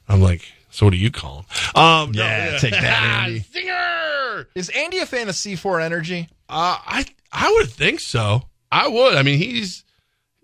I'm 0.07 0.21
like, 0.21 0.41
so 0.69 0.85
what 0.85 0.91
do 0.91 0.97
you 0.97 1.11
call 1.11 1.45
them? 1.73 1.81
Um, 1.83 2.11
no, 2.11 2.23
Yeah, 2.23 2.57
take 2.59 2.71
that, 2.71 3.03
Andy. 3.27 3.39
Singer! 3.41 4.47
Is 4.55 4.69
Andy 4.69 4.99
a 4.99 5.05
fan 5.05 5.27
of 5.29 5.35
C4 5.35 5.81
Energy? 5.83 6.29
Uh, 6.49 6.77
I 6.85 7.05
I 7.31 7.51
would 7.57 7.69
think 7.69 7.99
so. 7.99 8.43
I 8.71 8.87
would. 8.87 9.15
I 9.15 9.23
mean, 9.23 9.37
he's 9.37 9.83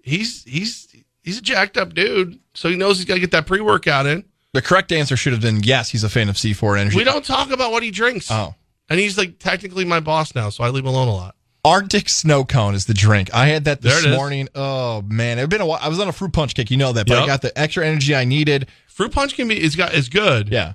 he's 0.03 0.43
he's 0.43 0.93
he's 1.24 1.38
a 1.38 1.41
jacked 1.41 1.78
up 1.78 1.93
dude, 1.93 2.39
so 2.53 2.67
he 2.69 2.76
knows 2.76 2.97
he's 2.97 3.05
got 3.05 3.13
to 3.15 3.19
get 3.21 3.32
that 3.32 3.45
pre 3.47 3.61
workout 3.61 4.05
in. 4.05 4.26
The 4.53 4.61
correct 4.61 4.91
answer 4.91 5.15
should 5.15 5.34
have 5.34 5.41
been 5.41 5.61
yes, 5.63 5.89
he's 5.89 6.03
a 6.03 6.09
fan 6.09 6.28
of 6.30 6.36
C4 6.36 6.78
Energy. 6.80 6.97
We 6.97 7.03
don't 7.03 7.24
talk 7.24 7.51
about 7.51 7.71
what 7.71 7.84
he 7.84 7.91
drinks. 7.91 8.30
Oh. 8.30 8.53
and 8.89 8.99
he's 8.99 9.17
like 9.17 9.39
technically 9.39 9.86
my 9.86 9.99
boss 10.01 10.36
now, 10.36 10.49
so 10.49 10.63
I 10.63 10.69
leave 10.69 10.84
him 10.84 10.89
alone 10.89 11.07
a 11.07 11.13
lot. 11.13 11.36
Arctic 11.66 12.09
snow 12.09 12.43
cone 12.43 12.76
is 12.76 12.86
the 12.86 12.93
drink. 12.93 13.34
I 13.34 13.47
had 13.47 13.66
that 13.66 13.82
this 13.82 14.03
it 14.03 14.09
is. 14.09 14.16
morning. 14.16 14.49
Oh 14.53 15.01
man, 15.03 15.38
it'd 15.38 15.49
been 15.49 15.61
a 15.61 15.66
while. 15.66 15.80
I 15.82 15.88
was 15.88 15.99
on 15.99 16.07
a 16.07 16.11
fruit 16.11 16.34
punch 16.34 16.55
kick, 16.55 16.70
you 16.70 16.78
know 16.78 16.91
that, 16.93 17.07
but 17.07 17.18
I 17.18 17.26
got 17.26 17.41
the 17.41 17.57
extra 17.57 17.86
energy 17.86 18.14
I 18.16 18.26
needed. 18.26 18.68
Fruit 18.88 19.11
punch 19.11 19.36
can 19.36 19.47
be 19.47 19.61
is 19.61 19.76
got 19.76 19.93
is 19.93 20.09
good. 20.09 20.49
Yeah. 20.49 20.74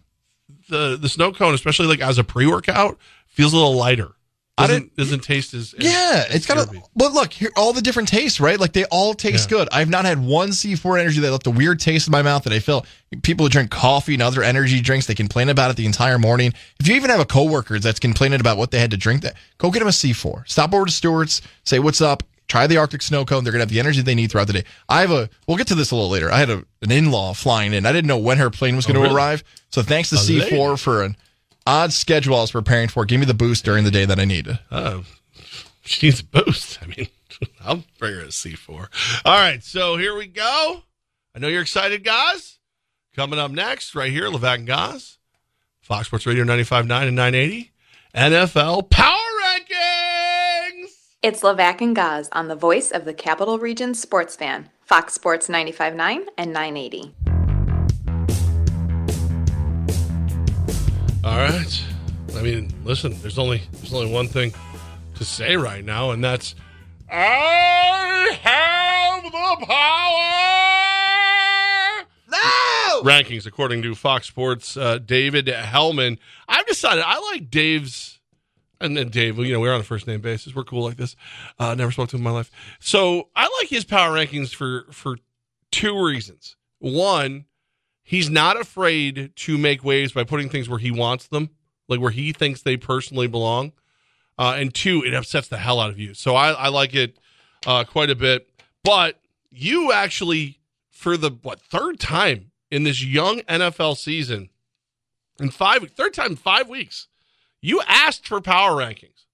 The 0.68 0.97
the 1.01 1.09
snow 1.09 1.32
cone, 1.32 1.55
especially 1.55 1.86
like 1.86 2.01
as 2.01 2.18
a 2.18 2.24
pre 2.24 2.47
workout, 2.47 2.99
feels 3.26 3.53
a 3.53 3.57
little 3.57 3.74
lighter. 3.74 4.12
I 4.59 4.66
Doesn't 4.66 4.96
doesn't 4.96 5.20
taste 5.22 5.54
as, 5.54 5.72
as 5.74 5.84
Yeah, 5.84 6.24
as 6.28 6.34
it's 6.34 6.44
a. 6.50 6.52
syrupy. 6.52 6.82
But 6.96 7.12
look, 7.12 7.32
here 7.32 7.50
all 7.56 7.72
the 7.72 7.80
different 7.80 8.09
tastes, 8.09 8.40
right? 8.40 8.59
Like 8.59 8.72
they 8.72 8.84
all 8.86 9.14
taste 9.14 9.50
Yeah. 9.50 9.59
good. 9.59 9.68
I've 9.70 9.88
not 9.88 10.04
had 10.04 10.18
one 10.18 10.50
C4 10.50 10.98
energy 10.98 11.20
that 11.20 11.30
left 11.30 11.46
a 11.46 11.50
weird 11.50 11.78
taste 11.80 12.09
in 12.09 12.12
my 12.12 12.22
mouth 12.22 12.42
that 12.44 12.52
I 12.52 12.59
feel. 12.59 12.84
People 13.22 13.46
who 13.46 13.50
drink 13.50 13.70
coffee 13.70 14.14
and 14.14 14.22
other 14.22 14.42
energy 14.42 14.80
drinks, 14.80 15.06
they 15.06 15.14
complain 15.14 15.48
about 15.48 15.70
it 15.70 15.76
the 15.76 15.86
entire 15.86 16.18
morning. 16.18 16.52
If 16.80 16.88
you 16.88 16.96
even 16.96 17.09
have 17.11 17.20
a 17.20 17.24
coworker 17.24 17.78
that's 17.78 18.00
complaining 18.00 18.40
about 18.40 18.59
what 18.59 18.70
they 18.72 18.80
had 18.80 18.90
to 18.90 18.96
drink, 18.96 19.22
that 19.22 19.34
go 19.59 19.70
get 19.70 19.78
them 19.78 19.88
a 19.88 19.92
C4. 19.92 20.42
Stop 20.48 20.74
over 20.74 20.84
to 20.86 20.92
Stewart's, 20.92 21.40
say 21.64 21.78
what's 21.78 22.00
up. 22.00 22.22
Try 22.48 22.66
the 22.66 22.78
Arctic 22.78 23.02
snow 23.02 23.24
cone. 23.26 23.44
They're 23.44 23.52
gonna 23.52 23.62
have 23.62 23.68
the 23.68 23.78
energy 23.78 24.00
they 24.00 24.14
need 24.14 24.30
throughout 24.32 24.46
the 24.46 24.54
day. 24.54 24.64
I 24.88 25.02
have 25.02 25.11
a. 25.11 25.28
We'll 25.46 25.59
get 25.59 25.66
to 25.66 25.74
this 25.74 25.90
a 25.90 25.94
little 25.94 26.09
later. 26.11 26.32
I 26.32 26.38
had 26.38 26.48
a, 26.48 26.64
an 26.80 26.90
in-law 26.90 27.34
flying 27.34 27.74
in. 27.74 27.84
I 27.84 27.92
didn't 27.92 28.06
know 28.09 28.16
when 28.16 28.38
her 28.38 28.48
plane 28.48 28.74
was 28.74 28.86
going 28.86 28.94
to 28.94 29.00
Oh, 29.00 29.02
really? 29.02 29.14
arrive. 29.14 29.44
So 29.70 29.82
thanks 29.82 30.09
to 30.11 30.16
A 30.16 30.18
C4 30.18 30.50
lady. 30.70 30.76
for 30.78 31.02
an 31.02 31.16
odd 31.69 31.93
schedule 31.93 32.37
I 32.37 32.41
was 32.41 32.53
preparing 32.53 32.89
for. 32.89 33.05
Give 33.05 33.21
me 33.21 33.27
the 33.27 33.35
boost 33.35 33.64
during 33.64 33.85
the 33.85 33.91
day 33.91 34.07
that 34.07 34.19
I 34.19 34.25
needed. 34.25 34.59
Oh, 34.73 35.05
she 35.85 36.07
needs 36.07 36.21
a 36.21 36.25
boost. 36.25 36.79
I 36.83 36.87
mean, 36.87 37.09
I'll 37.64 37.85
bring 37.99 38.14
her 38.14 38.21
a 38.23 38.29
C4. 38.29 38.89
All 39.25 39.39
right, 39.39 39.62
so 39.62 39.97
here 39.97 40.16
we 40.16 40.27
go. 40.27 40.83
I 41.35 41.39
know 41.39 41.49
you're 41.49 41.62
excited, 41.62 42.03
guys. 42.03 42.59
Coming 43.14 43.39
up 43.39 43.51
next, 43.51 43.95
right 43.95 44.11
here, 44.11 44.29
Levack 44.29 44.57
and 44.57 44.66
Goz, 44.66 45.19
Fox 45.83 46.07
Sports 46.07 46.27
Radio 46.27 46.45
95.9 46.45 46.81
and 46.81 47.16
980, 47.16 47.73
NFL 48.14 48.91
Power 48.91 49.16
Rankings. 49.45 50.91
It's 51.23 51.43
Levack 51.43 51.81
and 51.81 51.97
Goz 51.97 52.29
on 52.33 52.49
the 52.49 52.55
voice 52.55 52.91
of 52.91 53.05
the 53.05 53.14
Capital 53.14 53.59
Region 53.59 53.95
sports 53.95 54.37
fan, 54.37 54.71
Fox 54.85 55.14
Sports 55.14 55.49
95.9 55.49 56.27
and 56.39 56.53
980. 56.53 57.14
All 61.39 61.45
right. 61.45 61.84
I 62.34 62.43
mean, 62.43 62.74
listen, 62.82 63.14
there's 63.22 63.39
only 63.39 63.62
there's 63.74 63.95
only 63.95 64.11
one 64.11 64.26
thing 64.26 64.53
to 65.14 65.24
say 65.24 65.57
right 65.57 65.84
now, 65.84 66.11
and 66.11 66.24
that's 66.24 66.57
I 67.09 68.36
have 68.43 69.22
the 69.22 69.64
power. 69.64 70.26
No 72.28 73.03
rankings 73.09 73.47
according 73.47 73.82
to 73.82 73.95
Fox 73.95 74.26
Sports. 74.26 74.76
Uh, 74.76 74.99
David 74.99 75.47
Helman. 75.47 76.18
I've 76.49 76.66
decided 76.66 77.05
I 77.07 77.20
like 77.30 77.51
Dave's. 77.51 78.18
And 78.81 78.97
then 78.97 79.09
Dave, 79.09 79.39
you 79.39 79.52
know, 79.52 79.60
we're 79.60 79.73
on 79.73 79.81
a 79.81 79.85
first 79.85 80.09
name 80.09 80.20
basis. 80.20 80.56
We're 80.56 80.65
cool 80.65 80.82
like 80.82 80.97
this. 80.97 81.15
Uh, 81.56 81.73
never 81.77 81.93
spoke 81.93 82.09
to 82.09 82.16
him 82.16 82.23
in 82.23 82.24
my 82.24 82.32
life, 82.32 82.51
so 82.81 83.28
I 83.36 83.44
like 83.60 83.69
his 83.69 83.85
power 83.85 84.10
rankings 84.10 84.52
for 84.52 84.86
for 84.90 85.19
two 85.70 86.05
reasons. 86.05 86.56
One, 86.81 87.44
he's 88.09 88.30
not 88.30 88.59
afraid 88.59 89.30
to 89.36 89.59
make 89.59 89.85
waves 89.85 90.12
by 90.12 90.24
putting 90.24 90.48
things 90.48 90.66
where 90.66 90.78
he 90.78 90.90
wants 90.90 91.26
them, 91.28 91.51
like 91.89 92.01
where 92.01 92.10
he 92.10 92.32
thinks 92.32 92.62
they 92.62 92.78
personally 92.78 93.26
belong. 93.26 93.72
Uh, 94.39 94.55
and 94.56 94.72
two, 94.74 95.02
it 95.05 95.12
upsets 95.12 95.47
the 95.48 95.59
hell 95.59 95.78
out 95.78 95.90
of 95.90 95.98
you. 95.98 96.14
So 96.14 96.35
I, 96.35 96.52
I 96.52 96.68
like 96.68 96.94
it 96.94 97.18
uh, 97.66 97.85
quite 97.85 98.09
a 98.09 98.14
bit. 98.14 98.48
But 98.82 99.20
you 99.51 99.93
actually, 99.93 100.59
for 100.90 101.18
the 101.18 101.30
what 101.43 101.60
third 101.60 102.01
time 102.01 102.51
in 102.70 102.85
this 102.85 103.05
young 103.05 103.40
NFL 103.40 103.98
season, 103.98 104.48
in 105.39 105.51
five 105.51 105.86
third 105.90 106.14
time 106.14 106.30
in 106.30 106.36
five 106.36 106.66
weeks, 106.66 107.09
you 107.60 107.82
asked 107.86 108.26
for 108.26 108.40
power 108.40 108.70
rankings. 108.72 109.26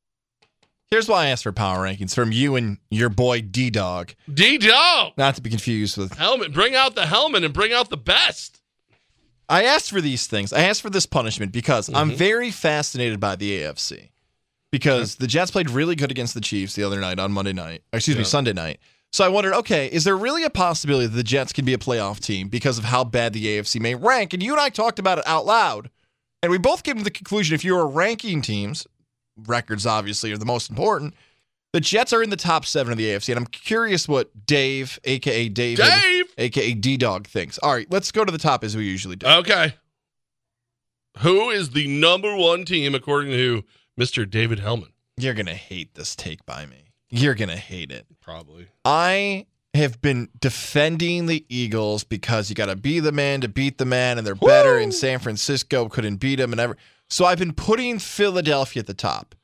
Here's 0.90 1.08
why 1.08 1.24
I 1.24 1.26
asked 1.28 1.44
for 1.44 1.52
power 1.52 1.84
rankings 1.84 2.14
from 2.14 2.32
you 2.32 2.56
and 2.56 2.78
your 2.90 3.08
boy 3.08 3.40
D 3.40 3.70
Dog. 3.70 4.14
D 4.32 4.58
Dog, 4.58 5.12
Not 5.16 5.36
to 5.36 5.42
be 5.42 5.50
confused 5.50 5.96
with. 5.96 6.16
helmet, 6.16 6.52
bring 6.52 6.74
out 6.74 6.94
the 6.96 7.06
helmet 7.06 7.44
and 7.44 7.54
bring 7.54 7.72
out 7.72 7.88
the 7.90 7.96
best. 7.96 8.60
I 9.48 9.64
asked 9.64 9.90
for 9.90 10.00
these 10.00 10.26
things. 10.26 10.52
I 10.52 10.64
asked 10.64 10.82
for 10.82 10.90
this 10.90 11.06
punishment 11.06 11.52
because 11.52 11.90
I'm 11.92 12.12
Mhm. 12.12 12.16
very 12.16 12.50
fascinated 12.50 13.20
by 13.20 13.36
the 13.36 13.52
AFC. 13.52 14.10
Because 14.72 15.16
the 15.16 15.26
Jets 15.26 15.50
played 15.50 15.70
really 15.70 15.94
good 15.94 16.10
against 16.10 16.34
the 16.34 16.40
Chiefs 16.40 16.74
the 16.74 16.82
other 16.82 17.00
night 17.00 17.18
on 17.20 17.30
Monday 17.30 17.52
night. 17.52 17.82
Excuse 17.92 18.16
me, 18.16 18.24
Sunday 18.24 18.52
night. 18.52 18.80
So 19.12 19.24
I 19.24 19.28
wondered, 19.28 19.54
okay, 19.54 19.86
is 19.92 20.02
there 20.02 20.16
really 20.16 20.42
a 20.42 20.50
possibility 20.50 21.06
that 21.06 21.14
the 21.14 21.22
Jets 21.22 21.52
can 21.52 21.64
be 21.64 21.72
a 21.74 21.78
playoff 21.78 22.18
team 22.18 22.48
because 22.48 22.78
of 22.78 22.84
how 22.84 23.04
bad 23.04 23.32
the 23.32 23.46
AFC 23.46 23.78
may 23.78 23.94
rank? 23.94 24.32
And 24.32 24.42
you 24.42 24.50
and 24.52 24.60
I 24.60 24.70
talked 24.70 24.98
about 24.98 25.18
it 25.18 25.24
out 25.28 25.46
loud. 25.46 25.90
And 26.42 26.50
we 26.50 26.58
both 26.58 26.82
came 26.82 26.96
to 26.98 27.04
the 27.04 27.10
conclusion 27.12 27.54
if 27.54 27.64
you 27.64 27.76
were 27.76 27.86
ranking 27.86 28.42
teams, 28.42 28.86
records 29.46 29.86
obviously 29.86 30.32
are 30.32 30.38
the 30.38 30.44
most 30.44 30.68
important, 30.70 31.14
The 31.72 31.80
Jets 31.80 32.12
are 32.12 32.22
in 32.22 32.30
the 32.30 32.36
top 32.36 32.64
seven 32.64 32.92
of 32.92 32.98
the 32.98 33.06
AFC, 33.06 33.30
and 33.32 33.38
I'm 33.38 33.46
curious 33.46 34.06
what 34.06 34.46
Dave, 34.46 35.00
aka 35.04 35.48
Dave, 35.48 35.78
Dave! 35.78 35.88
Aka 36.38 36.74
D 36.74 36.96
Dog, 36.96 37.26
thinks. 37.26 37.58
All 37.58 37.72
right, 37.72 37.86
let's 37.90 38.10
go 38.12 38.24
to 38.24 38.32
the 38.32 38.38
top 38.38 38.64
as 38.64 38.76
we 38.76 38.84
usually 38.84 39.16
do. 39.16 39.26
Okay. 39.26 39.74
Who 41.18 41.50
is 41.50 41.70
the 41.70 41.86
number 41.86 42.34
one 42.36 42.64
team 42.64 42.94
according 42.94 43.32
to 43.32 43.64
Mr. 43.98 44.28
David 44.28 44.58
Helman? 44.58 44.92
You're 45.16 45.34
gonna 45.34 45.54
hate 45.54 45.94
this 45.94 46.16
take 46.16 46.44
by 46.44 46.66
me. 46.66 46.90
You're 47.08 47.34
gonna 47.34 47.56
hate 47.56 47.92
it. 47.92 48.06
Probably. 48.20 48.66
I 48.84 49.46
have 49.74 50.00
been 50.00 50.28
defending 50.40 51.26
the 51.26 51.44
Eagles 51.48 52.04
because 52.04 52.48
you 52.48 52.54
got 52.54 52.66
to 52.66 52.76
be 52.76 53.00
the 53.00 53.12
man 53.12 53.40
to 53.40 53.48
beat 53.48 53.78
the 53.78 53.84
man, 53.84 54.18
and 54.18 54.26
they're 54.26 54.34
better. 54.36 54.78
And 54.78 54.94
San 54.94 55.18
Francisco 55.18 55.88
couldn't 55.88 56.16
beat 56.16 56.36
them, 56.36 56.52
and 56.52 56.60
ever. 56.60 56.76
So 57.10 57.24
I've 57.24 57.38
been 57.38 57.52
putting 57.52 57.98
Philadelphia 57.98 58.80
at 58.80 58.86
the 58.86 58.94
top. 58.94 59.34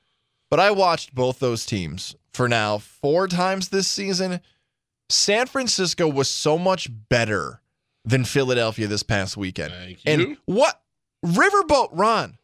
But 0.49 0.61
I 0.61 0.71
watched 0.71 1.15
both 1.15 1.39
those 1.39 1.67
teams 1.67 2.17
for 2.33 2.49
now 2.49 2.79
four 2.79 3.29
times 3.29 3.69
this 3.69 3.87
season. 3.87 4.41
San 5.11 5.47
Francisco 5.47 6.09
was 6.09 6.29
so 6.29 6.59
much 6.59 6.89
better 7.09 7.61
than 8.05 8.25
Philadelphia 8.25 8.87
this 8.87 9.03
past 9.03 9.37
weekend. 9.37 9.73
And 10.07 10.37
what 10.47 10.81
Riverboat 11.25 11.91
Ron? 11.93 12.39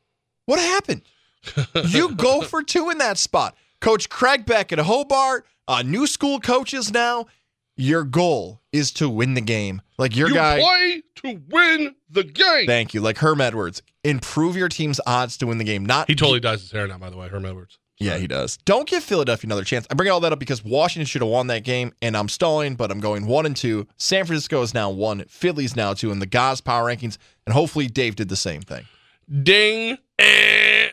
What 0.47 0.59
happened? 0.59 1.03
you 1.89 2.15
go 2.15 2.41
for 2.43 2.63
two 2.63 2.91
in 2.91 2.99
that 2.99 3.19
spot. 3.19 3.57
Coach 3.81 4.09
Craig 4.09 4.47
Beck 4.47 4.73
at 4.73 4.79
Hobart, 4.79 5.47
uh, 5.69 5.83
new 5.83 6.07
school 6.07 6.41
coaches 6.41 6.93
now. 6.93 7.27
Your 7.77 8.05
goal 8.05 8.63
is 8.73 8.91
to 8.93 9.09
win 9.09 9.35
the 9.35 9.43
game. 9.43 9.83
Like 9.99 10.17
your 10.17 10.29
you 10.29 10.35
guy. 10.35 10.59
play 10.59 11.03
to 11.17 11.41
win 11.51 11.95
the 12.09 12.25
game. 12.25 12.67
Thank 12.67 12.95
you. 12.95 13.01
Like 13.01 13.19
Herm 13.19 13.41
Edwards. 13.41 13.83
Improve 14.03 14.57
your 14.57 14.69
team's 14.69 14.99
odds 15.07 15.37
to 15.39 15.47
win 15.47 15.59
the 15.59 15.65
game. 15.65 15.85
Not 15.85 16.09
He 16.09 16.15
totally 16.15 16.41
dyes 16.41 16.63
his 16.63 16.71
hair 16.71 16.87
now, 16.87 16.97
by 16.97 17.11
the 17.11 17.17
way, 17.17 17.29
Herm 17.29 17.45
Edwards. 17.45 17.79
Yeah, 17.99 18.19
he 18.19 18.27
does. 18.27 18.59
Don't 18.59 18.87
give 18.87 19.03
Philadelphia 19.03 19.49
another 19.49 19.65
chance. 19.65 19.87
I 19.91 19.95
bring 19.95 20.11
all 20.11 20.21
that 20.21 20.33
up 20.33 20.39
because 20.39 20.63
Washington 20.63 21.07
should 21.07 21.23
have 21.23 21.31
won 21.31 21.47
that 21.47 21.65
game, 21.65 21.93
and 22.03 22.15
I'm 22.17 22.29
stalling, 22.29 22.75
but 22.75 22.91
I'm 22.91 23.01
going 23.01 23.27
one 23.27 23.47
and 23.47 23.57
two. 23.57 23.87
San 23.97 24.27
Francisco 24.27 24.61
is 24.61 24.75
now 24.75 24.91
one. 24.91 25.25
Philly's 25.29 25.75
now 25.75 25.95
two 25.95 26.11
in 26.11 26.19
the 26.19 26.27
Goz 26.27 26.61
power 26.61 26.85
rankings, 26.85 27.17
and 27.47 27.55
hopefully 27.55 27.87
Dave 27.87 28.17
did 28.17 28.29
the 28.29 28.37
same 28.37 28.61
thing. 28.61 28.85
Ding. 29.43 29.97
Eh. 30.19 30.91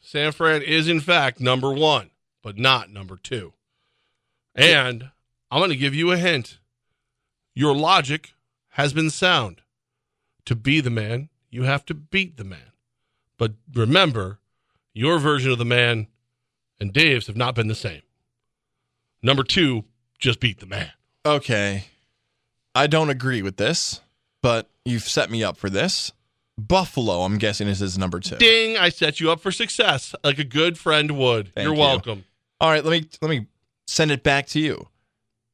San 0.00 0.30
Fran 0.32 0.62
is, 0.62 0.88
in 0.88 1.00
fact, 1.00 1.40
number 1.40 1.72
one, 1.72 2.10
but 2.42 2.56
not 2.56 2.90
number 2.90 3.16
two. 3.16 3.52
And 4.54 5.10
I'm 5.50 5.60
going 5.60 5.70
to 5.70 5.76
give 5.76 5.94
you 5.94 6.12
a 6.12 6.18
hint. 6.18 6.58
Your 7.54 7.74
logic 7.74 8.34
has 8.70 8.92
been 8.92 9.10
sound. 9.10 9.62
To 10.46 10.54
be 10.54 10.80
the 10.80 10.90
man, 10.90 11.28
you 11.50 11.62
have 11.62 11.84
to 11.86 11.94
beat 11.94 12.36
the 12.36 12.44
man. 12.44 12.72
But 13.38 13.52
remember, 13.72 14.40
your 14.92 15.18
version 15.18 15.52
of 15.52 15.58
the 15.58 15.64
man 15.64 16.08
and 16.82 16.92
Dave's 16.92 17.28
have 17.28 17.36
not 17.36 17.54
been 17.54 17.68
the 17.68 17.74
same. 17.76 18.02
Number 19.22 19.44
two, 19.44 19.84
just 20.18 20.40
beat 20.40 20.58
the 20.58 20.66
man. 20.66 20.90
Okay. 21.24 21.84
I 22.74 22.88
don't 22.88 23.08
agree 23.08 23.40
with 23.40 23.56
this, 23.56 24.00
but 24.42 24.68
you've 24.84 25.04
set 25.04 25.30
me 25.30 25.44
up 25.44 25.56
for 25.56 25.70
this. 25.70 26.10
Buffalo, 26.58 27.22
I'm 27.22 27.38
guessing, 27.38 27.68
is 27.68 27.78
his 27.78 27.96
number 27.96 28.18
two. 28.18 28.36
Ding! 28.36 28.76
I 28.76 28.88
set 28.88 29.20
you 29.20 29.30
up 29.30 29.40
for 29.40 29.52
success, 29.52 30.14
like 30.24 30.38
a 30.38 30.44
good 30.44 30.76
friend 30.76 31.12
would. 31.12 31.54
Thank 31.54 31.64
You're 31.64 31.74
you. 31.74 31.80
welcome. 31.80 32.24
All 32.60 32.70
right, 32.70 32.84
let 32.84 32.90
me 33.00 33.08
let 33.22 33.30
me 33.30 33.46
send 33.86 34.10
it 34.10 34.22
back 34.22 34.48
to 34.48 34.60
you. 34.60 34.88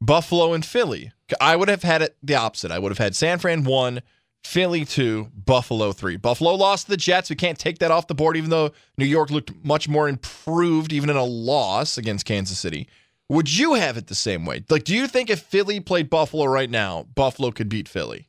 Buffalo 0.00 0.54
and 0.54 0.64
Philly. 0.64 1.12
I 1.40 1.56
would 1.56 1.68
have 1.68 1.82
had 1.82 2.00
it 2.02 2.16
the 2.22 2.36
opposite. 2.36 2.70
I 2.70 2.78
would 2.78 2.90
have 2.90 2.98
had 2.98 3.14
San 3.14 3.38
Fran 3.38 3.64
one, 3.64 4.00
Philly 4.44 4.84
two, 4.84 5.28
Buffalo 5.34 5.92
three. 5.92 6.16
Buffalo 6.16 6.54
lost 6.54 6.86
to 6.86 6.90
the 6.90 6.96
Jets. 6.96 7.28
We 7.28 7.36
can't 7.36 7.58
take 7.58 7.78
that 7.78 7.90
off 7.90 8.06
the 8.06 8.14
board, 8.14 8.36
even 8.36 8.50
though 8.50 8.70
New 8.96 9.04
York 9.04 9.30
looked 9.30 9.52
much 9.64 9.88
more 9.88 10.08
improved, 10.08 10.92
even 10.92 11.10
in 11.10 11.16
a 11.16 11.24
loss 11.24 11.98
against 11.98 12.24
Kansas 12.24 12.58
City. 12.58 12.88
Would 13.28 13.54
you 13.54 13.74
have 13.74 13.98
it 13.98 14.06
the 14.06 14.14
same 14.14 14.46
way? 14.46 14.64
Like, 14.70 14.84
do 14.84 14.94
you 14.94 15.06
think 15.06 15.28
if 15.28 15.40
Philly 15.40 15.80
played 15.80 16.08
Buffalo 16.08 16.46
right 16.46 16.70
now, 16.70 17.06
Buffalo 17.14 17.50
could 17.50 17.68
beat 17.68 17.88
Philly? 17.88 18.26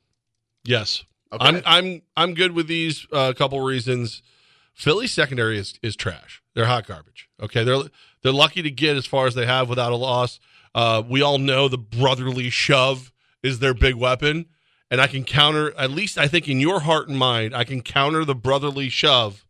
Yes. 0.65 1.06
Okay. 1.31 1.45
I'm 1.45 1.61
I'm 1.65 2.02
I'm 2.18 2.34
good 2.34 2.52
with 2.52 2.68
these 2.68 3.07
uh, 3.14 3.31
couple 3.34 3.61
reasons. 3.61 4.22
Philly 4.73 5.07
secondary 5.07 5.57
is 5.57 5.80
is 5.81 5.95
trash. 5.95 6.41
They're 6.53 6.65
hot 6.65 6.88
garbage. 6.88 7.30
Okay, 7.41 7.64
they're 7.64 7.84
they're 8.23 8.34
lucky 8.34 8.61
to 8.61 8.72
get 8.72 8.98
as 8.98 9.06
far 9.06 9.27
as 9.27 9.36
they 9.36 9.45
have 9.45 9.69
without 9.69 9.94
a 9.94 9.95
loss. 9.95 10.40
Uh, 10.76 11.02
we 11.07 11.22
all 11.22 11.38
know 11.38 11.68
the 11.68 11.77
brotherly 11.77 12.49
shove 12.49 13.11
is 13.41 13.60
their 13.60 13.73
big 13.73 13.95
weapon, 13.95 14.48
and 14.91 14.99
I 14.99 15.07
can 15.07 15.24
counter 15.24 15.74
at 15.78 15.91
least 15.91 16.18
I 16.18 16.28
think 16.28 16.48
in 16.48 16.60
your 16.60 16.82
heart 16.82 17.07
and 17.10 17.18
mind 17.18 17.56
I 17.56 17.64
can 17.64 17.82
counter 17.82 18.26
the 18.26 18.36
brotherly 18.36 18.90
shove 18.90 19.45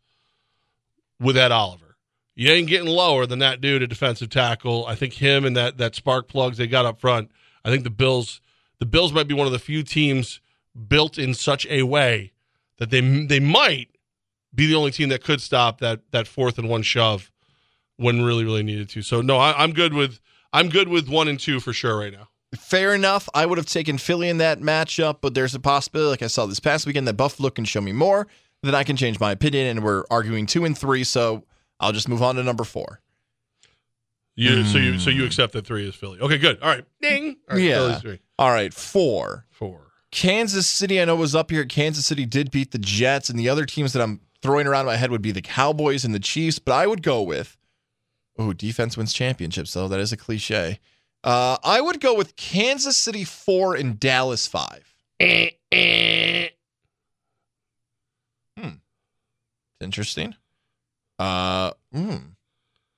with 1.19 1.37
Ed 1.37 1.51
Oliver. 1.51 1.97
You 2.35 2.49
ain't 2.51 2.69
getting 2.69 2.87
lower 2.87 3.25
than 3.25 3.39
that 3.39 3.59
dude 3.59 3.83
at 3.83 3.89
defensive 3.89 4.29
tackle. 4.29 4.85
I 4.85 4.95
think 4.95 5.13
him 5.13 5.45
and 5.45 5.55
that 5.57 5.77
that 5.77 5.95
spark 5.95 6.27
plugs 6.27 6.57
they 6.57 6.67
got 6.67 6.85
up 6.85 6.99
front. 6.99 7.31
I 7.65 7.69
think 7.69 7.83
the 7.83 7.89
Bills 7.89 8.41
the 8.79 8.85
Bills 8.85 9.11
might 9.11 9.27
be 9.27 9.33
one 9.33 9.47
of 9.47 9.53
the 9.53 9.59
few 9.59 9.83
teams 9.83 10.39
built 10.87 11.17
in 11.17 11.33
such 11.33 11.65
a 11.67 11.83
way 11.83 12.31
that 12.77 12.89
they 12.89 13.01
they 13.01 13.39
might 13.39 13.89
be 14.55 14.67
the 14.67 14.75
only 14.75 14.91
team 14.91 15.09
that 15.09 15.23
could 15.23 15.41
stop 15.41 15.79
that 15.79 15.99
that 16.11 16.27
fourth 16.27 16.57
and 16.57 16.69
one 16.69 16.81
shove 16.81 17.29
when 17.97 18.23
really 18.23 18.45
really 18.45 18.63
needed 18.63 18.89
to. 18.89 19.01
So 19.01 19.21
no, 19.21 19.37
I, 19.37 19.61
I'm 19.61 19.73
good 19.73 19.93
with 19.93 20.19
I'm 20.53 20.69
good 20.69 20.87
with 20.87 21.09
one 21.09 21.27
and 21.27 21.39
two 21.39 21.59
for 21.59 21.73
sure 21.73 21.99
right 21.99 22.13
now. 22.13 22.28
Fair 22.55 22.95
enough. 22.95 23.29
I 23.33 23.45
would 23.45 23.57
have 23.57 23.67
taken 23.67 23.97
Philly 23.97 24.27
in 24.29 24.37
that 24.39 24.59
matchup, 24.59 25.17
but 25.21 25.35
there's 25.35 25.53
a 25.53 25.59
possibility, 25.59 26.09
like 26.09 26.23
I 26.23 26.27
saw 26.27 26.45
this 26.45 26.59
past 26.59 26.87
weekend, 26.87 27.07
that 27.07 27.13
Buffalo 27.13 27.49
can 27.49 27.65
show 27.65 27.81
me 27.81 27.91
more. 27.91 28.27
Then 28.63 28.75
I 28.75 28.83
can 28.83 28.97
change 28.97 29.19
my 29.19 29.31
opinion, 29.31 29.67
and 29.67 29.83
we're 29.83 30.03
arguing 30.09 30.45
two 30.45 30.65
and 30.65 30.77
three. 30.77 31.03
So 31.03 31.43
I'll 31.79 31.91
just 31.91 32.09
move 32.09 32.23
on 32.23 32.35
to 32.35 32.43
number 32.43 32.63
four. 32.63 33.01
You 34.35 34.63
so 34.63 34.77
you 34.77 34.97
so 34.99 35.09
you 35.09 35.21
hmm. 35.21 35.27
accept 35.27 35.51
that 35.53 35.67
three 35.67 35.87
is 35.87 35.95
Philly. 35.95 36.19
Okay, 36.19 36.37
good. 36.37 36.59
All 36.61 36.69
right, 36.69 36.85
ding. 37.01 37.35
All 37.49 37.57
right, 37.57 37.63
yeah. 37.63 37.99
Three. 37.99 38.19
All 38.37 38.49
right, 38.49 38.73
four. 38.73 39.45
Four. 39.51 39.91
Kansas 40.11 40.65
City, 40.65 41.01
I 41.01 41.05
know 41.05 41.15
was 41.15 41.35
up 41.35 41.51
here. 41.51 41.65
Kansas 41.65 42.05
City 42.05 42.25
did 42.25 42.49
beat 42.49 42.71
the 42.71 42.79
Jets, 42.79 43.29
and 43.29 43.37
the 43.37 43.49
other 43.49 43.65
teams 43.65 43.93
that 43.93 44.01
I'm 44.01 44.21
throwing 44.41 44.65
around 44.65 44.81
in 44.81 44.85
my 44.87 44.95
head 44.95 45.11
would 45.11 45.21
be 45.21 45.31
the 45.31 45.41
Cowboys 45.41 46.05
and 46.05 46.15
the 46.15 46.19
Chiefs. 46.19 46.57
But 46.57 46.73
I 46.73 46.87
would 46.87 47.03
go 47.03 47.21
with, 47.21 47.57
oh, 48.37 48.53
defense 48.53 48.97
wins 48.97 49.13
championships, 49.13 49.73
though. 49.73 49.87
That 49.87 49.99
is 49.99 50.11
a 50.11 50.17
cliche. 50.17 50.79
Uh, 51.23 51.57
I 51.63 51.81
would 51.81 51.99
go 51.99 52.15
with 52.15 52.35
Kansas 52.35 52.95
City 52.95 53.23
four 53.23 53.75
and 53.75 53.99
Dallas 53.99 54.47
five. 54.47 54.93
Eh, 55.19 55.49
eh. 55.71 56.47
Hmm. 58.57 58.69
Interesting. 59.81 60.35
Uh, 61.17 61.71
hmm. 61.93 62.15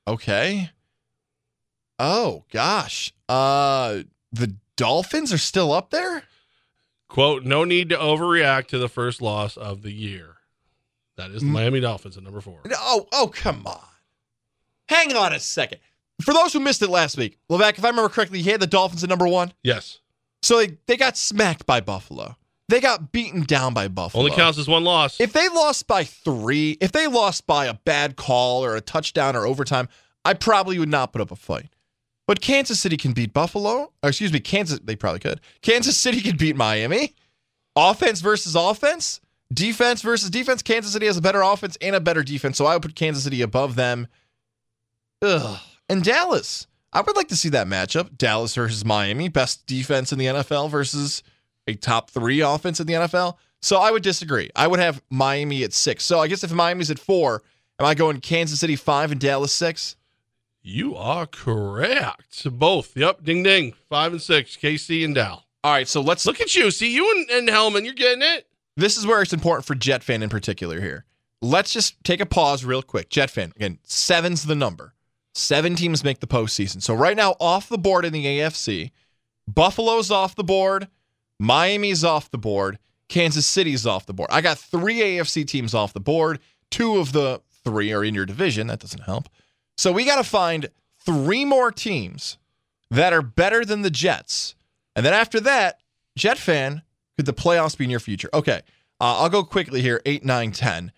Okay. 0.08 0.70
Oh 1.98 2.46
gosh. 2.52 3.14
Uh, 3.28 4.02
the 4.32 4.56
Dolphins 4.76 5.34
are 5.34 5.38
still 5.38 5.72
up 5.72 5.90
there. 5.90 6.24
Quote: 7.08 7.44
No 7.44 7.64
need 7.64 7.90
to 7.90 7.98
overreact 7.98 8.68
to 8.68 8.78
the 8.78 8.90
first 8.90 9.22
loss 9.22 9.58
of 9.58 9.82
the 9.82 9.92
year. 9.92 10.36
That 11.18 11.32
is 11.32 11.42
the 11.42 11.48
Miami 11.48 11.80
Dolphins 11.80 12.18
at 12.18 12.24
number 12.24 12.42
four. 12.42 12.62
Oh, 12.74 13.08
oh, 13.12 13.28
come 13.28 13.68
on. 13.68 13.80
Hang 14.88 15.16
on 15.16 15.34
a 15.34 15.40
second. 15.40 15.80
For 16.22 16.34
those 16.34 16.54
who 16.54 16.60
missed 16.60 16.82
it 16.82 16.90
last 16.90 17.18
week, 17.18 17.38
Levack, 17.50 17.78
if 17.78 17.86
I 17.86 17.90
remember 17.90 18.10
correctly, 18.10 18.42
he 18.42 18.50
had 18.50 18.60
the 18.60 18.68
Dolphins 18.68 19.04
at 19.04 19.10
number 19.10 19.28
one. 19.28 19.54
Yes. 19.64 20.00
So 20.42 20.58
they, 20.58 20.78
they 20.88 20.98
got 20.98 21.18
smacked 21.18 21.66
by 21.66 21.82
Buffalo. 21.82 22.36
They 22.68 22.80
got 22.80 23.12
beaten 23.12 23.44
down 23.44 23.74
by 23.74 23.90
Buffalo. 23.90 24.24
Only 24.24 24.36
counts 24.36 24.58
as 24.58 24.68
one 24.68 24.84
loss. 24.84 25.20
If 25.20 25.34
they 25.34 25.50
lost 25.50 25.88
by 25.88 26.06
three, 26.06 26.78
if 26.80 26.94
they 26.94 27.08
lost 27.08 27.46
by 27.46 27.66
a 27.66 27.74
bad 27.74 28.16
call 28.16 28.64
or 28.64 28.76
a 28.76 28.82
touchdown 28.82 29.36
or 29.36 29.46
overtime, 29.46 29.90
I 30.24 30.34
probably 30.34 30.80
would 30.80 30.90
not 30.90 31.12
put 31.12 31.22
up 31.22 31.32
a 31.32 31.36
fight. 31.36 31.70
But 32.28 32.40
Kansas 32.40 32.80
City 32.80 32.96
can 32.96 33.12
beat 33.12 33.34
Buffalo. 33.34 33.92
Excuse 34.02 34.32
me, 34.32 34.40
Kansas, 34.40 34.80
they 34.82 34.96
probably 34.96 35.20
could. 35.20 35.42
Kansas 35.62 36.00
City 36.00 36.22
can 36.22 36.38
beat 36.38 36.56
Miami. 36.56 37.14
Offense 37.76 38.22
versus 38.22 38.56
offense, 38.56 39.20
defense 39.54 40.02
versus 40.02 40.30
defense. 40.30 40.62
Kansas 40.62 40.94
City 40.94 41.08
has 41.08 41.18
a 41.18 41.22
better 41.22 41.42
offense 41.42 41.78
and 41.82 41.94
a 41.94 42.00
better 42.00 42.24
defense. 42.24 42.58
So 42.58 42.66
I 42.66 42.76
would 42.76 42.84
put 42.84 42.96
Kansas 42.96 43.26
City 43.26 43.42
above 43.42 43.76
them. 43.76 44.08
Ugh. 45.22 45.60
And 45.92 46.06
Dallas. 46.06 46.68
I 46.94 47.02
would 47.02 47.18
like 47.18 47.28
to 47.28 47.36
see 47.36 47.50
that 47.50 47.68
matchup. 47.68 48.18
Dallas 48.18 48.56
versus 48.56 48.86
Miami, 48.86 49.28
best 49.28 49.68
defense 49.68 50.14
in 50.14 50.20
the 50.20 50.28
NFL 50.28 50.70
versus 50.70 51.22
a 51.68 51.74
top 51.74 52.10
three 52.10 52.40
offense 52.40 52.80
in 52.80 52.88
the 52.88 52.94
NFL. 52.94 53.36
So 53.62 53.78
I 53.78 53.92
would 53.92 54.02
disagree. 54.02 54.50
I 54.56 54.68
would 54.68 54.80
have 54.80 55.04
Miami 55.10 55.66
at 55.66 55.74
six. 55.74 56.06
So 56.06 56.22
I 56.22 56.30
guess 56.30 56.46
if 56.46 56.54
Miami's 56.54 56.92
at 56.92 56.98
four, 56.98 57.44
am 57.78 57.86
I 57.86 57.94
going 57.94 58.22
Kansas 58.22 58.62
City 58.62 58.78
five 58.78 59.12
and 59.12 59.20
Dallas 59.20 59.52
six? 59.52 59.98
You 60.62 60.96
are 60.96 61.28
correct. 61.28 62.50
Both. 62.58 62.96
Yep. 62.96 63.26
Ding 63.26 63.44
ding. 63.44 63.74
Five 63.90 64.14
and 64.14 64.22
six. 64.22 64.56
KC 64.56 65.04
and 65.04 65.14
Dow. 65.14 65.44
All 65.66 65.74
right, 65.74 65.90
so 65.90 66.00
let's 66.00 66.26
look 66.26 66.40
at 66.40 66.56
you. 66.56 66.72
See 66.72 66.96
you 66.96 67.12
and, 67.18 67.30
and 67.32 67.50
Helman. 67.50 67.84
You're 67.84 67.96
getting 67.96 68.22
it. 68.22 68.48
This 68.78 68.96
is 68.96 69.06
where 69.06 69.22
it's 69.22 69.34
important 69.34 69.66
for 69.66 69.76
Jet 69.76 70.04
fan 70.04 70.24
in 70.24 70.30
particular 70.30 70.80
here. 70.80 71.04
Let's 71.42 71.74
just 71.74 72.02
take 72.06 72.22
a 72.22 72.26
pause 72.26 72.64
real 72.64 72.82
quick. 72.82 73.10
Jet 73.10 73.30
fan, 73.30 73.52
again, 73.58 73.80
seven's 73.84 74.46
the 74.46 74.56
number. 74.56 74.94
Seven 75.34 75.76
teams 75.76 76.04
make 76.04 76.20
the 76.20 76.28
postseason. 76.28 76.82
So 76.82 76.94
right 76.94 77.16
now, 77.16 77.36
off 77.40 77.70
the 77.70 77.78
board 77.78 78.06
in 78.06 78.14
the 78.14 78.26
AFC, 78.26 78.92
Buffalo's 79.48 80.12
off 80.12 80.36
the 80.36 80.44
board, 80.44 80.88
Miami's 81.40 82.04
off 82.04 82.30
the 82.32 82.38
board, 82.38 82.78
Kansas 83.08 83.46
City's 83.46 83.86
off 83.86 84.06
the 84.06 84.14
board. 84.14 84.30
I 84.32 84.42
got 84.42 84.58
three 84.58 85.00
AFC 85.00 85.46
teams 85.48 85.74
off 85.74 85.94
the 85.94 86.00
board. 86.00 86.40
Two 86.70 86.98
of 86.98 87.12
the 87.12 87.42
three 87.64 87.92
are 87.94 88.04
in 88.04 88.16
your 88.16 88.26
division. 88.26 88.68
That 88.68 88.80
doesn't 88.80 89.04
help. 89.04 89.30
So 89.78 89.92
we 89.92 90.06
got 90.06 90.18
to 90.18 90.24
find 90.24 90.70
three 91.06 91.46
more 91.46 91.72
teams 91.72 92.38
that 92.90 93.14
are 93.14 93.22
better 93.22 93.66
than 93.66 93.82
the 93.82 93.90
Jets. 93.90 94.56
And 94.96 95.06
then 95.06 95.14
after 95.14 95.40
that, 95.42 95.80
Jet 96.18 96.38
fan, 96.38 96.82
could 97.16 97.26
the 97.26 97.34
playoffs 97.34 97.78
be 97.78 97.86
in 97.86 97.90
your 97.90 98.00
future? 98.00 98.30
Okay. 98.34 98.62
Uh, 99.00 99.20
I'll 99.22 99.30
go 99.30 99.44
quickly 99.44 99.82
here 99.82 100.02
8, 100.06 100.24
9, 100.24 100.52
10. 100.52 100.92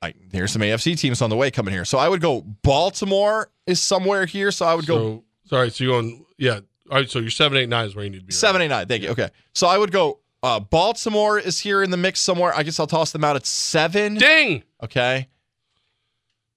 I, 0.00 0.14
here's 0.32 0.52
some 0.52 0.62
AFC 0.62 0.96
teams 0.98 1.20
on 1.22 1.30
the 1.30 1.36
way 1.36 1.50
coming 1.50 1.74
here. 1.74 1.84
So 1.84 1.98
I 1.98 2.08
would 2.08 2.20
go 2.20 2.42
Baltimore 2.62 3.50
is 3.66 3.80
somewhere 3.80 4.26
here. 4.26 4.50
So 4.50 4.64
I 4.66 4.74
would 4.74 4.86
go 4.86 4.96
So 4.96 5.24
sorry, 5.48 5.70
so 5.70 5.84
you're 5.84 6.00
going 6.00 6.24
yeah. 6.36 6.60
All 6.90 6.96
right, 6.96 7.10
so 7.10 7.18
your 7.18 7.30
seven, 7.30 7.58
eight, 7.58 7.68
nine 7.68 7.84
is 7.84 7.94
where 7.94 8.04
you 8.04 8.10
need 8.10 8.20
to 8.20 8.24
be. 8.24 8.32
Seven, 8.32 8.62
eight, 8.62 8.68
nine. 8.68 8.86
Thank 8.86 9.02
you. 9.02 9.10
Okay. 9.10 9.28
So 9.54 9.66
I 9.66 9.76
would 9.76 9.92
go 9.92 10.20
uh, 10.42 10.60
Baltimore 10.60 11.38
is 11.38 11.58
here 11.58 11.82
in 11.82 11.90
the 11.90 11.96
mix 11.96 12.20
somewhere. 12.20 12.54
I 12.54 12.62
guess 12.62 12.78
I'll 12.78 12.86
toss 12.86 13.10
them 13.12 13.24
out 13.24 13.36
at 13.36 13.44
seven. 13.44 14.14
Ding. 14.14 14.62
Okay. 14.82 15.28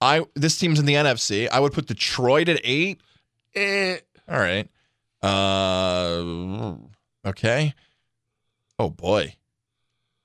I 0.00 0.24
this 0.34 0.58
team's 0.58 0.78
in 0.78 0.86
the 0.86 0.94
NFC. 0.94 1.48
I 1.48 1.60
would 1.60 1.72
put 1.72 1.86
Detroit 1.86 2.48
at 2.48 2.60
eight. 2.64 3.00
Eh. 3.54 3.98
All 4.28 4.38
right. 4.38 4.68
Uh 5.22 6.74
okay. 7.26 7.74
Oh 8.78 8.90
boy. 8.90 9.34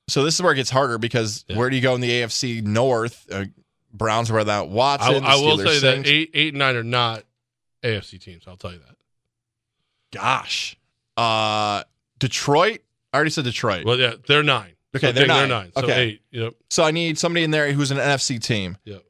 So 0.09 0.23
this 0.23 0.35
is 0.35 0.41
where 0.41 0.53
it 0.53 0.55
gets 0.55 0.69
harder 0.69 0.97
because 0.97 1.43
where 1.53 1.69
do 1.69 1.75
you 1.75 1.81
go 1.81 1.93
in 1.95 2.01
the 2.01 2.09
AFC 2.09 2.63
North? 2.63 3.27
Uh, 3.31 3.45
Browns 3.93 4.31
without 4.31 4.65
I, 4.67 4.69
Watson. 4.69 5.23
I 5.25 5.38
the 5.38 5.43
will 5.43 5.57
say 5.57 5.79
that 5.79 6.07
eight, 6.07 6.31
eight, 6.34 6.53
and 6.53 6.59
nine 6.59 6.75
are 6.75 6.84
not 6.84 7.23
AFC 7.84 8.19
teams. 8.21 8.43
I'll 8.47 8.55
tell 8.57 8.71
you 8.71 8.79
that. 8.79 8.95
Gosh. 10.11 10.77
Uh 11.17 11.84
Detroit. 12.19 12.81
I 13.13 13.17
already 13.17 13.31
said 13.31 13.43
Detroit. 13.45 13.85
Well, 13.85 13.97
yeah, 13.99 14.13
they're 14.27 14.43
nine. 14.43 14.73
Okay, 14.95 15.07
So 15.07 15.11
they're 15.13 15.27
nine. 15.27 15.49
nine. 15.49 15.71
So 15.75 15.84
Okay. 15.84 16.01
eight. 16.01 16.21
Yep. 16.31 16.53
So 16.69 16.84
I 16.84 16.91
need 16.91 17.17
somebody 17.17 17.43
in 17.43 17.51
there 17.51 17.71
who's 17.73 17.91
an 17.91 17.97
NFC 17.97 18.41
team. 18.41 18.77
Yep. 18.85 19.03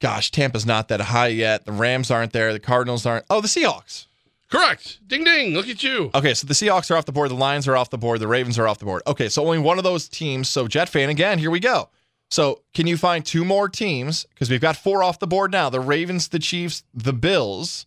Gosh, 0.00 0.30
Tampa's 0.30 0.66
not 0.66 0.88
that 0.88 1.00
high 1.00 1.28
yet. 1.28 1.64
The 1.64 1.72
Rams 1.72 2.10
aren't 2.10 2.32
there. 2.32 2.52
The 2.52 2.60
Cardinals 2.60 3.04
aren't. 3.06 3.24
Oh, 3.30 3.40
the 3.40 3.48
Seahawks. 3.48 4.06
Correct. 4.50 5.00
Ding 5.06 5.24
ding. 5.24 5.52
Look 5.52 5.68
at 5.68 5.82
you. 5.82 6.10
Okay, 6.14 6.32
so 6.32 6.46
the 6.46 6.54
Seahawks 6.54 6.90
are 6.90 6.96
off 6.96 7.04
the 7.04 7.12
board. 7.12 7.30
The 7.30 7.34
Lions 7.34 7.68
are 7.68 7.76
off 7.76 7.90
the 7.90 7.98
board. 7.98 8.20
The 8.20 8.28
Ravens 8.28 8.58
are 8.58 8.66
off 8.66 8.78
the 8.78 8.86
board. 8.86 9.02
Okay, 9.06 9.28
so 9.28 9.44
only 9.44 9.58
one 9.58 9.76
of 9.78 9.84
those 9.84 10.08
teams. 10.08 10.48
So 10.48 10.66
Jet 10.66 10.88
fan 10.88 11.10
again. 11.10 11.38
Here 11.38 11.50
we 11.50 11.60
go. 11.60 11.90
So 12.30 12.62
can 12.74 12.86
you 12.86 12.96
find 12.96 13.24
two 13.24 13.44
more 13.44 13.68
teams? 13.68 14.24
Because 14.24 14.50
we've 14.50 14.60
got 14.60 14.76
four 14.76 15.02
off 15.02 15.18
the 15.18 15.26
board 15.26 15.50
now. 15.52 15.68
The 15.70 15.80
Ravens, 15.80 16.28
the 16.28 16.38
Chiefs, 16.38 16.82
the 16.94 17.12
Bills. 17.12 17.86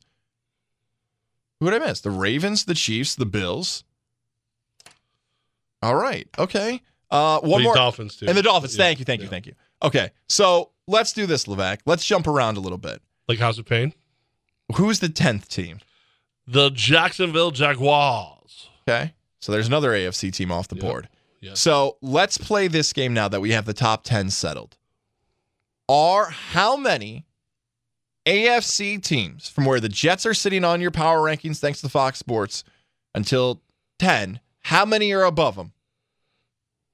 Who 1.59 1.69
did 1.69 1.81
I 1.81 1.85
miss? 1.85 2.01
The 2.01 2.11
Ravens, 2.11 2.65
the 2.65 2.73
Chiefs, 2.73 3.15
the 3.15 3.25
Bills. 3.25 3.83
All 5.81 5.95
right. 5.95 6.27
Okay. 6.37 6.81
Uh, 7.09 7.39
one 7.39 7.49
more. 7.49 7.59
The 7.59 7.63
more. 7.63 7.75
Dolphins, 7.75 8.15
too. 8.17 8.27
And 8.27 8.37
the 8.37 8.43
Dolphins. 8.43 8.75
Yeah, 8.75 8.83
Thank 8.83 8.99
you. 8.99 9.05
Thank 9.05 9.21
you. 9.21 9.27
Thank 9.27 9.45
you. 9.47 9.53
Okay. 9.83 10.11
So 10.29 10.71
let's 10.87 11.13
do 11.13 11.25
this, 11.25 11.45
Levack. 11.45 11.79
Let's 11.85 12.05
jump 12.05 12.27
around 12.27 12.57
a 12.57 12.59
little 12.59 12.77
bit. 12.77 13.01
Like 13.27 13.39
House 13.39 13.57
of 13.57 13.65
Pain. 13.65 13.93
Who's 14.75 14.99
the 14.99 15.09
tenth 15.09 15.49
team? 15.49 15.79
The 16.51 16.69
Jacksonville 16.71 17.51
Jaguars. 17.51 18.69
Okay. 18.87 19.13
So 19.39 19.51
there's 19.51 19.67
another 19.67 19.91
AFC 19.91 20.31
team 20.33 20.51
off 20.51 20.67
the 20.67 20.75
board. 20.75 21.07
Yes. 21.39 21.59
So 21.59 21.97
let's 22.01 22.37
play 22.37 22.67
this 22.67 22.93
game 22.93 23.13
now 23.13 23.27
that 23.27 23.39
we 23.41 23.51
have 23.51 23.65
the 23.65 23.73
top 23.73 24.03
10 24.03 24.29
settled. 24.29 24.77
Are 25.89 26.29
how 26.29 26.75
many 26.77 27.25
AFC 28.25 29.01
teams 29.01 29.49
from 29.49 29.65
where 29.65 29.79
the 29.79 29.89
Jets 29.89 30.25
are 30.25 30.33
sitting 30.33 30.63
on 30.63 30.79
your 30.81 30.91
power 30.91 31.19
rankings, 31.19 31.59
thanks 31.59 31.81
to 31.81 31.89
Fox 31.89 32.19
Sports, 32.19 32.63
until 33.15 33.61
10, 33.99 34.39
how 34.59 34.85
many 34.85 35.11
are 35.13 35.23
above 35.23 35.55
them? 35.55 35.73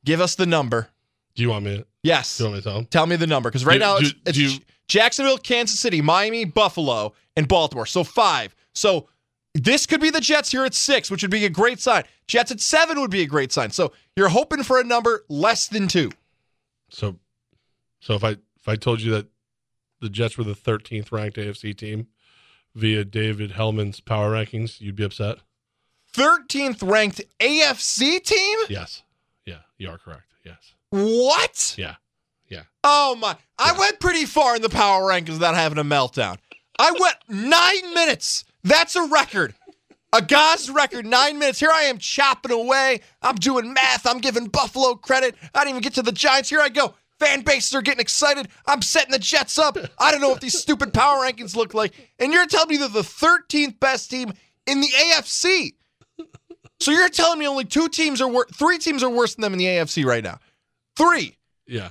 Give 0.06 0.22
us 0.22 0.36
the 0.36 0.46
number. 0.46 0.90
Do 1.36 1.44
you 1.44 1.50
want 1.50 1.66
me? 1.66 1.78
To, 1.78 1.86
Yes. 2.04 2.38
do 2.38 2.44
you 2.46 2.50
want 2.50 2.56
me 2.56 2.62
to 2.62 2.64
tell 2.70 2.76
them? 2.78 2.86
Tell 2.86 3.06
me 3.06 3.16
the 3.18 3.28
number 3.28 3.50
because 3.50 3.66
right 3.66 3.74
Do- 3.74 3.80
now 3.80 3.98
it's, 3.98 4.14
do- 4.14 4.20
it's 4.26 4.38
do 4.38 4.44
you- 4.46 4.60
Jacksonville, 4.88 5.38
Kansas 5.38 5.80
City, 5.80 6.02
Miami, 6.02 6.46
Buffalo, 6.46 7.14
and 7.36 7.48
Baltimore. 7.48 7.86
So 7.86 8.06
five. 8.06 8.56
So 8.74 9.10
this 9.58 9.86
could 9.86 10.02
be 10.02 10.10
the 10.10 10.22
Jets 10.22 10.52
here 10.52 10.66
at 10.66 10.74
six, 10.74 11.10
which 11.10 11.22
would 11.22 11.32
be 11.32 11.46
a 11.46 11.50
great 11.50 11.80
sign. 11.80 12.04
Jets 12.28 12.52
at 12.52 12.60
seven 12.60 13.00
would 13.02 13.12
be 13.12 13.22
a 13.22 13.26
great 13.26 13.52
sign. 13.52 13.72
So 13.72 13.92
you're 14.16 14.30
hoping 14.30 14.64
for 14.64 14.80
a 14.80 14.84
number 14.84 15.24
less 15.30 15.68
than 15.68 15.88
two. 15.88 16.12
So, 16.90 17.18
so 18.00 18.14
if 18.14 18.24
I 18.24 18.32
if 18.32 18.68
I 18.68 18.76
told 18.76 19.02
you 19.02 19.12
that 19.12 19.28
the 20.00 20.10
Jets 20.10 20.38
were 20.38 20.44
the 20.44 20.54
13th 20.54 21.12
ranked 21.12 21.38
AFC 21.38 21.76
team 21.76 22.08
via 22.76 23.04
David 23.04 23.52
Helman's 23.52 24.00
power 24.00 24.32
rankings, 24.32 24.80
you'd 24.80 24.96
be 24.96 25.04
upset. 25.04 25.38
13th 26.14 26.88
ranked 26.90 27.22
AFC 27.40 28.24
team? 28.24 28.60
Yes. 28.70 29.04
Yeah, 29.46 29.60
you 29.78 29.90
are 29.90 29.98
correct. 29.98 30.34
Yes. 30.46 30.74
What? 30.90 31.76
Yeah. 31.78 31.96
Yeah. 32.48 32.64
Oh 32.84 33.16
my. 33.16 33.36
I 33.58 33.78
went 33.78 34.00
pretty 34.00 34.26
far 34.26 34.56
in 34.56 34.62
the 34.62 34.70
power 34.70 35.04
rankings 35.04 35.34
without 35.34 35.56
having 35.56 35.78
a 35.78 35.84
meltdown. 35.84 36.38
I 36.80 36.92
went 36.92 37.16
nine 37.28 37.94
minutes. 37.94 38.46
That's 38.68 38.96
a 38.96 39.04
record. 39.08 39.54
A 40.14 40.22
Goz's 40.22 40.70
record, 40.70 41.06
nine 41.06 41.38
minutes. 41.38 41.60
Here 41.60 41.70
I 41.72 41.84
am 41.84 41.98
chopping 41.98 42.52
away. 42.52 43.02
I'm 43.22 43.36
doing 43.36 43.74
math. 43.74 44.06
I'm 44.08 44.20
giving 44.20 44.48
Buffalo 44.48 44.96
credit. 44.96 45.36
I 45.54 45.60
didn't 45.60 45.70
even 45.72 45.82
get 45.82 45.94
to 45.96 46.02
the 46.02 46.12
Giants. 46.14 46.50
Here 46.50 46.62
I 46.62 46.70
go. 46.70 46.94
Fan 47.20 47.42
bases 47.42 47.74
are 47.76 47.82
getting 47.82 48.00
excited. 48.00 48.48
I'm 48.68 48.82
setting 48.82 49.12
the 49.12 49.20
Jets 49.20 49.58
up. 49.58 49.78
I 50.00 50.12
don't 50.12 50.22
know 50.22 50.30
what 50.30 50.40
these 50.42 50.58
stupid 50.58 50.94
power 50.94 51.18
rankings 51.26 51.56
look 51.56 51.74
like. 51.74 51.94
And 52.20 52.32
you're 52.32 52.46
telling 52.46 52.70
me 52.70 52.78
they're 52.78 52.88
the 52.88 53.02
13th 53.02 53.80
best 53.80 54.10
team 54.10 54.34
in 54.66 54.82
the 54.82 54.88
AFC. 54.88 55.74
So 56.80 56.92
you're 56.92 57.10
telling 57.10 57.40
me 57.40 57.48
only 57.48 57.66
two 57.66 57.90
teams 57.90 58.22
are 58.22 58.28
worse, 58.30 58.50
three 58.54 58.78
teams 58.78 59.02
are 59.04 59.10
worse 59.10 59.34
than 59.36 59.42
them 59.42 59.54
in 59.54 59.60
the 59.60 59.66
AFC 59.66 60.06
right 60.06 60.24
now. 60.24 60.40
Three. 60.96 61.36
Yeah. 61.66 61.90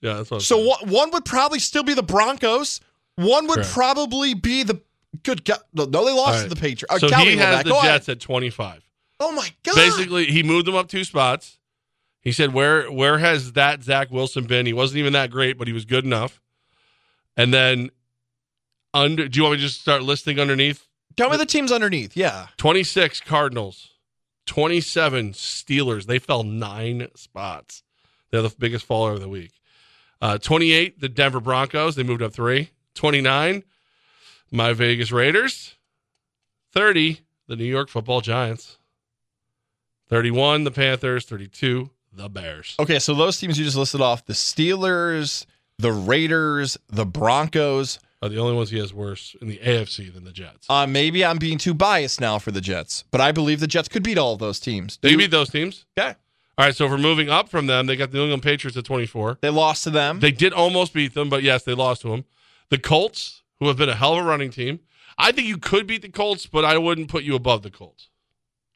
Yeah, 0.00 0.14
that's 0.14 0.30
what 0.30 0.38
I'm 0.38 0.40
So 0.40 0.56
saying. 0.56 0.90
one 0.90 1.10
would 1.12 1.24
probably 1.26 1.58
still 1.58 1.82
be 1.84 1.94
the 1.94 2.02
Broncos. 2.02 2.80
One 3.16 3.46
would 3.48 3.56
Correct. 3.56 3.70
probably 3.70 4.32
be 4.34 4.62
the 4.62 4.80
good. 5.22 5.44
God, 5.44 5.58
no, 5.72 5.84
they 5.86 6.12
lost 6.12 6.38
All 6.38 6.42
to 6.44 6.48
the 6.48 6.56
Patriots. 6.56 6.86
Uh, 6.94 6.98
So 6.98 7.08
Calvin 7.08 7.32
he 7.32 7.36
has 7.38 7.62
the 7.64 7.70
go 7.70 7.78
ahead. 7.78 7.92
Jets 7.92 8.08
at 8.08 8.20
25. 8.20 8.82
Oh 9.20 9.32
my 9.32 9.48
god! 9.62 9.74
Basically, 9.76 10.26
he 10.26 10.42
moved 10.42 10.66
them 10.66 10.74
up 10.74 10.88
two 10.88 11.04
spots. 11.04 11.58
He 12.20 12.32
said, 12.32 12.52
"Where 12.52 12.90
where 12.90 13.18
has 13.18 13.52
that 13.52 13.82
Zach 13.82 14.10
Wilson 14.10 14.44
been? 14.44 14.66
He 14.66 14.72
wasn't 14.72 14.98
even 14.98 15.12
that 15.12 15.30
great, 15.30 15.58
but 15.58 15.66
he 15.66 15.72
was 15.72 15.84
good 15.84 16.04
enough." 16.04 16.40
And 17.36 17.52
then 17.54 17.90
under, 18.94 19.28
do 19.28 19.36
you 19.38 19.44
want 19.44 19.52
me 19.54 19.58
to 19.58 19.62
just 19.66 19.80
start 19.80 20.02
listing 20.02 20.38
underneath? 20.38 20.86
Tell 21.16 21.30
me 21.30 21.36
the 21.36 21.46
teams 21.46 21.72
underneath. 21.72 22.16
Yeah. 22.16 22.48
26 22.56 23.20
Cardinals, 23.20 23.90
27 24.46 25.32
Steelers. 25.32 26.06
They 26.06 26.18
fell 26.18 26.42
nine 26.42 27.08
spots. 27.14 27.82
They're 28.30 28.42
the 28.42 28.54
biggest 28.58 28.84
faller 28.86 29.12
of 29.12 29.20
the 29.20 29.28
week. 29.28 29.52
Uh, 30.20 30.38
28, 30.38 31.00
the 31.00 31.08
Denver 31.08 31.40
Broncos. 31.40 31.96
They 31.96 32.02
moved 32.02 32.22
up 32.22 32.32
three. 32.32 32.70
29, 32.94 33.62
my 34.52 34.72
Vegas 34.72 35.10
Raiders. 35.10 35.76
30, 36.72 37.20
the 37.48 37.56
New 37.56 37.64
York 37.64 37.88
Football 37.88 38.20
Giants. 38.20 38.78
31, 40.08 40.64
the 40.64 40.70
Panthers. 40.70 41.24
32, 41.24 41.90
the 42.12 42.28
Bears. 42.28 42.76
Okay, 42.78 42.98
so 42.98 43.14
those 43.14 43.38
teams 43.38 43.58
you 43.58 43.64
just 43.64 43.76
listed 43.76 44.00
off: 44.00 44.24
the 44.26 44.32
Steelers, 44.32 45.46
the 45.78 45.92
Raiders, 45.92 46.78
the 46.88 47.06
Broncos. 47.06 47.98
Are 48.22 48.28
the 48.28 48.38
only 48.38 48.54
ones 48.54 48.70
he 48.70 48.78
has 48.78 48.94
worse 48.94 49.34
in 49.40 49.48
the 49.48 49.58
AFC 49.58 50.14
than 50.14 50.22
the 50.22 50.30
Jets. 50.30 50.68
Uh, 50.70 50.86
maybe 50.86 51.24
I'm 51.24 51.38
being 51.38 51.58
too 51.58 51.74
biased 51.74 52.20
now 52.20 52.38
for 52.38 52.52
the 52.52 52.60
Jets, 52.60 53.02
but 53.10 53.20
I 53.20 53.32
believe 53.32 53.58
the 53.58 53.66
Jets 53.66 53.88
could 53.88 54.04
beat 54.04 54.16
all 54.16 54.34
of 54.34 54.38
those 54.38 54.60
teams. 54.60 54.96
They 55.02 55.16
beat 55.16 55.32
those 55.32 55.48
teams. 55.48 55.86
Okay. 55.98 56.14
All 56.56 56.66
right, 56.66 56.76
so 56.76 56.84
if 56.84 56.90
we're 56.92 56.98
moving 56.98 57.30
up 57.30 57.48
from 57.48 57.66
them, 57.66 57.86
they 57.86 57.96
got 57.96 58.12
the 58.12 58.18
New 58.18 58.24
England 58.24 58.42
Patriots 58.44 58.76
at 58.76 58.84
24. 58.84 59.38
They 59.40 59.48
lost 59.48 59.82
to 59.84 59.90
them. 59.90 60.20
They 60.20 60.30
did 60.30 60.52
almost 60.52 60.92
beat 60.92 61.14
them, 61.14 61.28
but 61.28 61.42
yes, 61.42 61.64
they 61.64 61.74
lost 61.74 62.02
to 62.02 62.10
them. 62.10 62.24
The 62.68 62.78
Colts, 62.78 63.41
who 63.62 63.68
have 63.68 63.76
been 63.76 63.88
a 63.88 63.94
hell 63.94 64.14
of 64.14 64.24
a 64.24 64.28
running 64.28 64.50
team. 64.50 64.80
I 65.16 65.30
think 65.30 65.46
you 65.46 65.56
could 65.56 65.86
beat 65.86 66.02
the 66.02 66.08
Colts, 66.08 66.46
but 66.46 66.64
I 66.64 66.78
wouldn't 66.78 67.06
put 67.08 67.22
you 67.22 67.36
above 67.36 67.62
the 67.62 67.70
Colts. 67.70 68.08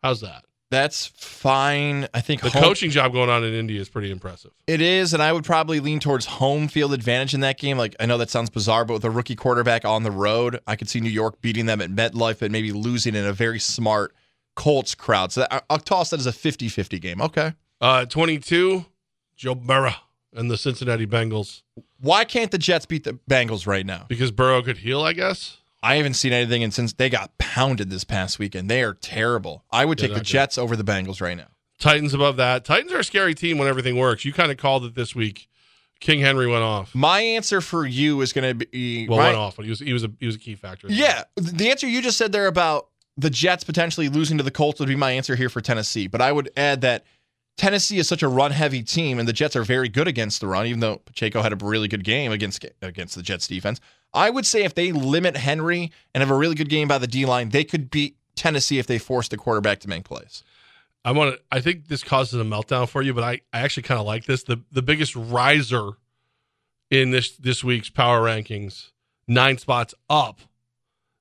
How's 0.00 0.20
that? 0.20 0.44
That's 0.70 1.06
fine. 1.06 2.06
I 2.14 2.20
think 2.20 2.40
The 2.42 2.50
home- 2.50 2.62
coaching 2.62 2.90
job 2.92 3.12
going 3.12 3.28
on 3.28 3.42
in 3.42 3.52
Indy 3.52 3.78
is 3.78 3.88
pretty 3.88 4.12
impressive. 4.12 4.52
It 4.68 4.80
is, 4.80 5.12
and 5.12 5.20
I 5.20 5.32
would 5.32 5.42
probably 5.44 5.80
lean 5.80 5.98
towards 5.98 6.26
home 6.26 6.68
field 6.68 6.92
advantage 6.92 7.34
in 7.34 7.40
that 7.40 7.58
game. 7.58 7.76
Like 7.78 7.96
I 7.98 8.06
know 8.06 8.16
that 8.18 8.30
sounds 8.30 8.48
bizarre, 8.50 8.84
but 8.84 8.94
with 8.94 9.04
a 9.04 9.10
rookie 9.10 9.34
quarterback 9.34 9.84
on 9.84 10.04
the 10.04 10.10
road, 10.12 10.60
I 10.68 10.76
could 10.76 10.88
see 10.88 11.00
New 11.00 11.10
York 11.10 11.40
beating 11.40 11.66
them 11.66 11.80
at 11.80 11.90
MetLife 11.90 12.42
and 12.42 12.52
maybe 12.52 12.70
losing 12.70 13.16
in 13.16 13.24
a 13.24 13.32
very 13.32 13.58
smart 13.58 14.14
Colts 14.54 14.94
crowd. 14.94 15.32
So 15.32 15.40
that, 15.40 15.64
I'll 15.68 15.78
toss 15.78 16.10
that 16.10 16.20
as 16.20 16.26
a 16.26 16.32
50-50 16.32 17.00
game. 17.00 17.20
Okay. 17.20 17.54
Uh, 17.80 18.04
22, 18.06 18.86
Joe 19.36 19.54
Burrow 19.56 19.94
and 20.32 20.48
the 20.50 20.56
Cincinnati 20.56 21.06
Bengals. 21.06 21.62
Why 22.00 22.24
can't 22.24 22.50
the 22.50 22.58
Jets 22.58 22.86
beat 22.86 23.04
the 23.04 23.18
Bengals 23.30 23.66
right 23.66 23.86
now? 23.86 24.04
Because 24.08 24.30
Burrow 24.30 24.62
could 24.62 24.78
heal, 24.78 25.02
I 25.02 25.12
guess. 25.12 25.58
I 25.82 25.96
haven't 25.96 26.14
seen 26.14 26.32
anything, 26.32 26.62
and 26.64 26.74
since 26.74 26.92
they 26.92 27.08
got 27.08 27.36
pounded 27.38 27.90
this 27.90 28.04
past 28.04 28.38
weekend, 28.38 28.68
they 28.68 28.82
are 28.82 28.94
terrible. 28.94 29.64
I 29.70 29.84
would 29.84 29.98
They're 29.98 30.08
take 30.08 30.14
the 30.14 30.20
good. 30.20 30.26
Jets 30.26 30.58
over 30.58 30.74
the 30.76 30.82
Bengals 30.84 31.20
right 31.20 31.36
now. 31.36 31.46
Titans 31.78 32.12
above 32.14 32.36
that. 32.38 32.64
Titans 32.64 32.92
are 32.92 32.98
a 32.98 33.04
scary 33.04 33.34
team 33.34 33.58
when 33.58 33.68
everything 33.68 33.96
works. 33.96 34.24
You 34.24 34.32
kind 34.32 34.50
of 34.50 34.56
called 34.58 34.84
it 34.84 34.94
this 34.94 35.14
week. 35.14 35.48
King 36.00 36.20
Henry 36.20 36.46
went 36.46 36.62
off. 36.62 36.94
My 36.94 37.20
answer 37.20 37.60
for 37.60 37.86
you 37.86 38.20
is 38.20 38.32
going 38.32 38.58
to 38.58 38.66
be 38.66 39.06
Well, 39.08 39.18
my- 39.18 39.26
went 39.26 39.36
off, 39.36 39.56
but 39.56 39.64
he 39.64 39.70
was 39.70 39.80
he 39.80 39.92
was 39.92 40.04
a 40.04 40.10
he 40.20 40.26
was 40.26 40.34
a 40.34 40.38
key 40.38 40.54
factor. 40.54 40.88
Yeah, 40.90 41.24
the 41.36 41.70
answer 41.70 41.86
you 41.86 42.02
just 42.02 42.18
said 42.18 42.32
there 42.32 42.46
about 42.48 42.88
the 43.16 43.30
Jets 43.30 43.64
potentially 43.64 44.08
losing 44.10 44.36
to 44.38 44.44
the 44.44 44.50
Colts 44.50 44.78
would 44.80 44.88
be 44.90 44.96
my 44.96 45.12
answer 45.12 45.36
here 45.36 45.48
for 45.48 45.60
Tennessee. 45.62 46.06
But 46.06 46.20
I 46.20 46.32
would 46.32 46.50
add 46.56 46.82
that 46.82 47.04
Tennessee 47.56 47.98
is 47.98 48.06
such 48.06 48.22
a 48.22 48.28
run 48.28 48.50
heavy 48.50 48.82
team, 48.82 49.18
and 49.18 49.26
the 49.26 49.32
Jets 49.32 49.56
are 49.56 49.64
very 49.64 49.88
good 49.88 50.06
against 50.06 50.40
the 50.40 50.46
run, 50.46 50.66
even 50.66 50.80
though 50.80 50.96
Pacheco 50.96 51.40
had 51.40 51.52
a 51.52 51.64
really 51.64 51.88
good 51.88 52.04
game 52.04 52.30
against 52.30 52.64
against 52.82 53.14
the 53.14 53.22
Jets 53.22 53.48
defense. 53.48 53.80
I 54.12 54.30
would 54.30 54.46
say 54.46 54.64
if 54.64 54.74
they 54.74 54.92
limit 54.92 55.36
Henry 55.36 55.90
and 56.14 56.22
have 56.22 56.30
a 56.30 56.36
really 56.36 56.54
good 56.54 56.68
game 56.68 56.88
by 56.88 56.98
the 56.98 57.06
D 57.06 57.24
line, 57.24 57.50
they 57.50 57.64
could 57.64 57.90
beat 57.90 58.16
Tennessee 58.34 58.78
if 58.78 58.86
they 58.86 58.98
force 58.98 59.28
the 59.28 59.36
quarterback 59.36 59.80
to 59.80 59.88
make 59.88 60.04
plays. 60.04 60.42
I 61.04 61.12
want 61.12 61.34
to. 61.34 61.40
I 61.50 61.60
think 61.60 61.88
this 61.88 62.02
causes 62.02 62.38
a 62.38 62.44
meltdown 62.44 62.88
for 62.88 63.00
you, 63.00 63.14
but 63.14 63.24
I, 63.24 63.40
I 63.52 63.60
actually 63.60 63.84
kind 63.84 64.00
of 64.00 64.06
like 64.06 64.26
this. 64.26 64.42
the 64.42 64.60
The 64.72 64.82
biggest 64.82 65.16
riser 65.16 65.92
in 66.90 67.10
this 67.10 67.30
this 67.36 67.64
week's 67.64 67.88
power 67.88 68.20
rankings, 68.20 68.90
nine 69.26 69.56
spots 69.56 69.94
up 70.10 70.40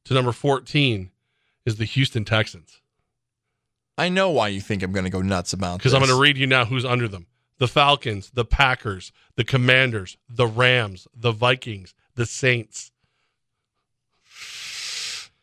to 0.05 0.13
number 0.13 0.31
fourteen, 0.31 1.11
is 1.65 1.77
the 1.77 1.85
Houston 1.85 2.25
Texans. 2.25 2.81
I 3.97 4.09
know 4.09 4.29
why 4.29 4.49
you 4.49 4.59
think 4.61 4.83
I'm 4.83 4.91
going 4.91 5.05
to 5.05 5.09
go 5.09 5.21
nuts 5.21 5.53
about 5.53 5.77
Because 5.77 5.93
I'm 5.93 6.01
going 6.01 6.11
to 6.11 6.19
read 6.19 6.37
you 6.37 6.47
now 6.47 6.65
who's 6.65 6.83
under 6.85 7.07
them: 7.07 7.27
the 7.59 7.67
Falcons, 7.67 8.29
the 8.33 8.45
Packers, 8.45 9.11
the 9.35 9.43
Commanders, 9.43 10.17
the 10.29 10.47
Rams, 10.47 11.07
the 11.15 11.31
Vikings, 11.31 11.93
the 12.15 12.25
Saints. 12.25 12.91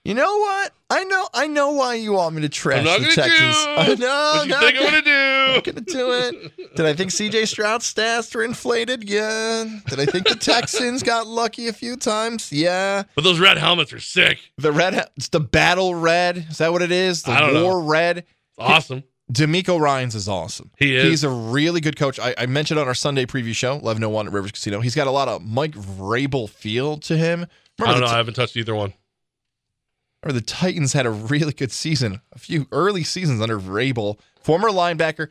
You 0.04 0.14
know 0.14 0.36
what? 0.38 0.72
I 0.90 1.04
know. 1.04 1.28
I 1.32 1.46
know 1.46 1.70
why 1.70 1.94
you 1.94 2.12
want 2.14 2.34
me 2.34 2.42
to 2.42 2.48
trash 2.48 2.80
I'm 2.80 2.84
not 2.84 2.98
the 2.98 3.04
gonna 3.04 3.14
Texans. 3.28 3.64
do 3.64 3.70
I 3.76 3.94
know. 3.94 4.32
what 4.34 4.48
you 4.48 4.54
think 4.58 4.76
I'm 4.78 4.84
gonna- 4.84 5.02
do? 5.02 5.12
I'm 5.54 5.60
gonna 5.60 5.80
do 5.80 6.12
it. 6.12 6.74
Did 6.76 6.86
I 6.86 6.92
think 6.94 7.10
C.J. 7.12 7.44
Stroud's 7.46 7.92
stats 7.94 8.34
were 8.34 8.42
inflated? 8.42 9.08
Yeah. 9.08 9.64
Did 9.86 10.00
I 10.00 10.06
think 10.06 10.26
the 10.28 10.34
Texans 10.34 11.04
got 11.04 11.28
lucky 11.28 11.68
a 11.68 11.72
few 11.72 11.94
times? 11.96 12.50
Yeah. 12.52 13.04
But 13.14 13.22
those 13.22 13.38
red 13.38 13.58
helmets 13.58 13.92
are 13.92 14.00
sick. 14.00 14.38
The 14.58 14.72
red. 14.72 15.08
It's 15.16 15.28
the 15.28 15.40
battle 15.40 15.94
red. 15.94 16.46
Is 16.50 16.58
that 16.58 16.72
what 16.72 16.82
it 16.82 16.90
is? 16.92 17.22
The 17.22 17.30
I 17.30 17.38
don't 17.40 17.54
know. 17.54 17.62
war 17.64 17.80
red. 17.84 18.24
Awesome. 18.58 19.04
DeMeco 19.32 19.80
Ryans 19.80 20.14
is 20.14 20.28
awesome. 20.28 20.70
He 20.78 20.96
is. 20.96 21.04
He's 21.04 21.24
a 21.24 21.30
really 21.30 21.80
good 21.80 21.96
coach. 21.96 22.18
I, 22.18 22.34
I 22.36 22.46
mentioned 22.46 22.78
on 22.78 22.86
our 22.86 22.94
Sunday 22.94 23.24
preview 23.24 23.54
show, 23.54 23.72
1101 23.72 24.26
at 24.26 24.32
Rivers 24.32 24.52
Casino. 24.52 24.80
He's 24.80 24.94
got 24.94 25.06
a 25.06 25.10
lot 25.10 25.28
of 25.28 25.42
Mike 25.42 25.72
Vrabel 25.72 26.48
feel 26.48 26.98
to 26.98 27.16
him. 27.16 27.46
I 27.80 27.92
don't 27.92 28.00
know. 28.00 28.06
I 28.06 28.16
haven't 28.16 28.34
touched 28.34 28.56
either 28.56 28.74
one. 28.74 28.92
Remember 30.22 30.38
the 30.38 30.46
Titans 30.46 30.92
had 30.92 31.06
a 31.06 31.10
really 31.10 31.52
good 31.52 31.72
season, 31.72 32.20
a 32.32 32.38
few 32.38 32.66
early 32.70 33.02
seasons 33.02 33.40
under 33.40 33.58
Vrabel, 33.58 34.18
former 34.40 34.68
linebacker. 34.68 35.28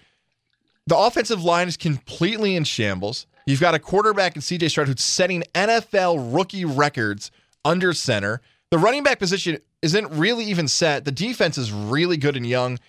The 0.87 0.97
offensive 0.97 1.43
line 1.43 1.67
is 1.67 1.77
completely 1.77 2.55
in 2.55 2.63
shambles. 2.63 3.27
You've 3.45 3.61
got 3.61 3.75
a 3.75 3.79
quarterback 3.79 4.35
in 4.35 4.41
CJ 4.41 4.69
Stroud 4.69 4.87
who's 4.87 5.03
setting 5.03 5.43
NFL 5.53 6.35
rookie 6.35 6.65
records 6.65 7.31
under 7.63 7.93
center. 7.93 8.41
The 8.71 8.77
running 8.77 9.03
back 9.03 9.19
position 9.19 9.59
isn't 9.81 10.09
really 10.11 10.45
even 10.45 10.67
set. 10.67 11.05
The 11.05 11.11
defense 11.11 11.57
is 11.57 11.71
really 11.71 12.17
good 12.17 12.35
and 12.35 12.45
young. 12.45 12.79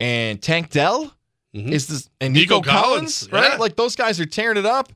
And 0.00 0.40
Tank 0.40 0.70
Dell 0.70 1.14
mm-hmm. 1.54 1.72
is 1.72 1.86
this 1.86 2.10
and 2.20 2.32
Nico, 2.34 2.56
Nico 2.56 2.70
Collins, 2.70 3.26
Collins, 3.26 3.28
yeah. 3.32 3.50
right? 3.50 3.60
Like 3.60 3.76
those 3.76 3.96
guys 3.96 4.18
are 4.18 4.26
tearing 4.26 4.56
it 4.56 4.66
up. 4.66 4.92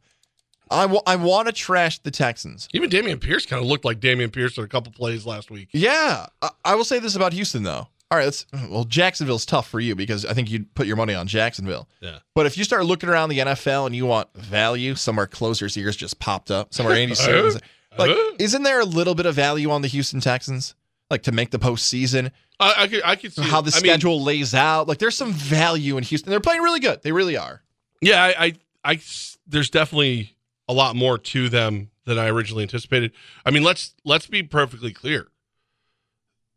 I 0.71 0.85
I 1.07 1.17
want 1.17 1.47
to 1.47 1.53
trash 1.53 1.99
the 2.01 2.11
Texans. 2.11 2.69
Even 2.73 2.91
Dameon 2.91 3.21
Pierce 3.21 3.47
kind 3.47 3.63
of 3.63 3.69
looked 3.69 3.85
like 3.85 4.01
Dameon 4.01 4.33
Pierce 4.33 4.57
in 4.57 4.65
a 4.65 4.69
couple 4.69 4.93
plays 4.93 5.27
last 5.27 5.51
week. 5.51 5.69
Yeah, 5.73 6.27
I, 6.41 6.51
I 6.65 6.75
will 6.75 6.85
say 6.85 6.99
this 6.99 7.17
about 7.17 7.33
Houston 7.33 7.63
though. 7.63 7.89
All 8.11 8.19
right, 8.19 8.25
let's. 8.25 8.47
Well, 8.71 8.85
Jacksonville's 8.85 9.47
tough 9.47 9.69
for 9.69 9.81
you 9.81 9.95
because 9.95 10.25
I 10.25 10.35
think 10.35 10.51
you'd 10.51 10.73
put 10.75 10.87
your 10.87 10.97
money 10.97 11.15
on 11.15 11.27
Jacksonville. 11.27 11.89
Yeah. 12.01 12.19
But 12.35 12.47
if 12.47 12.57
you 12.57 12.65
start 12.65 12.85
looking 12.87 13.09
around 13.09 13.31
the 13.31 13.39
NFL 13.39 13.87
and 13.87 13.97
you 13.97 14.07
want 14.07 14.33
value, 14.35 14.95
somewhere 14.95 15.27
closer's 15.27 15.77
ears 15.77 15.97
just 15.97 16.19
popped 16.19 16.51
up. 16.51 16.73
Somewhere 16.73 16.97
Andy 16.97 17.13
uh-huh. 17.19 17.29
Serkis. 17.29 17.61
Like, 17.99 18.11
uh-huh. 18.11 18.37
isn't 18.39 18.63
there 18.63 18.81
a 18.81 18.85
little 18.85 19.15
bit 19.15 19.27
of 19.27 19.35
value 19.35 19.71
on 19.71 19.83
the 19.83 19.89
Houston 19.89 20.21
Texans? 20.21 20.75
Like 21.11 21.23
to 21.25 21.33
make 21.33 21.51
the 21.51 21.59
postseason, 21.59 22.31
I, 22.59 22.75
I 22.79 22.89
could 22.89 23.03
I 23.05 23.17
could 23.17 23.33
see 23.33 23.43
how 23.43 23.61
the 23.61 23.71
I 23.73 23.77
mean, 23.77 23.91
schedule 23.91 24.23
lays 24.23 24.55
out. 24.55 24.89
Like 24.89 24.99
there's 24.99 25.17
some 25.17 25.33
value 25.33 25.97
in 25.97 26.05
Houston. 26.05 26.31
They're 26.31 26.41
playing 26.41 26.63
really 26.63 26.81
good. 26.81 27.03
They 27.03 27.13
really 27.13 27.37
are. 27.37 27.63
yeah, 28.01 28.23
I, 28.23 28.45
I, 28.45 28.53
I, 28.85 29.01
there's 29.47 29.71
definitely 29.71 30.37
a 30.69 30.73
lot 30.73 30.97
more 30.97 31.19
to 31.19 31.49
them 31.49 31.91
than 32.05 32.19
I 32.19 32.29
originally 32.29 32.63
anticipated. 32.63 33.13
I 33.45 33.51
mean, 33.51 33.63
let's 33.63 33.95
let's 34.05 34.27
be 34.27 34.43
perfectly 34.43 34.93
clear. 34.93 35.29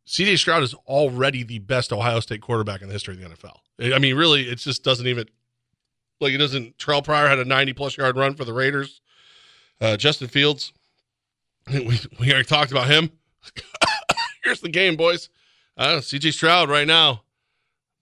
C.J. 0.06 0.38
Stroud 0.38 0.64
is 0.64 0.74
already 0.86 1.44
the 1.44 1.60
best 1.60 1.92
Ohio 1.92 2.22
State 2.22 2.42
quarterback 2.42 2.82
in 2.82 2.88
the 2.88 2.94
history 2.94 3.16
of 3.16 3.20
the 3.20 3.36
NFL. 3.36 3.94
I 3.94 4.00
mean, 4.00 4.16
really, 4.16 4.44
it 4.44 4.56
just 4.56 4.84
doesn't 4.84 5.06
even 5.06 5.28
like 6.22 6.34
it 6.34 6.38
doesn't. 6.38 6.78
Terrelle 6.78 7.04
Pryor 7.04 7.28
had 7.28 7.40
a 7.40 7.46
90 7.46 7.74
plus 7.74 7.98
yard 7.98 8.16
run 8.16 8.36
for 8.36 8.46
the 8.46 8.54
Raiders. 8.54 9.02
Uh, 9.82 9.98
Justin 9.98 10.28
Fields, 10.28 10.74
we 11.74 12.00
we 12.20 12.32
already 12.32 12.46
talked 12.46 12.72
about 12.72 12.88
him. 12.88 13.12
Here's 14.48 14.62
the 14.62 14.70
game, 14.70 14.96
boys. 14.96 15.28
Uh, 15.76 16.00
C.J. 16.00 16.32
Stroud 16.32 16.70
right 16.70 16.88
now. 16.88 17.24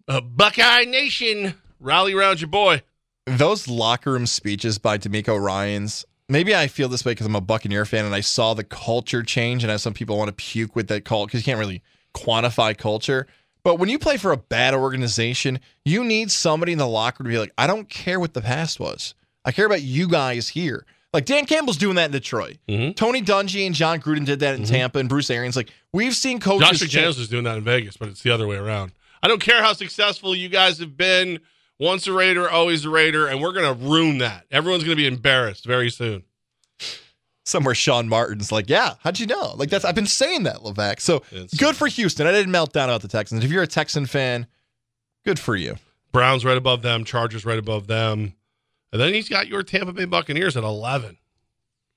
Uh, 0.08 0.22
Buckeye 0.22 0.84
Nation, 0.84 1.56
rally 1.80 2.14
around 2.14 2.40
your 2.40 2.50
boy. 2.50 2.84
those 3.26 3.68
locker 3.68 4.12
room 4.12 4.28
speeches 4.28 4.78
by 4.78 5.00
DeMeco 5.00 5.44
Ryan's. 5.44 6.06
Maybe 6.30 6.56
I 6.56 6.68
feel 6.68 6.88
this 6.88 7.04
way 7.04 7.14
because 7.14 7.26
I'm 7.26 7.36
a 7.36 7.42
Buccaneer 7.42 7.84
fan 7.84 8.06
and 8.06 8.14
I 8.14 8.20
saw 8.20 8.54
the 8.54 8.64
culture 8.64 9.24
change, 9.24 9.64
and 9.64 9.72
as 9.72 9.82
some 9.82 9.96
people 9.96 10.20
want 10.20 10.28
to 10.28 10.36
puke 10.36 10.76
with 10.76 10.88
that 10.90 11.04
cult 11.04 11.30
because 11.30 11.42
you 11.42 11.46
can't 11.46 11.58
really 11.58 11.82
quantify 12.14 12.78
culture. 12.78 13.26
But 13.64 13.80
when 13.80 13.90
you 13.90 13.98
play 13.98 14.18
for 14.18 14.32
a 14.32 14.38
bad 14.38 14.76
organization, 14.76 15.60
you 15.84 16.04
need 16.04 16.30
somebody 16.30 16.74
in 16.74 16.78
the 16.78 16.88
locker 16.88 17.24
room 17.24 17.32
to 17.32 17.36
be 17.36 17.40
like, 17.40 17.54
I 17.58 17.66
don't 17.66 17.90
care 17.90 18.20
what 18.20 18.36
the 18.36 18.42
past 18.42 18.80
was. 18.80 19.16
I 19.44 19.52
care 19.52 19.66
about 19.66 19.82
you 19.82 20.08
guys 20.08 20.50
here. 20.50 20.86
Like 21.16 21.26
Dan 21.26 21.46
Campbell's 21.46 21.78
doing 21.78 21.96
that 21.96 22.06
in 22.08 22.12
Detroit. 22.12 22.58
Mm-hmm. 22.68 22.92
Tony 22.92 23.22
Dungy 23.22 23.66
and 23.66 23.74
Jon 23.74 24.02
Gruden 24.02 24.26
did 24.26 24.42
that 24.42 24.56
in 24.56 24.66
Tampa, 24.66 25.00
and 25.00 25.08
Bruce 25.08 25.30
Arians. 25.30 25.56
Like 25.56 25.70
we've 25.94 26.14
seen 26.14 26.40
coaches. 26.42 26.82
Josh 26.82 26.90
McDaniels 26.90 27.18
is 27.20 27.30
doing 27.30 27.46
that 27.46 27.58
in 27.58 27.64
Vegas, 27.64 27.96
but 27.96 28.10
it's 28.10 28.22
the 28.22 28.32
other 28.32 28.46
way 28.48 28.58
around. 28.58 28.92
I 29.24 29.30
don't 29.30 29.42
care 29.42 29.64
how 29.64 29.72
successful 29.74 30.36
you 30.36 30.50
guys 30.50 30.78
have 30.80 30.98
been. 30.98 31.40
Once 31.80 32.06
a 32.08 32.12
Raider, 32.14 32.50
always 32.50 32.84
a 32.86 32.90
Raider, 32.90 33.28
and 33.28 33.42
we're 33.42 33.54
going 33.54 33.66
to 33.66 33.86
ruin 33.86 34.18
that. 34.20 34.46
Everyone's 34.52 34.84
going 34.84 34.96
to 34.98 35.02
be 35.02 35.08
embarrassed 35.08 35.66
very 35.66 35.90
soon. 35.90 36.24
somewhere 37.46 37.76
Sean 37.76 38.10
Martin's 38.10 38.52
like, 38.52 38.70
yeah, 38.70 38.96
how'd 39.02 39.20
you 39.20 39.26
know? 39.28 39.54
Like 39.56 39.70
that's 39.70 39.86
I've 39.86 39.96
been 39.96 40.06
saying 40.08 40.44
that, 40.44 40.58
Levack. 40.58 41.00
So 41.00 41.18
It's- 41.32 41.54
good 41.54 41.76
for 41.76 41.88
Houston. 41.88 42.28
I 42.28 42.32
didn't 42.32 42.52
melt 42.52 42.74
down 42.74 42.90
about 42.90 43.02
the 43.02 43.08
Texans. 43.08 43.44
If 43.44 43.52
you're 43.52 43.64
a 43.64 43.68
Texan 43.68 44.06
fan, 44.06 44.48
good 45.26 45.40
for 45.40 45.56
you. 45.56 45.76
Browns 46.12 46.44
right 46.46 46.58
above 46.58 46.82
them, 46.82 47.04
Chargers 47.04 47.46
right 47.46 47.60
above 47.60 47.88
them, 47.88 48.34
and 48.96 49.02
then 49.02 49.14
he's 49.14 49.28
got 49.28 49.50
your 49.50 49.62
Tampa 49.62 49.92
Bay 49.92 50.06
Buccaneers 50.06 50.56
at 50.56 50.64
eleven. 50.64 51.18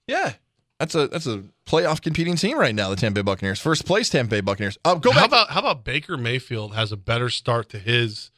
Yeah. 0.08 0.32
That's 0.80 0.96
a 0.96 1.06
that's 1.06 1.28
a 1.28 1.44
playoff 1.64 2.02
competing 2.02 2.34
team 2.34 2.58
right 2.58 2.74
now, 2.74 2.90
the 2.90 2.96
Tampa 2.96 3.22
Bay 3.22 3.22
Buccaneers. 3.22 3.60
First 3.60 3.86
place 3.86 4.10
Tampa 4.10 4.30
Bay 4.30 4.40
Buccaneers. 4.40 4.76
Oh, 4.84 4.96
go 4.96 5.12
how 5.12 5.26
about 5.26 5.50
how 5.50 5.60
about 5.60 5.84
Baker 5.84 6.16
Mayfield 6.16 6.74
has 6.74 6.90
a 6.90 6.96
better 6.96 7.30
start 7.30 7.68
to 7.68 7.78
his 7.78 8.32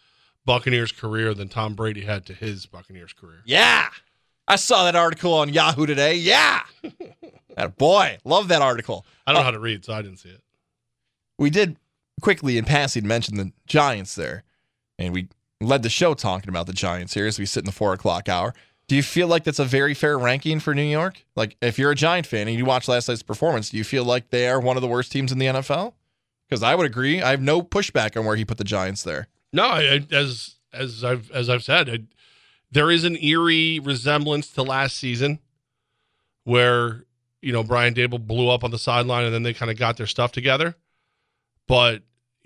Buccaneers 0.45 0.93
career 0.93 1.33
than 1.33 1.49
Tom 1.49 1.75
Brady 1.75 2.03
had 2.03 2.27
to 2.27 2.35
his 2.35 2.67
Buccaneers 2.67 3.15
career? 3.15 3.41
yeah. 3.47 3.89
I 4.47 4.57
saw 4.57 4.85
that 4.85 4.97
article 4.97 5.33
on 5.33 5.49
Yahoo 5.51 5.87
today. 5.87 6.17
Yeah. 6.17 6.61
That 7.57 7.77
boy, 7.77 8.19
love 8.25 8.49
that 8.49 8.63
article. 8.63 9.05
I 9.27 9.33
don't 9.33 9.39
know 9.39 9.41
uh, 9.41 9.45
how 9.45 9.51
to 9.51 9.59
read, 9.59 9.85
so 9.85 9.93
I 9.93 10.03
didn't 10.03 10.19
see 10.19 10.29
it. 10.29 10.41
we 11.39 11.51
did 11.51 11.77
quickly 12.23 12.57
in 12.59 12.65
passing 12.65 13.07
mention 13.07 13.37
the 13.37 13.53
Giants 13.67 14.15
there, 14.15 14.45
and 14.99 15.13
we 15.13 15.29
led 15.61 15.83
the 15.83 15.91
show 15.91 16.15
talking 16.15 16.49
about 16.49 16.67
the 16.67 16.73
Giants 16.73 17.15
here 17.15 17.27
as 17.27 17.39
we 17.39 17.47
sit 17.47 17.61
in 17.61 17.67
the 17.67 17.73
four 17.73 17.93
o'clock 17.93 18.29
hour. 18.29 18.55
Do 18.89 18.97
you 18.97 19.03
feel 19.03 19.29
like 19.29 19.45
that's 19.45 19.61
a 19.61 19.65
very 19.65 19.95
fair 19.95 20.19
ranking 20.19 20.59
for 20.59 20.75
New 20.75 20.83
York? 20.83 21.25
Like, 21.37 21.57
if 21.63 21.79
you're 21.79 21.93
a 21.93 21.97
Giant 21.97 22.27
fan 22.27 22.49
and 22.49 22.57
you 22.57 22.65
watch 22.65 22.89
last 22.89 23.09
night's 23.09 23.23
performance, 23.23 23.71
do 23.71 23.77
you 23.77 23.85
feel 23.85 24.05
like 24.05 24.31
they 24.31 24.49
are 24.49 24.59
one 24.59 24.77
of 24.77 24.81
the 24.81 24.89
worst 24.89 25.13
teams 25.13 25.31
in 25.31 25.39
the 25.39 25.47
NFL? 25.47 25.93
Because 26.49 26.65
I 26.65 26.75
would 26.75 26.87
agree. 26.87 27.23
I 27.23 27.31
have 27.31 27.41
no 27.41 27.63
pushback 27.63 28.19
on 28.19 28.27
where 28.27 28.35
he 28.35 28.45
put 28.45 28.59
the 28.59 28.65
Giants 28.65 29.05
there. 29.05 29.29
No, 29.53 29.65
I, 29.65 30.05
as 30.11 30.57
as 30.73 31.05
I've 31.05 31.31
as 31.31 31.49
I've 31.49 31.63
said, 31.63 31.89
I, 31.89 32.01
there 32.73 32.91
is 32.91 33.05
an 33.05 33.17
eerie 33.23 33.79
resemblance 33.79 34.49
to 34.53 34.63
last 34.63 34.97
season, 34.97 35.39
where 36.43 37.05
you 37.43 37.53
know 37.53 37.63
Brian 37.63 37.95
Daboll 37.95 38.25
blew 38.25 38.49
up 38.49 38.65
on 38.65 38.73
the 38.73 38.79
sideline 38.79 39.25
and 39.25 39.35
then 39.35 39.45
they 39.45 39.55
kind 39.55 39.71
of 39.71 39.79
got 39.79 39.97
their 39.97 40.07
stuff 40.07 40.33
together. 40.33 40.75
But 41.69 42.03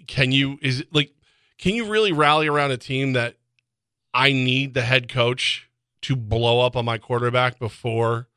can 0.07 0.32
you 0.32 0.59
is 0.61 0.85
like 0.93 1.14
can 1.59 1.74
you 1.74 1.86
really 1.86 2.12
rally 2.12 2.47
around 2.47 2.70
a 2.70 2.76
team 2.76 3.12
that 3.12 3.36
I 4.12 4.32
need 4.32 4.74
the 4.74 4.82
head 4.82 5.09
coach 5.09 5.68
to 6.02 6.16
blow 6.16 6.60
up 6.60 6.76
on 6.76 6.85
my 6.85 6.98
quarterback 6.98 7.59
before 7.59 8.28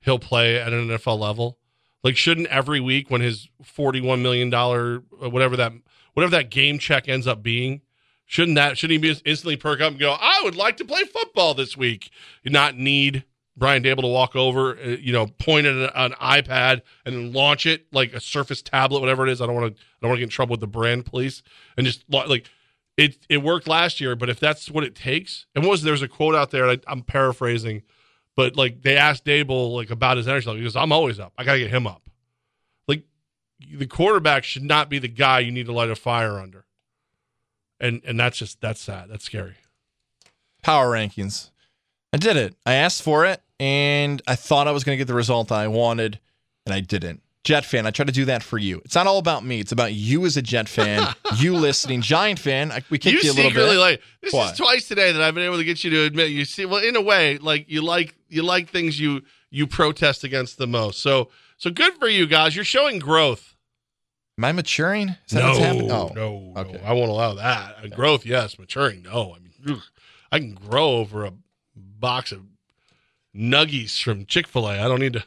he'll 0.00 0.18
play 0.18 0.58
at 0.60 0.72
an 0.72 0.88
NFL 0.88 1.18
level? 1.18 1.58
Like, 2.04 2.16
shouldn't 2.16 2.46
every 2.48 2.80
week 2.80 3.10
when 3.10 3.20
his 3.20 3.48
forty-one 3.62 4.22
million 4.22 4.50
dollar 4.50 5.02
whatever 5.18 5.56
that 5.56 5.72
whatever 6.14 6.30
that 6.30 6.50
game 6.50 6.78
check 6.78 7.08
ends 7.08 7.26
up 7.26 7.42
being, 7.42 7.82
shouldn't 8.24 8.54
that 8.54 8.78
shouldn't 8.78 9.02
he 9.02 9.12
be 9.12 9.20
instantly 9.24 9.56
perk 9.56 9.80
up 9.80 9.92
and 9.92 10.00
go, 10.00 10.16
I 10.18 10.40
would 10.44 10.54
like 10.54 10.76
to 10.76 10.84
play 10.84 11.04
football 11.04 11.54
this 11.54 11.76
week, 11.76 12.10
not 12.44 12.76
need 12.76 13.24
Brian 13.58 13.82
Daboll 13.82 14.02
to 14.02 14.06
walk 14.06 14.36
over, 14.36 14.78
uh, 14.78 14.86
you 15.00 15.12
know, 15.12 15.26
point 15.26 15.66
at 15.66 15.92
an, 15.94 16.12
iPad 16.12 16.82
and 17.04 17.34
launch 17.34 17.66
it 17.66 17.92
like 17.92 18.12
a 18.14 18.20
Surface 18.20 18.62
tablet, 18.62 19.00
whatever 19.00 19.26
it 19.26 19.32
is. 19.32 19.40
I 19.40 19.46
don't 19.46 19.56
want 19.56 19.74
to 19.74 19.80
I 19.80 19.96
don't 20.00 20.10
want 20.10 20.18
to 20.18 20.20
get 20.20 20.24
in 20.24 20.30
trouble 20.30 20.52
with 20.52 20.60
the 20.60 20.68
brand 20.68 21.04
police 21.04 21.42
and 21.76 21.84
just 21.84 22.04
like 22.08 22.48
it 22.98 23.16
it 23.28 23.38
worked 23.38 23.68
last 23.68 24.00
year, 24.00 24.16
but 24.16 24.28
if 24.28 24.40
that's 24.40 24.70
what 24.70 24.82
it 24.82 24.94
takes, 24.94 25.46
and 25.54 25.64
what 25.64 25.70
was 25.70 25.82
there's 25.82 26.02
a 26.02 26.08
quote 26.08 26.34
out 26.34 26.50
there, 26.50 26.68
I, 26.68 26.78
I'm 26.88 27.02
paraphrasing, 27.02 27.82
but 28.34 28.56
like 28.56 28.82
they 28.82 28.96
asked 28.96 29.24
Daboll 29.24 29.74
like 29.74 29.90
about 29.90 30.16
his 30.16 30.26
energy 30.26 30.46
level. 30.46 30.58
He 30.58 30.64
goes, 30.64 30.74
"I'm 30.74 30.92
always 30.92 31.20
up. 31.20 31.32
I 31.38 31.44
got 31.44 31.54
to 31.54 31.60
get 31.60 31.70
him 31.70 31.86
up." 31.86 32.10
Like 32.88 33.04
the 33.60 33.86
quarterback 33.86 34.42
should 34.42 34.64
not 34.64 34.90
be 34.90 34.98
the 34.98 35.08
guy 35.08 35.38
you 35.38 35.52
need 35.52 35.66
to 35.66 35.72
light 35.72 35.90
a 35.90 35.94
fire 35.94 36.40
under, 36.40 36.66
and 37.78 38.02
and 38.04 38.18
that's 38.18 38.36
just 38.36 38.60
that's 38.60 38.80
sad. 38.80 39.08
That's 39.08 39.24
scary. 39.24 39.54
Power 40.62 40.90
rankings. 40.90 41.50
I 42.12 42.16
did 42.16 42.36
it. 42.36 42.56
I 42.66 42.74
asked 42.74 43.02
for 43.02 43.24
it, 43.24 43.40
and 43.60 44.20
I 44.26 44.34
thought 44.34 44.66
I 44.66 44.72
was 44.72 44.82
going 44.82 44.94
to 44.96 44.98
get 44.98 45.06
the 45.06 45.14
result 45.14 45.52
I 45.52 45.68
wanted, 45.68 46.18
and 46.66 46.74
I 46.74 46.80
didn't. 46.80 47.22
Jet 47.44 47.64
fan, 47.64 47.86
I 47.86 47.90
try 47.90 48.04
to 48.04 48.12
do 48.12 48.24
that 48.26 48.42
for 48.42 48.58
you. 48.58 48.82
It's 48.84 48.94
not 48.94 49.06
all 49.06 49.18
about 49.18 49.44
me. 49.44 49.60
It's 49.60 49.72
about 49.72 49.94
you 49.94 50.26
as 50.26 50.36
a 50.36 50.42
Jet 50.42 50.68
fan, 50.68 51.06
you 51.36 51.54
listening. 51.56 52.02
Giant 52.02 52.38
fan, 52.38 52.70
I, 52.72 52.82
we 52.90 52.98
kicked 52.98 53.22
you, 53.22 53.30
you 53.30 53.32
a 53.32 53.34
little 53.34 53.52
bit. 53.52 53.78
like 53.78 54.02
this 54.20 54.32
What? 54.34 54.52
is 54.52 54.58
twice 54.58 54.88
today 54.88 55.12
that 55.12 55.22
I've 55.22 55.34
been 55.34 55.44
able 55.44 55.56
to 55.56 55.64
get 55.64 55.82
you 55.84 55.90
to 55.90 56.02
admit 56.04 56.30
you 56.30 56.44
see 56.44 56.66
well 56.66 56.82
in 56.82 56.96
a 56.96 57.00
way 57.00 57.38
like 57.38 57.70
you 57.70 57.80
like 57.82 58.14
you 58.28 58.42
like 58.42 58.68
things 58.70 58.98
you 59.00 59.22
you 59.50 59.66
protest 59.66 60.24
against 60.24 60.58
the 60.58 60.66
most. 60.66 61.00
So 61.00 61.30
so 61.56 61.70
good 61.70 61.94
for 61.94 62.08
you 62.08 62.26
guys. 62.26 62.54
You're 62.54 62.64
showing 62.64 62.98
growth. 62.98 63.54
Am 64.36 64.44
I 64.44 64.52
maturing? 64.52 65.08
Is 65.08 65.16
that 65.32 65.40
no, 65.40 65.46
what's 65.48 65.58
happening? 65.58 65.90
Oh, 65.90 66.12
no, 66.14 66.52
no, 66.54 66.80
I 66.84 66.92
won't 66.92 67.10
allow 67.10 67.34
that. 67.34 67.76
Uh, 67.82 67.88
Growth, 67.88 68.24
yes. 68.24 68.56
Maturing, 68.58 69.02
no. 69.02 69.34
I 69.34 69.38
mean. 69.40 69.82
I 70.30 70.38
can 70.38 70.54
grow 70.54 70.92
over 70.98 71.24
a 71.24 71.32
box 71.74 72.30
of 72.30 72.42
nuggies 73.34 74.00
from 74.02 74.26
Chick 74.26 74.46
Fil 74.46 74.68
A. 74.68 74.78
I 74.84 74.88
don't 74.88 75.00
need 75.00 75.14
to. 75.14 75.24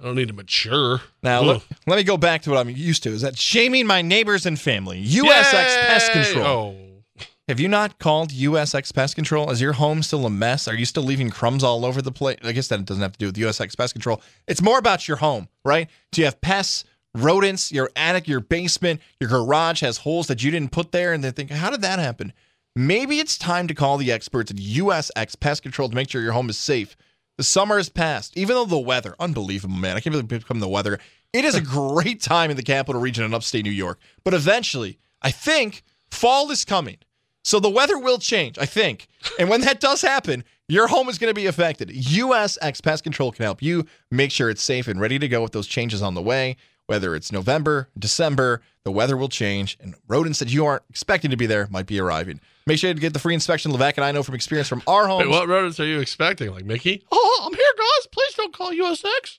I 0.00 0.04
don't 0.04 0.14
need 0.14 0.28
to 0.28 0.34
mature. 0.34 1.00
Now, 1.22 1.42
let, 1.42 1.62
let 1.86 1.96
me 1.96 2.04
go 2.04 2.16
back 2.16 2.42
to 2.42 2.50
what 2.50 2.58
I'm 2.58 2.70
used 2.70 3.02
to. 3.02 3.10
Is 3.10 3.22
that 3.22 3.36
shaming 3.36 3.86
my 3.86 4.00
neighbors 4.00 4.46
and 4.46 4.58
family? 4.58 5.04
USX 5.04 5.86
Pest 5.86 6.12
Control. 6.12 6.46
Oh. 6.46 7.24
Have 7.48 7.58
you 7.58 7.66
not 7.66 7.98
called 7.98 8.30
USX 8.30 8.94
Pest 8.94 9.16
Control? 9.16 9.50
Is 9.50 9.60
your 9.60 9.72
home 9.72 10.02
still 10.02 10.26
a 10.26 10.30
mess? 10.30 10.68
Are 10.68 10.74
you 10.74 10.84
still 10.84 11.02
leaving 11.02 11.30
crumbs 11.30 11.64
all 11.64 11.84
over 11.84 12.00
the 12.00 12.12
place? 12.12 12.38
I 12.44 12.52
guess 12.52 12.68
that 12.68 12.84
doesn't 12.84 13.02
have 13.02 13.12
to 13.12 13.18
do 13.18 13.26
with 13.26 13.36
USX 13.36 13.76
Pest 13.76 13.94
Control. 13.94 14.20
It's 14.46 14.62
more 14.62 14.78
about 14.78 15.08
your 15.08 15.16
home, 15.16 15.48
right? 15.64 15.88
Do 16.12 16.20
you 16.20 16.26
have 16.26 16.40
pests, 16.42 16.84
rodents, 17.14 17.72
your 17.72 17.90
attic, 17.96 18.28
your 18.28 18.40
basement, 18.40 19.00
your 19.18 19.30
garage 19.30 19.80
has 19.80 19.98
holes 19.98 20.26
that 20.28 20.44
you 20.44 20.50
didn't 20.50 20.72
put 20.72 20.92
there? 20.92 21.12
And 21.12 21.24
they 21.24 21.30
think, 21.30 21.50
how 21.50 21.70
did 21.70 21.80
that 21.80 21.98
happen? 21.98 22.34
Maybe 22.76 23.18
it's 23.18 23.38
time 23.38 23.66
to 23.66 23.74
call 23.74 23.96
the 23.96 24.12
experts 24.12 24.50
at 24.50 24.58
USX 24.58 25.40
Pest 25.40 25.62
Control 25.62 25.88
to 25.88 25.94
make 25.94 26.10
sure 26.10 26.20
your 26.20 26.32
home 26.32 26.50
is 26.50 26.58
safe. 26.58 26.96
The 27.38 27.44
summer 27.44 27.76
has 27.76 27.88
passed, 27.88 28.36
even 28.36 28.56
though 28.56 28.64
the 28.64 28.78
weather, 28.78 29.14
unbelievable, 29.20 29.76
man. 29.76 29.96
I 29.96 30.00
can't 30.00 30.12
believe 30.12 30.30
it's 30.30 30.44
become 30.44 30.58
the 30.58 30.68
weather. 30.68 30.98
It 31.32 31.44
is 31.44 31.54
a 31.54 31.60
great 31.62 32.20
time 32.20 32.50
in 32.50 32.56
the 32.56 32.64
capital 32.64 33.00
region 33.00 33.24
in 33.24 33.32
upstate 33.32 33.64
New 33.64 33.70
York. 33.70 34.00
But 34.24 34.34
eventually, 34.34 34.98
I 35.22 35.30
think 35.30 35.84
fall 36.10 36.50
is 36.50 36.64
coming. 36.64 36.98
So 37.44 37.60
the 37.60 37.70
weather 37.70 37.96
will 37.96 38.18
change, 38.18 38.58
I 38.58 38.66
think. 38.66 39.06
And 39.38 39.48
when 39.48 39.60
that 39.62 39.80
does 39.80 40.02
happen, 40.02 40.42
your 40.68 40.88
home 40.88 41.08
is 41.08 41.16
going 41.16 41.30
to 41.30 41.34
be 41.34 41.46
affected. 41.46 41.90
USX 41.90 42.82
Pest 42.82 43.04
Control 43.04 43.30
can 43.30 43.44
help 43.44 43.62
you 43.62 43.86
make 44.10 44.32
sure 44.32 44.50
it's 44.50 44.62
safe 44.62 44.88
and 44.88 45.00
ready 45.00 45.18
to 45.20 45.28
go 45.28 45.40
with 45.40 45.52
those 45.52 45.68
changes 45.68 46.02
on 46.02 46.14
the 46.14 46.20
way. 46.20 46.56
Whether 46.86 47.14
it's 47.14 47.30
November, 47.30 47.88
December, 47.98 48.62
the 48.82 48.90
weather 48.90 49.16
will 49.16 49.28
change, 49.28 49.78
and 49.80 49.94
rodents 50.08 50.40
that 50.40 50.50
you 50.52 50.66
aren't 50.66 50.82
expecting 50.90 51.30
to 51.30 51.36
be 51.36 51.46
there 51.46 51.68
might 51.70 51.86
be 51.86 52.00
arriving. 52.00 52.40
Make 52.68 52.78
sure 52.78 52.92
to 52.92 53.00
get 53.00 53.14
the 53.14 53.18
free 53.18 53.32
inspection. 53.34 53.72
Levack 53.72 53.94
and 53.96 54.04
I 54.04 54.12
know 54.12 54.22
from 54.22 54.34
experience 54.34 54.68
from 54.68 54.82
our 54.86 55.06
homes. 55.08 55.24
Wait, 55.24 55.30
what 55.30 55.48
rodents 55.48 55.80
are 55.80 55.86
you 55.86 56.00
expecting? 56.00 56.50
Like 56.50 56.66
Mickey? 56.66 57.02
Oh, 57.10 57.42
I'm 57.46 57.54
here, 57.54 57.64
guys. 57.76 58.06
Please 58.12 58.34
don't 58.34 58.52
call 58.52 58.70
USX. 58.72 59.38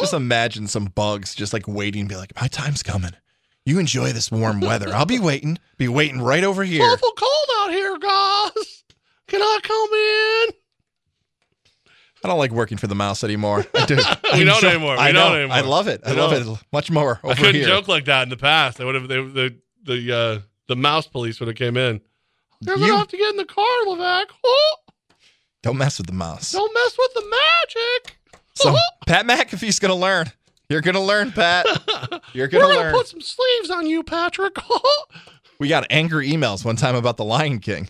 Just 0.00 0.12
imagine 0.12 0.66
some 0.68 0.84
bugs 0.84 1.34
just 1.34 1.54
like 1.54 1.66
waiting, 1.66 2.06
be 2.08 2.14
like, 2.16 2.38
my 2.38 2.46
time's 2.46 2.82
coming. 2.82 3.12
You 3.64 3.78
enjoy 3.78 4.12
this 4.12 4.30
warm 4.30 4.60
weather. 4.60 4.92
I'll 4.94 5.06
be 5.06 5.18
waiting. 5.18 5.58
Be 5.78 5.88
waiting 5.88 6.20
right 6.20 6.44
over 6.44 6.62
here. 6.62 6.82
Awful 6.84 7.12
cold 7.12 7.48
out 7.60 7.70
here, 7.70 7.98
guys. 7.98 8.84
Can 9.28 9.40
I 9.40 9.58
come 9.62 9.88
in? 10.54 10.54
I 12.24 12.28
don't 12.28 12.38
like 12.38 12.50
working 12.50 12.76
for 12.76 12.86
the 12.86 12.94
mouse 12.94 13.24
anymore. 13.24 13.64
I 13.74 13.86
do. 13.86 13.96
We 14.34 14.42
I 14.42 14.44
don't 14.44 14.56
enjoy- 14.56 14.68
anymore. 14.68 14.92
We 14.94 14.98
I 15.00 15.12
don't 15.12 15.32
know. 15.32 15.38
anymore. 15.38 15.56
I 15.56 15.60
love 15.62 15.88
it. 15.88 16.02
I 16.04 16.10
We 16.12 16.16
love 16.20 16.30
don't. 16.32 16.54
it 16.56 16.62
much 16.72 16.90
more 16.90 17.20
over 17.22 17.32
I 17.32 17.36
couldn't 17.36 17.54
here. 17.54 17.66
joke 17.66 17.88
like 17.88 18.04
that 18.06 18.24
in 18.24 18.28
the 18.28 18.36
past. 18.36 18.80
I 18.80 18.84
would 18.84 18.94
have 18.94 19.08
they, 19.08 19.16
the 19.22 19.56
the 19.84 20.12
uh, 20.16 20.38
the 20.66 20.76
mouse 20.76 21.06
police 21.06 21.40
would 21.40 21.46
have 21.48 21.56
came 21.56 21.76
in. 21.78 22.00
You're 22.60 22.76
You- 22.78 22.86
gonna 22.86 22.98
have 22.98 23.08
to 23.08 23.16
get 23.16 23.30
in 23.30 23.36
the 23.36 23.44
car, 23.44 23.64
Levack. 23.86 24.24
Oh, 24.44 24.76
Don't 25.62 25.76
mess 25.76 25.98
with 25.98 26.06
the 26.06 26.12
mouse. 26.12 26.52
don't 26.52 26.72
mess 26.72 26.96
with 26.98 27.14
the 27.14 27.22
magic. 27.30 28.14
So 28.54 28.74
Pat 29.06 29.24
McAfee's 29.24 29.78
gonna 29.78 29.94
learn. 29.94 30.32
You're 30.68 30.80
gonna 30.80 31.00
learn, 31.00 31.30
Pat. 31.30 31.64
You're 32.32 32.48
gonna 32.48 32.64
We're 32.64 32.72
gonna 32.74 32.80
learn. 32.86 32.92
put 32.94 33.06
some 33.06 33.20
sleeves 33.20 33.70
on 33.70 33.86
you, 33.86 34.02
Patrick. 34.02 34.56
we 35.60 35.68
got 35.68 35.86
angry 35.90 36.28
emails 36.30 36.64
one 36.64 36.74
time 36.74 36.96
about 36.96 37.16
the 37.18 37.24
Lion 37.24 37.60
King. 37.60 37.88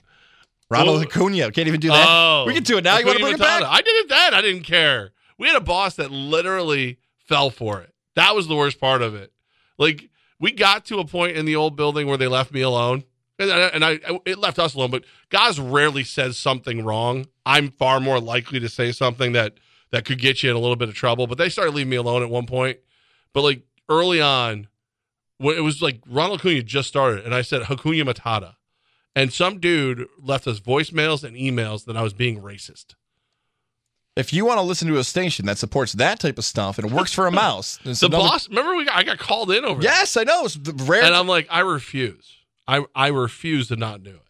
Ronald. 0.71 1.03
Acuna 1.03 1.51
can't 1.53 1.69
even 1.69 1.81
do 1.81 1.89
that. 1.89 2.07
Oh, 2.07 2.45
we 2.47 2.53
can 2.53 2.63
do 2.65 2.77
it 2.77 2.85
now. 2.85 2.99
You 2.99 3.07
want 3.07 3.17
to 3.17 3.25
bring 3.25 3.35
it 3.37 3.41
back? 3.41 3.63
I 3.63 3.79
did 3.81 3.89
it 3.97 4.09
then. 4.11 4.35
I 4.35 4.43
didn't 4.43 4.65
care. 4.65 5.13
We 5.39 5.47
had 5.49 5.57
a 5.57 5.61
boss 5.65 5.95
that 5.97 6.11
literally 6.11 6.99
fell 7.27 7.49
for 7.49 7.81
it. 7.81 7.95
That 8.17 8.35
was 8.37 8.47
the 8.47 8.55
worst 8.55 8.79
part 8.79 9.01
of 9.01 9.15
it. 9.15 9.33
Like 9.79 10.11
we 10.39 10.53
got 10.53 10.85
to 10.87 10.99
a 10.99 11.07
point 11.07 11.37
in 11.39 11.47
the 11.47 11.57
old 11.57 11.77
building 11.77 12.07
where 12.07 12.19
they 12.19 12.29
left 12.29 12.53
me 12.53 12.61
alone, 12.61 13.05
and 13.39 13.51
I, 13.53 13.59
and 13.69 13.85
I 13.85 14.01
it 14.27 14.39
left 14.39 14.59
us 14.59 14.75
alone. 14.75 14.91
But 14.91 15.05
Goz 15.31 15.59
rarely 15.61 16.05
says 16.05 16.39
something 16.39 16.85
wrong. 16.85 17.27
I'm 17.47 17.71
far 17.71 18.01
more 18.01 18.21
likely 18.21 18.61
to 18.61 18.69
say 18.69 18.93
something 18.93 19.33
that 19.33 19.55
that 19.91 20.05
could 20.05 20.19
get 20.21 20.43
you 20.43 20.51
in 20.51 20.57
a 20.57 20.59
little 20.59 20.77
bit 20.77 20.89
of 20.89 20.95
trouble. 20.95 21.27
But 21.27 21.39
they 21.39 21.49
started 21.49 21.75
leaving 21.75 21.91
me 21.91 21.97
alone 21.97 22.23
at 22.23 22.31
one 22.31 22.47
point. 22.47 22.79
But 23.33 23.43
like 23.43 23.63
early 23.89 24.21
on, 24.21 24.69
when 25.39 25.57
it 25.57 25.61
was 25.63 25.81
like 25.81 26.01
Ronald 26.09 26.41
Acuna 26.41 26.63
just 26.63 26.89
started, 26.89 27.25
and 27.25 27.35
I 27.35 27.43
said 27.43 27.63
Hakuna 27.63 28.03
Matata. 28.13 28.55
And 29.17 29.33
some 29.33 29.59
dude 29.59 30.07
left 30.23 30.47
us 30.47 30.61
voicemails 30.61 31.25
and 31.25 31.37
emails 31.37 31.87
that 31.87 31.97
I 31.97 32.03
was 32.03 32.13
being 32.13 32.41
racist. 32.41 32.95
If 34.17 34.33
you 34.33 34.45
want 34.45 34.59
to 34.59 34.63
listen 34.63 34.87
to 34.89 34.99
a 34.99 35.05
station 35.05 35.47
that 35.47 35.59
supports 35.59 35.93
that 35.95 36.21
type 36.21 36.39
of 36.39 36.45
stuff 36.45 36.79
and 36.79 36.89
it 36.91 36.95
works 36.95 37.13
for 37.13 37.27
a 37.27 37.31
mouse, 37.33 37.79
The 37.85 37.91
another- 38.07 38.17
boss, 38.17 38.49
remember 38.49 38.77
we 38.77 38.85
got, 38.85 38.97
I 38.97 39.03
got 39.05 39.19
called 39.19 39.51
in 39.51 39.65
over. 39.65 39.81
Yes, 39.83 40.17
I 40.17 40.25
know. 40.25 40.45
It's 40.45 40.57
rare. 40.57 41.03
and 41.05 41.15
I'm 41.15 41.27
like, 41.27 41.47
I 41.51 41.61
refuse. 41.61 42.33
I 42.69 42.85
I 42.95 43.09
refuse 43.09 43.67
to 43.69 43.77
not 43.77 44.03
do 44.05 44.11
it. 44.11 44.23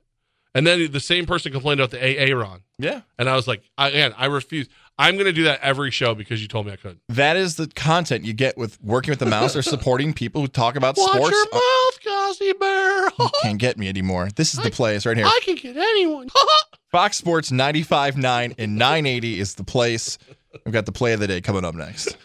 And 0.55 0.67
then 0.67 0.91
the 0.91 0.99
same 1.01 1.27
person 1.27 1.53
complained 1.53 1.79
about 1.79 1.91
the 1.91 2.01
AA 2.01 2.35
Ron, 2.35 2.63
yeah, 2.79 3.03
and 3.19 3.29
I 3.29 3.37
was 3.37 3.47
like, 3.47 3.63
I, 3.77 3.89
again, 3.89 4.15
I 4.17 4.27
refuse. 4.27 4.69
I'm 5.01 5.15
going 5.15 5.27
to 5.27 5.33
do 5.33 5.45
that 5.45 5.61
every 5.61 5.91
show 5.93 6.15
because 6.15 6.41
you 6.43 6.49
told 6.49 6.67
me 6.67 6.73
I 6.73 6.77
could. 6.77 6.99
that 7.11 7.37
is 7.37 7.55
the 7.57 7.69
content 7.69 8.25
you 8.25 8.33
get 8.33 8.57
with 8.59 8.83
working 8.83 9.13
with 9.13 9.21
the 9.21 9.27
mouse 9.27 9.55
or 9.55 9.63
supporting 9.63 10.13
people 10.15 10.41
who 10.41 10.49
talk 10.49 10.75
about 10.75 10.97
sports. 10.97 11.17
Watch 11.21 11.33
sports. 11.35 11.47
your 11.53 11.61
Uh, 11.61 11.61
mouth, 11.61 12.05
Gossie 12.39 12.53
Bear. 12.59 13.11
you 13.21 13.31
can't 13.43 13.59
get 13.59 13.79
me 13.79 13.89
anymore. 13.89 14.31
This 14.35 14.55
is 14.55 14.61
the 14.61 14.71
place 14.73 15.07
right 15.07 15.17
here. 15.17 15.27
I 15.27 15.41
can 15.45 15.55
get 15.55 15.77
anyone. 15.77 16.29
Fox 16.91 17.17
Sports 17.19 17.51
95.9 17.51 18.55
and 18.59 18.77
980 18.79 19.39
is 19.39 19.55
the 19.55 19.63
place. 19.65 20.19
We've 20.65 20.73
got 20.73 20.87
the 20.87 20.93
play 20.93 21.13
of 21.13 21.21
the 21.21 21.27
day 21.29 21.41
coming 21.43 21.65
up 21.65 21.75
next. 21.77 22.17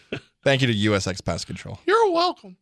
Thank 0.42 0.62
you 0.62 0.66
to 0.66 0.90
USX 0.90 1.24
Pest 1.24 1.46
Control. 1.46 1.78
You're 1.86 2.10
welcome. 2.10 2.56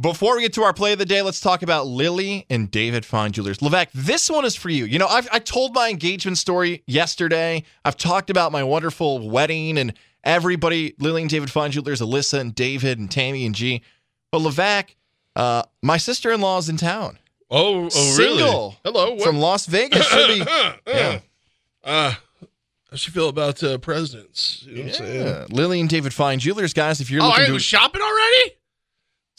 Before 0.00 0.36
we 0.36 0.42
get 0.42 0.54
to 0.54 0.62
our 0.62 0.72
play 0.72 0.92
of 0.94 0.98
the 0.98 1.04
day, 1.04 1.20
let's 1.20 1.40
talk 1.40 1.62
about 1.62 1.86
Lily 1.86 2.46
and 2.48 2.70
David 2.70 3.04
Fine 3.04 3.32
Jewelers. 3.32 3.58
Levack, 3.58 3.88
this 3.92 4.30
one 4.30 4.46
is 4.46 4.56
for 4.56 4.70
you. 4.70 4.86
You 4.86 4.98
know, 4.98 5.06
I've, 5.06 5.28
I 5.30 5.40
told 5.40 5.74
my 5.74 5.90
engagement 5.90 6.38
story 6.38 6.82
yesterday. 6.86 7.64
I've 7.84 7.98
talked 7.98 8.30
about 8.30 8.50
my 8.50 8.62
wonderful 8.64 9.28
wedding 9.28 9.76
and 9.76 9.92
everybody, 10.24 10.94
Lily 10.98 11.20
and 11.22 11.30
David 11.30 11.50
Fine 11.50 11.72
Jewelers, 11.72 12.00
Alyssa 12.00 12.40
and 12.40 12.54
David 12.54 12.98
and 12.98 13.10
Tammy 13.10 13.44
and 13.44 13.54
G. 13.54 13.82
But 14.32 14.40
Levack, 14.40 14.94
uh, 15.36 15.64
my 15.82 15.98
sister 15.98 16.32
in 16.32 16.40
law 16.40 16.56
is 16.56 16.70
in 16.70 16.78
town. 16.78 17.18
Oh, 17.50 17.84
oh 17.84 17.88
Single. 17.90 18.36
really? 18.38 18.78
Hello. 18.84 19.10
What? 19.16 19.22
From 19.22 19.38
Las 19.38 19.66
Vegas. 19.66 20.06
She'll 20.06 20.28
be, 20.28 20.38
yeah. 20.86 21.20
Uh, 21.84 22.14
how 22.90 22.96
she 22.96 23.10
feel 23.10 23.28
about 23.28 23.62
uh, 23.62 23.76
presidents? 23.76 24.64
You 24.66 24.76
know 24.76 24.80
what 24.82 24.88
I'm 24.88 24.94
saying? 25.06 25.26
yeah. 25.26 25.46
Lily 25.50 25.80
and 25.80 25.90
David 25.90 26.14
Fine 26.14 26.38
Jewelers, 26.38 26.72
guys, 26.72 27.02
if 27.02 27.10
you're 27.10 27.22
Oh, 27.22 27.28
looking 27.28 27.52
to 27.52 27.58
shopping 27.58 28.00
already? 28.00 28.54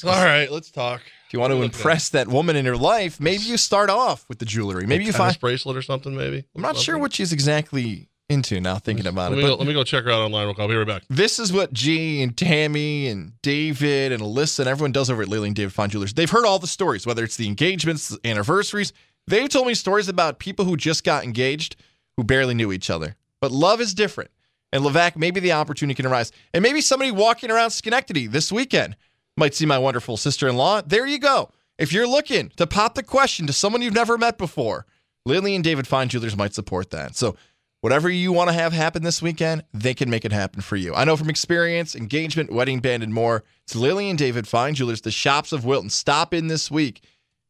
All 0.04 0.26
right, 0.26 0.52
let's 0.52 0.72
talk. 0.72 1.02
If 1.28 1.34
you 1.34 1.40
want 1.40 1.54
to 1.54 1.62
impress 1.62 2.10
that 2.10 2.28
woman 2.28 2.56
in 2.56 2.66
your 2.66 2.78
life, 2.78 3.20
maybe 3.20 3.44
you 3.44 3.58
start 3.58 3.90
off 3.90 4.26
with 4.28 4.40
the 4.40 4.46
jewelry. 4.46 4.86
Maybe 4.86 5.06
you 5.06 5.14
find. 5.14 5.40
bracelet 5.40 5.78
or 5.78 5.82
something. 5.82 6.16
Maybe 6.16 6.44
I'm 6.56 6.62
not 6.62 6.78
sure 6.78 6.98
what 6.98 7.14
she's 7.14 7.32
exactly 7.32 8.10
into 8.32 8.60
now, 8.62 8.78
thinking 8.78 9.08
about 9.08 9.32
Let 9.32 9.34
it. 9.34 9.36
me, 9.38 9.42
go, 9.44 9.50
But 9.54 9.60
let 9.60 9.68
me 9.68 9.74
go 9.74 9.84
check 9.84 10.04
her 10.06 10.12
out 10.12 10.22
online 10.22 10.46
real 10.46 10.54
quick. 10.54 10.64
I'll 10.64 10.70
be 10.70 10.76
right 10.76 10.88
back. 10.88 11.04
this 11.10 11.38
is 11.38 11.52
what 11.54 11.74
G 11.74 12.22
and 12.24 12.36
Tammy 12.36 13.08
and 13.08 13.34
David 13.42 14.12
and 14.12 14.22
Alyssa 14.22 14.62
and 14.62 14.70
everyone 14.70 14.92
does 14.92 15.10
over 15.10 15.22
at 15.22 15.28
Lily 15.28 15.48
and 15.48 15.56
David 15.56 15.74
Fine 15.74 15.90
Jewelers. 15.90 16.14
They've 16.14 16.30
heard 16.30 16.46
all 16.46 16.58
the 16.60 16.68
stories, 16.68 17.06
whether 17.06 17.24
it's 17.24 17.38
the 17.38 17.48
engagements, 17.48 18.10
the 18.10 18.20
anniversaries. 18.26 18.94
They've 19.28 19.50
told 19.50 19.68
me 19.68 19.74
stories 19.74 20.08
about 20.08 20.40
people 20.40 20.66
who 20.66 20.78
just 20.78 21.04
got 21.04 21.24
engaged 21.24 21.76
who 22.18 22.24
barely 22.24 22.54
knew 22.54 22.72
each 22.72 22.90
other. 22.90 23.16
But 23.40 23.52
love 23.52 23.82
is 23.82 23.94
different. 23.94 24.32
And 24.74 24.84
Levack, 24.84 25.18
maybe 25.18 25.40
the 25.42 25.52
opportunity 25.52 25.96
can 25.96 26.06
arise. 26.06 26.32
And 26.54 26.64
maybe 26.64 26.80
somebody 26.82 27.12
walking 27.12 27.52
around 27.52 27.72
Schenectady 27.72 28.28
this 28.28 28.52
weekend 28.52 28.96
might 29.38 29.56
see 29.56 29.66
my 29.66 29.78
wonderful 29.80 30.18
sister 30.18 30.48
in 30.48 30.56
law. 30.58 30.82
There 30.82 31.08
you 31.08 31.20
go. 31.20 31.50
If 31.78 31.92
you're 31.94 32.08
looking 32.08 32.50
to 32.58 32.68
pop 32.68 32.96
the 32.96 33.04
question 33.04 33.48
to 33.48 33.54
someone 33.54 33.82
you've 33.82 33.94
never 33.94 34.18
met 34.18 34.38
before, 34.38 34.86
Lily 35.26 35.56
and 35.56 35.64
David 35.64 35.88
Fine 35.88 36.10
Jewelers 36.10 36.38
might 36.38 36.54
support 36.54 36.92
that. 36.92 37.16
So, 37.16 37.36
whatever 37.82 38.10
you 38.10 38.32
want 38.32 38.50
to 38.50 38.54
have 38.54 38.74
happen 38.74 39.02
this 39.04 39.22
weekend, 39.22 39.64
they 39.74 39.94
can 39.96 40.10
make 40.10 40.26
it 40.26 40.32
happen 40.32 40.62
for 40.62 40.76
you. 40.76 40.94
I 40.94 41.04
know 41.06 41.18
from 41.18 41.30
experience, 41.30 41.96
engagement, 41.96 42.52
wedding 42.52 42.80
band, 42.80 43.02
and 43.04 43.14
more. 43.14 43.44
It's 43.64 43.76
Lily 43.76 44.10
and 44.10 44.20
David 44.20 44.48
Fine 44.48 44.76
Jewelers, 44.76 45.02
the 45.02 45.12
shops 45.12 45.52
of 45.52 45.66
Wilton. 45.66 45.90
Stop 45.90 46.34
in 46.34 46.48
this 46.48 46.70
week 46.70 47.02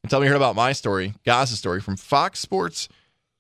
and 0.04 0.10
tell 0.10 0.20
me 0.22 0.26
you 0.28 0.32
heard 0.32 0.38
about 0.38 0.56
my 0.56 0.72
story, 0.72 1.14
Goz's 1.26 1.60
story 1.60 1.82
from 1.82 1.98
Fox 1.98 2.40
Sports 2.40 2.88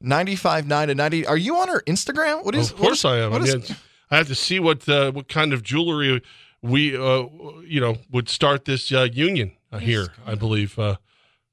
95.9 0.03 0.87
to 0.87 0.95
90. 0.95 1.25
Are 1.27 1.37
you 1.37 1.55
on 1.57 1.67
her 1.67 1.81
Instagram? 1.81 2.43
What 2.43 2.55
is 2.55 2.71
of 2.71 2.77
course 2.77 2.99
is- 2.99 3.05
I 3.05 3.17
am. 3.19 3.33
I, 3.33 3.37
is- 3.37 3.69
mean, 3.69 3.77
I 4.09 4.17
have 4.17 4.27
to 4.27 4.35
see 4.35 4.59
what 4.59 4.87
uh, 4.89 5.11
what 5.11 5.27
kind 5.29 5.53
of 5.53 5.63
jewelry 5.63 6.21
we 6.61 6.95
uh, 6.95 7.25
you 7.65 7.79
know 7.79 7.97
would 8.11 8.29
start 8.29 8.65
this 8.65 8.91
uh, 8.91 9.07
union 9.11 9.53
uh, 9.71 9.79
here. 9.79 10.09
I 10.25 10.35
believe. 10.35 10.77
Uh, 10.77 10.97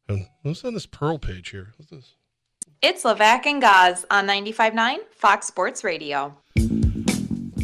and 0.08 0.26
what's 0.42 0.64
on 0.64 0.74
this 0.74 0.86
pearl 0.86 1.18
page 1.18 1.50
here? 1.50 1.74
What's 1.76 1.90
this? 1.90 2.14
It's 2.80 3.02
Levack 3.02 3.44
and 3.46 3.60
Goz 3.60 4.06
on 4.10 4.26
95.9 4.26 4.98
Fox 5.10 5.46
Sports 5.46 5.82
Radio. 5.82 6.36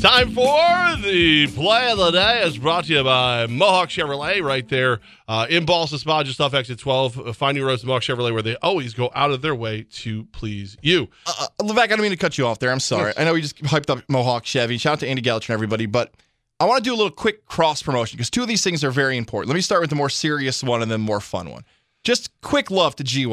Time 0.00 0.32
for 0.32 0.96
the 1.02 1.46
play 1.54 1.90
of 1.90 1.98
the 1.98 2.10
day 2.10 2.42
is 2.42 2.58
brought 2.58 2.84
to 2.86 2.92
you 2.92 3.04
by 3.04 3.46
Mohawk 3.46 3.88
Chevrolet 3.88 4.42
right 4.42 4.68
there 4.68 5.00
uh, 5.28 5.46
in 5.48 5.64
Ballston 5.64 5.98
Spa, 5.98 6.24
just 6.24 6.40
off 6.40 6.52
exit 6.52 6.78
12. 6.78 7.18
Uh, 7.28 7.32
Find 7.32 7.56
your 7.56 7.68
roads 7.68 7.82
to 7.82 7.86
Mohawk 7.86 8.02
Chevrolet 8.02 8.32
where 8.32 8.42
they 8.42 8.56
always 8.56 8.92
go 8.92 9.10
out 9.14 9.30
of 9.30 9.40
their 9.40 9.54
way 9.54 9.86
to 9.92 10.24
please 10.26 10.76
you. 10.82 11.08
Uh, 11.26 11.46
Levack, 11.60 11.84
I 11.84 11.86
don't 11.86 12.02
mean 12.02 12.10
to 12.10 12.16
cut 12.16 12.36
you 12.36 12.46
off 12.46 12.58
there. 12.58 12.70
I'm 12.70 12.80
sorry. 12.80 13.14
I 13.16 13.24
know 13.24 13.32
we 13.32 13.40
just 13.40 13.56
hyped 13.62 13.88
up 13.88 14.02
Mohawk 14.08 14.44
Chevy. 14.44 14.76
Shout 14.76 14.94
out 14.94 15.00
to 15.00 15.08
Andy 15.08 15.22
Gallich 15.22 15.48
and 15.48 15.54
everybody, 15.54 15.86
but 15.86 16.12
I 16.60 16.66
want 16.66 16.82
to 16.82 16.88
do 16.88 16.94
a 16.94 16.96
little 16.96 17.10
quick 17.10 17.46
cross 17.46 17.82
promotion 17.82 18.16
because 18.16 18.30
two 18.30 18.42
of 18.42 18.48
these 18.48 18.62
things 18.62 18.84
are 18.84 18.90
very 18.90 19.16
important. 19.16 19.48
Let 19.48 19.54
me 19.56 19.60
start 19.60 19.80
with 19.80 19.90
the 19.90 19.96
more 19.96 20.08
serious 20.10 20.62
one 20.62 20.82
and 20.82 20.90
then 20.90 21.00
more 21.00 21.20
fun 21.20 21.50
one. 21.50 21.64
Just 22.04 22.30
quick 22.42 22.70
love 22.70 22.94
to 22.96 23.04
GY. 23.04 23.26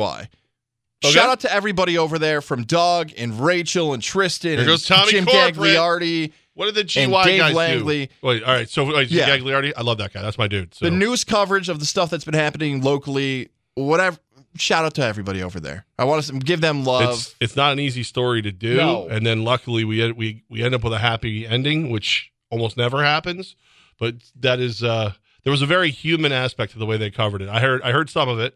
Okay. 1.03 1.13
Shout 1.13 1.29
out 1.29 1.39
to 1.41 1.51
everybody 1.53 1.97
over 1.97 2.19
there 2.19 2.41
from 2.41 2.63
Doug 2.63 3.11
and 3.17 3.39
Rachel 3.39 3.93
and 3.93 4.01
Tristan 4.03 4.51
Here 4.51 4.59
and 4.59 4.67
goes 4.67 4.85
Tommy 4.85 5.11
Jim 5.11 5.25
Corporate. 5.25 5.55
Gagliardi. 5.55 6.31
What 6.53 6.65
did 6.65 6.75
the 6.75 6.83
GY 6.83 7.01
and 7.01 7.13
Dave 7.23 7.39
guys 7.39 7.53
Langley. 7.55 8.05
do? 8.07 8.13
Wait, 8.21 8.43
all 8.43 8.53
right. 8.53 8.69
So, 8.69 8.85
wait, 8.85 9.09
Yeah. 9.09 9.27
Gagliardi, 9.29 9.73
I 9.75 9.81
love 9.81 9.97
that 9.99 10.13
guy. 10.13 10.21
That's 10.21 10.37
my 10.37 10.47
dude. 10.47 10.73
So. 10.75 10.85
The 10.85 10.91
news 10.91 11.23
coverage 11.23 11.69
of 11.69 11.79
the 11.79 11.85
stuff 11.85 12.09
that's 12.09 12.25
been 12.25 12.33
happening 12.35 12.81
locally, 12.83 13.49
whatever. 13.75 14.17
Shout 14.57 14.83
out 14.83 14.93
to 14.95 15.03
everybody 15.05 15.41
over 15.41 15.59
there. 15.59 15.85
I 15.97 16.03
want 16.03 16.23
to 16.25 16.33
give 16.33 16.59
them 16.59 16.83
love. 16.83 17.13
it's 17.13 17.35
it's 17.39 17.55
not 17.55 17.71
an 17.71 17.79
easy 17.79 18.03
story 18.03 18.41
to 18.41 18.51
do, 18.51 18.75
No. 18.75 19.07
and 19.07 19.25
then 19.25 19.43
luckily 19.45 19.85
we 19.85 20.11
we 20.11 20.43
we 20.49 20.61
end 20.61 20.75
up 20.75 20.83
with 20.83 20.91
a 20.91 20.97
happy 20.99 21.47
ending, 21.47 21.89
which 21.89 22.30
almost 22.51 22.77
never 22.77 23.03
happens. 23.03 23.55
But 23.97 24.15
that 24.39 24.59
is 24.59 24.83
uh 24.83 25.13
there 25.43 25.51
was 25.51 25.61
a 25.61 25.67
very 25.67 25.89
human 25.89 26.31
aspect 26.31 26.73
to 26.73 26.79
the 26.79 26.85
way 26.85 26.97
they 26.97 27.09
covered 27.09 27.41
it. 27.41 27.49
I 27.49 27.59
heard 27.59 27.81
I 27.81 27.91
heard 27.91 28.09
some 28.09 28.29
of 28.29 28.39
it. 28.39 28.55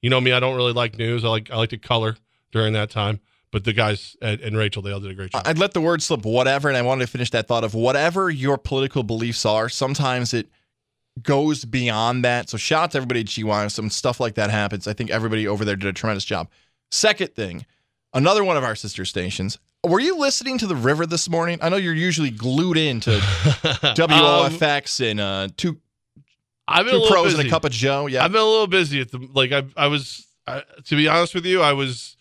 You 0.00 0.10
know 0.10 0.20
me, 0.20 0.32
I 0.32 0.40
don't 0.40 0.56
really 0.56 0.72
like 0.72 0.96
news. 0.96 1.24
I 1.24 1.28
like 1.28 1.50
I 1.50 1.56
like 1.56 1.70
to 1.70 1.78
color 1.78 2.16
during 2.50 2.72
that 2.72 2.90
time. 2.90 3.20
But 3.50 3.64
the 3.64 3.74
guys 3.74 4.16
and, 4.22 4.40
and 4.40 4.56
Rachel, 4.56 4.80
they 4.80 4.92
all 4.92 5.00
did 5.00 5.10
a 5.10 5.14
great 5.14 5.30
job. 5.32 5.42
I'd 5.44 5.58
let 5.58 5.74
the 5.74 5.80
word 5.80 6.02
slip 6.02 6.24
whatever, 6.24 6.68
and 6.68 6.76
I 6.76 6.82
wanted 6.82 7.04
to 7.04 7.10
finish 7.10 7.28
that 7.30 7.46
thought 7.46 7.64
of 7.64 7.74
whatever 7.74 8.30
your 8.30 8.56
political 8.56 9.02
beliefs 9.02 9.44
are. 9.44 9.68
Sometimes 9.68 10.32
it 10.32 10.48
goes 11.22 11.66
beyond 11.66 12.24
that. 12.24 12.48
So 12.48 12.56
shout 12.56 12.84
out 12.84 12.90
to 12.92 12.96
everybody 12.98 13.20
at 13.20 13.26
GY. 13.26 13.68
Some 13.68 13.90
stuff 13.90 14.20
like 14.20 14.36
that 14.36 14.50
happens. 14.50 14.88
I 14.88 14.94
think 14.94 15.10
everybody 15.10 15.46
over 15.46 15.66
there 15.66 15.76
did 15.76 15.86
a 15.86 15.92
tremendous 15.92 16.24
job. 16.24 16.48
Second 16.90 17.34
thing, 17.34 17.66
another 18.14 18.42
one 18.42 18.56
of 18.56 18.64
our 18.64 18.74
sister 18.74 19.04
stations. 19.04 19.58
Were 19.84 19.98
you 20.00 20.16
listening 20.18 20.58
to 20.58 20.66
the 20.68 20.76
river 20.76 21.06
this 21.06 21.28
morning? 21.28 21.58
I 21.60 21.68
know 21.68 21.76
you're 21.76 21.92
usually 21.92 22.30
glued 22.30 22.76
into 22.76 23.10
WOFX 23.96 25.10
and 25.10 25.18
uh, 25.20 25.48
two 25.56 25.78
I've 26.68 26.84
been 26.84 26.92
two 26.92 26.98
a 26.98 27.00
little 27.00 27.12
pros 27.16 27.32
busy. 27.32 27.40
and 27.40 27.48
a 27.48 27.50
cup 27.50 27.64
of 27.64 27.72
Joe. 27.72 28.06
Yeah, 28.06 28.24
I've 28.24 28.30
been 28.30 28.40
a 28.40 28.44
little 28.44 28.68
busy 28.68 29.00
at 29.00 29.10
the 29.10 29.18
like 29.34 29.50
I 29.50 29.64
I 29.76 29.88
was 29.88 30.26
I, 30.46 30.62
to 30.86 30.96
be 30.96 31.08
honest 31.08 31.34
with 31.34 31.44
you, 31.46 31.62
I 31.62 31.72
was 31.72 32.16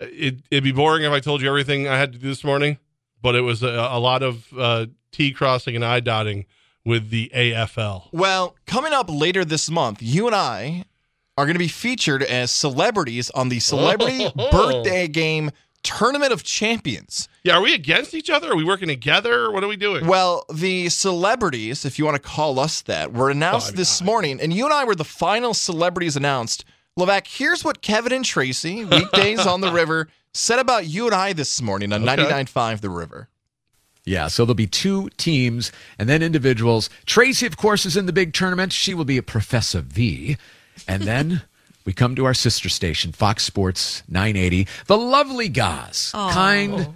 it 0.00 0.36
it'd 0.50 0.64
be 0.64 0.72
boring 0.72 1.04
if 1.04 1.12
I 1.12 1.20
told 1.20 1.42
you 1.42 1.48
everything 1.48 1.86
I 1.86 1.98
had 1.98 2.14
to 2.14 2.18
do 2.18 2.28
this 2.28 2.42
morning, 2.44 2.78
but 3.20 3.34
it 3.34 3.42
was 3.42 3.62
a, 3.62 3.68
a 3.68 3.98
lot 4.00 4.22
of 4.22 4.46
uh, 4.58 4.86
T 5.12 5.32
crossing 5.32 5.76
and 5.76 5.84
I 5.84 6.00
dotting 6.00 6.46
with 6.84 7.10
the 7.10 7.30
AFL. 7.34 8.08
Well, 8.12 8.56
coming 8.66 8.94
up 8.94 9.10
later 9.10 9.44
this 9.44 9.68
month, 9.70 9.98
you 10.02 10.26
and 10.26 10.34
I 10.34 10.84
are 11.36 11.44
going 11.44 11.54
to 11.56 11.58
be 11.58 11.68
featured 11.68 12.22
as 12.22 12.50
celebrities 12.50 13.28
on 13.30 13.50
the 13.50 13.60
Celebrity 13.60 14.28
Oh. 14.38 14.50
Birthday 14.50 15.06
Game 15.08 15.50
Tournament 15.86 16.32
of 16.32 16.42
Champions. 16.42 17.28
Yeah, 17.44 17.54
are 17.56 17.62
we 17.62 17.72
against 17.74 18.12
each 18.12 18.28
other? 18.28 18.50
Are 18.52 18.56
we 18.56 18.64
working 18.64 18.88
together? 18.88 19.50
What 19.52 19.62
are 19.62 19.68
we 19.68 19.76
doing? 19.76 20.06
Well, 20.06 20.44
the 20.52 20.88
celebrities, 20.88 21.84
if 21.84 21.98
you 21.98 22.04
want 22.04 22.16
to 22.16 22.28
call 22.28 22.58
us 22.58 22.82
that, 22.82 23.12
were 23.12 23.30
announced 23.30 23.76
this 23.76 24.02
morning, 24.02 24.40
and 24.40 24.52
you 24.52 24.64
and 24.64 24.74
I 24.74 24.84
were 24.84 24.96
the 24.96 25.04
final 25.04 25.54
celebrities 25.54 26.16
announced. 26.16 26.64
Levack, 26.98 27.26
here's 27.28 27.62
what 27.64 27.82
Kevin 27.82 28.12
and 28.12 28.24
Tracy, 28.24 28.84
weekdays 28.84 29.46
on 29.46 29.60
the 29.60 29.70
river, 29.80 30.08
said 30.34 30.58
about 30.58 30.86
you 30.86 31.06
and 31.06 31.14
I 31.14 31.32
this 31.32 31.62
morning 31.62 31.92
on 31.92 32.06
Okay. 32.08 32.22
99.5 32.24 32.80
The 32.80 32.90
River. 32.90 33.28
Yeah, 34.04 34.28
so 34.28 34.44
there'll 34.44 34.54
be 34.54 34.66
two 34.66 35.08
teams 35.16 35.72
and 35.98 36.08
then 36.08 36.22
individuals. 36.22 36.90
Tracy, 37.06 37.46
of 37.46 37.56
course, 37.56 37.84
is 37.86 37.96
in 37.96 38.06
the 38.06 38.12
big 38.12 38.32
tournament. 38.32 38.72
She 38.72 38.92
will 38.94 39.04
be 39.04 39.18
a 39.18 39.22
Professor 39.22 39.80
V. 39.80 40.36
And 40.88 41.02
then 41.02 41.42
we 41.86 41.94
come 41.94 42.14
to 42.16 42.26
our 42.26 42.34
sister 42.34 42.68
station, 42.68 43.12
Fox 43.12 43.44
Sports 43.44 44.02
980. 44.08 44.66
The 44.86 44.98
lovely 44.98 45.48
Goz. 45.48 46.10
Aw. 46.12 46.32
Kind, 46.32 46.88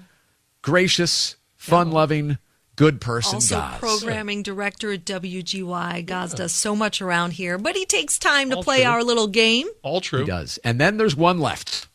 gracious, 0.60 1.36
fun 1.56 1.90
loving, 1.92 2.36
good 2.76 3.00
person 3.00 3.36
also 3.36 3.56
Goz. 3.56 3.78
programming 3.78 4.42
director 4.42 4.92
at 4.92 5.04
WGY. 5.04 6.04
Goz 6.04 6.34
does 6.34 6.52
so 6.52 6.76
much 6.76 7.00
around 7.00 7.32
here, 7.32 7.56
but 7.56 7.76
he 7.76 7.86
takes 7.86 8.18
time 8.18 8.50
to 8.50 8.56
All 8.56 8.62
play 8.64 8.82
true. 8.82 8.90
our 8.90 9.02
little 9.04 9.28
game. 9.28 9.68
All 9.82 10.00
true. 10.00 10.20
He 10.20 10.26
does. 10.26 10.58
And 10.64 10.78
then 10.80 10.96
there's 10.98 11.16
one 11.16 11.38
left 11.38 11.88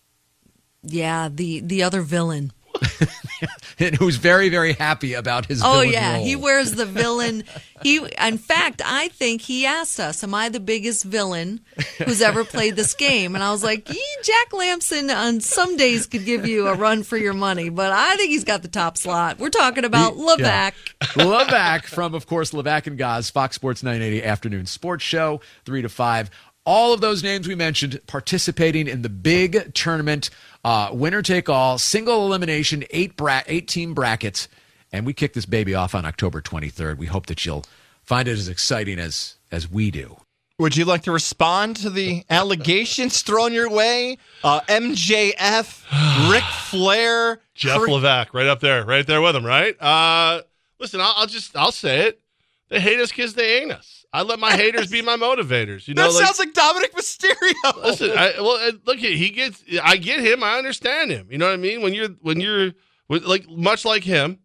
Yeah, 0.81 1.29
the 1.31 1.59
the 1.59 1.83
other 1.83 2.01
villain. 2.01 2.51
who's 3.99 4.15
very, 4.17 4.49
very 4.49 4.73
happy 4.73 5.13
about 5.13 5.45
his 5.45 5.61
Oh 5.63 5.81
yeah, 5.81 6.17
he 6.17 6.35
wears 6.35 6.71
the 6.71 6.85
villain. 6.85 7.43
He, 7.81 7.97
in 7.97 8.37
fact, 8.37 8.81
I 8.83 9.09
think 9.09 9.41
he 9.41 9.65
asked 9.65 9.99
us, 9.99 10.23
"Am 10.23 10.33
I 10.33 10.49
the 10.49 10.59
biggest 10.59 11.03
villain 11.03 11.61
who's 11.97 12.21
ever 12.21 12.43
played 12.45 12.75
this 12.75 12.93
game?" 12.93 13.35
And 13.35 13.43
I 13.43 13.51
was 13.51 13.63
like, 13.63 13.89
"Yee, 13.89 14.17
"Jack 14.23 14.53
Lamson 14.53 15.09
on 15.09 15.41
some 15.41 15.77
days 15.77 16.07
could 16.07 16.25
give 16.25 16.47
you 16.47 16.67
a 16.67 16.73
run 16.73 17.03
for 17.03 17.17
your 17.17 17.33
money, 17.33 17.69
but 17.69 17.91
I 17.91 18.15
think 18.15 18.29
he's 18.29 18.43
got 18.43 18.61
the 18.61 18.67
top 18.67 18.97
slot." 18.97 19.39
We're 19.39 19.49
talking 19.49 19.85
about 19.85 20.13
Levack. 20.13 20.73
Yeah. 21.01 21.07
Levack 21.23 21.83
from, 21.85 22.13
of 22.15 22.27
course, 22.27 22.51
Levack 22.51 22.87
and 22.87 22.97
Goz, 22.97 23.29
Fox 23.29 23.55
Sports 23.55 23.83
980 23.83 24.23
afternoon 24.23 24.65
sports 24.65 25.03
show, 25.03 25.41
3 25.65 25.81
to 25.81 25.89
5. 25.89 26.29
All 26.65 26.93
of 26.93 27.01
those 27.01 27.21
names 27.23 27.47
we 27.47 27.55
mentioned 27.55 27.99
participating 28.07 28.87
in 28.87 29.03
the 29.03 29.09
big 29.09 29.73
tournament, 29.73 30.29
uh, 30.63 30.89
winner 30.91 31.21
take 31.21 31.47
all, 31.47 31.77
single 31.77 32.25
elimination, 32.25 32.83
eight, 32.89 33.15
bra- 33.15 33.43
eight 33.45 33.67
team 33.67 33.93
brackets. 33.93 34.47
And 34.91 35.05
we 35.05 35.13
kick 35.13 35.33
this 35.33 35.45
baby 35.45 35.75
off 35.75 35.93
on 35.93 36.05
October 36.05 36.41
23rd. 36.41 36.97
We 36.97 37.05
hope 37.07 37.27
that 37.27 37.45
you'll 37.45 37.65
find 38.03 38.27
it 38.27 38.31
as 38.31 38.47
exciting 38.47 38.97
as, 38.97 39.35
as 39.51 39.69
we 39.69 39.91
do. 39.91 40.17
Would 40.57 40.77
you 40.77 40.85
like 40.85 41.03
to 41.03 41.11
respond 41.11 41.75
to 41.77 41.89
the 41.89 42.23
allegations 42.29 43.21
thrown 43.21 43.51
your 43.51 43.69
way? 43.69 44.17
Uh, 44.43 44.61
MJF, 44.61 45.83
Ric 46.31 46.43
Flair, 46.43 47.41
Jeff 47.53 47.79
Cur- 47.79 47.87
Levack, 47.87 48.27
right 48.33 48.47
up 48.47 48.61
there, 48.61 48.85
right 48.85 49.05
there 49.05 49.21
with 49.21 49.35
him, 49.35 49.45
right? 49.45 49.75
Uh, 49.81 50.41
listen, 50.79 51.01
I'll, 51.01 51.13
I'll 51.17 51.27
just 51.27 51.55
I'll 51.57 51.73
say 51.73 52.07
it. 52.07 52.21
They 52.69 52.79
hate 52.79 52.99
us 53.01 53.09
because 53.09 53.33
they 53.33 53.59
ain't 53.59 53.71
us. 53.73 53.94
I 54.15 54.21
let 54.21 54.39
my 54.39 54.55
haters 54.55 54.89
be 54.89 55.01
my 55.01 55.17
motivators. 55.17 55.89
You 55.89 55.93
know, 55.93 56.03
that 56.03 56.13
sounds 56.13 56.39
like 56.39 56.53
Dominik 56.53 56.91
Mysterio. 56.91 57.83
Listen, 57.83 58.11
I, 58.11 58.33
well, 58.39 58.69
uh, 58.69 58.71
look, 58.85 58.97
he 58.97 59.29
gets. 59.29 59.61
I 59.83 59.97
get 59.97 60.21
him. 60.21 60.41
I 60.41 60.57
understand 60.57 61.11
him. 61.11 61.27
You 61.29 61.37
know 61.37 61.47
what 61.47 61.53
I 61.53 61.57
mean? 61.57 61.81
When 61.81 61.93
you're, 61.93 62.07
when 62.21 62.39
you're, 62.39 62.71
with, 63.09 63.25
like 63.25 63.49
much 63.49 63.83
like 63.83 64.03
him, 64.05 64.39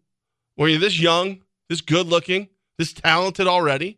when 0.55 0.71
you're 0.71 0.79
this 0.79 0.99
young, 0.99 1.41
this 1.69 1.79
good 1.79 2.07
looking, 2.07 2.49
this 2.77 2.91
talented 2.91 3.47
already, 3.47 3.97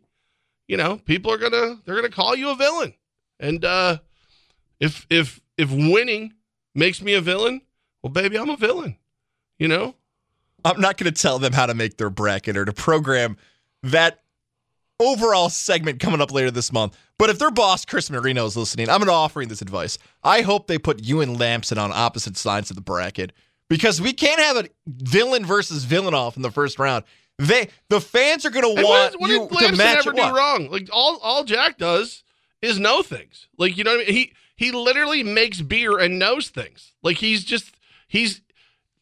you 0.68 0.76
know, 0.76 0.98
people 0.98 1.32
are 1.32 1.38
gonna 1.38 1.80
they're 1.84 1.96
gonna 1.96 2.08
call 2.08 2.36
you 2.36 2.50
a 2.50 2.54
villain. 2.54 2.94
And 3.40 3.64
uh 3.64 3.98
if 4.78 5.08
if 5.10 5.40
if 5.58 5.70
winning 5.72 6.34
makes 6.74 7.02
me 7.02 7.14
a 7.14 7.20
villain, 7.20 7.62
well, 8.00 8.12
baby, 8.12 8.38
I'm 8.38 8.50
a 8.50 8.56
villain. 8.56 8.96
You 9.58 9.68
know. 9.68 9.96
I'm 10.64 10.80
not 10.80 10.96
going 10.96 11.12
to 11.12 11.22
tell 11.22 11.38
them 11.38 11.52
how 11.52 11.66
to 11.66 11.74
make 11.74 11.98
their 11.98 12.08
bracket 12.08 12.56
or 12.56 12.64
to 12.64 12.72
program 12.72 13.36
that 13.82 14.23
overall 15.04 15.48
segment 15.48 16.00
coming 16.00 16.20
up 16.20 16.32
later 16.32 16.50
this 16.50 16.72
month. 16.72 16.96
But 17.18 17.30
if 17.30 17.38
their 17.38 17.50
boss, 17.50 17.84
Chris 17.84 18.10
Marino, 18.10 18.46
is 18.46 18.56
listening, 18.56 18.88
I'm 18.88 18.98
going 18.98 19.08
to 19.08 19.12
offering 19.12 19.48
this 19.48 19.62
advice. 19.62 19.98
I 20.22 20.42
hope 20.42 20.66
they 20.66 20.78
put 20.78 21.02
you 21.02 21.20
and 21.20 21.38
Lamson 21.38 21.78
on 21.78 21.92
opposite 21.92 22.36
sides 22.36 22.70
of 22.70 22.76
the 22.76 22.82
bracket 22.82 23.32
because 23.68 24.00
we 24.00 24.12
can't 24.12 24.40
have 24.40 24.56
a 24.56 24.68
villain 24.86 25.44
versus 25.44 25.84
villain 25.84 26.14
off 26.14 26.36
in 26.36 26.42
the 26.42 26.50
first 26.50 26.78
round. 26.78 27.04
They 27.38 27.68
the 27.88 28.00
fans 28.00 28.46
are 28.46 28.50
going 28.50 28.76
to 28.76 28.82
want 28.82 29.20
what, 29.20 29.30
you 29.30 29.40
what 29.40 29.60
to 29.60 29.66
did 29.66 29.76
Lamson 29.76 29.76
match 29.76 30.06
ever 30.06 30.12
do 30.12 30.36
wrong? 30.36 30.70
Like 30.70 30.88
all 30.92 31.18
all 31.20 31.44
Jack 31.44 31.78
does 31.78 32.22
is 32.62 32.78
know 32.78 33.02
things. 33.02 33.48
Like 33.58 33.76
you 33.76 33.84
know 33.84 33.96
what 33.96 34.02
I 34.02 34.04
mean? 34.04 34.14
He 34.14 34.32
he 34.56 34.70
literally 34.70 35.22
makes 35.24 35.60
beer 35.60 35.98
and 35.98 36.18
knows 36.18 36.48
things. 36.48 36.92
Like 37.02 37.16
he's 37.16 37.44
just 37.44 37.76
he's 38.06 38.40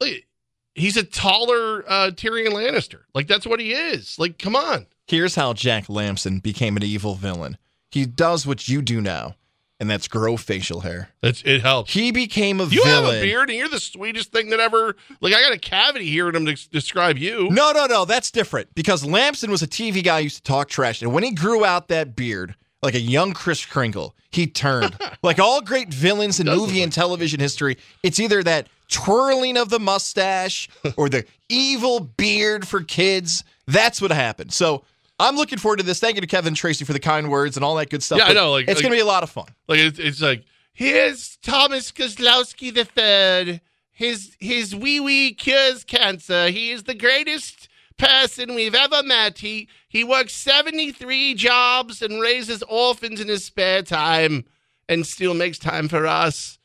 like, 0.01 0.27
he's 0.75 0.97
a 0.97 1.05
taller 1.05 1.85
uh, 1.89 2.11
Tyrion 2.15 2.51
Lannister. 2.53 3.01
Like 3.15 3.27
that's 3.27 3.47
what 3.47 3.61
he 3.61 3.73
is. 3.73 4.19
Like 4.19 4.39
come 4.39 4.57
on. 4.57 4.87
Here's 5.07 5.35
how 5.35 5.53
Jack 5.53 5.89
Lamson 5.89 6.39
became 6.39 6.77
an 6.77 6.83
evil 6.83 7.15
villain. 7.15 7.59
He 7.91 8.07
does 8.07 8.47
what 8.47 8.69
you 8.69 8.81
do 8.81 9.01
now, 9.01 9.35
and 9.79 9.91
that's 9.91 10.09
grow 10.09 10.37
facial 10.39 10.81
hair. 10.81 11.11
It 11.23 11.61
helps. 11.61 11.93
He 11.93 12.11
became 12.11 12.61
a 12.61 12.65
villain. 12.67 12.73
You 12.73 12.85
villain. 12.85 13.15
have 13.15 13.23
a 13.23 13.27
beard 13.27 13.51
and 13.51 13.59
you're 13.59 13.69
the 13.69 13.81
sweetest 13.81 14.33
thing 14.33 14.51
that 14.51 14.61
ever. 14.61 14.97
Like 15.21 15.35
I 15.35 15.43
got 15.43 15.53
a 15.53 15.59
cavity 15.59 16.07
hearing 16.09 16.35
him 16.35 16.45
des- 16.47 16.69
describe 16.71 17.19
you. 17.19 17.49
No, 17.51 17.73
no, 17.73 17.87
no. 17.87 18.05
That's 18.05 18.31
different 18.31 18.75
because 18.75 19.05
Lamson 19.05 19.51
was 19.51 19.63
a 19.63 19.67
TV 19.69 20.03
guy 20.03 20.19
who 20.19 20.25
used 20.25 20.37
to 20.37 20.43
talk 20.43 20.69
trash. 20.69 21.03
And 21.03 21.13
when 21.13 21.25
he 21.25 21.33
grew 21.33 21.65
out 21.65 21.89
that 21.89 22.17
beard, 22.17 22.55
like 22.83 22.95
a 22.95 23.01
young 23.01 23.33
Kris 23.33 23.65
Kringle, 23.65 24.15
he 24.31 24.47
turned. 24.47 24.97
like 25.23 25.39
all 25.39 25.61
great 25.61 25.93
villains 25.93 26.41
in 26.41 26.47
movie 26.47 26.83
and 26.83 26.93
television 26.93 27.41
history, 27.41 27.77
it's 28.03 28.19
either 28.21 28.43
that 28.43 28.69
twirling 28.89 29.57
of 29.57 29.69
the 29.71 29.79
mustache 29.79 30.69
or 30.97 31.09
the 31.09 31.25
evil 31.49 32.01
beard 32.01 32.67
for 32.67 32.83
kids. 32.83 33.45
That's 33.67 34.01
what 34.01 34.11
happened. 34.11 34.53
So 34.53 34.85
I'm 35.19 35.37
looking 35.37 35.59
forward 35.59 35.79
to 35.79 35.85
this. 35.85 36.01
Thank 36.01 36.17
you 36.17 36.21
to 36.21 36.27
Kevin 36.27 36.55
Tracy 36.55 36.85
for 36.85 36.93
the 36.93 37.01
kind 37.01 37.31
words 37.31 37.57
and 37.57 37.65
all 37.65 37.77
that 37.77 37.91
good 37.91 38.03
stuff. 38.03 38.19
Yeah, 38.19 38.27
I 38.27 38.33
know, 38.33 38.53
like- 38.53 38.67
it's 38.69 38.77
like- 38.77 38.83
going 38.83 38.93
to 38.93 38.97
be 38.97 39.01
a 39.01 39.07
lot 39.07 39.23
of 39.23 39.31
fun. 39.31 39.47
Like 39.69 39.79
it's, 39.79 39.99
it's 39.99 40.21
like 40.21 40.45
here's 40.73 41.37
Thomas 41.43 41.93
Kozlowski 41.93 42.77
III. 42.77 43.61
His 43.95 44.37
his 44.41 44.75
wee 44.75 44.99
wee 45.01 45.33
cures 45.35 45.85
cancer. 45.85 46.49
He 46.49 46.73
is 46.73 46.83
the 46.85 46.95
greatest 46.95 47.69
person 48.03 48.55
we've 48.55 48.75
ever 48.75 49.03
met. 49.03 49.39
He 49.39 49.69
he 49.89 50.03
works 50.03 50.33
73 50.35 51.35
jobs 51.35 52.03
and 52.03 52.21
raises 52.21 52.63
orphans 52.65 53.21
in 53.21 53.29
his 53.29 53.45
spare 53.45 53.83
time 53.83 54.45
and 54.89 55.07
still 55.07 55.35
makes 55.35 55.59
time 55.59 55.89
for 55.89 56.07
us. 56.07 56.59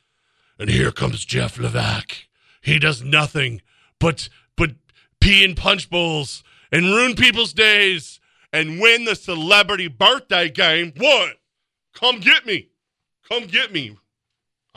And 0.57 0.69
here 0.69 0.91
comes 0.91 1.26
Jeff 1.26 1.57
Levack. 1.57 2.26
He 2.61 2.80
does 2.80 3.03
nothing 3.03 3.61
but 3.99 4.30
but 4.55 4.72
pee 5.22 5.43
in 5.43 5.55
punch 5.55 5.89
bowls 5.89 6.43
and 6.72 6.85
ruin 6.85 7.15
people's 7.15 7.53
days 7.53 8.19
and 8.51 8.80
win 8.80 9.05
the 9.05 9.15
celebrity 9.15 9.88
birthday 9.88 10.49
game. 10.49 10.93
What? 10.97 11.35
Come 11.93 12.19
get 12.19 12.45
me. 12.45 12.69
Come 13.30 13.45
get 13.45 13.72
me. 13.72 13.97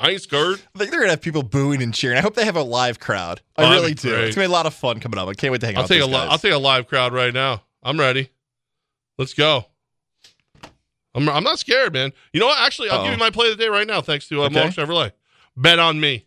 I 0.03 0.11
ain't 0.13 0.23
scared. 0.23 0.61
I 0.75 0.79
think 0.79 0.91
they're 0.91 1.01
gonna 1.01 1.11
have 1.11 1.21
people 1.21 1.43
booing 1.43 1.83
and 1.83 1.93
cheering. 1.93 2.17
I 2.17 2.23
hope 2.23 2.35
they 2.35 2.47
have 2.47 2.57
a 2.57 2.63
live 2.63 2.99
crowd. 2.99 3.43
I 3.57 3.65
Oh, 3.65 3.71
really 3.71 3.93
do. 3.95 4.09
great. 4.11 4.25
It's 4.25 4.35
gonna 4.37 4.47
be 4.49 4.51
a 4.51 4.53
lot 4.53 4.65
of 4.67 4.73
fun 4.75 4.99
coming 4.99 5.19
up. 5.19 5.29
I 5.29 5.35
can't 5.35 5.53
wait 5.53 5.61
to 5.61 5.67
hang 5.67 5.77
I'll 5.77 5.83
out. 5.83 5.89
take 5.89 6.01
a 6.01 6.07
with 6.07 6.15
li- 6.15 6.21
guys. 6.21 6.29
I'll 6.31 6.39
take 6.39 6.53
a 6.53 6.59
live 6.59 6.87
crowd 6.89 7.13
right 7.13 7.35
now. 7.35 7.63
I'm 7.83 8.01
ready. 8.01 8.31
Let's 9.19 9.35
go. 9.35 9.67
I'm 11.15 11.29
I'm 11.29 11.45
not 11.45 11.59
scared, 11.59 11.93
man. 11.93 12.13
You 12.33 12.41
know 12.41 12.47
what? 12.47 12.59
Actually, 12.61 12.89
I'll 12.91 12.99
give 12.99 13.09
Uh-oh. 13.09 13.13
you 13.13 13.19
my 13.19 13.31
play 13.31 13.51
of 13.51 13.59
the 13.59 13.63
day 13.65 13.69
right 13.69 13.87
now. 13.87 14.01
Thanks 14.01 14.29
to 14.29 14.43
uh, 14.43 14.47
Okay. 14.47 14.55
Mohawk 14.55 14.73
Chevrolet. 14.75 15.13
Bet 15.57 15.79
on 15.79 16.01
me. 16.01 16.25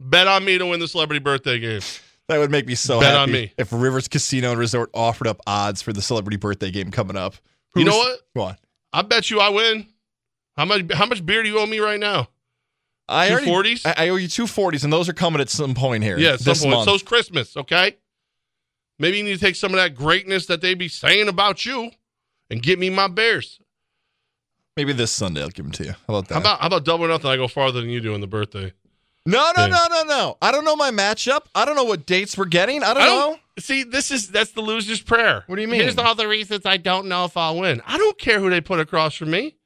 Bet 0.00 0.26
on 0.26 0.44
me 0.44 0.58
to 0.58 0.66
win 0.66 0.80
the 0.80 0.88
celebrity 0.88 1.20
birthday 1.20 1.58
game. 1.58 1.80
That 2.28 2.38
would 2.38 2.50
make 2.50 2.66
me 2.66 2.74
so 2.74 2.98
Bet 3.00 3.12
happy 3.14 3.18
on 3.22 3.30
me. 3.32 3.52
if 3.56 3.72
Rivers 3.72 4.08
Casino 4.08 4.50
and 4.50 4.58
Resort 4.58 4.90
offered 4.92 5.28
up 5.28 5.40
odds 5.46 5.80
for 5.80 5.92
the 5.92 6.02
celebrity 6.02 6.36
birthday 6.36 6.70
game 6.72 6.90
coming 6.90 7.16
up. 7.16 7.36
You 7.76 7.84
know 7.84 7.92
Who's- 7.92 8.04
what? 8.06 8.20
Go 8.34 8.42
on. 8.48 8.56
I 8.92 9.02
bet 9.02 9.30
you 9.30 9.40
I 9.40 9.48
win. 9.50 9.86
How 10.56 10.64
much? 10.64 10.92
How 10.92 11.06
much 11.06 11.24
beer 11.24 11.42
do 11.42 11.48
you 11.48 11.58
owe 11.60 11.66
me 11.66 11.78
right 11.78 12.00
now? 12.00 12.28
I 13.08 13.30
already- 13.30 13.46
240s? 13.46 13.86
I, 13.86 14.06
I 14.06 14.08
owe 14.08 14.16
you 14.16 14.28
two 14.28 14.46
forties, 14.46 14.84
and 14.84 14.92
those 14.92 15.08
are 15.08 15.12
coming 15.12 15.40
at 15.40 15.48
some 15.48 15.74
point 15.74 16.02
here. 16.02 16.18
Yeah, 16.18 16.36
this 16.36 16.62
point. 16.62 16.74
month. 16.74 16.88
So's 16.88 17.02
Christmas, 17.02 17.56
okay? 17.56 17.96
Maybe 18.98 19.18
you 19.18 19.24
need 19.24 19.34
to 19.34 19.40
take 19.40 19.56
some 19.56 19.72
of 19.72 19.76
that 19.76 19.94
greatness 19.94 20.46
that 20.46 20.60
they 20.60 20.74
be 20.74 20.88
saying 20.88 21.28
about 21.28 21.66
you 21.66 21.90
and 22.50 22.62
get 22.62 22.78
me 22.78 22.90
my 22.90 23.08
bears. 23.08 23.60
Maybe 24.76 24.92
this 24.92 25.10
Sunday 25.10 25.42
I'll 25.42 25.48
give 25.48 25.64
them 25.64 25.72
to 25.72 25.84
you. 25.84 25.90
How 26.06 26.16
about 26.18 26.28
that? 26.28 26.34
How 26.34 26.40
about 26.40 26.60
how 26.60 26.66
about 26.66 26.84
double 26.84 27.04
or 27.04 27.08
nothing? 27.08 27.30
I 27.30 27.36
go 27.36 27.48
farther 27.48 27.80
than 27.80 27.90
you 27.90 28.00
do 28.00 28.14
in 28.14 28.20
the 28.20 28.26
birthday. 28.26 28.72
no, 29.24 29.52
no, 29.56 29.62
thing? 29.62 29.70
no, 29.72 29.86
no, 29.90 30.02
no. 30.04 30.36
I 30.42 30.52
don't 30.52 30.64
know 30.64 30.76
my 30.76 30.90
matchup. 30.90 31.46
I 31.54 31.64
don't 31.64 31.76
know 31.76 31.84
what 31.84 32.06
dates 32.06 32.36
we're 32.36 32.44
getting. 32.44 32.82
I 32.82 32.92
don't, 32.94 33.02
I 33.02 33.06
know. 33.06 33.14
don't 33.20 33.40
see. 33.58 33.84
This 33.84 34.10
is 34.10 34.28
that's 34.30 34.52
the 34.52 34.60
loser's 34.60 35.00
prayer. 35.00 35.44
What 35.46 35.56
do 35.56 35.62
you 35.62 35.68
mean? 35.68 35.80
Here's 35.80 35.96
all 35.96 36.14
the 36.14 36.28
reasons 36.28 36.66
I 36.66 36.76
don't 36.76 37.06
know 37.06 37.24
if 37.24 37.36
I'll 37.36 37.58
win. 37.58 37.80
I 37.86 37.96
don't 37.96 38.18
care 38.18 38.38
who 38.38 38.50
they 38.50 38.60
put 38.60 38.80
across 38.80 39.14
from 39.14 39.30
me. 39.30 39.56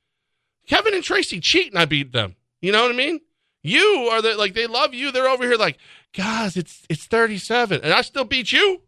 Kevin 0.69 0.95
and 0.95 1.03
Tracy 1.03 1.41
cheat 1.41 1.73
and 1.73 1.79
I 1.79 1.87
beat 1.87 2.13
them. 2.13 2.37
You 2.61 2.71
know 2.71 2.83
what 2.83 2.93
I 2.93 2.95
mean? 2.97 3.21
You 3.63 4.09
are 4.13 4.23
the 4.23 4.37
like 4.37 4.55
they 4.55 4.67
love 4.67 4.95
you. 4.95 5.13
They're 5.13 5.29
over 5.29 5.45
here 5.45 5.57
like, 5.57 5.79
guys, 6.17 6.57
it's 6.57 6.83
it's 6.89 7.05
37, 7.07 7.81
and 7.83 7.93
I 7.93 8.03
still 8.03 8.25
beat 8.25 8.53
you. 8.53 8.81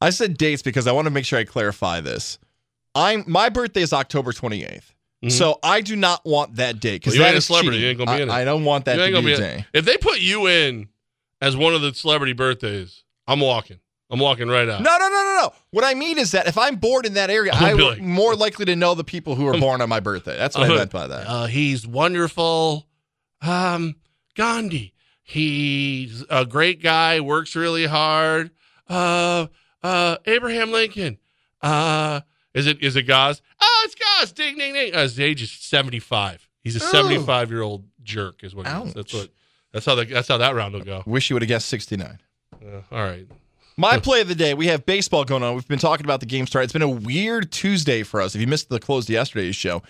I 0.00 0.10
said 0.10 0.36
dates 0.36 0.62
because 0.62 0.86
I 0.88 0.92
want 0.92 1.06
to 1.06 1.10
make 1.10 1.24
sure 1.24 1.38
I 1.38 1.44
clarify 1.44 2.00
this. 2.00 2.38
I'm 2.94 3.24
my 3.26 3.48
birthday 3.48 3.82
is 3.82 3.92
October 3.92 4.32
28th. 4.32 4.82
So 5.28 5.60
I 5.62 5.82
do 5.82 5.94
not 5.94 6.26
want 6.26 6.56
that 6.56 6.80
date 6.80 7.00
because 7.00 7.14
Mm-hmm. 7.14 7.20
Well, 7.22 7.28
you 7.28 7.28
that 7.28 7.28
ain't 7.28 7.34
a 7.34 7.38
is 7.38 7.46
celebrity. 7.46 7.76
cheating. 7.76 7.82
You 7.84 7.88
ain't 7.90 7.98
gonna 7.98 8.10
be 8.10 8.20
I, 8.20 8.22
in 8.24 8.28
it. 8.28 8.32
I 8.32 8.44
don't 8.44 8.64
want 8.64 8.86
that 8.86 8.94
You 8.96 8.98
to 8.98 9.04
ain't 9.04 9.24
be 9.24 9.32
gonna 9.36 9.48
be 9.52 9.58
in- 9.58 9.64
If 9.72 9.84
they 9.84 9.96
put 9.96 10.18
you 10.20 10.48
in 10.48 10.88
as 11.40 11.56
one 11.56 11.74
of 11.74 11.80
the 11.82 11.94
celebrity 11.94 12.32
birthdays, 12.32 13.04
I'm 13.28 13.38
walking. 13.38 13.78
I'm 14.10 14.18
walking 14.18 14.48
right 14.48 14.68
out. 14.68 14.82
No, 14.82 14.90
no, 14.98 15.08
no, 15.08 15.14
no, 15.14 15.38
no. 15.42 15.52
What 15.70 15.84
I 15.84 15.94
mean 15.94 16.18
is 16.18 16.32
that 16.32 16.48
if 16.48 16.58
I'm 16.58 16.74
bored 16.74 17.06
in 17.06 17.14
that 17.14 17.30
area, 17.30 17.52
I'm 17.54 17.78
like- 17.78 18.00
more 18.00 18.34
likely 18.34 18.64
to 18.64 18.74
know 18.74 18.96
the 18.96 19.04
people 19.04 19.36
who 19.36 19.46
are 19.46 19.56
born 19.60 19.80
on 19.80 19.88
my 19.88 20.00
birthday. 20.00 20.36
That's 20.36 20.56
what 20.58 20.68
I 20.68 20.74
meant 20.74 20.90
by 20.90 21.06
that. 21.06 21.28
Uh, 21.28 21.46
he's 21.46 21.86
wonderful. 21.86 22.88
Um, 23.42 23.96
Gandhi. 24.36 24.94
He's 25.22 26.24
a 26.30 26.44
great 26.44 26.82
guy. 26.82 27.20
Works 27.20 27.54
really 27.56 27.86
hard. 27.86 28.50
Uh, 28.88 29.46
uh, 29.82 30.16
Abraham 30.26 30.72
Lincoln. 30.72 31.18
Uh, 31.60 32.20
is 32.54 32.66
it 32.66 32.82
is 32.82 32.96
it 32.96 33.04
Goz? 33.04 33.40
Oh, 33.60 33.82
it's 33.86 33.94
Goz. 33.94 34.32
Ding, 34.32 34.58
ding, 34.58 34.74
ding. 34.74 34.94
Uh, 34.94 35.02
his 35.02 35.18
age 35.18 35.42
is 35.42 35.50
seventy 35.50 35.98
five. 36.00 36.48
He's 36.60 36.76
a 36.76 36.84
Oh. 36.84 36.90
seventy 36.90 37.18
five 37.18 37.50
year 37.50 37.62
old 37.62 37.84
jerk. 38.02 38.42
Is 38.44 38.54
what. 38.54 38.66
He 38.66 38.72
is. 38.74 38.94
That's 38.94 39.14
what. 39.14 39.30
That's 39.72 39.86
how 39.86 39.94
the, 39.94 40.04
that's 40.04 40.28
how 40.28 40.36
that 40.38 40.54
round 40.54 40.74
will 40.74 40.82
go. 40.82 41.02
Wish 41.06 41.30
you 41.30 41.34
would 41.34 41.42
have 41.42 41.48
guessed 41.48 41.66
69. 41.68 42.18
Uh, 42.62 42.66
all 42.92 43.02
right. 43.04 43.26
My 43.78 43.98
play 43.98 44.20
of 44.20 44.28
the 44.28 44.34
day, 44.34 44.52
we 44.52 44.66
have 44.66 44.84
baseball 44.84 45.24
going 45.24 45.42
on. 45.42 45.54
We've 45.54 45.66
been 45.66 45.78
talking 45.78 46.04
about 46.04 46.20
the 46.20 46.26
game 46.26 46.46
start. 46.46 46.64
It's 46.64 46.74
been 46.74 46.82
a 46.82 46.88
weird 46.88 47.50
Tuesday 47.50 48.02
for 48.02 48.20
us. 48.20 48.34
If 48.34 48.40
you 48.42 48.46
missed 48.46 48.68
the 48.68 48.78
close 48.78 49.06
of 49.06 49.10
yesterday's 49.10 49.56
show, 49.56 49.82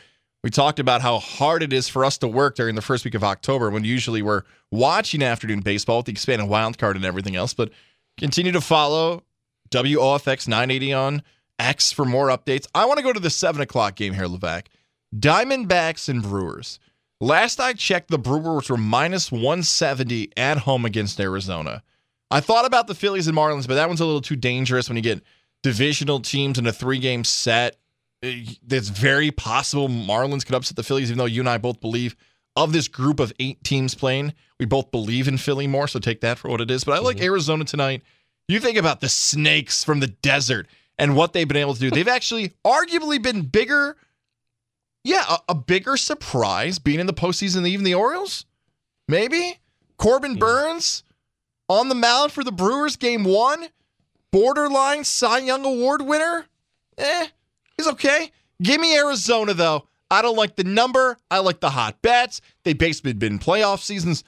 we 0.42 0.50
talked 0.50 0.78
about 0.78 1.02
how 1.02 1.18
hard 1.18 1.62
it 1.62 1.72
is 1.72 1.88
for 1.88 2.04
us 2.04 2.18
to 2.18 2.28
work 2.28 2.56
during 2.56 2.74
the 2.74 2.82
first 2.82 3.04
week 3.04 3.14
of 3.14 3.22
October 3.22 3.70
when 3.70 3.84
usually 3.84 4.22
we're 4.22 4.42
watching 4.70 5.22
afternoon 5.22 5.60
baseball 5.60 5.98
with 5.98 6.06
the 6.06 6.12
expanded 6.12 6.48
wild 6.48 6.78
card 6.78 6.96
and 6.96 7.04
everything 7.04 7.36
else. 7.36 7.54
But 7.54 7.70
continue 8.18 8.52
to 8.52 8.60
follow 8.60 9.22
WOFX 9.70 10.48
980 10.48 10.92
on 10.92 11.22
X 11.58 11.92
for 11.92 12.04
more 12.04 12.28
updates. 12.28 12.66
I 12.74 12.86
want 12.86 12.98
to 12.98 13.04
go 13.04 13.12
to 13.12 13.20
the 13.20 13.30
7 13.30 13.60
o'clock 13.60 13.94
game 13.94 14.14
here, 14.14 14.26
Levack. 14.26 14.66
Diamondbacks 15.14 16.08
and 16.08 16.22
Brewers. 16.22 16.80
Last 17.20 17.60
I 17.60 17.72
checked, 17.74 18.10
the 18.10 18.18
Brewers 18.18 18.68
were 18.68 18.76
minus 18.76 19.30
170 19.30 20.32
at 20.36 20.58
home 20.58 20.84
against 20.84 21.20
Arizona. 21.20 21.82
I 22.32 22.40
thought 22.40 22.64
about 22.64 22.88
the 22.88 22.94
Phillies 22.94 23.28
and 23.28 23.36
Marlins, 23.36 23.68
but 23.68 23.74
that 23.74 23.86
one's 23.86 24.00
a 24.00 24.06
little 24.06 24.22
too 24.22 24.36
dangerous 24.36 24.88
when 24.88 24.96
you 24.96 25.02
get 25.02 25.22
divisional 25.62 26.18
teams 26.18 26.58
in 26.58 26.66
a 26.66 26.72
three 26.72 26.98
game 26.98 27.22
set. 27.22 27.76
Uh, 28.22 28.30
it's 28.70 28.88
very 28.88 29.30
possible 29.30 29.88
Marlins 29.88 30.44
could 30.44 30.54
upset 30.54 30.76
the 30.76 30.82
Phillies, 30.82 31.10
even 31.10 31.18
though 31.18 31.24
you 31.24 31.40
and 31.40 31.48
I 31.48 31.58
both 31.58 31.80
believe 31.80 32.16
of 32.56 32.72
this 32.72 32.88
group 32.88 33.18
of 33.20 33.32
eight 33.38 33.62
teams 33.64 33.94
playing, 33.94 34.34
we 34.60 34.66
both 34.66 34.90
believe 34.90 35.26
in 35.26 35.38
Philly 35.38 35.66
more. 35.66 35.88
So 35.88 35.98
take 35.98 36.20
that 36.20 36.38
for 36.38 36.50
what 36.50 36.60
it 36.60 36.70
is. 36.70 36.84
But 36.84 36.92
I 36.92 36.98
like 36.98 37.16
mm-hmm. 37.16 37.26
Arizona 37.26 37.64
tonight. 37.64 38.02
You 38.48 38.60
think 38.60 38.76
about 38.76 39.00
the 39.00 39.08
snakes 39.08 39.84
from 39.84 40.00
the 40.00 40.08
desert 40.08 40.66
and 40.98 41.16
what 41.16 41.32
they've 41.32 41.48
been 41.48 41.56
able 41.56 41.74
to 41.74 41.80
do. 41.80 41.90
They've 41.90 42.08
actually 42.08 42.52
arguably 42.64 43.22
been 43.22 43.42
bigger. 43.42 43.96
Yeah, 45.04 45.24
a, 45.28 45.38
a 45.50 45.54
bigger 45.54 45.96
surprise 45.96 46.78
being 46.78 47.00
in 47.00 47.06
the 47.06 47.14
postseason 47.14 47.54
than 47.54 47.66
even 47.66 47.84
the 47.84 47.94
Orioles. 47.94 48.44
Maybe 49.08 49.58
Corbin 49.96 50.36
mm. 50.36 50.40
Burns 50.40 51.02
on 51.68 51.88
the 51.88 51.94
mound 51.94 52.32
for 52.32 52.44
the 52.44 52.52
Brewers 52.52 52.96
game 52.96 53.24
one, 53.24 53.68
borderline 54.30 55.04
Cy 55.04 55.38
Young 55.38 55.64
Award 55.64 56.02
winner. 56.02 56.46
Eh, 56.98 57.28
okay. 57.88 58.30
Give 58.62 58.80
me 58.80 58.96
Arizona 58.96 59.54
though. 59.54 59.88
I 60.10 60.20
don't 60.22 60.36
like 60.36 60.56
the 60.56 60.64
number. 60.64 61.16
I 61.30 61.38
like 61.38 61.60
the 61.60 61.70
hot 61.70 62.02
bets. 62.02 62.40
They 62.64 62.74
basically 62.74 63.14
been 63.14 63.38
playoff 63.38 63.80
seasons 63.80 64.24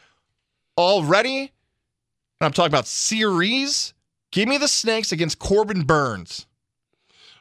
already. 0.79 1.41
And 1.41 2.47
I'm 2.47 2.53
talking 2.53 2.73
about 2.73 2.87
series. 2.87 3.93
Give 4.33 4.49
me 4.49 4.59
the 4.59 4.67
Snakes 4.67 5.13
against 5.13 5.39
Corbin 5.39 5.83
Burnes. 5.83 6.47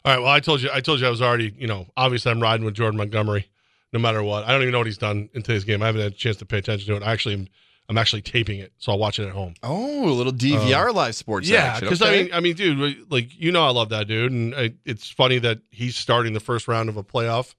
All 0.06 0.14
right. 0.14 0.22
Well, 0.22 0.32
I 0.32 0.40
told 0.40 0.62
you. 0.62 0.70
I 0.72 0.82
told 0.82 1.00
you 1.00 1.08
I 1.08 1.10
was 1.10 1.22
already. 1.22 1.54
You 1.58 1.68
know, 1.68 1.88
obviously, 1.96 2.32
I'm 2.32 2.42
riding 2.42 2.66
with 2.66 2.76
Jordan 2.76 2.98
Montgomery, 2.98 3.50
no 3.94 4.00
matter 4.00 4.22
what. 4.22 4.44
I 4.44 4.52
don't 4.52 4.62
even 4.62 4.74
know 4.74 4.80
what 4.80 4.88
he's 4.88 4.98
done 4.98 5.30
in 5.34 5.42
today's 5.42 5.64
game. 5.64 5.82
I 5.82 5.88
haven't 5.88 6.02
had 6.02 6.12
a 6.12 6.16
chance 6.16 6.38
to 6.38 6.46
pay 6.46 6.58
attention 6.58 6.88
to 6.94 7.02
it. 7.02 7.04
I 7.04 7.14
actually, 7.14 7.36
am, 7.36 7.48
I'm 7.90 7.98
actually 7.98 8.22
taping 8.22 8.60
it, 8.60 8.72
so 8.78 8.92
I'll 8.92 8.98
watch 8.98 9.20
it 9.20 9.28
at 9.28 9.34
home. 9.34 9.56
Oh, 9.62 10.10
a 10.10 10.12
little 10.12 10.32
DVR 10.32 10.90
uh, 10.90 10.94
live 10.94 11.16
sports 11.16 11.50
Yeah, 11.50 11.80
because 11.80 12.02
okay. 12.02 12.20
I 12.20 12.24
mean, 12.24 12.34
I 12.34 12.40
mean, 12.40 12.56
dude, 12.56 13.12
like 13.12 13.40
you 13.40 13.52
know, 13.52 13.66
I 13.66 13.72
love 13.72 13.90
that 13.90 14.08
dude, 14.08 14.32
and 14.32 14.56
I, 14.56 14.74
it's 14.86 15.10
funny 15.10 15.38
that 15.40 15.60
he's 15.70 15.96
starting 15.96 16.34
the 16.34 16.40
first 16.40 16.68
round 16.68 16.90
of 16.90 16.98
a 16.98 17.04
playoff. 17.04 17.56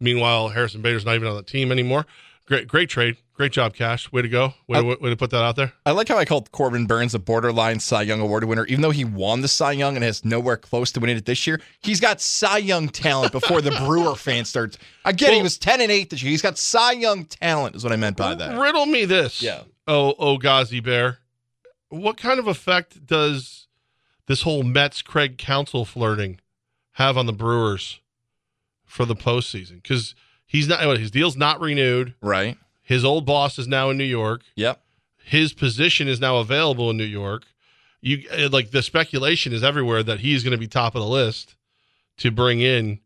Meanwhile, 0.00 0.48
Harrison 0.48 0.82
Bader's 0.82 1.04
not 1.04 1.14
even 1.14 1.28
on 1.28 1.36
the 1.36 1.42
team 1.42 1.70
anymore. 1.70 2.06
Great, 2.46 2.66
great 2.66 2.88
trade, 2.88 3.16
great 3.40 3.52
job, 3.52 3.72
Cash. 3.72 4.12
Way 4.12 4.20
to 4.20 4.28
go. 4.28 4.52
Way, 4.68 4.80
to, 4.80 4.84
way 5.00 5.08
to 5.08 5.16
put 5.16 5.30
that 5.30 5.42
out 5.42 5.56
there. 5.56 5.72
I 5.86 5.92
like 5.92 6.08
how 6.08 6.18
I 6.18 6.26
called 6.26 6.52
Corbin 6.52 6.84
Burnes 6.86 7.14
a 7.14 7.18
borderline 7.18 7.80
Cy 7.80 8.02
Young 8.02 8.20
Award 8.20 8.44
winner, 8.44 8.66
even 8.66 8.82
though 8.82 8.90
he 8.90 9.02
won 9.02 9.40
the 9.40 9.48
Cy 9.48 9.72
Young 9.72 9.96
and 9.96 10.04
has 10.04 10.26
nowhere 10.26 10.58
close 10.58 10.92
to 10.92 11.00
winning 11.00 11.16
it 11.16 11.24
this 11.24 11.46
year. 11.46 11.58
He's 11.80 12.00
got 12.00 12.20
Cy 12.20 12.58
Young 12.58 12.90
talent 12.90 13.32
before 13.32 13.62
the 13.62 13.70
Brewer 13.86 14.14
fan 14.14 14.44
starts. 14.44 14.76
I 15.06 15.12
get 15.12 15.32
it, 15.32 15.36
he 15.36 15.42
was 15.42 15.56
ten 15.56 15.80
and 15.80 15.90
eight 15.90 16.10
this 16.10 16.22
year. 16.22 16.30
He's 16.30 16.42
got 16.42 16.58
Cy 16.58 16.92
Young 16.92 17.24
talent, 17.24 17.76
is 17.76 17.82
what 17.82 17.94
I 17.94 17.96
meant 17.96 18.18
by 18.18 18.34
that. 18.34 18.60
Riddle 18.60 18.84
me 18.84 19.06
this. 19.06 19.40
Yeah. 19.40 19.62
Oh, 19.86 20.14
oh, 20.18 20.36
Ghazi 20.36 20.80
Bear. 20.80 21.20
What 21.88 22.18
kind 22.18 22.38
of 22.38 22.46
effect 22.46 23.06
does 23.06 23.68
this 24.26 24.42
whole 24.42 24.64
Mets 24.64 25.00
Craig 25.00 25.38
Counsell 25.38 25.86
flirting 25.86 26.40
have 26.92 27.16
on 27.16 27.24
the 27.24 27.32
Brewers 27.32 28.00
for 28.84 29.06
the 29.06 29.16
postseason? 29.16 29.82
Because 29.82 30.14
he's 30.44 30.68
not 30.68 30.98
his 30.98 31.10
deal's 31.10 31.38
not 31.38 31.58
renewed. 31.58 32.12
Right. 32.20 32.58
His 32.90 33.04
old 33.04 33.24
boss 33.24 33.56
is 33.56 33.68
now 33.68 33.88
in 33.90 33.96
New 33.96 34.02
York. 34.02 34.42
Yep. 34.56 34.82
His 35.22 35.52
position 35.52 36.08
is 36.08 36.18
now 36.18 36.38
available 36.38 36.90
in 36.90 36.96
New 36.96 37.04
York. 37.04 37.44
You 38.00 38.24
uh, 38.36 38.48
like 38.50 38.72
the 38.72 38.82
speculation 38.82 39.52
is 39.52 39.62
everywhere 39.62 40.02
that 40.02 40.18
he's 40.18 40.42
going 40.42 40.50
to 40.50 40.58
be 40.58 40.66
top 40.66 40.96
of 40.96 41.00
the 41.00 41.06
list 41.06 41.54
to 42.16 42.32
bring 42.32 42.60
in 42.60 42.98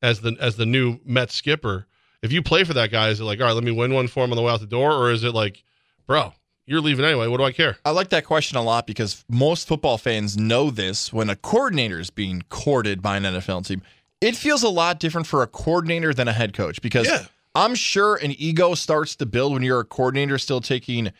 as 0.00 0.22
the 0.22 0.38
as 0.40 0.56
the 0.56 0.64
new 0.64 1.00
Mets 1.04 1.34
skipper. 1.34 1.86
If 2.22 2.32
you 2.32 2.42
play 2.42 2.64
for 2.64 2.72
that 2.72 2.90
guy, 2.90 3.10
is 3.10 3.20
it 3.20 3.24
like, 3.24 3.38
all 3.38 3.44
right, 3.44 3.52
let 3.52 3.62
me 3.62 3.72
win 3.72 3.92
one 3.92 4.08
for 4.08 4.24
him 4.24 4.32
on 4.32 4.36
the 4.36 4.42
way 4.42 4.50
out 4.50 4.60
the 4.60 4.66
door, 4.66 4.90
or 4.92 5.10
is 5.10 5.22
it 5.22 5.34
like, 5.34 5.62
bro, 6.06 6.32
you're 6.64 6.80
leaving 6.80 7.04
anyway? 7.04 7.26
What 7.26 7.36
do 7.36 7.44
I 7.44 7.52
care? 7.52 7.76
I 7.84 7.90
like 7.90 8.08
that 8.08 8.24
question 8.24 8.56
a 8.56 8.62
lot 8.62 8.86
because 8.86 9.22
most 9.28 9.68
football 9.68 9.98
fans 9.98 10.38
know 10.38 10.70
this 10.70 11.12
when 11.12 11.28
a 11.28 11.36
coordinator 11.36 12.00
is 12.00 12.08
being 12.08 12.42
courted 12.48 13.02
by 13.02 13.18
an 13.18 13.24
NFL 13.24 13.66
team. 13.66 13.82
It 14.22 14.34
feels 14.34 14.62
a 14.62 14.70
lot 14.70 14.98
different 14.98 15.26
for 15.26 15.42
a 15.42 15.46
coordinator 15.46 16.14
than 16.14 16.26
a 16.26 16.32
head 16.32 16.54
coach 16.54 16.80
because 16.80 17.06
Yeah. 17.06 17.26
I'm 17.56 17.74
sure 17.74 18.16
an 18.16 18.32
ego 18.32 18.74
starts 18.74 19.16
to 19.16 19.24
build 19.24 19.54
when 19.54 19.62
you're 19.62 19.80
a 19.80 19.84
coordinator 19.84 20.36
still 20.36 20.60
taking 20.60 21.10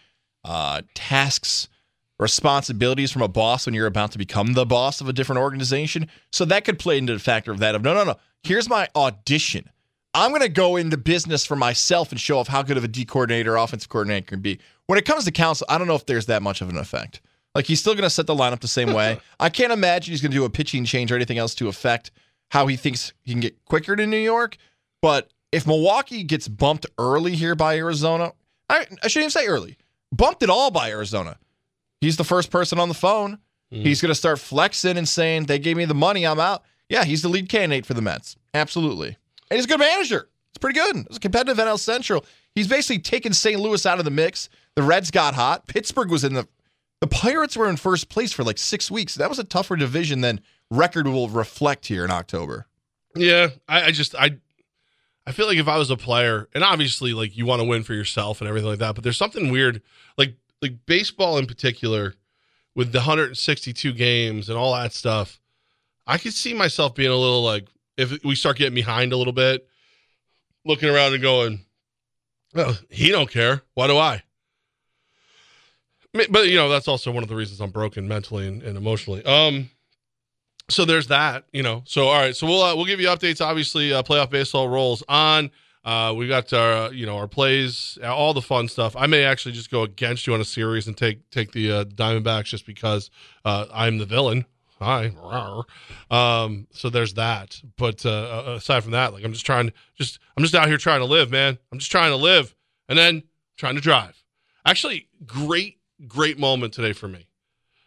uh, 0.44 0.82
tasks, 0.94 1.66
responsibilities 2.18 3.10
from 3.10 3.22
a 3.22 3.28
boss 3.28 3.64
when 3.64 3.74
you're 3.74 3.86
about 3.86 4.12
to 4.12 4.18
become 4.18 4.52
the 4.52 4.66
boss 4.66 5.00
of 5.00 5.08
a 5.08 5.14
different 5.14 5.40
organization. 5.40 6.08
So 6.30 6.44
that 6.44 6.66
could 6.66 6.78
play 6.78 6.98
into 6.98 7.14
the 7.14 7.18
factor 7.18 7.52
of 7.52 7.58
that 7.60 7.74
of 7.74 7.82
no, 7.82 7.94
no, 7.94 8.04
no. 8.04 8.16
Here's 8.42 8.68
my 8.68 8.86
audition. 8.94 9.70
I'm 10.12 10.30
going 10.30 10.42
to 10.42 10.50
go 10.50 10.76
into 10.76 10.98
business 10.98 11.46
for 11.46 11.56
myself 11.56 12.10
and 12.10 12.20
show 12.20 12.38
off 12.38 12.48
how 12.48 12.62
good 12.62 12.76
of 12.76 12.84
a 12.84 12.88
D 12.88 13.06
coordinator, 13.06 13.56
offensive 13.56 13.88
coordinator 13.88 14.26
can 14.26 14.40
be. 14.40 14.60
When 14.88 14.98
it 14.98 15.06
comes 15.06 15.24
to 15.24 15.30
Counsell, 15.30 15.66
I 15.70 15.78
don't 15.78 15.86
know 15.86 15.94
if 15.94 16.04
there's 16.04 16.26
that 16.26 16.42
much 16.42 16.60
of 16.60 16.68
an 16.68 16.76
effect. 16.76 17.22
Like 17.54 17.64
he's 17.64 17.80
still 17.80 17.94
going 17.94 18.02
to 18.02 18.10
set 18.10 18.26
the 18.26 18.34
lineup 18.34 18.60
the 18.60 18.68
same 18.68 18.92
way. 18.92 19.20
I 19.40 19.48
can't 19.48 19.72
imagine 19.72 20.12
he's 20.12 20.20
going 20.20 20.32
to 20.32 20.36
do 20.36 20.44
a 20.44 20.50
pitching 20.50 20.84
change 20.84 21.10
or 21.10 21.16
anything 21.16 21.38
else 21.38 21.54
to 21.54 21.68
affect 21.68 22.10
how 22.50 22.66
he 22.66 22.76
thinks 22.76 23.14
he 23.22 23.32
can 23.32 23.40
get 23.40 23.64
quicker 23.64 23.96
to 23.96 24.06
New 24.06 24.18
York. 24.18 24.58
But 25.00 25.30
if 25.56 25.66
Milwaukee 25.66 26.22
gets 26.22 26.48
bumped 26.48 26.84
early 26.98 27.34
here 27.34 27.54
by 27.54 27.78
Arizona, 27.78 28.32
I, 28.68 28.86
I 29.02 29.08
shouldn't 29.08 29.16
even 29.16 29.30
say 29.30 29.46
early, 29.46 29.78
bumped 30.12 30.42
it 30.42 30.50
all 30.50 30.70
by 30.70 30.90
Arizona. 30.90 31.38
He's 32.02 32.18
the 32.18 32.24
first 32.24 32.50
person 32.50 32.78
on 32.78 32.88
the 32.88 32.94
phone. 32.94 33.38
Hmm. 33.72 33.80
He's 33.80 34.02
going 34.02 34.10
to 34.10 34.14
start 34.14 34.38
flexing 34.38 34.98
and 34.98 35.08
saying, 35.08 35.44
they 35.46 35.58
gave 35.58 35.78
me 35.78 35.86
the 35.86 35.94
money, 35.94 36.26
I'm 36.26 36.38
out. 36.38 36.62
Yeah, 36.90 37.04
he's 37.04 37.22
the 37.22 37.30
lead 37.30 37.48
candidate 37.48 37.86
for 37.86 37.94
the 37.94 38.02
Mets. 38.02 38.36
Absolutely. 38.52 39.16
And 39.50 39.56
he's 39.56 39.64
a 39.64 39.68
good 39.68 39.80
manager. 39.80 40.28
It's 40.50 40.58
pretty 40.58 40.78
good. 40.78 41.06
It's 41.06 41.16
a 41.16 41.20
competitive 41.20 41.56
NL 41.56 41.78
Central. 41.78 42.26
He's 42.54 42.68
basically 42.68 42.98
taken 42.98 43.32
St. 43.32 43.58
Louis 43.58 43.86
out 43.86 43.98
of 43.98 44.04
the 44.04 44.10
mix. 44.10 44.50
The 44.74 44.82
Reds 44.82 45.10
got 45.10 45.34
hot. 45.34 45.66
Pittsburgh 45.66 46.10
was 46.10 46.22
in 46.22 46.34
the 46.34 46.46
the 47.00 47.06
Pirates 47.06 47.56
were 47.58 47.68
in 47.68 47.76
first 47.76 48.08
place 48.08 48.32
for 48.32 48.42
like 48.42 48.56
six 48.56 48.90
weeks. 48.90 49.16
That 49.16 49.28
was 49.28 49.38
a 49.38 49.44
tougher 49.44 49.76
division 49.76 50.22
than 50.22 50.40
record 50.70 51.06
will 51.06 51.28
reflect 51.28 51.86
here 51.86 52.06
in 52.06 52.10
October. 52.10 52.66
Yeah, 53.14 53.48
I, 53.68 53.84
I 53.84 53.90
just 53.90 54.14
I 54.14 54.38
I 55.26 55.32
feel 55.32 55.46
like 55.46 55.58
if 55.58 55.68
I 55.68 55.76
was 55.76 55.90
a 55.90 55.96
player, 55.96 56.48
and 56.54 56.62
obviously 56.62 57.12
like 57.12 57.36
you 57.36 57.46
want 57.46 57.60
to 57.60 57.66
win 57.66 57.82
for 57.82 57.94
yourself 57.94 58.40
and 58.40 58.48
everything 58.48 58.70
like 58.70 58.78
that, 58.78 58.94
but 58.94 59.02
there's 59.02 59.18
something 59.18 59.50
weird 59.50 59.82
like 60.16 60.34
like 60.62 60.86
baseball 60.86 61.36
in 61.38 61.46
particular 61.46 62.14
with 62.74 62.92
the 62.92 62.98
162 62.98 63.92
games 63.92 64.48
and 64.48 64.56
all 64.56 64.74
that 64.74 64.92
stuff. 64.92 65.40
I 66.06 66.18
could 66.18 66.34
see 66.34 66.54
myself 66.54 66.94
being 66.94 67.10
a 67.10 67.16
little 67.16 67.42
like 67.42 67.68
if 67.96 68.22
we 68.24 68.36
start 68.36 68.58
getting 68.58 68.74
behind 68.74 69.12
a 69.12 69.16
little 69.16 69.32
bit, 69.32 69.66
looking 70.64 70.88
around 70.88 71.14
and 71.14 71.22
going, 71.22 71.64
"Well, 72.54 72.78
he 72.88 73.10
don't 73.10 73.30
care. 73.30 73.62
Why 73.74 73.88
do 73.88 73.96
I?" 73.96 74.22
I 76.14 76.26
But 76.30 76.48
you 76.48 76.54
know 76.54 76.68
that's 76.68 76.88
also 76.88 77.10
one 77.10 77.24
of 77.24 77.28
the 77.28 77.34
reasons 77.34 77.60
I'm 77.60 77.70
broken 77.70 78.06
mentally 78.06 78.46
and, 78.46 78.62
and 78.62 78.76
emotionally. 78.76 79.24
Um, 79.24 79.70
so 80.68 80.84
there's 80.84 81.08
that, 81.08 81.44
you 81.52 81.62
know. 81.62 81.82
So 81.86 82.08
all 82.08 82.20
right, 82.20 82.34
so 82.34 82.46
we'll 82.46 82.62
uh, 82.62 82.74
we'll 82.74 82.84
give 82.86 83.00
you 83.00 83.08
updates. 83.08 83.44
Obviously, 83.44 83.92
uh, 83.92 84.02
playoff 84.02 84.30
baseball 84.30 84.68
rolls 84.68 85.02
on. 85.08 85.50
Uh, 85.84 86.12
we 86.12 86.26
got 86.26 86.52
our 86.52 86.92
you 86.92 87.06
know 87.06 87.16
our 87.16 87.28
plays, 87.28 87.98
uh, 88.02 88.14
all 88.14 88.34
the 88.34 88.42
fun 88.42 88.68
stuff. 88.68 88.96
I 88.96 89.06
may 89.06 89.24
actually 89.24 89.52
just 89.52 89.70
go 89.70 89.82
against 89.82 90.26
you 90.26 90.34
on 90.34 90.40
a 90.40 90.44
series 90.44 90.88
and 90.88 90.96
take 90.96 91.30
take 91.30 91.52
the 91.52 91.70
uh, 91.70 91.84
Diamondbacks 91.84 92.46
just 92.46 92.66
because 92.66 93.10
uh, 93.44 93.66
I'm 93.72 93.98
the 93.98 94.06
villain. 94.06 94.46
Hi, 94.80 95.12
um. 96.10 96.66
So 96.72 96.90
there's 96.90 97.14
that. 97.14 97.62
But 97.76 98.04
uh, 98.04 98.56
aside 98.56 98.82
from 98.82 98.92
that, 98.92 99.12
like 99.12 99.24
I'm 99.24 99.32
just 99.32 99.46
trying, 99.46 99.72
just 99.94 100.18
I'm 100.36 100.42
just 100.42 100.54
out 100.54 100.66
here 100.66 100.76
trying 100.76 101.00
to 101.00 101.06
live, 101.06 101.30
man. 101.30 101.58
I'm 101.70 101.78
just 101.78 101.92
trying 101.92 102.10
to 102.10 102.16
live, 102.16 102.54
and 102.88 102.98
then 102.98 103.22
trying 103.56 103.76
to 103.76 103.80
drive. 103.80 104.22
Actually, 104.66 105.08
great 105.24 105.78
great 106.08 106.38
moment 106.38 106.72
today 106.74 106.92
for 106.92 107.06
me. 107.06 107.28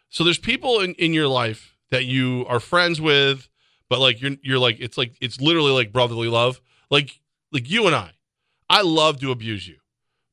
So 0.08 0.24
there's 0.24 0.38
people 0.38 0.80
in, 0.80 0.94
in 0.94 1.12
your 1.12 1.28
life 1.28 1.76
that 1.90 2.04
you 2.04 2.44
are 2.48 2.60
friends 2.60 3.00
with, 3.00 3.48
but 3.88 4.00
like 4.00 4.20
you're 4.20 4.36
you're 4.42 4.58
like 4.58 4.78
it's 4.80 4.96
like 4.96 5.14
it's 5.20 5.40
literally 5.40 5.72
like 5.72 5.92
brotherly 5.92 6.28
love. 6.28 6.60
Like 6.90 7.20
like 7.52 7.68
you 7.70 7.86
and 7.86 7.94
I, 7.94 8.12
I 8.68 8.82
love 8.82 9.20
to 9.20 9.30
abuse 9.30 9.66
you, 9.68 9.76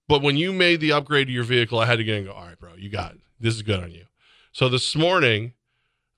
but 0.08 0.22
when 0.22 0.38
you 0.38 0.54
made 0.54 0.80
the 0.80 0.92
upgrade 0.92 1.28
to 1.28 1.34
your 1.34 1.44
vehicle, 1.44 1.80
I 1.80 1.86
had 1.86 1.98
to 1.98 2.04
get 2.04 2.18
and 2.18 2.28
go. 2.28 2.34
All 2.34 2.46
right, 2.46 2.60
bro, 2.60 2.76
you 2.76 2.90
got 2.90 3.14
it. 3.14 3.22
This 3.40 3.56
is 3.56 3.62
good 3.62 3.82
on 3.82 3.92
you. 3.92 4.06
So 4.52 4.70
this 4.70 4.96
morning, 4.96 5.54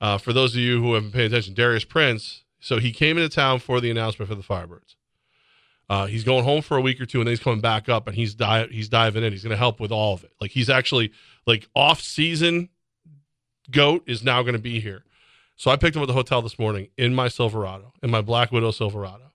uh, 0.01 0.17
for 0.17 0.33
those 0.33 0.53
of 0.53 0.61
you 0.61 0.81
who 0.81 0.93
haven't 0.93 1.11
paid 1.11 1.25
attention, 1.25 1.53
Darius 1.53 1.83
Prince. 1.83 2.43
So 2.61 2.77
he 2.77 2.91
came 2.91 3.17
into 3.17 3.33
town 3.33 3.59
for 3.59 3.79
the 3.79 3.89
announcement 3.89 4.29
for 4.29 4.35
the 4.35 4.43
Firebirds. 4.43 4.95
Uh, 5.89 6.05
he's 6.05 6.23
going 6.23 6.43
home 6.43 6.61
for 6.61 6.77
a 6.77 6.81
week 6.81 7.01
or 7.01 7.05
two, 7.05 7.19
and 7.19 7.27
then 7.27 7.31
he's 7.31 7.39
coming 7.39 7.61
back 7.61 7.89
up, 7.89 8.05
and 8.05 8.15
he's 8.15 8.35
di- 8.35 8.67
he's 8.67 8.89
diving 8.89 9.23
in. 9.23 9.31
He's 9.31 9.43
going 9.43 9.51
to 9.51 9.57
help 9.57 9.79
with 9.79 9.91
all 9.91 10.13
of 10.13 10.23
it. 10.23 10.31
Like 10.39 10.51
he's 10.51 10.69
actually 10.69 11.11
like 11.47 11.67
off 11.75 12.01
season. 12.01 12.69
Goat 13.71 14.03
is 14.07 14.23
now 14.23 14.41
going 14.41 14.53
to 14.53 14.59
be 14.59 14.79
here, 14.79 15.03
so 15.59 15.69
I 15.69 15.75
picked 15.75 15.97
him 15.97 16.01
up 16.01 16.07
at 16.07 16.07
the 16.07 16.13
hotel 16.13 16.41
this 16.41 16.57
morning 16.57 16.87
in 16.97 17.13
my 17.13 17.27
Silverado, 17.27 17.91
in 18.01 18.09
my 18.09 18.21
Black 18.21 18.49
Widow 18.49 18.71
Silverado. 18.71 19.33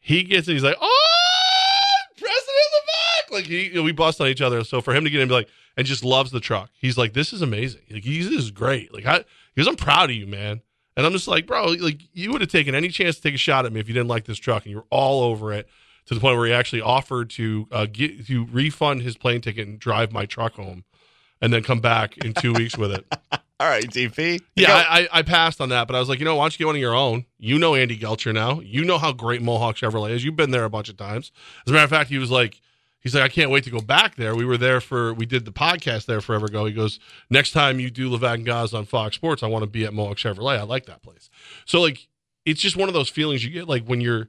He 0.00 0.22
gets 0.22 0.48
it. 0.48 0.54
He's 0.54 0.64
like, 0.64 0.78
"Oh, 0.80 1.96
President 2.16 2.48
Levack!" 2.48 3.34
Like 3.34 3.44
he, 3.44 3.66
you 3.66 3.74
know, 3.74 3.82
we 3.82 3.92
bust 3.92 4.22
on 4.22 4.28
each 4.28 4.40
other. 4.40 4.64
So 4.64 4.80
for 4.80 4.94
him 4.94 5.04
to 5.04 5.10
get 5.10 5.20
in, 5.20 5.28
be 5.28 5.34
like, 5.34 5.50
and 5.76 5.86
just 5.86 6.02
loves 6.02 6.30
the 6.30 6.40
truck. 6.40 6.70
He's 6.78 6.96
like, 6.96 7.12
"This 7.12 7.34
is 7.34 7.42
amazing. 7.42 7.82
Like 7.90 8.04
he's 8.04 8.30
this 8.30 8.38
is 8.38 8.52
great. 8.52 8.94
Like 8.94 9.04
I, 9.04 9.22
because 9.54 9.68
I'm 9.68 9.76
proud 9.76 10.08
of 10.08 10.16
you, 10.16 10.26
man." 10.26 10.62
And 10.96 11.04
I'm 11.04 11.12
just 11.12 11.28
like, 11.28 11.46
bro, 11.46 11.66
like 11.72 12.00
you 12.14 12.32
would 12.32 12.40
have 12.40 12.50
taken 12.50 12.74
any 12.74 12.88
chance 12.88 13.16
to 13.16 13.22
take 13.22 13.34
a 13.34 13.38
shot 13.38 13.66
at 13.66 13.72
me 13.72 13.80
if 13.80 13.88
you 13.88 13.92
didn't 13.92 14.08
like 14.08 14.24
this 14.24 14.38
truck, 14.38 14.64
and 14.64 14.70
you 14.70 14.78
were 14.78 14.86
all 14.88 15.24
over 15.24 15.52
it 15.52 15.68
to 16.06 16.14
the 16.14 16.20
point 16.20 16.38
where 16.38 16.46
he 16.46 16.54
actually 16.54 16.80
offered 16.80 17.28
to 17.30 17.68
uh, 17.70 17.84
get 17.84 18.26
to 18.28 18.46
refund 18.46 19.02
his 19.02 19.18
plane 19.18 19.42
ticket 19.42 19.68
and 19.68 19.78
drive 19.78 20.10
my 20.10 20.24
truck 20.24 20.54
home, 20.54 20.84
and 21.42 21.52
then 21.52 21.62
come 21.62 21.80
back 21.80 22.16
in 22.18 22.32
two 22.32 22.54
weeks 22.54 22.78
with 22.78 22.92
it. 22.92 23.04
All 23.64 23.70
right, 23.70 23.90
DP. 23.90 24.42
Yeah, 24.56 24.74
I, 24.74 25.00
I, 25.00 25.08
I 25.10 25.22
passed 25.22 25.58
on 25.58 25.70
that, 25.70 25.86
but 25.86 25.96
I 25.96 25.98
was 25.98 26.10
like, 26.10 26.18
you 26.18 26.26
know, 26.26 26.36
why 26.36 26.44
don't 26.44 26.52
you 26.52 26.58
get 26.58 26.66
one 26.66 26.74
of 26.74 26.82
your 26.82 26.94
own? 26.94 27.24
You 27.38 27.58
know 27.58 27.74
Andy 27.74 27.96
Gelcher 27.96 28.34
now. 28.34 28.60
You 28.60 28.84
know 28.84 28.98
how 28.98 29.14
great 29.14 29.40
Mohawk 29.40 29.76
Chevrolet 29.76 30.10
is. 30.10 30.22
You've 30.22 30.36
been 30.36 30.50
there 30.50 30.64
a 30.64 30.70
bunch 30.70 30.90
of 30.90 30.98
times. 30.98 31.32
As 31.66 31.70
a 31.70 31.72
matter 31.72 31.84
of 31.84 31.88
fact, 31.88 32.10
he 32.10 32.18
was 32.18 32.30
like, 32.30 32.60
he's 33.00 33.14
like, 33.14 33.24
I 33.24 33.28
can't 33.28 33.50
wait 33.50 33.64
to 33.64 33.70
go 33.70 33.80
back 33.80 34.16
there. 34.16 34.34
We 34.34 34.44
were 34.44 34.58
there 34.58 34.82
for, 34.82 35.14
we 35.14 35.24
did 35.24 35.46
the 35.46 35.50
podcast 35.50 36.04
there 36.04 36.20
forever 36.20 36.44
ago. 36.44 36.66
He 36.66 36.74
goes, 36.74 37.00
next 37.30 37.52
time 37.52 37.80
you 37.80 37.90
do 37.90 38.10
Levack 38.10 38.34
and 38.34 38.44
Goz 38.44 38.74
on 38.74 38.84
Fox 38.84 39.16
Sports, 39.16 39.42
I 39.42 39.46
want 39.46 39.62
to 39.62 39.66
be 39.66 39.86
at 39.86 39.94
Mohawk 39.94 40.18
Chevrolet. 40.18 40.58
I 40.58 40.64
like 40.64 40.84
that 40.84 41.02
place. 41.02 41.30
So 41.64 41.80
like, 41.80 42.06
it's 42.44 42.60
just 42.60 42.76
one 42.76 42.88
of 42.88 42.94
those 42.94 43.08
feelings 43.08 43.46
you 43.46 43.50
get 43.50 43.66
like 43.66 43.86
when 43.86 44.02
you're, 44.02 44.28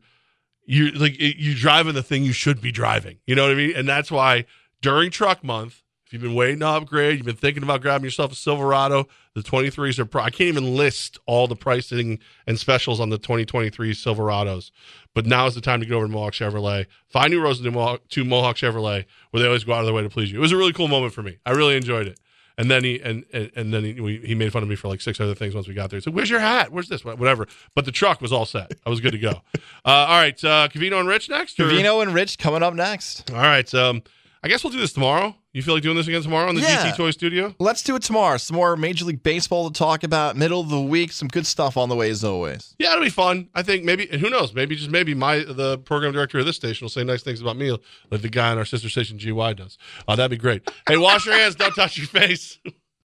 you're 0.63 0.93
like 0.93 1.15
you're 1.19 1.55
driving 1.55 1.93
the 1.93 2.03
thing 2.03 2.23
you 2.23 2.31
should 2.31 2.61
be 2.61 2.71
driving. 2.71 3.17
You 3.27 3.35
know 3.35 3.43
what 3.43 3.51
I 3.51 3.55
mean? 3.55 3.75
And 3.75 3.85
that's 3.85 4.09
why 4.09 4.45
during 4.81 5.11
truck 5.11 5.43
month, 5.43 5.83
if 6.05 6.13
you've 6.13 6.21
been 6.21 6.35
waiting 6.35 6.59
to 6.59 6.67
upgrade, 6.67 7.17
you've 7.17 7.25
been 7.25 7.35
thinking 7.35 7.63
about 7.63 7.81
grabbing 7.81 8.05
yourself 8.05 8.31
a 8.31 8.35
Silverado, 8.35 9.07
the 9.33 9.41
23s 9.41 9.97
are. 9.99 10.05
Pro- 10.05 10.21
I 10.21 10.29
can't 10.29 10.47
even 10.49 10.75
list 10.75 11.17
all 11.25 11.47
the 11.47 11.55
pricing 11.55 12.19
and 12.45 12.59
specials 12.59 12.99
on 12.99 13.09
the 13.09 13.17
2023 13.17 13.91
Silverados, 13.93 14.69
but 15.13 15.25
now 15.25 15.47
is 15.47 15.55
the 15.55 15.61
time 15.61 15.79
to 15.79 15.85
get 15.85 15.95
over 15.95 16.05
to 16.05 16.11
Mohawk 16.11 16.33
Chevrolet. 16.33 16.85
Find 17.09 17.31
new 17.31 17.41
roads 17.41 17.59
to 17.61 17.71
Mohawk, 17.71 18.07
to 18.09 18.23
Mohawk 18.23 18.55
Chevrolet, 18.55 19.05
where 19.31 19.41
they 19.41 19.47
always 19.47 19.63
go 19.63 19.73
out 19.73 19.79
of 19.79 19.85
their 19.85 19.95
way 19.95 20.03
to 20.03 20.09
please 20.09 20.31
you. 20.31 20.37
It 20.37 20.41
was 20.41 20.51
a 20.51 20.57
really 20.57 20.73
cool 20.73 20.87
moment 20.87 21.13
for 21.13 21.23
me. 21.23 21.37
I 21.45 21.51
really 21.51 21.75
enjoyed 21.75 22.07
it. 22.07 22.19
And 22.57 22.71
then 22.71 22.85
he 22.85 23.01
and 23.01 23.25
and, 23.33 23.51
and 23.57 23.73
then 23.73 23.83
he, 23.83 23.99
we, 23.99 24.17
he 24.19 24.33
made 24.33 24.53
fun 24.53 24.63
of 24.63 24.69
me 24.69 24.75
for 24.75 24.87
like 24.87 25.01
six 25.01 25.19
other 25.19 25.35
things 25.35 25.53
once 25.53 25.67
we 25.67 25.73
got 25.73 25.89
there. 25.89 25.97
He 25.97 26.01
said, 26.03 26.13
"Where's 26.13 26.29
your 26.29 26.39
hat? 26.39 26.71
Where's 26.71 26.87
this? 26.87 27.03
Whatever." 27.03 27.47
But 27.73 27.83
the 27.83 27.91
truck 27.91 28.21
was 28.21 28.31
all 28.31 28.45
set. 28.45 28.71
I 28.85 28.89
was 28.89 29.01
good 29.01 29.11
to 29.11 29.17
go. 29.17 29.41
Uh, 29.83 29.89
all 30.09 30.17
right, 30.17 30.43
uh, 30.43 30.67
Cavino 30.69 30.99
and 30.99 31.07
Rich 31.07 31.29
next. 31.29 31.59
or- 31.59 31.65
Cavino 31.69 32.01
and 32.01 32.11
Rich 32.13 32.39
coming 32.39 32.63
up 32.63 32.73
next. 32.73 33.29
All 33.31 33.37
right. 33.37 33.71
Um, 33.75 34.01
I 34.45 34.47
guess 34.47 34.63
we'll 34.63 34.71
do 34.71 34.79
this 34.79 34.93
tomorrow. 34.93 35.35
You 35.53 35.63
feel 35.63 35.73
like 35.73 35.81
doing 35.81 35.95
this 35.97 36.07
again 36.07 36.21
tomorrow 36.21 36.47
in 36.49 36.55
the 36.55 36.61
Yeah. 36.61 36.91
GT 36.91 36.95
Toy 36.97 37.09
Studio? 37.09 37.55
Let's 37.57 37.81
do 37.81 37.95
it 37.95 38.03
tomorrow. 38.03 38.37
Some 38.37 38.57
more 38.57 38.77
Major 38.77 39.03
League 39.05 39.23
Baseball 39.23 39.71
to 39.71 39.75
talk 39.75 40.03
about. 40.03 40.37
Middle 40.37 40.61
of 40.61 40.69
the 40.69 40.79
week. 40.79 41.11
Some 41.11 41.27
good 41.29 41.47
stuff 41.47 41.77
on 41.77 41.89
the 41.89 41.95
way 41.95 42.11
as 42.11 42.23
always. 42.23 42.75
Yeah, 42.77 42.91
it'll 42.91 43.03
be 43.03 43.09
fun. 43.09 43.49
I 43.55 43.63
think 43.63 43.83
maybe, 43.83 44.07
and 44.11 44.21
who 44.21 44.29
knows? 44.29 44.53
Maybe 44.53 44.75
just 44.75 44.91
maybe 44.91 45.15
my 45.15 45.39
the 45.39 45.79
program 45.79 46.13
director 46.13 46.37
of 46.37 46.45
this 46.45 46.57
station 46.57 46.85
will 46.85 46.89
say 46.91 47.03
nice 47.03 47.23
things 47.23 47.41
about 47.41 47.57
me, 47.57 47.71
like 48.11 48.21
the 48.21 48.29
guy 48.29 48.51
on 48.51 48.59
our 48.59 48.65
sister 48.65 48.87
station 48.87 49.17
GY 49.17 49.53
does. 49.53 49.79
Uh, 50.07 50.15
that'd 50.15 50.29
be 50.29 50.37
great. 50.37 50.69
Hey, 50.87 50.97
wash 50.97 51.25
your 51.25 51.33
hands. 51.35 51.55
Don't 51.55 51.73
touch 51.73 51.97
your 51.97 52.07
face. 52.07 52.59